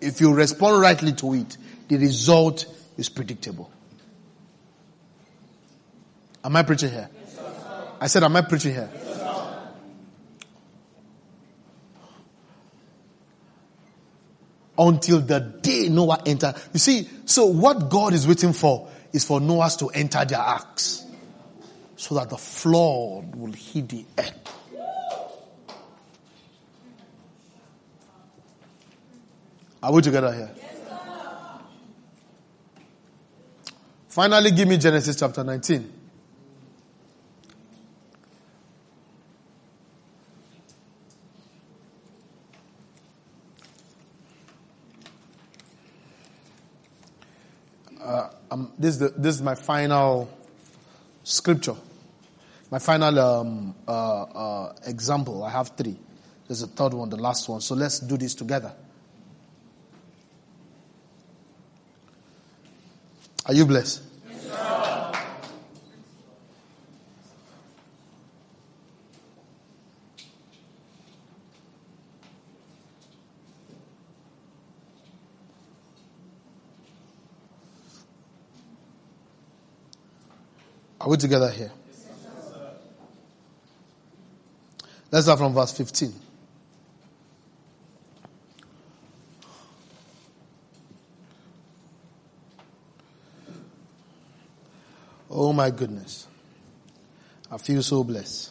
If 0.00 0.20
you 0.20 0.32
respond 0.34 0.80
rightly 0.80 1.12
to 1.14 1.34
it, 1.34 1.56
the 1.88 1.96
result 1.96 2.66
is 2.96 3.08
predictable. 3.08 3.70
Am 6.44 6.54
I 6.54 6.62
preaching 6.62 6.90
here? 6.90 7.08
Yes, 7.12 7.40
I 8.00 8.06
said, 8.06 8.22
am 8.22 8.36
I 8.36 8.42
preaching 8.42 8.74
here? 8.74 8.88
Yes, 8.92 9.05
Until 14.78 15.20
the 15.20 15.40
day 15.40 15.88
Noah 15.88 16.22
entered. 16.26 16.54
You 16.72 16.78
see, 16.78 17.08
so 17.24 17.46
what 17.46 17.88
God 17.88 18.12
is 18.12 18.26
waiting 18.28 18.52
for 18.52 18.90
is 19.12 19.24
for 19.24 19.40
Noahs 19.40 19.78
to 19.78 19.88
enter 19.88 20.24
their 20.24 20.38
arks 20.38 21.04
so 21.96 22.14
that 22.16 22.28
the 22.28 22.36
flood 22.36 23.34
will 23.34 23.52
hit 23.52 23.88
the 23.88 24.04
earth. 24.18 24.46
Are 29.82 29.92
we 29.92 30.02
together 30.02 30.32
here? 30.32 30.50
Finally, 34.08 34.50
give 34.50 34.66
me 34.66 34.78
Genesis 34.78 35.14
chapter 35.14 35.44
19. 35.44 35.92
Uh, 48.02 48.30
um, 48.50 48.72
this, 48.86 48.94
is 48.94 49.00
the, 49.00 49.08
this 49.20 49.34
is 49.34 49.42
my 49.42 49.56
final 49.56 50.30
scripture. 51.24 51.74
My 52.70 52.78
final 52.78 53.18
um, 53.18 53.74
uh, 53.86 54.22
uh, 54.22 54.76
example, 54.86 55.42
I 55.42 55.50
have 55.50 55.70
three. 55.76 55.96
There's 56.46 56.62
a 56.62 56.68
third 56.68 56.94
one, 56.94 57.10
the 57.10 57.16
last 57.16 57.48
one. 57.48 57.60
So 57.60 57.74
let's 57.74 57.98
do 57.98 58.16
this 58.16 58.36
together. 58.36 58.72
Are 63.46 63.54
you 63.54 63.66
blessed? 63.66 64.02
Are 81.06 81.08
we 81.08 81.16
together 81.18 81.48
here? 81.48 81.70
Let's 85.12 85.26
start 85.26 85.38
from 85.38 85.54
verse 85.54 85.70
15. 85.70 86.12
Oh 95.30 95.52
my 95.52 95.70
goodness. 95.70 96.26
I 97.52 97.58
feel 97.58 97.84
so 97.84 98.02
blessed. 98.02 98.50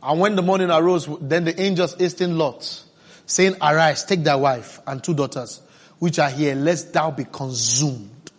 And 0.00 0.20
when 0.20 0.36
the 0.36 0.42
morning 0.42 0.70
arose, 0.70 1.08
then 1.20 1.42
the 1.42 1.60
angels 1.60 1.96
hastened 1.98 2.38
Lot, 2.38 2.84
saying, 3.26 3.56
Arise, 3.60 4.04
take 4.04 4.22
thy 4.22 4.36
wife 4.36 4.78
and 4.86 5.02
two 5.02 5.14
daughters, 5.14 5.60
which 5.98 6.20
are 6.20 6.30
here, 6.30 6.54
lest 6.54 6.92
thou 6.92 7.10
be 7.10 7.24
consumed 7.24 8.30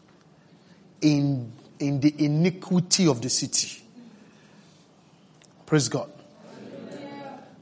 in 1.02 1.52
in 1.82 2.00
the 2.00 2.14
iniquity 2.24 3.08
of 3.08 3.22
the 3.22 3.30
city. 3.30 3.82
Praise 5.66 5.90
God. 5.90 6.10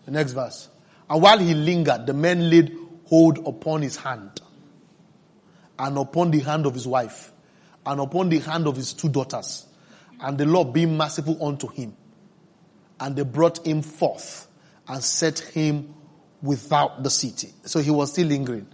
The 0.06 0.12
next 0.12 0.32
verse. 0.32 0.70
And 1.10 1.22
while 1.22 1.38
he 1.40 1.54
lingered, 1.54 2.06
the 2.06 2.14
men 2.14 2.50
laid 2.50 2.76
hold 3.06 3.40
upon 3.48 3.82
his 3.82 3.96
hand 3.96 4.42
and 5.78 5.98
upon 5.98 6.32
the 6.32 6.40
hand 6.40 6.66
of 6.66 6.74
his 6.74 6.88
wife 6.88 7.32
and 7.86 8.00
upon 8.00 8.30
the 8.30 8.40
hand 8.40 8.68
of 8.68 8.76
his 8.76 8.94
two 8.94 9.10
daughters. 9.10 9.66
And 10.20 10.38
the 10.38 10.46
Lord 10.46 10.74
being 10.74 10.98
merciful 10.98 11.44
unto 11.46 11.68
him. 11.68 11.96
And 13.00 13.16
they 13.16 13.24
brought 13.24 13.66
him 13.66 13.82
forth 13.82 14.48
and 14.88 15.04
set 15.04 15.40
him 15.40 15.94
without 16.42 17.04
the 17.04 17.10
city. 17.10 17.54
So 17.64 17.80
he 17.80 17.92
was 17.92 18.12
still 18.12 18.28
lingering. 18.28 18.68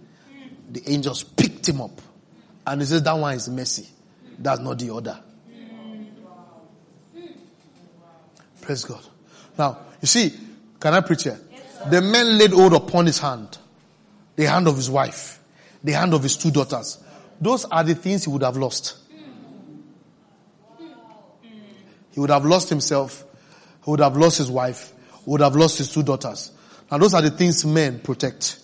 The 0.70 0.82
angels 0.90 1.22
picked 1.22 1.68
him 1.68 1.80
up. 1.80 2.02
And 2.66 2.80
he 2.80 2.86
says, 2.86 3.02
that 3.04 3.12
one 3.12 3.34
is 3.34 3.48
mercy. 3.48 3.86
That's 4.38 4.60
not 4.60 4.78
the 4.78 4.92
other. 4.92 5.20
Praise 8.66 8.84
God. 8.84 9.00
Now, 9.56 9.78
you 10.02 10.08
see, 10.08 10.34
can 10.80 10.92
I 10.92 11.00
preach 11.00 11.22
here? 11.22 11.38
Yes, 11.52 11.88
the 11.88 12.02
man 12.02 12.36
laid 12.36 12.50
hold 12.50 12.74
upon 12.74 13.06
his 13.06 13.20
hand, 13.20 13.56
the 14.34 14.44
hand 14.44 14.66
of 14.66 14.74
his 14.74 14.90
wife, 14.90 15.38
the 15.84 15.92
hand 15.92 16.12
of 16.12 16.24
his 16.24 16.36
two 16.36 16.50
daughters. 16.50 16.98
Those 17.40 17.64
are 17.66 17.84
the 17.84 17.94
things 17.94 18.24
he 18.24 18.30
would 18.30 18.42
have 18.42 18.56
lost. 18.56 18.96
He 22.10 22.18
would 22.18 22.30
have 22.30 22.44
lost 22.44 22.68
himself, 22.68 23.24
he 23.84 23.90
would 23.90 24.00
have 24.00 24.16
lost 24.16 24.38
his 24.38 24.50
wife, 24.50 24.92
would 25.26 25.42
have 25.42 25.54
lost 25.54 25.78
his 25.78 25.92
two 25.92 26.02
daughters. 26.02 26.50
Now 26.90 26.98
those 26.98 27.14
are 27.14 27.22
the 27.22 27.30
things 27.30 27.64
men 27.64 28.00
protect. 28.00 28.58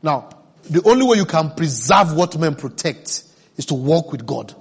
Now, 0.00 0.28
the 0.70 0.88
only 0.88 1.04
way 1.04 1.16
you 1.16 1.24
can 1.24 1.50
preserve 1.50 2.14
what 2.14 2.38
men 2.38 2.54
protect 2.54 3.24
is 3.56 3.66
to 3.66 3.74
walk 3.74 4.12
with 4.12 4.24
God. 4.24 4.54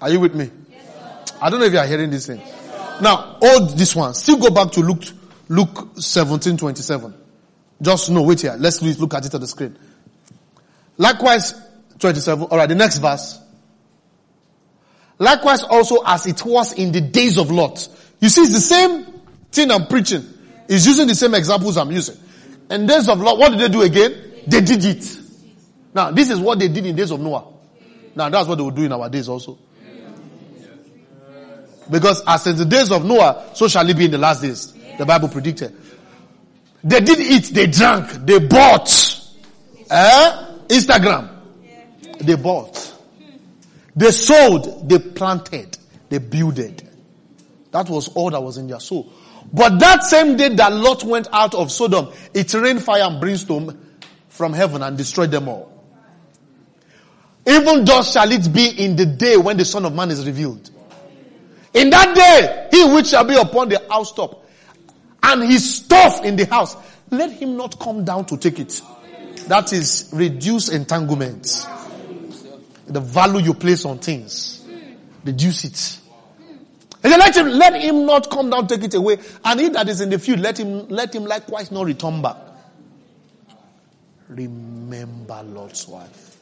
Are 0.00 0.10
you 0.10 0.20
with 0.20 0.34
me? 0.34 0.50
Yes, 0.70 1.32
I 1.40 1.50
don't 1.50 1.60
know 1.60 1.66
if 1.66 1.72
you 1.72 1.78
are 1.78 1.86
hearing 1.86 2.10
this 2.10 2.26
thing. 2.26 2.38
Yes, 2.38 3.00
now, 3.00 3.38
hold 3.40 3.76
this 3.78 3.94
one. 3.94 4.14
Still 4.14 4.38
go 4.38 4.50
back 4.50 4.70
to 4.72 4.80
Luke, 4.80 5.02
Luke 5.48 5.90
17, 5.96 6.56
27. 6.56 7.14
Just 7.82 8.10
know, 8.10 8.22
wait 8.22 8.40
here. 8.40 8.56
Let's 8.58 8.82
look 8.82 9.14
at 9.14 9.24
it 9.26 9.34
on 9.34 9.40
the 9.40 9.46
screen. 9.46 9.78
Likewise, 10.98 11.54
27. 11.98 12.44
Alright, 12.44 12.68
the 12.68 12.74
next 12.74 12.98
verse. 12.98 13.38
Likewise 15.18 15.62
also 15.64 16.02
as 16.04 16.26
it 16.26 16.44
was 16.44 16.72
in 16.72 16.92
the 16.92 17.00
days 17.00 17.38
of 17.38 17.50
Lot. 17.50 17.88
You 18.20 18.28
see, 18.28 18.42
it's 18.42 18.52
the 18.52 18.60
same 18.60 19.04
thing 19.50 19.70
I'm 19.70 19.86
preaching. 19.86 20.24
It's 20.68 20.86
using 20.86 21.06
the 21.06 21.14
same 21.14 21.34
examples 21.34 21.76
I'm 21.76 21.90
using. 21.90 22.16
In 22.70 22.86
days 22.86 23.08
of 23.08 23.20
Lot, 23.20 23.38
what 23.38 23.50
did 23.50 23.60
they 23.60 23.68
do 23.68 23.82
again? 23.82 24.42
They 24.46 24.60
did 24.60 24.84
it. 24.84 25.18
Now, 25.94 26.10
this 26.10 26.30
is 26.30 26.38
what 26.38 26.58
they 26.58 26.68
did 26.68 26.86
in 26.86 26.96
days 26.96 27.10
of 27.10 27.20
Noah. 27.20 27.46
Now, 28.14 28.28
that's 28.28 28.48
what 28.48 28.56
they 28.56 28.62
will 28.62 28.70
do 28.70 28.84
in 28.84 28.92
our 28.92 29.08
days 29.08 29.28
also. 29.28 29.58
Because 31.90 32.22
as 32.26 32.46
in 32.46 32.56
the 32.56 32.64
days 32.64 32.92
of 32.92 33.04
Noah, 33.04 33.50
so 33.54 33.68
shall 33.68 33.88
it 33.88 33.96
be 33.96 34.04
in 34.04 34.10
the 34.12 34.18
last 34.18 34.42
days. 34.42 34.72
The 34.98 35.04
Bible 35.04 35.28
predicted. 35.28 35.76
They 36.84 37.00
did 37.00 37.20
eat, 37.20 37.54
they 37.54 37.66
drank, 37.66 38.10
they 38.26 38.38
bought. 38.38 38.88
Eh? 39.90 40.46
Instagram. 40.68 41.28
They 42.20 42.36
bought. 42.36 42.94
They 43.96 44.10
sold, 44.12 44.88
they 44.88 44.98
planted, 44.98 45.76
they 46.08 46.18
builded. 46.18 46.88
That 47.72 47.88
was 47.88 48.08
all 48.08 48.30
that 48.30 48.42
was 48.42 48.56
in 48.56 48.68
their 48.68 48.80
soul. 48.80 49.12
But 49.52 49.78
that 49.80 50.04
same 50.04 50.36
day 50.36 50.50
that 50.50 50.72
Lot 50.72 51.02
went 51.04 51.28
out 51.32 51.54
of 51.54 51.72
Sodom, 51.72 52.12
it 52.32 52.52
rained 52.54 52.82
fire 52.82 53.02
and 53.02 53.20
brimstone 53.20 53.78
from 54.28 54.52
heaven 54.52 54.82
and 54.82 54.96
destroyed 54.96 55.30
them 55.30 55.48
all. 55.48 55.70
Even 57.46 57.84
thus 57.84 58.12
shall 58.12 58.30
it 58.30 58.52
be 58.52 58.68
in 58.68 58.96
the 58.96 59.06
day 59.06 59.36
when 59.36 59.56
the 59.56 59.64
Son 59.64 59.84
of 59.84 59.94
Man 59.94 60.10
is 60.10 60.24
revealed. 60.26 60.70
In 61.74 61.90
that 61.90 62.14
day, 62.14 62.68
he 62.76 62.92
which 62.92 63.08
shall 63.08 63.24
be 63.24 63.36
upon 63.36 63.68
the 63.68 63.80
housetop 63.90 64.44
and 65.22 65.42
his 65.44 65.76
stuff 65.76 66.24
in 66.24 66.36
the 66.36 66.46
house, 66.46 66.76
let 67.10 67.30
him 67.32 67.56
not 67.56 67.78
come 67.78 68.04
down 68.04 68.24
to 68.26 68.36
take 68.36 68.58
it. 68.58 68.80
That 69.48 69.72
is 69.72 70.10
reduce 70.12 70.68
entanglement. 70.68 71.66
The 72.86 73.00
value 73.00 73.40
you 73.40 73.54
place 73.54 73.84
on 73.84 73.98
things. 73.98 74.64
Reduce 75.24 75.64
it. 75.64 76.00
And 77.02 77.12
let 77.12 77.36
him, 77.36 77.46
let 77.48 77.80
him 77.80 78.04
not 78.04 78.30
come 78.30 78.50
down, 78.50 78.66
take 78.66 78.82
it 78.82 78.94
away. 78.94 79.18
And 79.44 79.60
he 79.60 79.68
that 79.70 79.88
is 79.88 80.00
in 80.00 80.10
the 80.10 80.18
field, 80.18 80.40
let 80.40 80.58
him, 80.58 80.88
let 80.88 81.14
him 81.14 81.24
likewise 81.24 81.70
not 81.70 81.86
return 81.86 82.20
back. 82.20 82.36
Remember 84.28 85.42
Lot's 85.44 85.88
wife. 85.88 86.38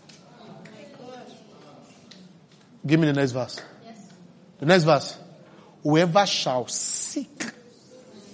Give 2.86 2.98
me 3.00 3.06
the 3.06 3.12
next 3.12 3.32
verse. 3.32 3.60
The 4.58 4.66
next 4.66 4.84
verse. 4.84 5.18
Whoever 5.82 6.26
shall 6.26 6.66
seek 6.66 7.44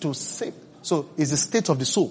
to 0.00 0.14
save. 0.14 0.54
So 0.82 1.10
it's 1.16 1.30
the 1.30 1.36
state 1.36 1.68
of 1.68 1.78
the 1.78 1.84
soul. 1.84 2.08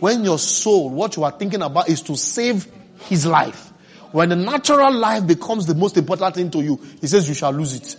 When 0.00 0.24
your 0.24 0.38
soul, 0.38 0.90
what 0.90 1.16
you 1.16 1.24
are 1.24 1.30
thinking 1.30 1.62
about 1.62 1.88
is 1.88 2.02
to 2.02 2.16
save 2.16 2.66
his 3.00 3.26
life. 3.26 3.70
When 4.12 4.28
the 4.28 4.36
natural 4.36 4.92
life 4.92 5.26
becomes 5.26 5.66
the 5.66 5.74
most 5.74 5.96
important 5.96 6.34
thing 6.34 6.50
to 6.50 6.62
you, 6.62 6.80
he 7.00 7.06
says 7.06 7.28
you 7.28 7.34
shall 7.34 7.52
lose 7.52 7.74
it. 7.74 7.96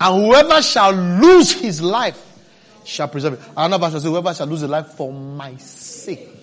And 0.00 0.24
whoever 0.24 0.62
shall 0.62 0.92
lose 0.92 1.52
his 1.52 1.82
life 1.82 2.20
shall 2.84 3.08
preserve 3.08 3.34
it. 3.34 3.40
Another 3.56 3.86
verse 3.86 3.92
says, 3.94 4.04
whoever 4.04 4.34
shall 4.34 4.46
lose 4.46 4.60
his 4.60 4.70
life 4.70 4.88
for 4.88 5.12
my 5.12 5.56
sake 5.56 6.33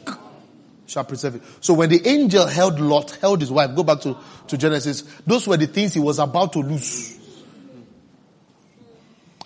shall 0.91 1.05
preserve 1.05 1.35
it. 1.35 1.41
So 1.61 1.73
when 1.73 1.89
the 1.89 2.05
angel 2.05 2.45
held 2.45 2.79
Lot, 2.79 3.11
held 3.11 3.39
his 3.39 3.49
wife, 3.49 3.75
go 3.75 3.83
back 3.83 4.01
to, 4.01 4.17
to 4.47 4.57
Genesis, 4.57 5.01
those 5.25 5.47
were 5.47 5.57
the 5.57 5.67
things 5.67 5.93
he 5.93 5.99
was 5.99 6.19
about 6.19 6.53
to 6.53 6.59
lose. 6.59 7.17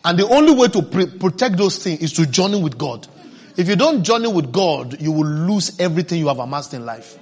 And 0.03 0.19
the 0.19 0.27
only 0.27 0.53
way 0.53 0.67
to 0.69 0.81
pre- 0.81 1.07
protect 1.07 1.57
those 1.57 1.77
things 1.77 2.01
is 2.01 2.13
to 2.13 2.25
journey 2.25 2.61
with 2.61 2.77
God. 2.77 3.07
If 3.57 3.69
you 3.69 3.75
don't 3.75 4.03
journey 4.03 4.27
with 4.27 4.51
God, 4.51 4.99
you 4.99 5.11
will 5.11 5.25
lose 5.27 5.79
everything 5.79 6.19
you 6.19 6.27
have 6.27 6.39
amassed 6.39 6.73
in 6.73 6.85
life. 6.85 7.17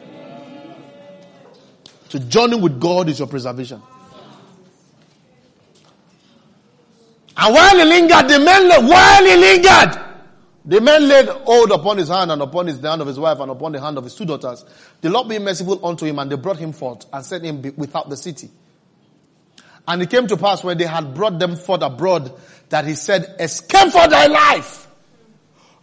To 2.10 2.20
journey 2.20 2.56
with 2.58 2.80
God 2.80 3.10
is 3.10 3.20
your 3.20 3.28
preservation. 3.28 3.82
And 7.36 7.54
while 7.54 7.78
he 7.78 7.84
lingered, 7.84 8.30
the 8.30 8.40
men, 8.40 8.88
while 8.88 9.26
he 9.26 9.36
lingered, 9.36 10.13
the 10.66 10.80
man 10.80 11.08
laid 11.08 11.28
hold 11.28 11.72
upon 11.72 11.98
his 11.98 12.08
hand 12.08 12.32
and 12.32 12.42
upon 12.42 12.68
his, 12.68 12.80
the 12.80 12.90
hand 12.90 13.02
of 13.02 13.08
his 13.08 13.20
wife 13.20 13.40
and 13.40 13.52
upon 13.52 13.74
the 13.74 13.82
hand 13.82 13.98
of 13.98 14.06
his 14.06 14.16
two 14.16 14.26
daughters. 14.26 14.64
The 15.02 15.10
Lord 15.10 15.28
being 15.28 15.44
merciful 15.44 15.86
unto 15.86 16.06
him 16.06 16.20
and 16.20 16.32
they 16.32 16.38
brought 16.38 16.58
him 16.58 16.72
forth 16.72 17.06
and 17.12 17.26
set 17.26 17.44
him 17.44 17.62
without 17.76 18.10
the 18.10 18.16
city. 18.16 18.50
And 19.86 20.02
it 20.02 20.10
came 20.10 20.28
to 20.28 20.38
pass 20.38 20.64
when 20.64 20.78
they 20.78 20.86
had 20.86 21.14
brought 21.14 21.38
them 21.40 21.58
forth 21.58 21.82
abroad 21.82 22.32
that 22.70 22.86
he 22.86 22.96
said, 22.96 23.36
escape 23.40 23.92
for 23.92 24.08
thy 24.08 24.28
life. 24.28 24.88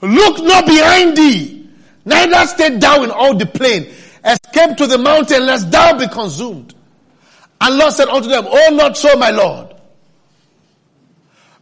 Look 0.01 0.43
not 0.43 0.67
behind 0.67 1.17
thee. 1.17 1.69
Neither 2.07 2.47
stay 2.47 2.79
thou 2.79 3.03
in 3.03 3.11
all 3.11 3.37
the 3.37 3.45
plain. 3.45 3.93
Escape 4.25 4.77
to 4.79 4.87
the 4.87 4.97
mountain 4.97 5.45
lest 5.45 5.71
thou 5.71 5.99
be 5.99 6.09
consumed. 6.09 6.75
And 7.61 7.77
Lot 7.77 7.93
said 7.93 8.09
unto 8.09 8.29
them, 8.29 8.47
Oh, 8.49 8.71
not 8.73 8.97
so, 8.97 9.15
my 9.17 9.31
Lord. 9.31 9.70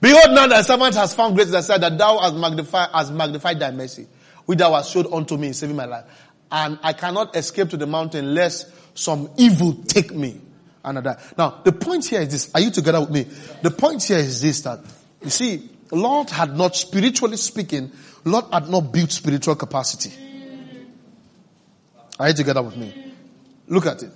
Behold, 0.01 0.35
now 0.35 0.47
thy 0.47 0.63
servant 0.63 0.95
has 0.95 1.15
found 1.15 1.35
grace 1.35 1.51
that 1.51 1.65
said 1.65 1.81
that 1.83 1.99
thou 1.99 2.19
hast 2.19 2.35
magnified, 2.37 2.89
hast 2.93 3.13
magnified 3.13 3.59
thy 3.59 3.71
mercy, 3.71 4.07
which 4.47 4.59
thou 4.59 4.75
hast 4.75 4.93
showed 4.93 5.13
unto 5.13 5.37
me 5.37 5.49
in 5.49 5.55
saving 5.55 5.77
my 5.77 5.87
life. 5.87 6.05
And 6.51 6.79
I 6.83 6.93
cannot 6.93 7.37
escape 7.37 7.71
to 7.71 7.77
the 7.77 7.87
mountain 7.87 8.35
lest 8.35 8.71
some 8.97 9.31
evil 9.37 9.75
take 9.87 10.15
me 10.15 10.41
and 10.85 10.99
I 10.99 11.01
die. 11.01 11.23
Now, 11.37 11.61
the 11.65 11.73
point 11.73 12.07
here 12.07 12.21
is 12.21 12.31
this. 12.31 12.51
Are 12.55 12.61
you 12.61 12.71
together 12.71 13.01
with 13.01 13.11
me? 13.11 13.27
The 13.63 13.71
point 13.71 14.03
here 14.05 14.19
is 14.19 14.41
this 14.41 14.63
that, 14.63 14.81
you 15.23 15.31
see, 15.31 15.69
Lot 15.91 16.31
had 16.31 16.57
not, 16.57 16.77
spiritually 16.77 17.37
speaking, 17.37 17.93
Lot 18.25 18.53
had 18.53 18.69
not 18.69 18.93
built 18.93 19.11
spiritual 19.11 19.57
capacity. 19.57 20.13
Are 22.19 22.29
you 22.29 22.35
together 22.35 22.63
with 22.63 22.77
me? 22.77 23.15
Look 23.67 23.87
at 23.87 24.03
it. 24.03 24.11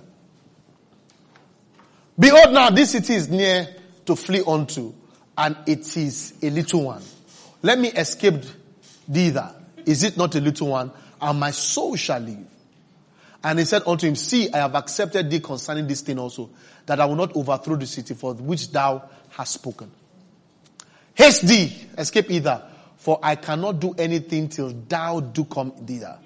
Behold 2.17 2.53
now, 2.53 2.69
this 2.69 2.91
city 2.91 3.15
is 3.15 3.29
near 3.29 3.67
to 4.05 4.15
flee 4.15 4.43
unto 4.45 4.93
and 5.37 5.57
it 5.65 5.97
is 5.97 6.33
a 6.41 6.49
little 6.49 6.83
one. 6.83 7.01
Let 7.61 7.79
me 7.79 7.89
escape 7.89 8.43
thither. 9.11 9.53
Is 9.85 10.03
it 10.03 10.17
not 10.17 10.35
a 10.35 10.41
little 10.41 10.67
one? 10.67 10.91
And 11.21 11.39
my 11.39 11.51
soul 11.51 11.95
shall 11.95 12.19
live. 12.19 12.47
And 13.43 13.59
he 13.59 13.65
said 13.65 13.83
unto 13.85 14.07
him, 14.07 14.15
See, 14.15 14.51
I 14.53 14.57
have 14.57 14.75
accepted 14.75 15.29
thee 15.29 15.39
concerning 15.39 15.87
this 15.87 16.01
thing 16.01 16.19
also, 16.19 16.49
that 16.85 16.99
I 16.99 17.05
will 17.05 17.15
not 17.15 17.35
overthrow 17.35 17.75
the 17.75 17.87
city 17.87 18.13
for 18.13 18.33
which 18.33 18.71
thou 18.71 19.09
hast 19.29 19.55
spoken. 19.55 19.91
Haste 21.13 21.47
thee, 21.47 21.87
escape 21.97 22.31
either, 22.31 22.63
for 22.97 23.19
I 23.21 23.35
cannot 23.35 23.79
do 23.79 23.93
anything 23.97 24.49
till 24.49 24.69
thou 24.87 25.19
do 25.19 25.45
come 25.45 25.71
thither. 25.71 26.17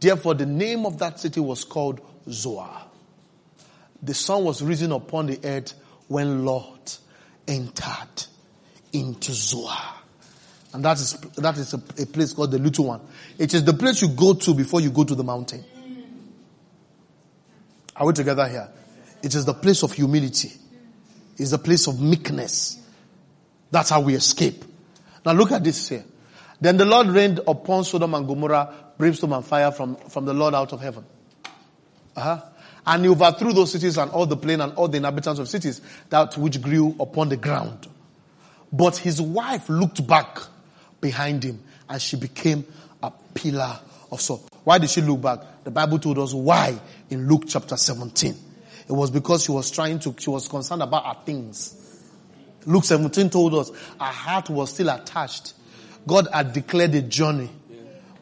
Therefore 0.00 0.34
the 0.34 0.46
name 0.46 0.86
of 0.86 0.98
that 0.98 1.20
city 1.20 1.40
was 1.40 1.64
called 1.64 2.00
Zoar. 2.28 2.86
The 4.02 4.14
sun 4.14 4.44
was 4.44 4.62
risen 4.62 4.92
upon 4.92 5.26
the 5.26 5.40
earth 5.44 5.74
when 6.08 6.44
Lot 6.44 6.98
entered 7.46 8.26
into 8.94 9.32
Zoar. 9.32 9.76
And 10.72 10.84
that 10.84 10.98
is, 10.98 11.12
that 11.36 11.56
is 11.56 11.74
a, 11.74 11.76
a, 12.02 12.06
place 12.06 12.32
called 12.32 12.50
the 12.50 12.58
little 12.58 12.86
one. 12.86 13.00
It 13.38 13.54
is 13.54 13.64
the 13.64 13.74
place 13.74 14.02
you 14.02 14.08
go 14.08 14.34
to 14.34 14.54
before 14.54 14.80
you 14.80 14.90
go 14.90 15.04
to 15.04 15.14
the 15.14 15.22
mountain. 15.22 15.64
Are 17.96 18.06
we 18.06 18.12
together 18.12 18.48
here? 18.48 18.68
It 19.22 19.34
is 19.34 19.44
the 19.44 19.54
place 19.54 19.82
of 19.84 19.92
humility. 19.92 20.52
It's 21.36 21.50
the 21.50 21.58
place 21.58 21.86
of 21.86 22.00
meekness. 22.00 22.80
That's 23.70 23.90
how 23.90 24.00
we 24.00 24.14
escape. 24.14 24.64
Now 25.24 25.32
look 25.32 25.52
at 25.52 25.62
this 25.62 25.88
here. 25.88 26.04
Then 26.60 26.76
the 26.76 26.84
Lord 26.84 27.08
rained 27.08 27.40
upon 27.46 27.84
Sodom 27.84 28.14
and 28.14 28.26
Gomorrah 28.26 28.72
brimstone 28.98 29.32
and 29.32 29.44
fire 29.44 29.70
from, 29.70 29.96
from 29.96 30.24
the 30.24 30.34
Lord 30.34 30.54
out 30.54 30.72
of 30.72 30.80
heaven. 30.80 31.04
Uh-huh. 32.16 32.40
And 32.86 33.04
he 33.04 33.10
overthrew 33.10 33.52
those 33.52 33.72
cities 33.72 33.96
and 33.96 34.10
all 34.10 34.26
the 34.26 34.36
plain 34.36 34.60
and 34.60 34.72
all 34.74 34.88
the 34.88 34.98
inhabitants 34.98 35.40
of 35.40 35.48
cities 35.48 35.80
that 36.10 36.36
which 36.36 36.60
grew 36.60 36.94
upon 37.00 37.28
the 37.28 37.36
ground. 37.36 37.88
But 38.74 38.96
his 38.96 39.22
wife 39.22 39.68
looked 39.68 40.04
back 40.04 40.40
behind 41.00 41.44
him 41.44 41.62
and 41.88 42.02
she 42.02 42.16
became 42.16 42.64
a 43.04 43.12
pillar 43.32 43.78
of 44.10 44.20
salt. 44.20 44.48
Why 44.64 44.78
did 44.78 44.90
she 44.90 45.00
look 45.00 45.20
back? 45.20 45.62
The 45.62 45.70
Bible 45.70 46.00
told 46.00 46.18
us 46.18 46.34
why 46.34 46.76
in 47.08 47.28
Luke 47.28 47.44
chapter 47.46 47.76
17. 47.76 48.34
It 48.88 48.92
was 48.92 49.12
because 49.12 49.44
she 49.44 49.52
was 49.52 49.70
trying 49.70 50.00
to, 50.00 50.14
she 50.18 50.28
was 50.28 50.48
concerned 50.48 50.82
about 50.82 51.06
her 51.06 51.22
things. 51.24 52.02
Luke 52.66 52.82
17 52.82 53.30
told 53.30 53.54
us 53.54 53.70
her 53.70 54.06
heart 54.06 54.50
was 54.50 54.70
still 54.70 54.88
attached. 54.88 55.54
God 56.04 56.26
had 56.32 56.52
declared 56.52 56.96
a 56.96 57.02
journey, 57.02 57.50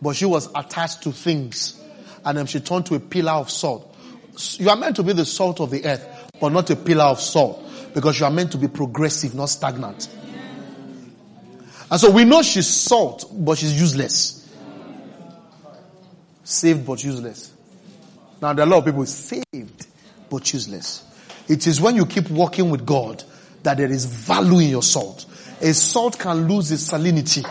but 0.02 0.16
she 0.16 0.26
was 0.26 0.50
attached 0.54 1.02
to 1.04 1.12
things. 1.12 1.80
And 2.26 2.36
then 2.36 2.44
she 2.44 2.60
turned 2.60 2.84
to 2.86 2.94
a 2.96 3.00
pillar 3.00 3.32
of 3.32 3.50
salt. 3.50 3.96
You 4.58 4.68
are 4.68 4.76
meant 4.76 4.96
to 4.96 5.02
be 5.02 5.14
the 5.14 5.24
salt 5.24 5.60
of 5.60 5.70
the 5.70 5.86
earth, 5.86 6.28
but 6.38 6.50
not 6.50 6.68
a 6.68 6.76
pillar 6.76 7.04
of 7.04 7.20
salt, 7.22 7.64
because 7.94 8.20
you 8.20 8.26
are 8.26 8.30
meant 8.30 8.52
to 8.52 8.58
be 8.58 8.68
progressive, 8.68 9.34
not 9.34 9.46
stagnant. 9.46 10.08
And 11.92 12.00
so 12.00 12.10
we 12.10 12.24
know 12.24 12.40
she's 12.40 12.66
salt, 12.66 13.30
but 13.30 13.58
she's 13.58 13.78
useless. 13.78 14.50
Saved 16.42 16.86
but 16.86 17.04
useless. 17.04 17.52
Now 18.40 18.54
there 18.54 18.64
are 18.64 18.66
a 18.66 18.70
lot 18.70 18.78
of 18.78 18.86
people 18.86 19.04
saved 19.04 19.86
but 20.30 20.50
useless. 20.54 21.04
It 21.50 21.66
is 21.66 21.82
when 21.82 21.94
you 21.96 22.06
keep 22.06 22.30
walking 22.30 22.70
with 22.70 22.86
God 22.86 23.22
that 23.62 23.76
there 23.76 23.92
is 23.92 24.06
value 24.06 24.60
in 24.60 24.70
your 24.70 24.82
salt. 24.82 25.26
A 25.60 25.74
salt 25.74 26.18
can 26.18 26.48
lose 26.48 26.72
its 26.72 26.90
salinity 26.90 27.46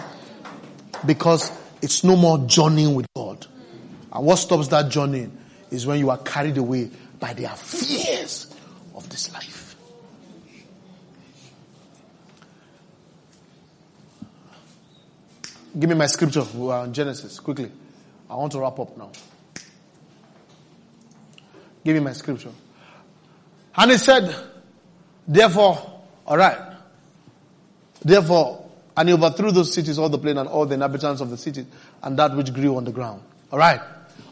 because 1.05 1.51
it's 1.83 2.03
no 2.03 2.15
more 2.15 2.39
journeying 2.39 2.95
with 2.95 3.05
God. 3.15 3.45
And 4.11 4.25
what 4.25 4.37
stops 4.37 4.69
that 4.69 4.89
journeying 4.89 5.37
is 5.69 5.85
when 5.85 5.99
you 5.99 6.09
are 6.09 6.17
carried 6.17 6.57
away 6.57 6.89
by 7.19 7.33
the 7.33 7.43
affairs 7.43 8.51
of 8.95 9.07
this 9.07 9.31
life. 9.33 9.60
Give 15.77 15.89
me 15.89 15.95
my 15.95 16.07
scripture. 16.07 16.43
In 16.53 16.93
Genesis, 16.93 17.39
quickly. 17.39 17.71
I 18.29 18.35
want 18.35 18.51
to 18.53 18.59
wrap 18.59 18.79
up 18.79 18.97
now. 18.97 19.11
Give 21.83 21.95
me 21.95 22.01
my 22.01 22.13
scripture. 22.13 22.51
And 23.75 23.91
he 23.91 23.97
said, 23.97 24.35
therefore, 25.27 26.01
alright. 26.27 26.59
Therefore, 28.03 28.69
and 28.95 29.09
he 29.09 29.13
overthrew 29.13 29.51
those 29.51 29.73
cities, 29.73 29.97
all 29.97 30.09
the 30.09 30.17
plain 30.17 30.37
and 30.37 30.49
all 30.49 30.65
the 30.65 30.75
inhabitants 30.75 31.21
of 31.21 31.29
the 31.29 31.37
city, 31.37 31.65
and 32.03 32.19
that 32.19 32.35
which 32.35 32.53
grew 32.53 32.75
on 32.75 32.83
the 32.83 32.91
ground. 32.91 33.23
Alright. 33.51 33.81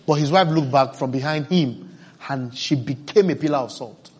But 0.06 0.16
his 0.16 0.32
wife 0.32 0.50
looked 0.50 0.72
back 0.72 0.94
from 0.96 1.12
behind 1.12 1.48
him, 1.48 1.98
and 2.28 2.56
she 2.56 2.76
became 2.76 3.30
a 3.30 3.36
pillar 3.36 3.60
of 3.60 3.72
salt. 3.72 4.12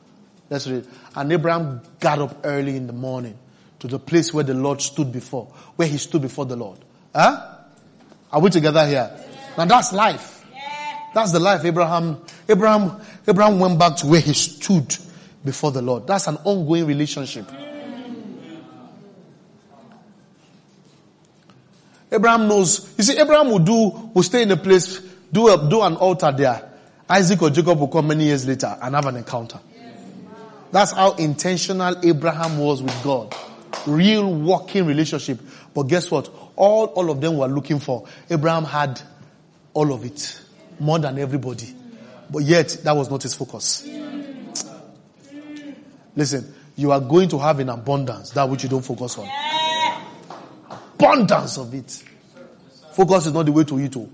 Let's 0.50 0.68
read. 0.68 0.88
And 1.16 1.32
Abraham 1.32 1.82
got 2.00 2.20
up 2.20 2.38
early 2.44 2.76
in 2.76 2.88
the 2.88 2.94
morning 2.94 3.38
to 3.80 3.88
the 3.88 4.00
place 4.00 4.34
where 4.34 4.44
the 4.44 4.54
Lord 4.54 4.82
stood 4.82 5.12
before, 5.12 5.46
where 5.76 5.88
he 5.88 5.98
stood 5.98 6.22
before 6.22 6.46
the 6.46 6.56
Lord. 6.56 6.80
Huh? 7.14 7.46
Are 8.32 8.42
we 8.42 8.50
together 8.50 8.86
here? 8.88 9.12
Now 9.58 9.66
that's 9.66 9.92
life. 9.94 10.46
That's 11.14 11.32
the 11.32 11.40
life 11.40 11.66
Abraham, 11.66 12.22
Abraham, 12.48 13.02
Abraham 13.28 13.60
went 13.60 13.80
back 13.80 13.96
to 13.98 14.08
where 14.08 14.22
he 14.22 14.34
stood 14.34 14.96
before 15.44 15.72
the 15.72 15.82
Lord. 15.82 16.06
That's 16.06 16.28
an 16.28 16.38
ongoing 16.44 16.86
relationship. 16.86 17.50
Abraham 22.12 22.48
knows, 22.48 22.94
you 22.98 23.04
see, 23.04 23.18
Abraham 23.18 23.52
will 23.52 23.60
do, 23.60 24.12
will 24.14 24.24
stay 24.24 24.42
in 24.42 24.52
a 24.52 24.58
place, 24.58 25.00
do 25.32 25.48
a, 25.54 25.70
do 25.70 25.82
an 25.82 25.96
altar 25.96 26.32
there. 26.32 26.72
Isaac 27.08 27.42
or 27.42 27.50
Jacob 27.50 27.80
will 27.80 27.88
come 27.88 28.08
many 28.08 28.26
years 28.26 28.48
later 28.48 28.78
and 28.82 28.96
have 28.96 29.06
an 29.06 29.16
encounter. 29.18 29.60
That's 30.72 30.92
how 30.92 31.14
intentional 31.14 31.96
Abraham 32.06 32.60
was 32.60 32.82
with 32.82 33.04
God. 33.04 33.36
Real 33.86 34.32
working 34.32 34.86
relationship. 34.86 35.40
But 35.74 35.84
guess 35.84 36.10
what? 36.12 36.30
All, 36.60 36.88
all 36.88 37.10
of 37.10 37.22
them 37.22 37.38
were 37.38 37.48
looking 37.48 37.80
for. 37.80 38.06
Abraham 38.30 38.66
had 38.66 39.02
all 39.74 39.94
of 39.94 40.04
it. 40.04 40.42
More 40.78 41.00
than 41.00 41.18
everybody. 41.18 41.74
But 42.30 42.40
yet, 42.40 42.82
that 42.84 42.96
was 42.96 43.10
not 43.10 43.24
his 43.24 43.34
focus. 43.34 43.88
Listen, 46.16 46.54
you 46.76 46.92
are 46.92 47.00
going 47.00 47.30
to 47.30 47.40
have 47.40 47.62
in 47.62 47.70
abundance 47.70 48.32
that 48.32 48.50
which 48.50 48.64
you 48.64 48.70
don't 48.70 48.84
focus 48.84 49.18
on. 49.18 49.30
Abundance 50.96 51.58
of 51.58 51.74
it. 51.74 52.04
Focus 52.92 53.28
is 53.28 53.34
not 53.34 53.46
the 53.46 53.54
way 53.54 53.64
to 53.64 53.80
it. 53.80 53.96
Oh. 53.96 54.10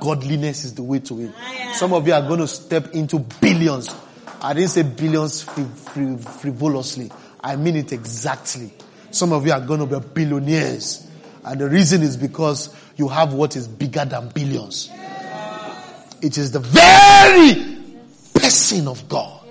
Godliness 0.00 0.64
is 0.64 0.74
the 0.74 0.84
way 0.84 1.00
to 1.00 1.20
it. 1.20 1.32
Some 1.74 1.92
of 1.94 2.06
you 2.06 2.12
are 2.12 2.22
going 2.22 2.38
to 2.38 2.46
step 2.46 2.92
into 2.94 3.18
billions. 3.18 3.92
I 4.40 4.54
didn't 4.54 4.70
say 4.70 4.84
billions 4.84 5.42
frivolously. 5.42 7.10
I 7.40 7.56
mean 7.56 7.74
it 7.74 7.90
exactly. 7.90 8.72
Some 9.10 9.32
of 9.32 9.44
you 9.44 9.50
are 9.52 9.60
going 9.60 9.80
to 9.80 9.86
be 9.86 10.06
billionaires. 10.06 11.07
And 11.48 11.58
the 11.58 11.68
reason 11.68 12.02
is 12.02 12.18
because 12.18 12.74
you 12.96 13.08
have 13.08 13.32
what 13.32 13.56
is 13.56 13.66
bigger 13.66 14.04
than 14.04 14.28
billions. 14.28 14.90
It 16.20 16.36
is 16.36 16.52
the 16.52 16.60
very 16.60 17.78
person 18.34 18.86
of 18.86 19.08
God. 19.08 19.46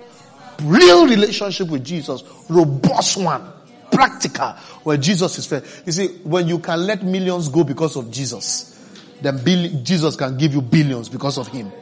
Real 0.62 1.08
relationship 1.08 1.68
with 1.68 1.84
Jesus. 1.84 2.22
Robust 2.48 3.16
one. 3.16 3.52
Practical. 3.90 4.50
Where 4.84 4.96
Jesus 4.96 5.38
is 5.38 5.46
fair. 5.46 5.64
You 5.86 5.90
see, 5.90 6.06
when 6.22 6.46
you 6.46 6.60
can 6.60 6.86
let 6.86 7.02
millions 7.02 7.48
go 7.48 7.64
because 7.64 7.96
of 7.96 8.12
Jesus, 8.12 8.78
then 9.20 9.44
Jesus 9.84 10.14
can 10.14 10.38
give 10.38 10.54
you 10.54 10.62
billions 10.62 11.08
because 11.08 11.36
of 11.36 11.48
him. 11.48 11.72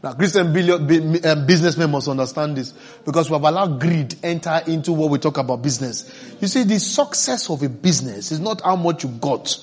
Now, 0.00 0.12
Christian 0.12 0.52
billion, 0.52 1.26
um, 1.26 1.46
businessmen 1.46 1.90
must 1.90 2.06
understand 2.06 2.56
this 2.56 2.72
because 3.04 3.28
we 3.28 3.34
have 3.34 3.42
allowed 3.42 3.80
greed 3.80 4.14
enter 4.22 4.62
into 4.68 4.92
what 4.92 5.10
we 5.10 5.18
talk 5.18 5.38
about 5.38 5.60
business. 5.60 6.36
You 6.40 6.46
see, 6.46 6.62
the 6.62 6.78
success 6.78 7.50
of 7.50 7.62
a 7.64 7.68
business 7.68 8.30
is 8.30 8.38
not 8.38 8.60
how 8.60 8.76
much 8.76 9.02
you 9.02 9.10
got, 9.10 9.56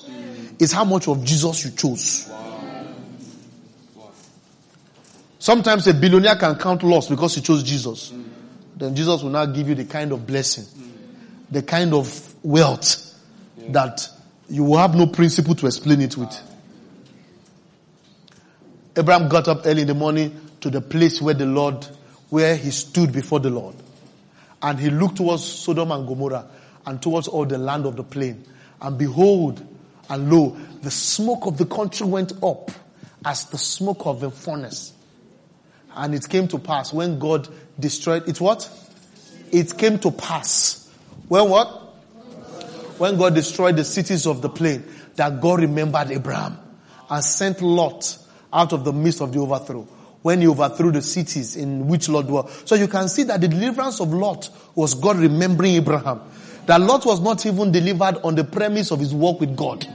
it's 0.58 0.72
how 0.72 0.84
much 0.84 1.08
of 1.08 1.24
Jesus 1.24 1.64
you 1.64 1.70
chose. 1.70 2.30
Sometimes 5.38 5.86
a 5.86 5.94
billionaire 5.94 6.36
can 6.36 6.56
count 6.56 6.82
loss 6.82 7.08
because 7.08 7.34
he 7.36 7.40
chose 7.40 7.62
Jesus. 7.62 8.12
Then 8.76 8.94
Jesus 8.94 9.22
will 9.22 9.30
now 9.30 9.46
give 9.46 9.68
you 9.68 9.74
the 9.74 9.84
kind 9.86 10.12
of 10.12 10.26
blessing, 10.26 10.66
the 11.50 11.62
kind 11.62 11.94
of 11.94 12.34
wealth 12.42 13.14
that 13.68 14.06
you 14.50 14.64
will 14.64 14.78
have 14.78 14.94
no 14.94 15.06
principle 15.06 15.54
to 15.54 15.66
explain 15.66 16.02
it 16.02 16.16
with. 16.16 16.38
Abraham 18.96 19.28
got 19.28 19.46
up 19.48 19.66
early 19.66 19.82
in 19.82 19.88
the 19.88 19.94
morning 19.94 20.40
to 20.60 20.70
the 20.70 20.80
place 20.80 21.20
where 21.20 21.34
the 21.34 21.44
Lord, 21.44 21.86
where 22.30 22.56
he 22.56 22.70
stood 22.70 23.12
before 23.12 23.40
the 23.40 23.50
Lord. 23.50 23.74
And 24.62 24.78
he 24.80 24.88
looked 24.88 25.16
towards 25.18 25.44
Sodom 25.44 25.92
and 25.92 26.08
Gomorrah 26.08 26.46
and 26.86 27.02
towards 27.02 27.28
all 27.28 27.44
the 27.44 27.58
land 27.58 27.84
of 27.84 27.96
the 27.96 28.02
plain. 28.02 28.44
And 28.80 28.96
behold, 28.96 29.64
and 30.08 30.32
lo, 30.32 30.56
the 30.82 30.90
smoke 30.90 31.46
of 31.46 31.58
the 31.58 31.66
country 31.66 32.06
went 32.06 32.32
up 32.42 32.70
as 33.24 33.44
the 33.46 33.58
smoke 33.58 34.06
of 34.06 34.22
a 34.22 34.30
furnace. 34.30 34.94
And 35.94 36.14
it 36.14 36.26
came 36.28 36.48
to 36.48 36.58
pass 36.58 36.92
when 36.92 37.18
God 37.18 37.48
destroyed 37.78 38.28
it 38.28 38.40
what? 38.40 38.70
It 39.52 39.76
came 39.76 39.98
to 40.00 40.10
pass. 40.10 40.90
When 41.28 41.50
what? 41.50 41.68
When 42.98 43.18
God 43.18 43.34
destroyed 43.34 43.76
the 43.76 43.84
cities 43.84 44.26
of 44.26 44.40
the 44.40 44.48
plain, 44.48 44.84
that 45.16 45.40
God 45.40 45.60
remembered 45.60 46.10
Abraham 46.10 46.58
and 47.10 47.24
sent 47.24 47.60
Lot 47.60 48.18
out 48.52 48.72
of 48.72 48.84
the 48.84 48.92
midst 48.92 49.20
of 49.20 49.32
the 49.32 49.38
overthrow. 49.38 49.86
When 50.22 50.40
he 50.40 50.48
overthrew 50.48 50.90
the 50.90 51.02
cities 51.02 51.54
in 51.56 51.86
which 51.86 52.08
Lot 52.08 52.26
dwelt. 52.26 52.50
So 52.64 52.74
you 52.74 52.88
can 52.88 53.08
see 53.08 53.22
that 53.24 53.40
the 53.40 53.48
deliverance 53.48 54.00
of 54.00 54.12
Lot 54.12 54.48
was 54.74 54.94
God 54.94 55.18
remembering 55.18 55.74
Abraham. 55.74 56.20
That 56.66 56.80
Lot 56.80 57.06
was 57.06 57.20
not 57.20 57.46
even 57.46 57.70
delivered 57.70 58.18
on 58.24 58.34
the 58.34 58.42
premise 58.42 58.90
of 58.90 58.98
his 58.98 59.14
walk 59.14 59.40
with 59.40 59.56
God. 59.56 59.86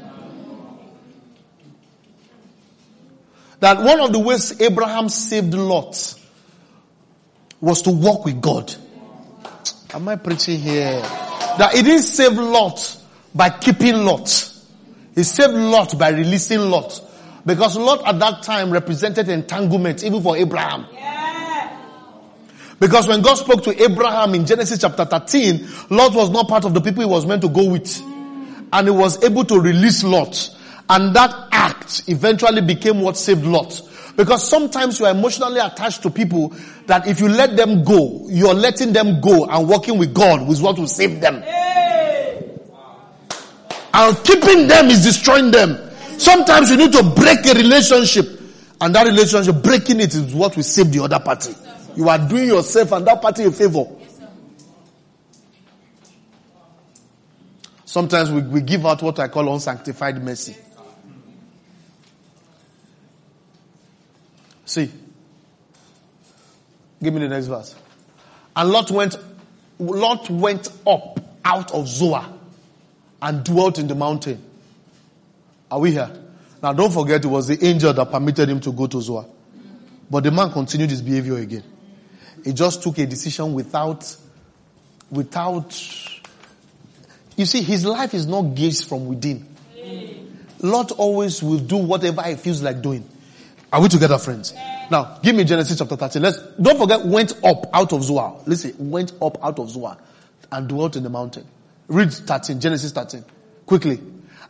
That 3.60 3.84
one 3.84 4.00
of 4.00 4.12
the 4.12 4.20
ways 4.20 4.60
Abraham 4.62 5.10
saved 5.10 5.54
Lot 5.54 6.16
was 7.60 7.82
to 7.84 7.92
walk 7.92 8.26
with 8.26 8.42
God. 8.42 8.74
Am 9.94 10.08
I 10.08 10.16
preaching 10.16 10.60
here? 10.60 11.02
That 11.58 11.74
he 11.76 11.84
didn't 11.84 12.04
save 12.04 12.34
Lot 12.34 12.98
by 13.36 13.50
keeping 13.50 14.06
Lot. 14.06 14.50
He 15.14 15.24
saved 15.24 15.54
Lot 15.54 16.00
by 16.00 16.10
releasing 16.10 16.60
Lot. 16.60 17.02
Because 17.46 17.78
Lot 17.78 18.08
at 18.08 18.20
that 18.20 18.44
time 18.44 18.72
represented 18.72 19.30
entanglement 19.30 20.04
even 20.04 20.22
for 20.22 20.38
Abraham. 20.38 20.86
Yeah. 20.94 21.12
Because 22.82 23.08
when 23.08 23.22
God 23.22 23.36
spoke 23.36 23.64
to 23.66 23.84
Abraham 23.84 24.34
in 24.34 24.46
Genesis 24.48 24.80
chapter 24.82 25.06
13, 25.06 25.68
Lot 25.92 26.16
was 26.16 26.32
not 26.32 26.48
part 26.48 26.66
of 26.66 26.74
the 26.74 26.82
people 26.82 27.04
he 27.04 27.10
was 27.10 27.28
meant 27.28 27.44
to 27.44 27.50
go 27.50 27.70
with. 27.70 28.02
And 28.74 28.88
he 28.88 28.92
was 28.92 29.24
able 29.24 29.46
to 29.46 29.60
release 29.60 30.04
Lot. 30.04 30.50
And 30.90 31.16
that 31.16 31.50
act 31.52 32.04
eventually 32.08 32.62
became 32.62 33.02
what 33.02 33.18
saved 33.18 33.46
Lot. 33.46 33.82
Because 34.18 34.48
sometimes 34.48 35.00
you 35.00 35.06
are 35.06 35.12
emotionally 35.12 35.60
attached 35.60 36.02
to 36.02 36.10
people 36.10 36.56
that 36.88 37.08
if 37.08 37.20
you 37.20 37.30
let 37.30 37.56
them 37.56 37.84
go, 37.84 38.28
you're 38.30 38.56
letting 38.56 38.94
them 38.94 39.22
go 39.22 39.46
and 39.46 39.70
working 39.70 40.00
with 40.00 40.14
God 40.14 40.50
is 40.50 40.60
what 40.60 40.80
will 40.80 40.88
save 40.88 41.22
them. 41.22 41.44
And 43.94 44.24
keeping 44.24 44.68
them 44.68 44.88
is 44.88 45.04
destroying 45.04 45.52
them. 45.52 45.91
Sometimes 46.22 46.70
you 46.70 46.78
need 46.78 46.94
to 46.94 47.02
break 47.02 47.44
a 47.48 47.54
relationship. 47.56 48.40
And 48.80 48.94
that 48.94 49.08
relationship, 49.08 49.64
breaking 49.64 50.00
it 50.02 50.14
is 50.14 50.36
what 50.36 50.56
will 50.56 50.62
save 50.62 50.92
the 50.92 51.04
other 51.04 51.20
party. 51.20 51.56
You 51.96 52.10
are 52.10 52.20
doing 52.20 52.46
yourself 52.46 52.92
and 52.92 53.08
that 53.08 53.20
party 53.24 53.44
a 53.44 53.52
favor. 53.52 53.86
Sometimes 57.86 58.30
we, 58.30 58.42
we 58.44 58.62
give 58.62 58.86
out 58.86 59.02
what 59.02 59.18
I 59.18 59.30
call 59.30 59.52
unsanctified 59.52 60.24
mercy. 60.24 60.56
See. 64.66 64.92
Give 67.02 67.14
me 67.16 67.22
the 67.22 67.30
next 67.30 67.48
verse. 67.48 67.74
And 68.56 68.70
Lot 68.70 68.92
went, 68.92 69.16
Lot 69.80 70.30
went 70.30 70.70
up 70.86 71.20
out 71.44 71.74
of 71.74 71.88
Zoar 71.88 72.24
and 73.24 73.44
dwelt 73.44 73.80
in 73.80 73.88
the 73.88 73.96
mountain. 73.96 74.51
Are 75.72 75.80
we 75.80 75.92
here? 75.92 76.12
Now 76.62 76.74
don't 76.74 76.92
forget 76.92 77.24
it 77.24 77.28
was 77.28 77.48
the 77.48 77.66
angel 77.66 77.94
that 77.94 78.12
permitted 78.12 78.50
him 78.50 78.60
to 78.60 78.72
go 78.72 78.88
to 78.88 79.02
Zoar. 79.02 79.26
But 80.10 80.26
the 80.26 80.32
man 80.32 80.52
continued 80.52 80.90
his 80.90 81.02
behavior 81.02 81.38
again. 81.38 81.64
He 82.44 82.52
just 82.52 82.84
took 82.84 82.98
a 82.98 83.06
decision 83.06 83.54
without, 83.54 84.16
without, 85.10 85.72
you 87.38 87.46
see, 87.46 87.62
his 87.62 87.86
life 87.86 88.14
is 88.14 88.28
not 88.28 88.42
gazed 88.56 88.90
from 88.90 89.08
within. 89.08 89.48
Lot 90.60 90.92
always 90.92 91.42
will 91.42 91.60
do 91.60 91.78
whatever 91.78 92.22
he 92.24 92.36
feels 92.36 92.62
like 92.62 92.82
doing. 92.82 93.08
Are 93.72 93.82
we 93.82 93.88
together, 93.88 94.18
friends? 94.18 94.54
Now, 94.92 95.20
give 95.24 95.34
me 95.36 95.46
Genesis 95.46 95.78
chapter 95.78 95.96
13. 95.96 96.22
Let's, 96.22 96.38
don't 96.62 96.78
forget, 96.78 97.06
went 97.06 97.34
up 97.44 97.74
out 97.74 97.94
of 97.94 98.04
Zoar. 98.04 98.42
Listen, 98.46 98.92
went 98.92 99.14
up 99.22 99.44
out 99.44 99.58
of 99.60 99.70
Zoar 99.70 99.98
and 100.52 100.68
dwelt 100.68 100.98
in 100.98 101.04
the 101.04 101.10
mountain. 101.10 101.48
Read 101.88 102.14
13, 102.14 102.60
Genesis 102.60 102.92
13. 102.92 103.24
Quickly. 103.66 104.00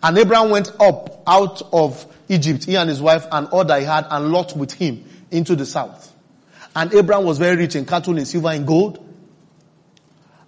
And 0.04 0.18
Abraham 0.18 0.50
went 0.50 0.72
up 0.80 1.24
out 1.28 1.62
of 1.72 2.06
Egypt, 2.28 2.66
he 2.66 2.76
and 2.76 2.90
his 2.90 3.02
wife 3.02 3.28
and 3.32 3.48
all 3.48 3.66
that 3.66 3.80
he 3.80 3.86
had, 3.86 4.08
and 4.10 4.32
Lot 4.32 4.56
with 4.58 4.74
him 4.74 5.06
into 5.30 5.56
the 5.56 5.66
south. 5.66 6.14
And 6.76 6.94
Abraham 6.94 7.26
was 7.26 7.38
very 7.38 7.58
rich 7.58 7.76
in 7.76 7.86
cattle, 7.86 8.18
in 8.18 8.26
silver, 8.26 8.50
and 8.50 8.66
gold. 8.66 9.08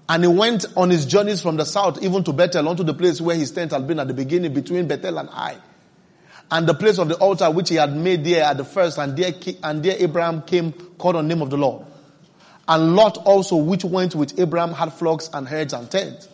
And 0.09 0.23
he 0.23 0.27
went 0.27 0.65
on 0.75 0.89
his 0.89 1.05
journeys 1.05 1.41
from 1.41 1.57
the 1.57 1.65
south, 1.65 2.01
even 2.03 2.23
to 2.23 2.33
Bethel, 2.33 2.67
unto 2.67 2.83
the 2.83 2.93
place 2.93 3.21
where 3.21 3.35
his 3.35 3.51
tent 3.51 3.71
had 3.71 3.87
been 3.87 3.99
at 3.99 4.07
the 4.07 4.13
beginning, 4.13 4.53
between 4.53 4.87
Bethel 4.87 5.17
and 5.17 5.29
Ai. 5.29 5.57
And 6.51 6.67
the 6.67 6.73
place 6.73 6.97
of 6.97 7.07
the 7.07 7.15
altar 7.15 7.49
which 7.49 7.69
he 7.69 7.75
had 7.75 7.95
made 7.95 8.23
there 8.23 8.43
at 8.43 8.57
the 8.57 8.65
first, 8.65 8.97
and 8.97 9.15
there, 9.15 9.33
and 9.63 9.83
there 9.83 9.95
Abraham 9.99 10.41
came, 10.41 10.71
called 10.71 11.15
on 11.15 11.27
the 11.27 11.33
name 11.33 11.41
of 11.41 11.49
the 11.49 11.57
Lord. 11.57 11.85
And 12.67 12.95
Lot 12.95 13.17
also, 13.17 13.57
which 13.57 13.83
went 13.83 14.15
with 14.15 14.39
Abraham, 14.39 14.73
had 14.73 14.93
flocks 14.93 15.29
and 15.33 15.47
herds 15.47 15.73
and 15.73 15.89
tents. 15.89 16.27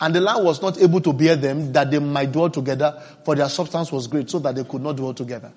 And 0.00 0.14
the 0.14 0.20
land 0.20 0.44
was 0.44 0.60
not 0.60 0.80
able 0.80 1.00
to 1.00 1.12
bear 1.12 1.36
them 1.36 1.72
that 1.72 1.90
they 1.90 1.98
might 1.98 2.32
dwell 2.32 2.50
together, 2.50 3.02
for 3.24 3.34
their 3.34 3.48
substance 3.48 3.90
was 3.90 4.06
great, 4.06 4.28
so 4.28 4.38
that 4.40 4.54
they 4.54 4.64
could 4.64 4.82
not 4.82 4.96
dwell 4.96 5.14
together. 5.14 5.52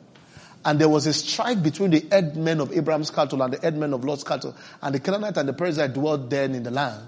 And 0.63 0.79
there 0.79 0.89
was 0.89 1.07
a 1.07 1.13
strife 1.13 1.61
between 1.63 1.91
the 1.91 2.05
headmen 2.11 2.59
of 2.59 2.71
Abraham's 2.71 3.11
cattle 3.11 3.41
and 3.41 3.53
the 3.53 3.59
headmen 3.59 3.93
of 3.93 4.03
Lot's 4.03 4.23
cattle. 4.23 4.55
And 4.81 4.93
the 4.93 4.99
Canaanite 4.99 5.37
and 5.37 5.47
the 5.47 5.53
Perizzite 5.53 5.93
dwelt 5.93 6.29
then 6.29 6.53
in 6.53 6.63
the 6.63 6.71
land. 6.71 7.01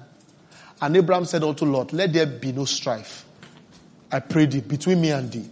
And 0.81 0.95
Abraham 0.95 1.25
said 1.25 1.43
unto 1.43 1.65
Lot, 1.65 1.93
let 1.93 2.13
there 2.13 2.25
be 2.25 2.53
no 2.53 2.65
strife. 2.65 3.25
I 4.11 4.19
pray 4.19 4.45
thee 4.45 4.61
between 4.61 4.99
me 4.99 5.11
and 5.11 5.31
thee, 5.31 5.49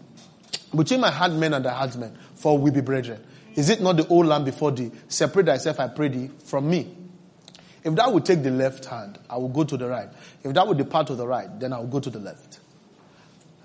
between 0.75 1.01
my 1.01 1.11
hardmen 1.11 1.53
and 1.53 1.63
thy 1.63 1.73
hardmen, 1.73 2.17
for 2.35 2.57
we 2.57 2.71
be 2.71 2.81
brethren. 2.81 3.21
Is 3.55 3.69
it 3.69 3.81
not 3.81 3.97
the 3.97 4.07
old 4.07 4.25
land 4.25 4.45
before 4.45 4.71
thee? 4.71 4.91
Separate 5.07 5.45
thyself, 5.45 5.79
I 5.79 5.87
pray 5.87 6.07
thee, 6.07 6.29
from 6.45 6.69
me. 6.69 6.95
If 7.83 7.95
that 7.95 8.11
would 8.11 8.25
take 8.25 8.43
the 8.43 8.51
left 8.51 8.85
hand, 8.85 9.17
I 9.29 9.37
will 9.37 9.49
go 9.49 9.63
to 9.63 9.77
the 9.77 9.87
right. 9.87 10.09
If 10.43 10.53
thou 10.53 10.65
would 10.65 10.77
depart 10.77 11.07
to 11.07 11.15
the 11.15 11.27
right, 11.27 11.47
then 11.59 11.73
I 11.73 11.79
will 11.79 11.87
go 11.87 11.99
to 11.99 12.09
the 12.09 12.19
left. 12.19 12.59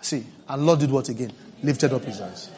See, 0.01 0.25
and 0.49 0.67
Lot 0.67 0.81
did 0.81 0.91
what 0.91 1.09
again? 1.09 1.33
Lifted 1.63 1.93
up 1.93 2.05
his 2.05 2.21
eyes. 2.21 2.51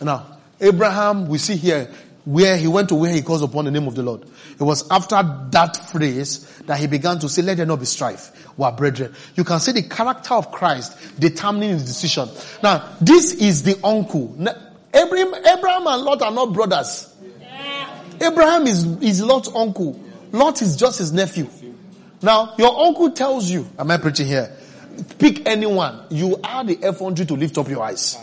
Now, 0.00 0.38
Abraham, 0.60 1.28
we 1.28 1.38
see 1.38 1.56
here 1.56 1.90
where 2.24 2.56
he 2.56 2.66
went 2.66 2.88
to 2.88 2.94
where 2.94 3.12
he 3.12 3.20
calls 3.20 3.42
upon 3.42 3.66
the 3.66 3.70
name 3.70 3.86
of 3.86 3.94
the 3.94 4.02
Lord. 4.02 4.22
It 4.22 4.62
was 4.62 4.90
after 4.90 5.20
that 5.50 5.76
phrase 5.76 6.58
that 6.60 6.78
he 6.78 6.86
began 6.86 7.18
to 7.18 7.28
say, 7.28 7.42
let 7.42 7.58
there 7.58 7.66
not 7.66 7.80
be 7.80 7.86
strife. 7.86 8.48
We 8.56 8.64
are 8.64 8.72
brethren. 8.72 9.14
You 9.34 9.44
can 9.44 9.60
see 9.60 9.72
the 9.72 9.82
character 9.82 10.34
of 10.34 10.50
Christ 10.50 11.20
determining 11.20 11.70
his 11.70 11.84
decision. 11.84 12.30
Now, 12.62 12.96
this 13.00 13.34
is 13.34 13.62
the 13.62 13.78
uncle. 13.84 14.34
Abraham, 14.94 15.34
Abraham 15.34 15.86
and 15.86 16.02
Lot 16.02 16.22
are 16.22 16.32
not 16.32 16.52
brothers. 16.52 17.14
Abraham 18.20 18.66
is, 18.66 18.84
is 19.02 19.22
Lot's 19.22 19.50
uncle. 19.54 20.00
Lot 20.34 20.62
is 20.62 20.76
just 20.76 20.98
his 20.98 21.12
nephew. 21.12 21.48
Now, 22.20 22.54
your 22.58 22.76
uncle 22.86 23.12
tells 23.12 23.48
you, 23.48 23.68
am 23.78 23.88
I 23.92 23.98
preaching 23.98 24.26
here? 24.26 24.50
Pick 25.16 25.46
anyone. 25.46 26.06
You 26.10 26.40
are 26.42 26.64
the 26.64 26.74
effrontery 26.82 27.24
to 27.26 27.34
lift 27.34 27.56
up 27.56 27.68
your 27.68 27.84
eyes. 27.84 28.18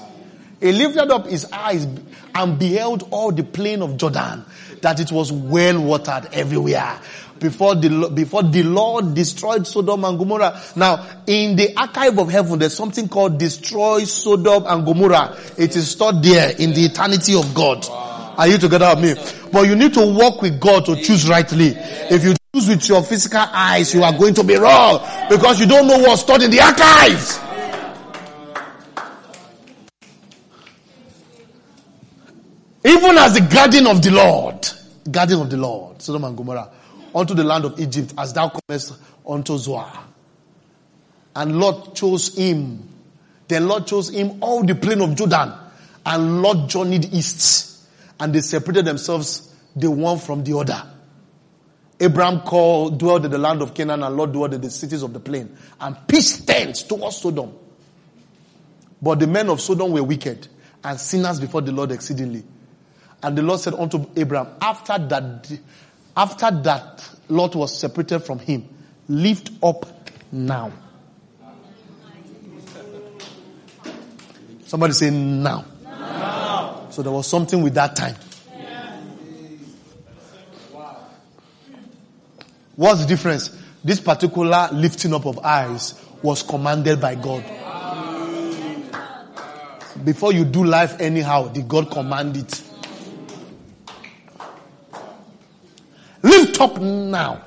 He 0.59 0.73
lifted 0.73 1.09
up 1.09 1.25
his 1.25 1.45
eyes 1.53 1.87
and 2.35 2.59
beheld 2.59 3.07
all 3.11 3.31
the 3.31 3.43
plain 3.43 3.81
of 3.81 3.95
Jordan, 3.95 4.43
that 4.81 4.99
it 4.99 5.09
was 5.09 5.31
well 5.31 5.81
watered 5.81 6.27
everywhere. 6.33 6.99
Before 7.39 7.75
the, 7.75 8.11
before 8.13 8.43
the 8.43 8.63
Lord 8.63 9.15
destroyed 9.15 9.65
Sodom 9.65 10.03
and 10.03 10.19
Gomorrah. 10.19 10.61
Now, 10.75 11.07
in 11.25 11.55
the 11.55 11.75
archive 11.77 12.19
of 12.19 12.29
heaven, 12.29 12.59
there's 12.59 12.75
something 12.75 13.07
called 13.07 13.39
destroy 13.39 14.03
Sodom 14.03 14.65
and 14.67 14.85
Gomorrah. 14.85 15.37
It 15.57 15.77
is 15.77 15.91
stored 15.91 16.21
there 16.21 16.51
in 16.59 16.73
the 16.73 16.83
eternity 16.85 17.35
of 17.35 17.53
God. 17.53 17.87
Are 18.41 18.47
you 18.47 18.57
together 18.57 18.95
with 18.95 19.19
me? 19.19 19.49
But 19.51 19.67
you 19.67 19.75
need 19.75 19.93
to 19.93 20.03
walk 20.03 20.41
with 20.41 20.59
God 20.59 20.85
to 20.85 20.95
choose 20.95 21.29
rightly. 21.29 21.75
If 21.75 22.23
you 22.23 22.33
choose 22.55 22.69
with 22.69 22.89
your 22.89 23.03
physical 23.03 23.37
eyes, 23.39 23.93
you 23.93 24.01
are 24.01 24.17
going 24.17 24.33
to 24.33 24.43
be 24.43 24.55
wrong 24.55 25.07
because 25.29 25.59
you 25.59 25.67
don't 25.67 25.85
know 25.85 25.99
what's 25.99 26.23
stored 26.23 26.41
in 26.41 26.49
the 26.49 26.59
archives. 26.59 27.39
Even 32.83 33.15
as 33.19 33.35
the 33.35 33.41
garden 33.41 33.85
of 33.85 34.01
the 34.01 34.09
Lord, 34.09 34.67
garden 35.11 35.41
of 35.41 35.51
the 35.51 35.57
Lord, 35.57 36.01
Sodom 36.01 36.23
and 36.23 36.35
Gomorrah, 36.35 36.71
unto 37.13 37.35
the 37.35 37.43
land 37.43 37.65
of 37.65 37.79
Egypt, 37.79 38.15
as 38.17 38.33
thou 38.33 38.49
comest 38.49 38.95
unto 39.23 39.55
Zoar. 39.55 39.87
And 41.35 41.59
Lot 41.59 41.93
chose 41.93 42.35
him. 42.35 42.89
Then 43.47 43.67
Lot 43.67 43.85
chose 43.85 44.09
him 44.09 44.39
all 44.41 44.63
the 44.63 44.73
plain 44.73 44.99
of 45.01 45.13
Jordan. 45.13 45.53
And 46.03 46.41
Lot 46.41 46.69
journeyed 46.69 47.13
east. 47.13 47.70
And 48.21 48.33
they 48.35 48.41
separated 48.41 48.85
themselves 48.85 49.51
the 49.75 49.89
one 49.89 50.19
from 50.19 50.43
the 50.43 50.55
other. 50.55 50.83
Abraham 51.99 52.41
called, 52.41 52.99
dwelled 52.99 53.25
in 53.25 53.31
the 53.31 53.39
land 53.39 53.63
of 53.63 53.73
Canaan 53.73 54.03
and 54.03 54.15
Lot 54.15 54.31
dwelled 54.31 54.53
in 54.53 54.61
the 54.61 54.69
cities 54.69 55.01
of 55.01 55.11
the 55.11 55.19
plain 55.19 55.57
and 55.79 55.97
pitched 56.07 56.45
tents 56.45 56.83
towards 56.83 57.17
Sodom. 57.17 57.51
But 59.01 59.19
the 59.19 59.25
men 59.25 59.49
of 59.49 59.59
Sodom 59.59 59.91
were 59.91 60.03
wicked 60.03 60.47
and 60.83 60.99
sinners 60.99 61.39
before 61.39 61.61
the 61.61 61.71
Lord 61.71 61.91
exceedingly. 61.91 62.43
And 63.23 63.35
the 63.35 63.41
Lord 63.41 63.59
said 63.59 63.73
unto 63.73 64.05
Abraham, 64.15 64.53
after 64.61 64.99
that, 64.99 65.51
after 66.15 66.51
that 66.61 67.09
Lot 67.27 67.55
was 67.55 67.79
separated 67.79 68.19
from 68.19 68.37
him, 68.37 68.69
lift 69.07 69.49
up 69.63 69.87
now. 70.31 70.71
Somebody 74.65 74.93
say 74.93 75.09
now. 75.09 75.65
So 76.91 77.01
there 77.01 77.11
was 77.11 77.27
something 77.27 77.61
with 77.63 77.73
that 77.75 77.95
time. 77.95 78.15
What's 82.75 83.01
the 83.01 83.07
difference? 83.07 83.57
This 83.83 83.99
particular 83.99 84.69
lifting 84.71 85.13
up 85.13 85.25
of 85.25 85.39
eyes 85.39 85.93
was 86.21 86.43
commanded 86.43 87.01
by 87.01 87.15
God. 87.15 87.43
Before 90.03 90.33
you 90.33 90.45
do 90.45 90.63
life 90.63 90.99
anyhow, 90.99 91.47
did 91.47 91.67
God 91.67 91.91
command 91.91 92.37
it? 92.37 92.63
Lift 96.23 96.61
up 96.61 96.79
now 96.79 97.43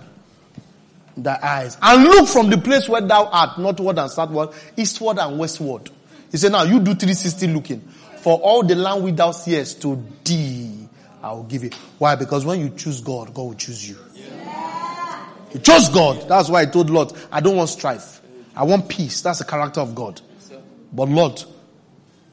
the 1.16 1.44
eyes 1.44 1.78
and 1.80 2.04
look 2.04 2.28
from 2.28 2.50
the 2.50 2.58
place 2.58 2.88
where 2.88 3.00
thou 3.00 3.26
art, 3.26 3.58
northward 3.58 3.98
and 3.98 4.10
southward, 4.10 4.50
eastward 4.76 5.18
and 5.18 5.38
westward. 5.38 5.90
He 6.30 6.36
said, 6.36 6.52
now 6.52 6.64
you 6.64 6.80
do 6.80 6.94
360 6.94 7.46
looking. 7.48 7.88
For 8.24 8.38
all 8.38 8.62
the 8.62 8.74
land 8.74 9.04
without 9.04 9.26
thou 9.26 9.30
seest 9.32 9.82
to 9.82 10.02
thee, 10.24 10.88
I 11.22 11.32
will 11.32 11.42
give 11.42 11.62
it. 11.62 11.74
Why? 11.98 12.16
Because 12.16 12.46
when 12.46 12.58
you 12.58 12.70
choose 12.70 13.02
God, 13.02 13.34
God 13.34 13.42
will 13.42 13.54
choose 13.54 13.86
you. 13.86 13.98
You 15.52 15.60
chose 15.60 15.90
God. 15.90 16.26
That's 16.26 16.48
why 16.48 16.62
I 16.62 16.64
told 16.64 16.88
Lot, 16.88 17.14
I 17.30 17.42
don't 17.42 17.54
want 17.54 17.68
strife. 17.68 18.22
I 18.56 18.64
want 18.64 18.88
peace. 18.88 19.20
That's 19.20 19.40
the 19.40 19.44
character 19.44 19.82
of 19.82 19.94
God. 19.94 20.22
But 20.90 21.10
Lot 21.10 21.44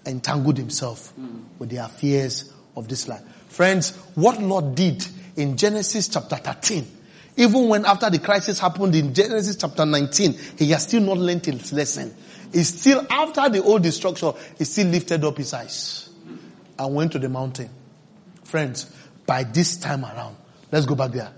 entangled 0.06 0.58
himself 0.58 1.12
with 1.60 1.70
the 1.70 1.84
affairs 1.84 2.54
of 2.78 2.88
this 2.88 3.10
life. 3.10 3.24
Friends, 3.50 3.94
what 4.16 4.42
Lot 4.42 4.76
did 4.76 5.06
in 5.36 5.58
Genesis 5.58 6.08
chapter 6.08 6.38
13. 6.38 6.88
Even 7.36 7.68
when 7.68 7.86
after 7.86 8.10
the 8.10 8.20
crisis 8.20 8.60
happened 8.60 8.96
in 8.96 9.14
Genesis 9.14 9.58
chapter 9.58 9.86
19, 9.86 10.38
he 10.58 10.72
has 10.72 10.84
still 10.84 11.02
not 11.02 11.18
learned 11.18 11.46
his 11.46 11.74
lesson. 11.74 12.16
He 12.54 12.64
still, 12.64 13.06
after 13.10 13.50
the 13.50 13.64
old 13.64 13.84
destruction, 13.84 14.34
he 14.58 14.64
still 14.66 14.88
lifted 14.88 15.24
up 15.24 15.38
his 15.38 15.54
eyes 15.54 16.10
and 16.78 16.96
went 16.96 17.12
to 17.14 17.20
the 17.20 17.30
mountain. 17.30 17.70
Friends, 18.44 18.94
by 19.26 19.44
this 19.44 19.78
time 19.78 20.04
around, 20.04 20.36
let's 20.72 20.86
go 20.86 20.96
back 20.96 21.12
there. 21.12 21.32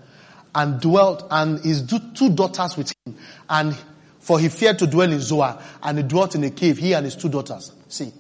And 0.56 0.80
dwelt, 0.80 1.28
and 1.30 1.60
his 1.60 1.84
two 1.84 2.30
daughters 2.30 2.78
with 2.78 2.94
him. 3.06 3.18
And 3.50 3.78
for 4.20 4.40
he 4.40 4.50
feared 4.50 4.80
to 4.80 4.88
dwell 4.88 5.12
in 5.12 5.20
Zoar, 5.20 5.62
and 5.82 5.98
he 5.98 6.04
dwelt 6.04 6.36
in 6.36 6.44
a 6.44 6.50
cave, 6.50 6.78
he 6.78 6.94
and 6.94 7.06
his 7.06 7.16
two 7.16 7.30
daughters. 7.30 7.72
See. 7.90 8.12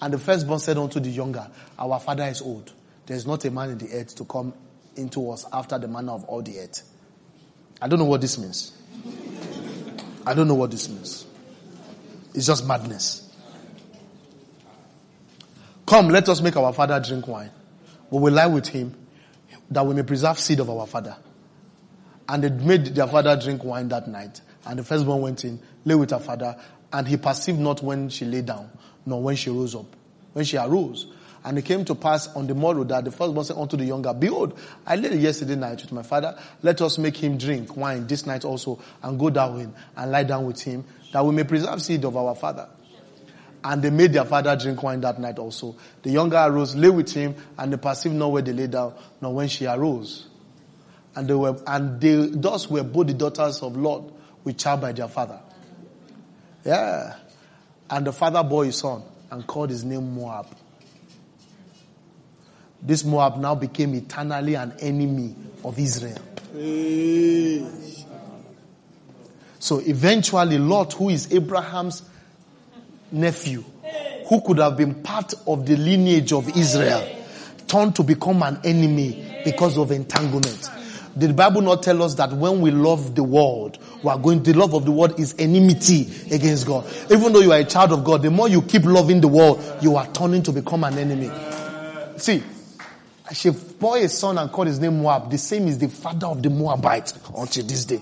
And 0.00 0.12
the 0.12 0.18
firstborn 0.18 0.58
said 0.58 0.78
unto 0.78 0.98
the 0.98 1.10
younger, 1.10 1.48
Our 1.78 2.00
father 2.00 2.24
is 2.24 2.42
old. 2.42 2.72
There 3.06 3.16
is 3.16 3.26
not 3.26 3.44
a 3.44 3.50
man 3.50 3.70
in 3.70 3.78
the 3.78 3.92
earth 3.92 4.16
to 4.16 4.24
come 4.24 4.52
into 4.96 5.30
us 5.30 5.46
after 5.52 5.78
the 5.78 5.88
manner 5.88 6.12
of 6.12 6.24
all 6.24 6.42
the 6.42 6.58
earth. 6.58 6.82
I 7.80 7.88
don't 7.88 7.98
know 7.98 8.04
what 8.06 8.20
this 8.20 8.38
means. 8.38 8.72
I 10.26 10.34
don't 10.34 10.48
know 10.48 10.54
what 10.54 10.70
this 10.70 10.88
means. 10.88 11.26
It's 12.34 12.46
just 12.46 12.66
madness. 12.66 13.28
Come, 15.86 16.08
let 16.08 16.28
us 16.28 16.40
make 16.40 16.56
our 16.56 16.72
father 16.72 17.00
drink 17.00 17.26
wine. 17.28 17.50
We 18.10 18.18
will 18.18 18.32
lie 18.32 18.46
with 18.46 18.68
him 18.68 18.94
that 19.70 19.84
we 19.86 19.94
may 19.94 20.02
preserve 20.02 20.38
seed 20.38 20.60
of 20.60 20.70
our 20.70 20.86
father. 20.86 21.16
And 22.28 22.44
they 22.44 22.50
made 22.50 22.86
their 22.86 23.06
father 23.06 23.36
drink 23.36 23.64
wine 23.64 23.88
that 23.88 24.08
night. 24.08 24.40
And 24.64 24.78
the 24.78 24.84
firstborn 24.84 25.20
went 25.20 25.44
in, 25.44 25.60
lay 25.84 25.94
with 25.94 26.10
her 26.10 26.20
father, 26.20 26.56
and 26.92 27.06
he 27.08 27.16
perceived 27.16 27.58
not 27.58 27.82
when 27.82 28.08
she 28.08 28.24
lay 28.24 28.42
down, 28.42 28.70
nor 29.04 29.22
when 29.22 29.36
she 29.36 29.50
rose 29.50 29.74
up. 29.74 29.86
When 30.32 30.44
she 30.44 30.56
arose, 30.56 31.06
and 31.44 31.58
it 31.58 31.64
came 31.64 31.84
to 31.86 31.94
pass 31.94 32.28
on 32.36 32.46
the 32.46 32.54
morrow 32.54 32.84
that 32.84 33.04
the 33.04 33.10
firstborn 33.10 33.44
said 33.44 33.56
unto 33.56 33.76
the 33.76 33.84
younger, 33.84 34.14
Behold, 34.14 34.58
I 34.86 34.96
lay 34.96 35.16
yesterday 35.16 35.56
night 35.56 35.82
with 35.82 35.92
my 35.92 36.02
father. 36.02 36.38
Let 36.62 36.80
us 36.80 36.98
make 36.98 37.16
him 37.16 37.36
drink 37.36 37.76
wine 37.76 38.06
this 38.06 38.26
night 38.26 38.44
also 38.44 38.78
and 39.02 39.18
go 39.18 39.28
down 39.28 39.74
and 39.96 40.10
lie 40.12 40.22
down 40.22 40.46
with 40.46 40.60
him 40.60 40.84
that 41.12 41.24
we 41.24 41.32
may 41.32 41.44
preserve 41.44 41.80
seed 41.80 42.04
of 42.04 42.16
our 42.16 42.34
father. 42.34 42.68
And 43.64 43.80
they 43.80 43.90
made 43.90 44.12
their 44.12 44.24
father 44.24 44.56
drink 44.56 44.82
wine 44.82 45.00
that 45.02 45.20
night 45.20 45.38
also. 45.38 45.76
The 46.02 46.10
younger 46.10 46.38
arose, 46.38 46.74
lay 46.74 46.90
with 46.90 47.12
him, 47.12 47.36
and 47.56 47.72
they 47.72 47.76
perceived 47.76 48.16
not 48.16 48.32
where 48.32 48.42
they 48.42 48.52
lay 48.52 48.66
down, 48.66 48.94
nor 49.20 49.34
when 49.34 49.46
she 49.48 49.66
arose. 49.66 50.26
And 51.14 51.28
they 51.28 51.34
were, 51.34 51.56
and 51.66 52.00
they, 52.00 52.26
thus 52.26 52.68
were 52.68 52.82
both 52.82 53.06
the 53.06 53.14
daughters 53.14 53.62
of 53.62 53.76
Lot 53.76 54.10
with 54.42 54.58
child 54.58 54.80
by 54.80 54.92
their 54.92 55.06
father. 55.06 55.38
Yeah. 56.64 57.14
And 57.88 58.06
the 58.06 58.12
father 58.12 58.42
bore 58.42 58.64
his 58.64 58.78
son 58.78 59.02
and 59.30 59.46
called 59.46 59.70
his 59.70 59.84
name 59.84 60.14
Moab. 60.14 60.46
This 62.80 63.04
Moab 63.04 63.36
now 63.36 63.54
became 63.54 63.94
eternally 63.94 64.54
an 64.54 64.74
enemy 64.80 65.36
of 65.62 65.78
Israel. 65.78 66.18
So 69.62 69.78
eventually, 69.78 70.58
Lot, 70.58 70.94
who 70.94 71.08
is 71.08 71.32
Abraham's 71.32 72.02
nephew, 73.12 73.62
who 74.26 74.40
could 74.40 74.58
have 74.58 74.76
been 74.76 75.04
part 75.04 75.34
of 75.46 75.66
the 75.66 75.76
lineage 75.76 76.32
of 76.32 76.56
Israel, 76.56 77.08
turned 77.68 77.94
to 77.94 78.02
become 78.02 78.42
an 78.42 78.58
enemy 78.64 79.24
because 79.44 79.78
of 79.78 79.92
entanglement. 79.92 80.68
Did 81.16 81.30
the 81.30 81.34
Bible 81.34 81.60
not 81.60 81.84
tell 81.84 82.02
us 82.02 82.14
that 82.16 82.32
when 82.32 82.60
we 82.60 82.72
love 82.72 83.14
the 83.14 83.22
world, 83.22 83.78
we 84.02 84.10
are 84.10 84.18
going, 84.18 84.42
the 84.42 84.52
love 84.52 84.74
of 84.74 84.84
the 84.84 84.90
world 84.90 85.20
is 85.20 85.36
enmity 85.38 86.08
against 86.32 86.66
God. 86.66 86.84
Even 87.08 87.32
though 87.32 87.38
you 87.38 87.52
are 87.52 87.60
a 87.60 87.64
child 87.64 87.92
of 87.92 88.02
God, 88.02 88.22
the 88.22 88.32
more 88.32 88.48
you 88.48 88.62
keep 88.62 88.84
loving 88.84 89.20
the 89.20 89.28
world, 89.28 89.62
you 89.80 89.94
are 89.94 90.08
turning 90.08 90.42
to 90.42 90.50
become 90.50 90.82
an 90.82 90.98
enemy. 90.98 91.30
See, 92.16 92.42
she 93.32 93.50
bore 93.50 93.98
a 93.98 94.08
son 94.08 94.38
and 94.38 94.50
called 94.50 94.66
his 94.66 94.80
name 94.80 95.00
Moab. 95.00 95.30
The 95.30 95.38
same 95.38 95.68
is 95.68 95.78
the 95.78 95.88
father 95.88 96.26
of 96.26 96.42
the 96.42 96.50
Moabites 96.50 97.14
until 97.36 97.64
this 97.64 97.84
day. 97.84 98.00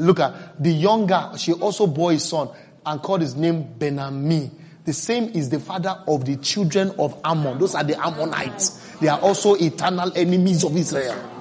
Look 0.00 0.18
at 0.18 0.62
the 0.62 0.70
younger, 0.72 1.32
she 1.36 1.52
also 1.52 1.86
bore 1.86 2.12
a 2.12 2.18
son 2.18 2.48
and 2.86 3.02
called 3.02 3.20
his 3.20 3.36
name 3.36 3.74
Benammi. 3.78 4.50
The 4.84 4.94
same 4.94 5.24
is 5.30 5.50
the 5.50 5.60
father 5.60 6.02
of 6.08 6.24
the 6.24 6.36
children 6.36 6.92
of 6.98 7.20
Ammon. 7.22 7.58
Those 7.58 7.74
are 7.74 7.84
the 7.84 8.00
Ammonites. 8.02 8.96
They 8.96 9.08
are 9.08 9.20
also 9.20 9.54
eternal 9.56 10.10
enemies 10.16 10.64
of 10.64 10.74
Israel. 10.74 11.36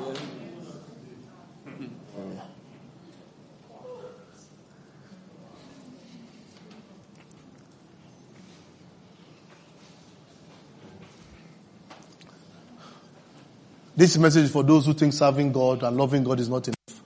This 13.95 14.17
message 14.17 14.45
is 14.45 14.51
for 14.51 14.63
those 14.63 14.85
who 14.85 14.93
think 14.93 15.13
serving 15.13 15.51
God 15.53 15.83
and 15.83 15.95
loving 15.95 16.23
God 16.23 16.39
is 16.39 16.49
not 16.49 16.67
enough. 16.67 16.98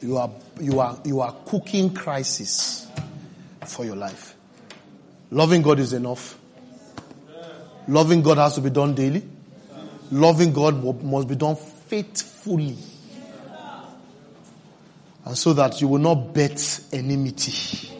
You 0.00 0.16
are, 0.16 0.30
you 0.60 0.80
are, 0.80 0.98
you 1.04 1.20
are 1.20 1.34
cooking 1.46 1.92
crisis 1.92 2.86
for 3.66 3.84
your 3.84 3.96
life. 3.96 4.34
Loving 5.30 5.62
God 5.62 5.78
is 5.78 5.92
enough. 5.92 6.38
Loving 7.86 8.22
God 8.22 8.38
has 8.38 8.54
to 8.54 8.60
be 8.60 8.70
done 8.70 8.94
daily. 8.94 9.22
Loving 10.10 10.52
God 10.52 10.82
must 11.04 11.28
be 11.28 11.36
done 11.36 11.56
faithfully. 11.56 12.76
And 15.24 15.36
so 15.36 15.52
that 15.52 15.80
you 15.80 15.88
will 15.88 15.98
not 15.98 16.32
bet 16.32 16.80
enmity. 16.92 17.90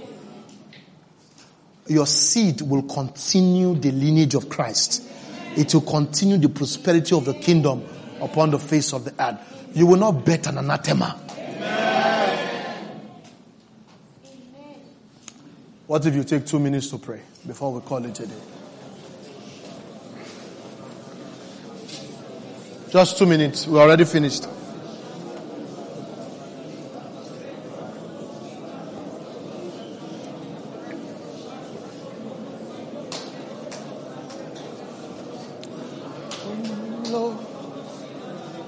Your 1.86 2.06
seed 2.06 2.62
will 2.62 2.82
continue 2.82 3.74
the 3.74 3.90
lineage 3.90 4.34
of 4.34 4.48
Christ 4.48 5.08
it 5.58 5.74
will 5.74 5.80
continue 5.80 6.36
the 6.36 6.48
prosperity 6.48 7.16
of 7.16 7.24
the 7.24 7.34
kingdom 7.34 7.84
upon 8.20 8.50
the 8.50 8.60
face 8.60 8.92
of 8.92 9.04
the 9.04 9.12
earth. 9.18 9.38
You 9.74 9.86
will 9.86 9.96
not 9.96 10.24
bet 10.24 10.46
an 10.46 10.58
anathema. 10.58 11.18
What 15.86 16.04
if 16.04 16.14
you 16.14 16.24
take 16.24 16.46
two 16.46 16.58
minutes 16.58 16.90
to 16.90 16.98
pray 16.98 17.20
before 17.46 17.72
we 17.72 17.80
call 17.80 18.04
it 18.04 18.20
a 18.20 18.26
day? 18.26 18.34
Just 22.90 23.18
two 23.18 23.26
minutes. 23.26 23.66
We're 23.66 23.80
already 23.80 24.04
finished. 24.04 24.46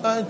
I 0.02 0.22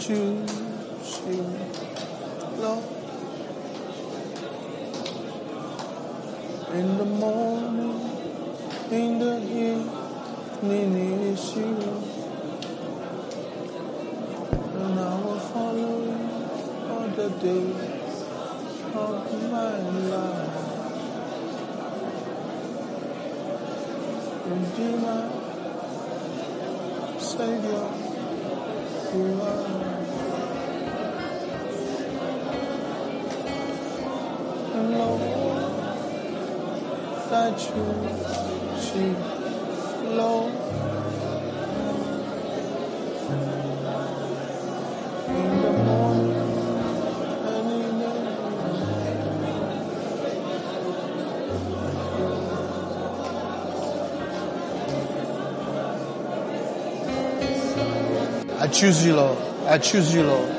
choose 58.81 59.05
you, 59.05 59.15
Lord. 59.15 59.36
I 59.66 59.77
choose 59.77 60.15
you, 60.15 60.23
Lord. 60.23 60.51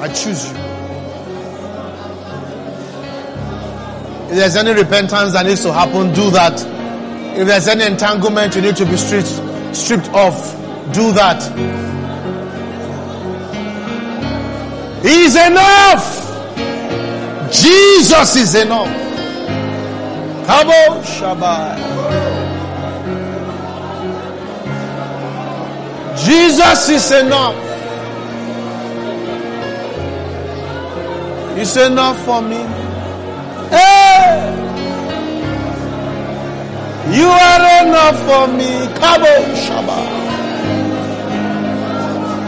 I 0.00 0.08
choose 0.08 0.50
you. 0.50 0.56
If 4.28 4.34
there's 4.34 4.56
any 4.56 4.72
repentance 4.72 5.34
that 5.34 5.46
needs 5.46 5.62
to 5.62 5.72
happen, 5.72 6.12
do 6.14 6.32
that. 6.32 6.60
If 7.38 7.46
there's 7.46 7.68
any 7.68 7.84
entanglement 7.84 8.56
you 8.56 8.62
need 8.62 8.74
to 8.74 8.86
be 8.86 8.96
stripped, 8.96 9.28
stripped 9.72 10.08
off, 10.08 10.52
do 10.92 11.12
that. 11.12 11.40
He's 15.04 15.36
enough. 15.36 16.24
Jesus 17.52 18.34
is 18.34 18.54
enough. 18.56 18.88
Kabo 20.44 21.02
Shabbat. 21.04 21.97
Jesus 26.28 26.88
is 26.90 27.10
enough. 27.10 27.56
He's 31.56 31.74
enough 31.78 32.18
for 32.26 32.42
me. 32.42 32.60
Hey! 33.72 34.54
You 37.16 37.28
are 37.28 37.64
enough 37.86 38.18
for 38.28 38.46
me. 38.58 38.68
Kabo 39.00 39.34
Shaba. 39.64 39.98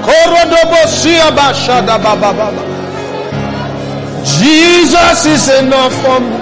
Korodobo 0.05 0.81
Siaba 0.99 1.49
Shada 1.63 1.97
Baba 2.05 2.31
Baba. 2.37 2.63
Jesus 4.25 5.25
is 5.25 5.49
enough 5.59 5.95
for 6.05 6.21
me. 6.21 6.37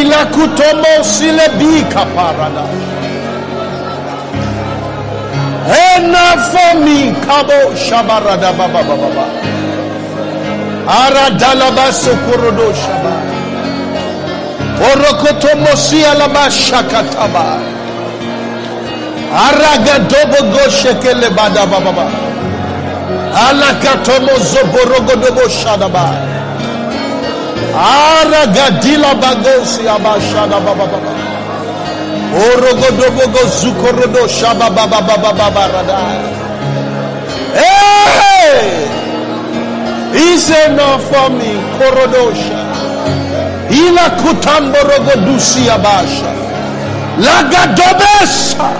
Ila 0.00 0.24
kutomo 0.32 1.04
sile 1.04 1.46
bika 1.58 2.06
parada. 2.16 2.64
Enough 5.70 6.42
for 6.52 6.80
me. 6.84 7.12
Kabo 7.22 7.70
Shabarada 7.78 8.50
Baba 8.58 8.82
Baba 8.82 8.96
Baba. 8.96 9.26
Aradalaba 10.90 11.86
sokorodo 11.92 12.74
shaba. 12.74 13.14
Orokoto 14.88 15.54
mosia 15.62 16.14
laba 16.18 16.50
shakataba. 16.50 17.60
Aragadobo 19.44 20.40
goshekele 20.52 21.30
bada 21.36 21.64
baba. 21.70 22.06
Alakatomo 23.46 24.34
zoborogodobo 24.50 25.46
shadaba. 25.48 26.04
Aragadila 27.78 29.14
bagosi 29.22 29.86
abashada 29.86 30.58
baba 30.64 30.86
baba. 30.92 31.39
Orogodobo 32.34 33.26
gozukorodo 33.32 34.28
shaba 34.28 34.70
baba 34.70 35.00
baba 35.02 35.32
baba. 35.32 35.64
Hey! 37.54 38.86
He's 40.12 40.48
enough 40.50 41.02
for 41.10 41.30
me. 41.30 41.58
Korodosha. 41.78 42.60
Ila 43.70 44.10
kutamborogo 44.10 45.16
dusia 45.26 45.78
basha. 45.78 46.32
Lagadobesa. 47.18 48.70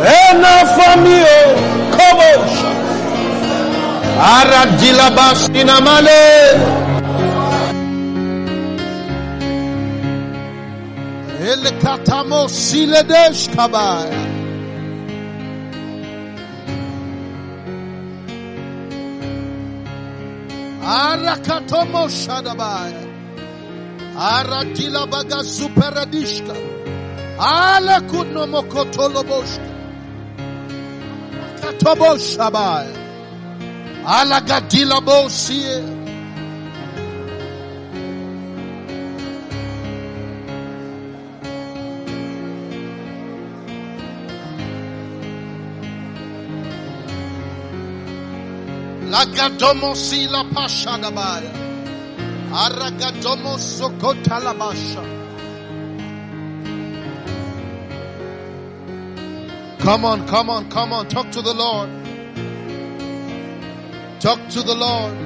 Enough 0.00 0.68
for 0.76 0.96
me, 1.02 1.20
oh. 1.20 1.52
Kobosha. 1.92 2.79
Aradila 4.20 5.10
basina 5.16 5.80
male. 5.80 6.20
El 11.50 11.62
katamo 11.82 12.40
siledesh 12.48 13.48
kabaya. 13.54 14.20
Arakatomo 20.82 22.08
shadabaya. 22.08 23.04
Aradila 24.16 25.06
baga 25.10 25.40
superadishka. 25.44 26.54
Ale 27.38 27.96
kuno 28.10 28.46
mokotolo 28.46 29.22
boshka. 29.30 29.70
Katobo 31.60 32.10
shabaya. 32.18 32.99
Alagadila 34.04 35.00
Bosie. 35.04 35.98
Lagadomosi 49.10 50.30
la 50.30 50.44
pasha 50.44 50.96
dabaya. 50.98 51.52
Aragadomoso 52.52 53.90
kotalabasha. 53.98 55.04
Come 59.80 60.04
on, 60.04 60.26
come 60.26 60.50
on, 60.50 60.70
come 60.70 60.92
on. 60.92 61.08
Talk 61.08 61.30
to 61.32 61.42
the 61.42 61.52
Lord. 61.52 61.99
Talk 64.20 64.50
to 64.50 64.62
the 64.62 64.74
Lord. 64.74 65.16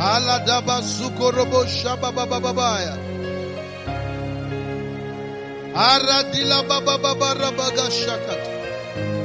Aladaba 0.00 0.80
sukorobo 0.80 1.66
shababababaya. 1.66 3.09
Aradila 5.74 6.66
baba 6.68 6.98
baba 6.98 7.34
rabaga 7.34 7.86
shakat. 7.90 8.42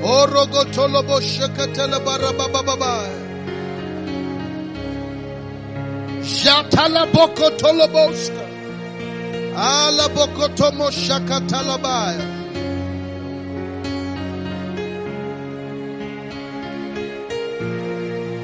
Orogo 0.04 0.64
tolobo 0.72 1.20
shakatela 1.20 2.00
baraba 2.06 2.48
baba. 2.54 3.10
Shatala 6.22 7.12
boko 7.12 7.50
toloboska. 7.58 8.46
Ala 9.56 10.08
boko 10.10 10.48
tomo 10.56 10.90
shakatala 10.92 11.82
baya. 11.82 12.26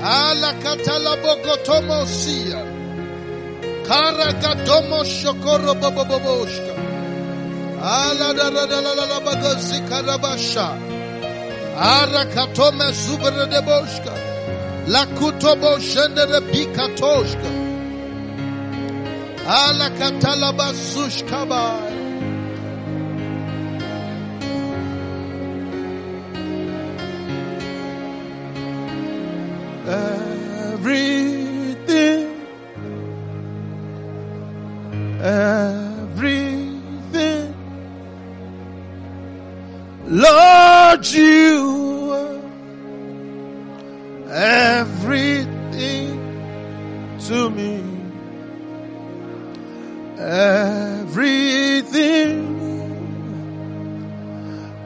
Ala 0.01 0.53
katala 0.63 1.13
boko 1.21 1.55
tomo 1.63 2.01
siya. 2.05 2.61
Kara 3.85 4.33
gatomo 4.41 5.03
shokoro 5.05 5.73
bababoshka. 5.81 6.70
Ala 7.83 8.31
da 8.33 8.49
da 8.51 8.65
da 8.67 8.79
la 8.79 8.93
la 8.93 9.05
la 9.05 9.19
bagazi 9.19 9.79
karabasha. 9.89 10.67
Ara 11.75 12.25
katome 12.33 12.91
zubere 12.93 13.49
de 13.49 13.61
boshka. 13.67 14.13
La 14.87 15.05
kutobo 15.17 15.79
shendere 15.79 16.41
bikatoshka. 16.51 17.49
Ala 19.47 19.89
katalaba 19.97 20.73
sushkaba. 20.73 21.91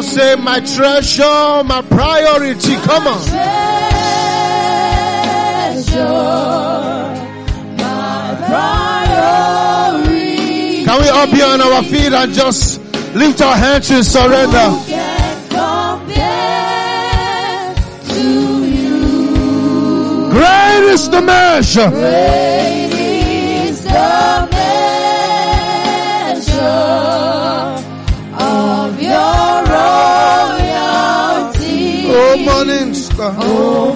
all 0.00 0.06
say, 0.06 0.34
my 0.36 0.60
treasure, 0.60 1.62
my 1.64 1.82
priority? 1.82 2.76
Come 2.76 3.06
on. 3.06 3.22
Treasure, 3.26 3.50
priority. 8.48 10.04
Can 10.84 11.02
we 11.02 11.08
all 11.08 11.26
be 11.26 11.42
on 11.42 11.60
our 11.60 11.82
feet 11.82 12.12
and 12.12 12.32
just 12.32 12.80
lift 13.14 13.42
our 13.42 13.56
hands 13.56 13.90
in 13.90 14.02
surrender? 14.02 14.70
Great 20.30 20.82
is 20.94 21.10
the 21.10 21.20
measure. 21.20 21.90
Great 21.90 22.49
morning 32.44 32.94
star. 32.94 33.34
Oh, 33.38 33.94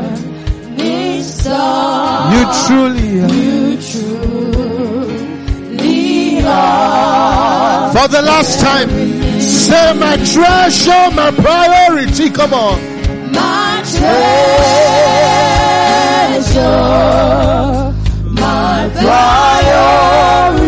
morning 0.00 1.22
star. 1.22 2.32
You 2.32 2.42
truly 2.66 3.20
are. 3.20 3.28
You 3.28 3.76
truly 3.90 5.26
are. 6.42 7.92
For 7.92 8.08
the 8.08 8.22
last 8.22 8.60
time, 8.60 8.88
say 9.40 9.92
my 9.98 10.16
treasure, 10.16 11.10
my 11.14 11.30
priority. 11.30 12.30
Come 12.30 12.54
on. 12.54 12.78
My 13.32 13.82
treasure, 13.92 14.12
my 18.32 18.90
priority. 18.94 20.65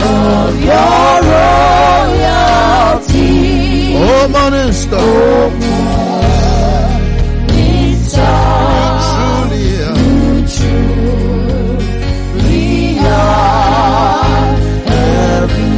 of 0.00 0.52
your 0.70 1.20
royalty. 1.34 2.46
Oh, 3.98 4.28
everything. 15.36 15.76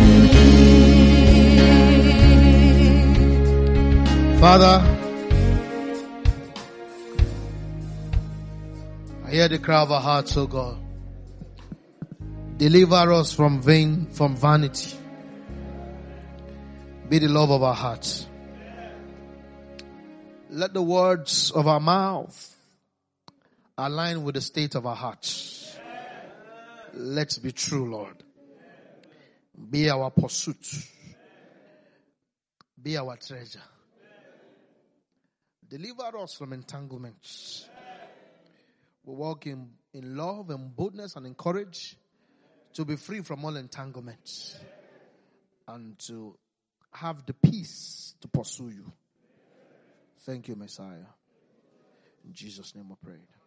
Father, 4.40 4.97
hear 9.38 9.46
the 9.46 9.58
cry 9.60 9.82
of 9.82 9.92
our 9.92 10.00
hearts, 10.00 10.36
oh 10.36 10.48
God. 10.48 10.80
Deliver 12.56 13.12
us 13.12 13.32
from 13.32 13.62
vain, 13.62 14.06
from 14.06 14.34
vanity. 14.34 14.96
Be 17.08 17.20
the 17.20 17.28
love 17.28 17.52
of 17.52 17.62
our 17.62 17.74
hearts. 17.74 18.26
Let 20.50 20.74
the 20.74 20.82
words 20.82 21.52
of 21.52 21.68
our 21.68 21.78
mouth 21.78 22.56
align 23.76 24.24
with 24.24 24.34
the 24.34 24.40
state 24.40 24.74
of 24.74 24.86
our 24.86 24.96
hearts. 24.96 25.78
Let's 26.92 27.38
be 27.38 27.52
true, 27.52 27.92
Lord. 27.92 28.16
Be 29.70 29.88
our 29.88 30.10
pursuit. 30.10 30.66
Be 32.82 32.96
our 32.96 33.16
treasure. 33.16 33.62
Deliver 35.68 36.18
us 36.18 36.34
from 36.34 36.52
entanglements. 36.52 37.67
We 39.08 39.14
walk 39.14 39.46
in, 39.46 39.70
in 39.94 40.18
love 40.18 40.50
and 40.50 40.76
boldness 40.76 41.16
and 41.16 41.24
in 41.24 41.34
courage 41.34 41.96
to 42.74 42.84
be 42.84 42.96
free 42.96 43.22
from 43.22 43.42
all 43.42 43.56
entanglements 43.56 44.54
and 45.66 45.98
to 46.00 46.36
have 46.92 47.24
the 47.24 47.32
peace 47.32 48.14
to 48.20 48.28
pursue 48.28 48.68
you. 48.68 48.92
Thank 50.26 50.48
you, 50.48 50.56
Messiah. 50.56 51.08
In 52.22 52.34
Jesus' 52.34 52.74
name 52.74 52.90
we 52.90 52.96
prayed. 53.02 53.37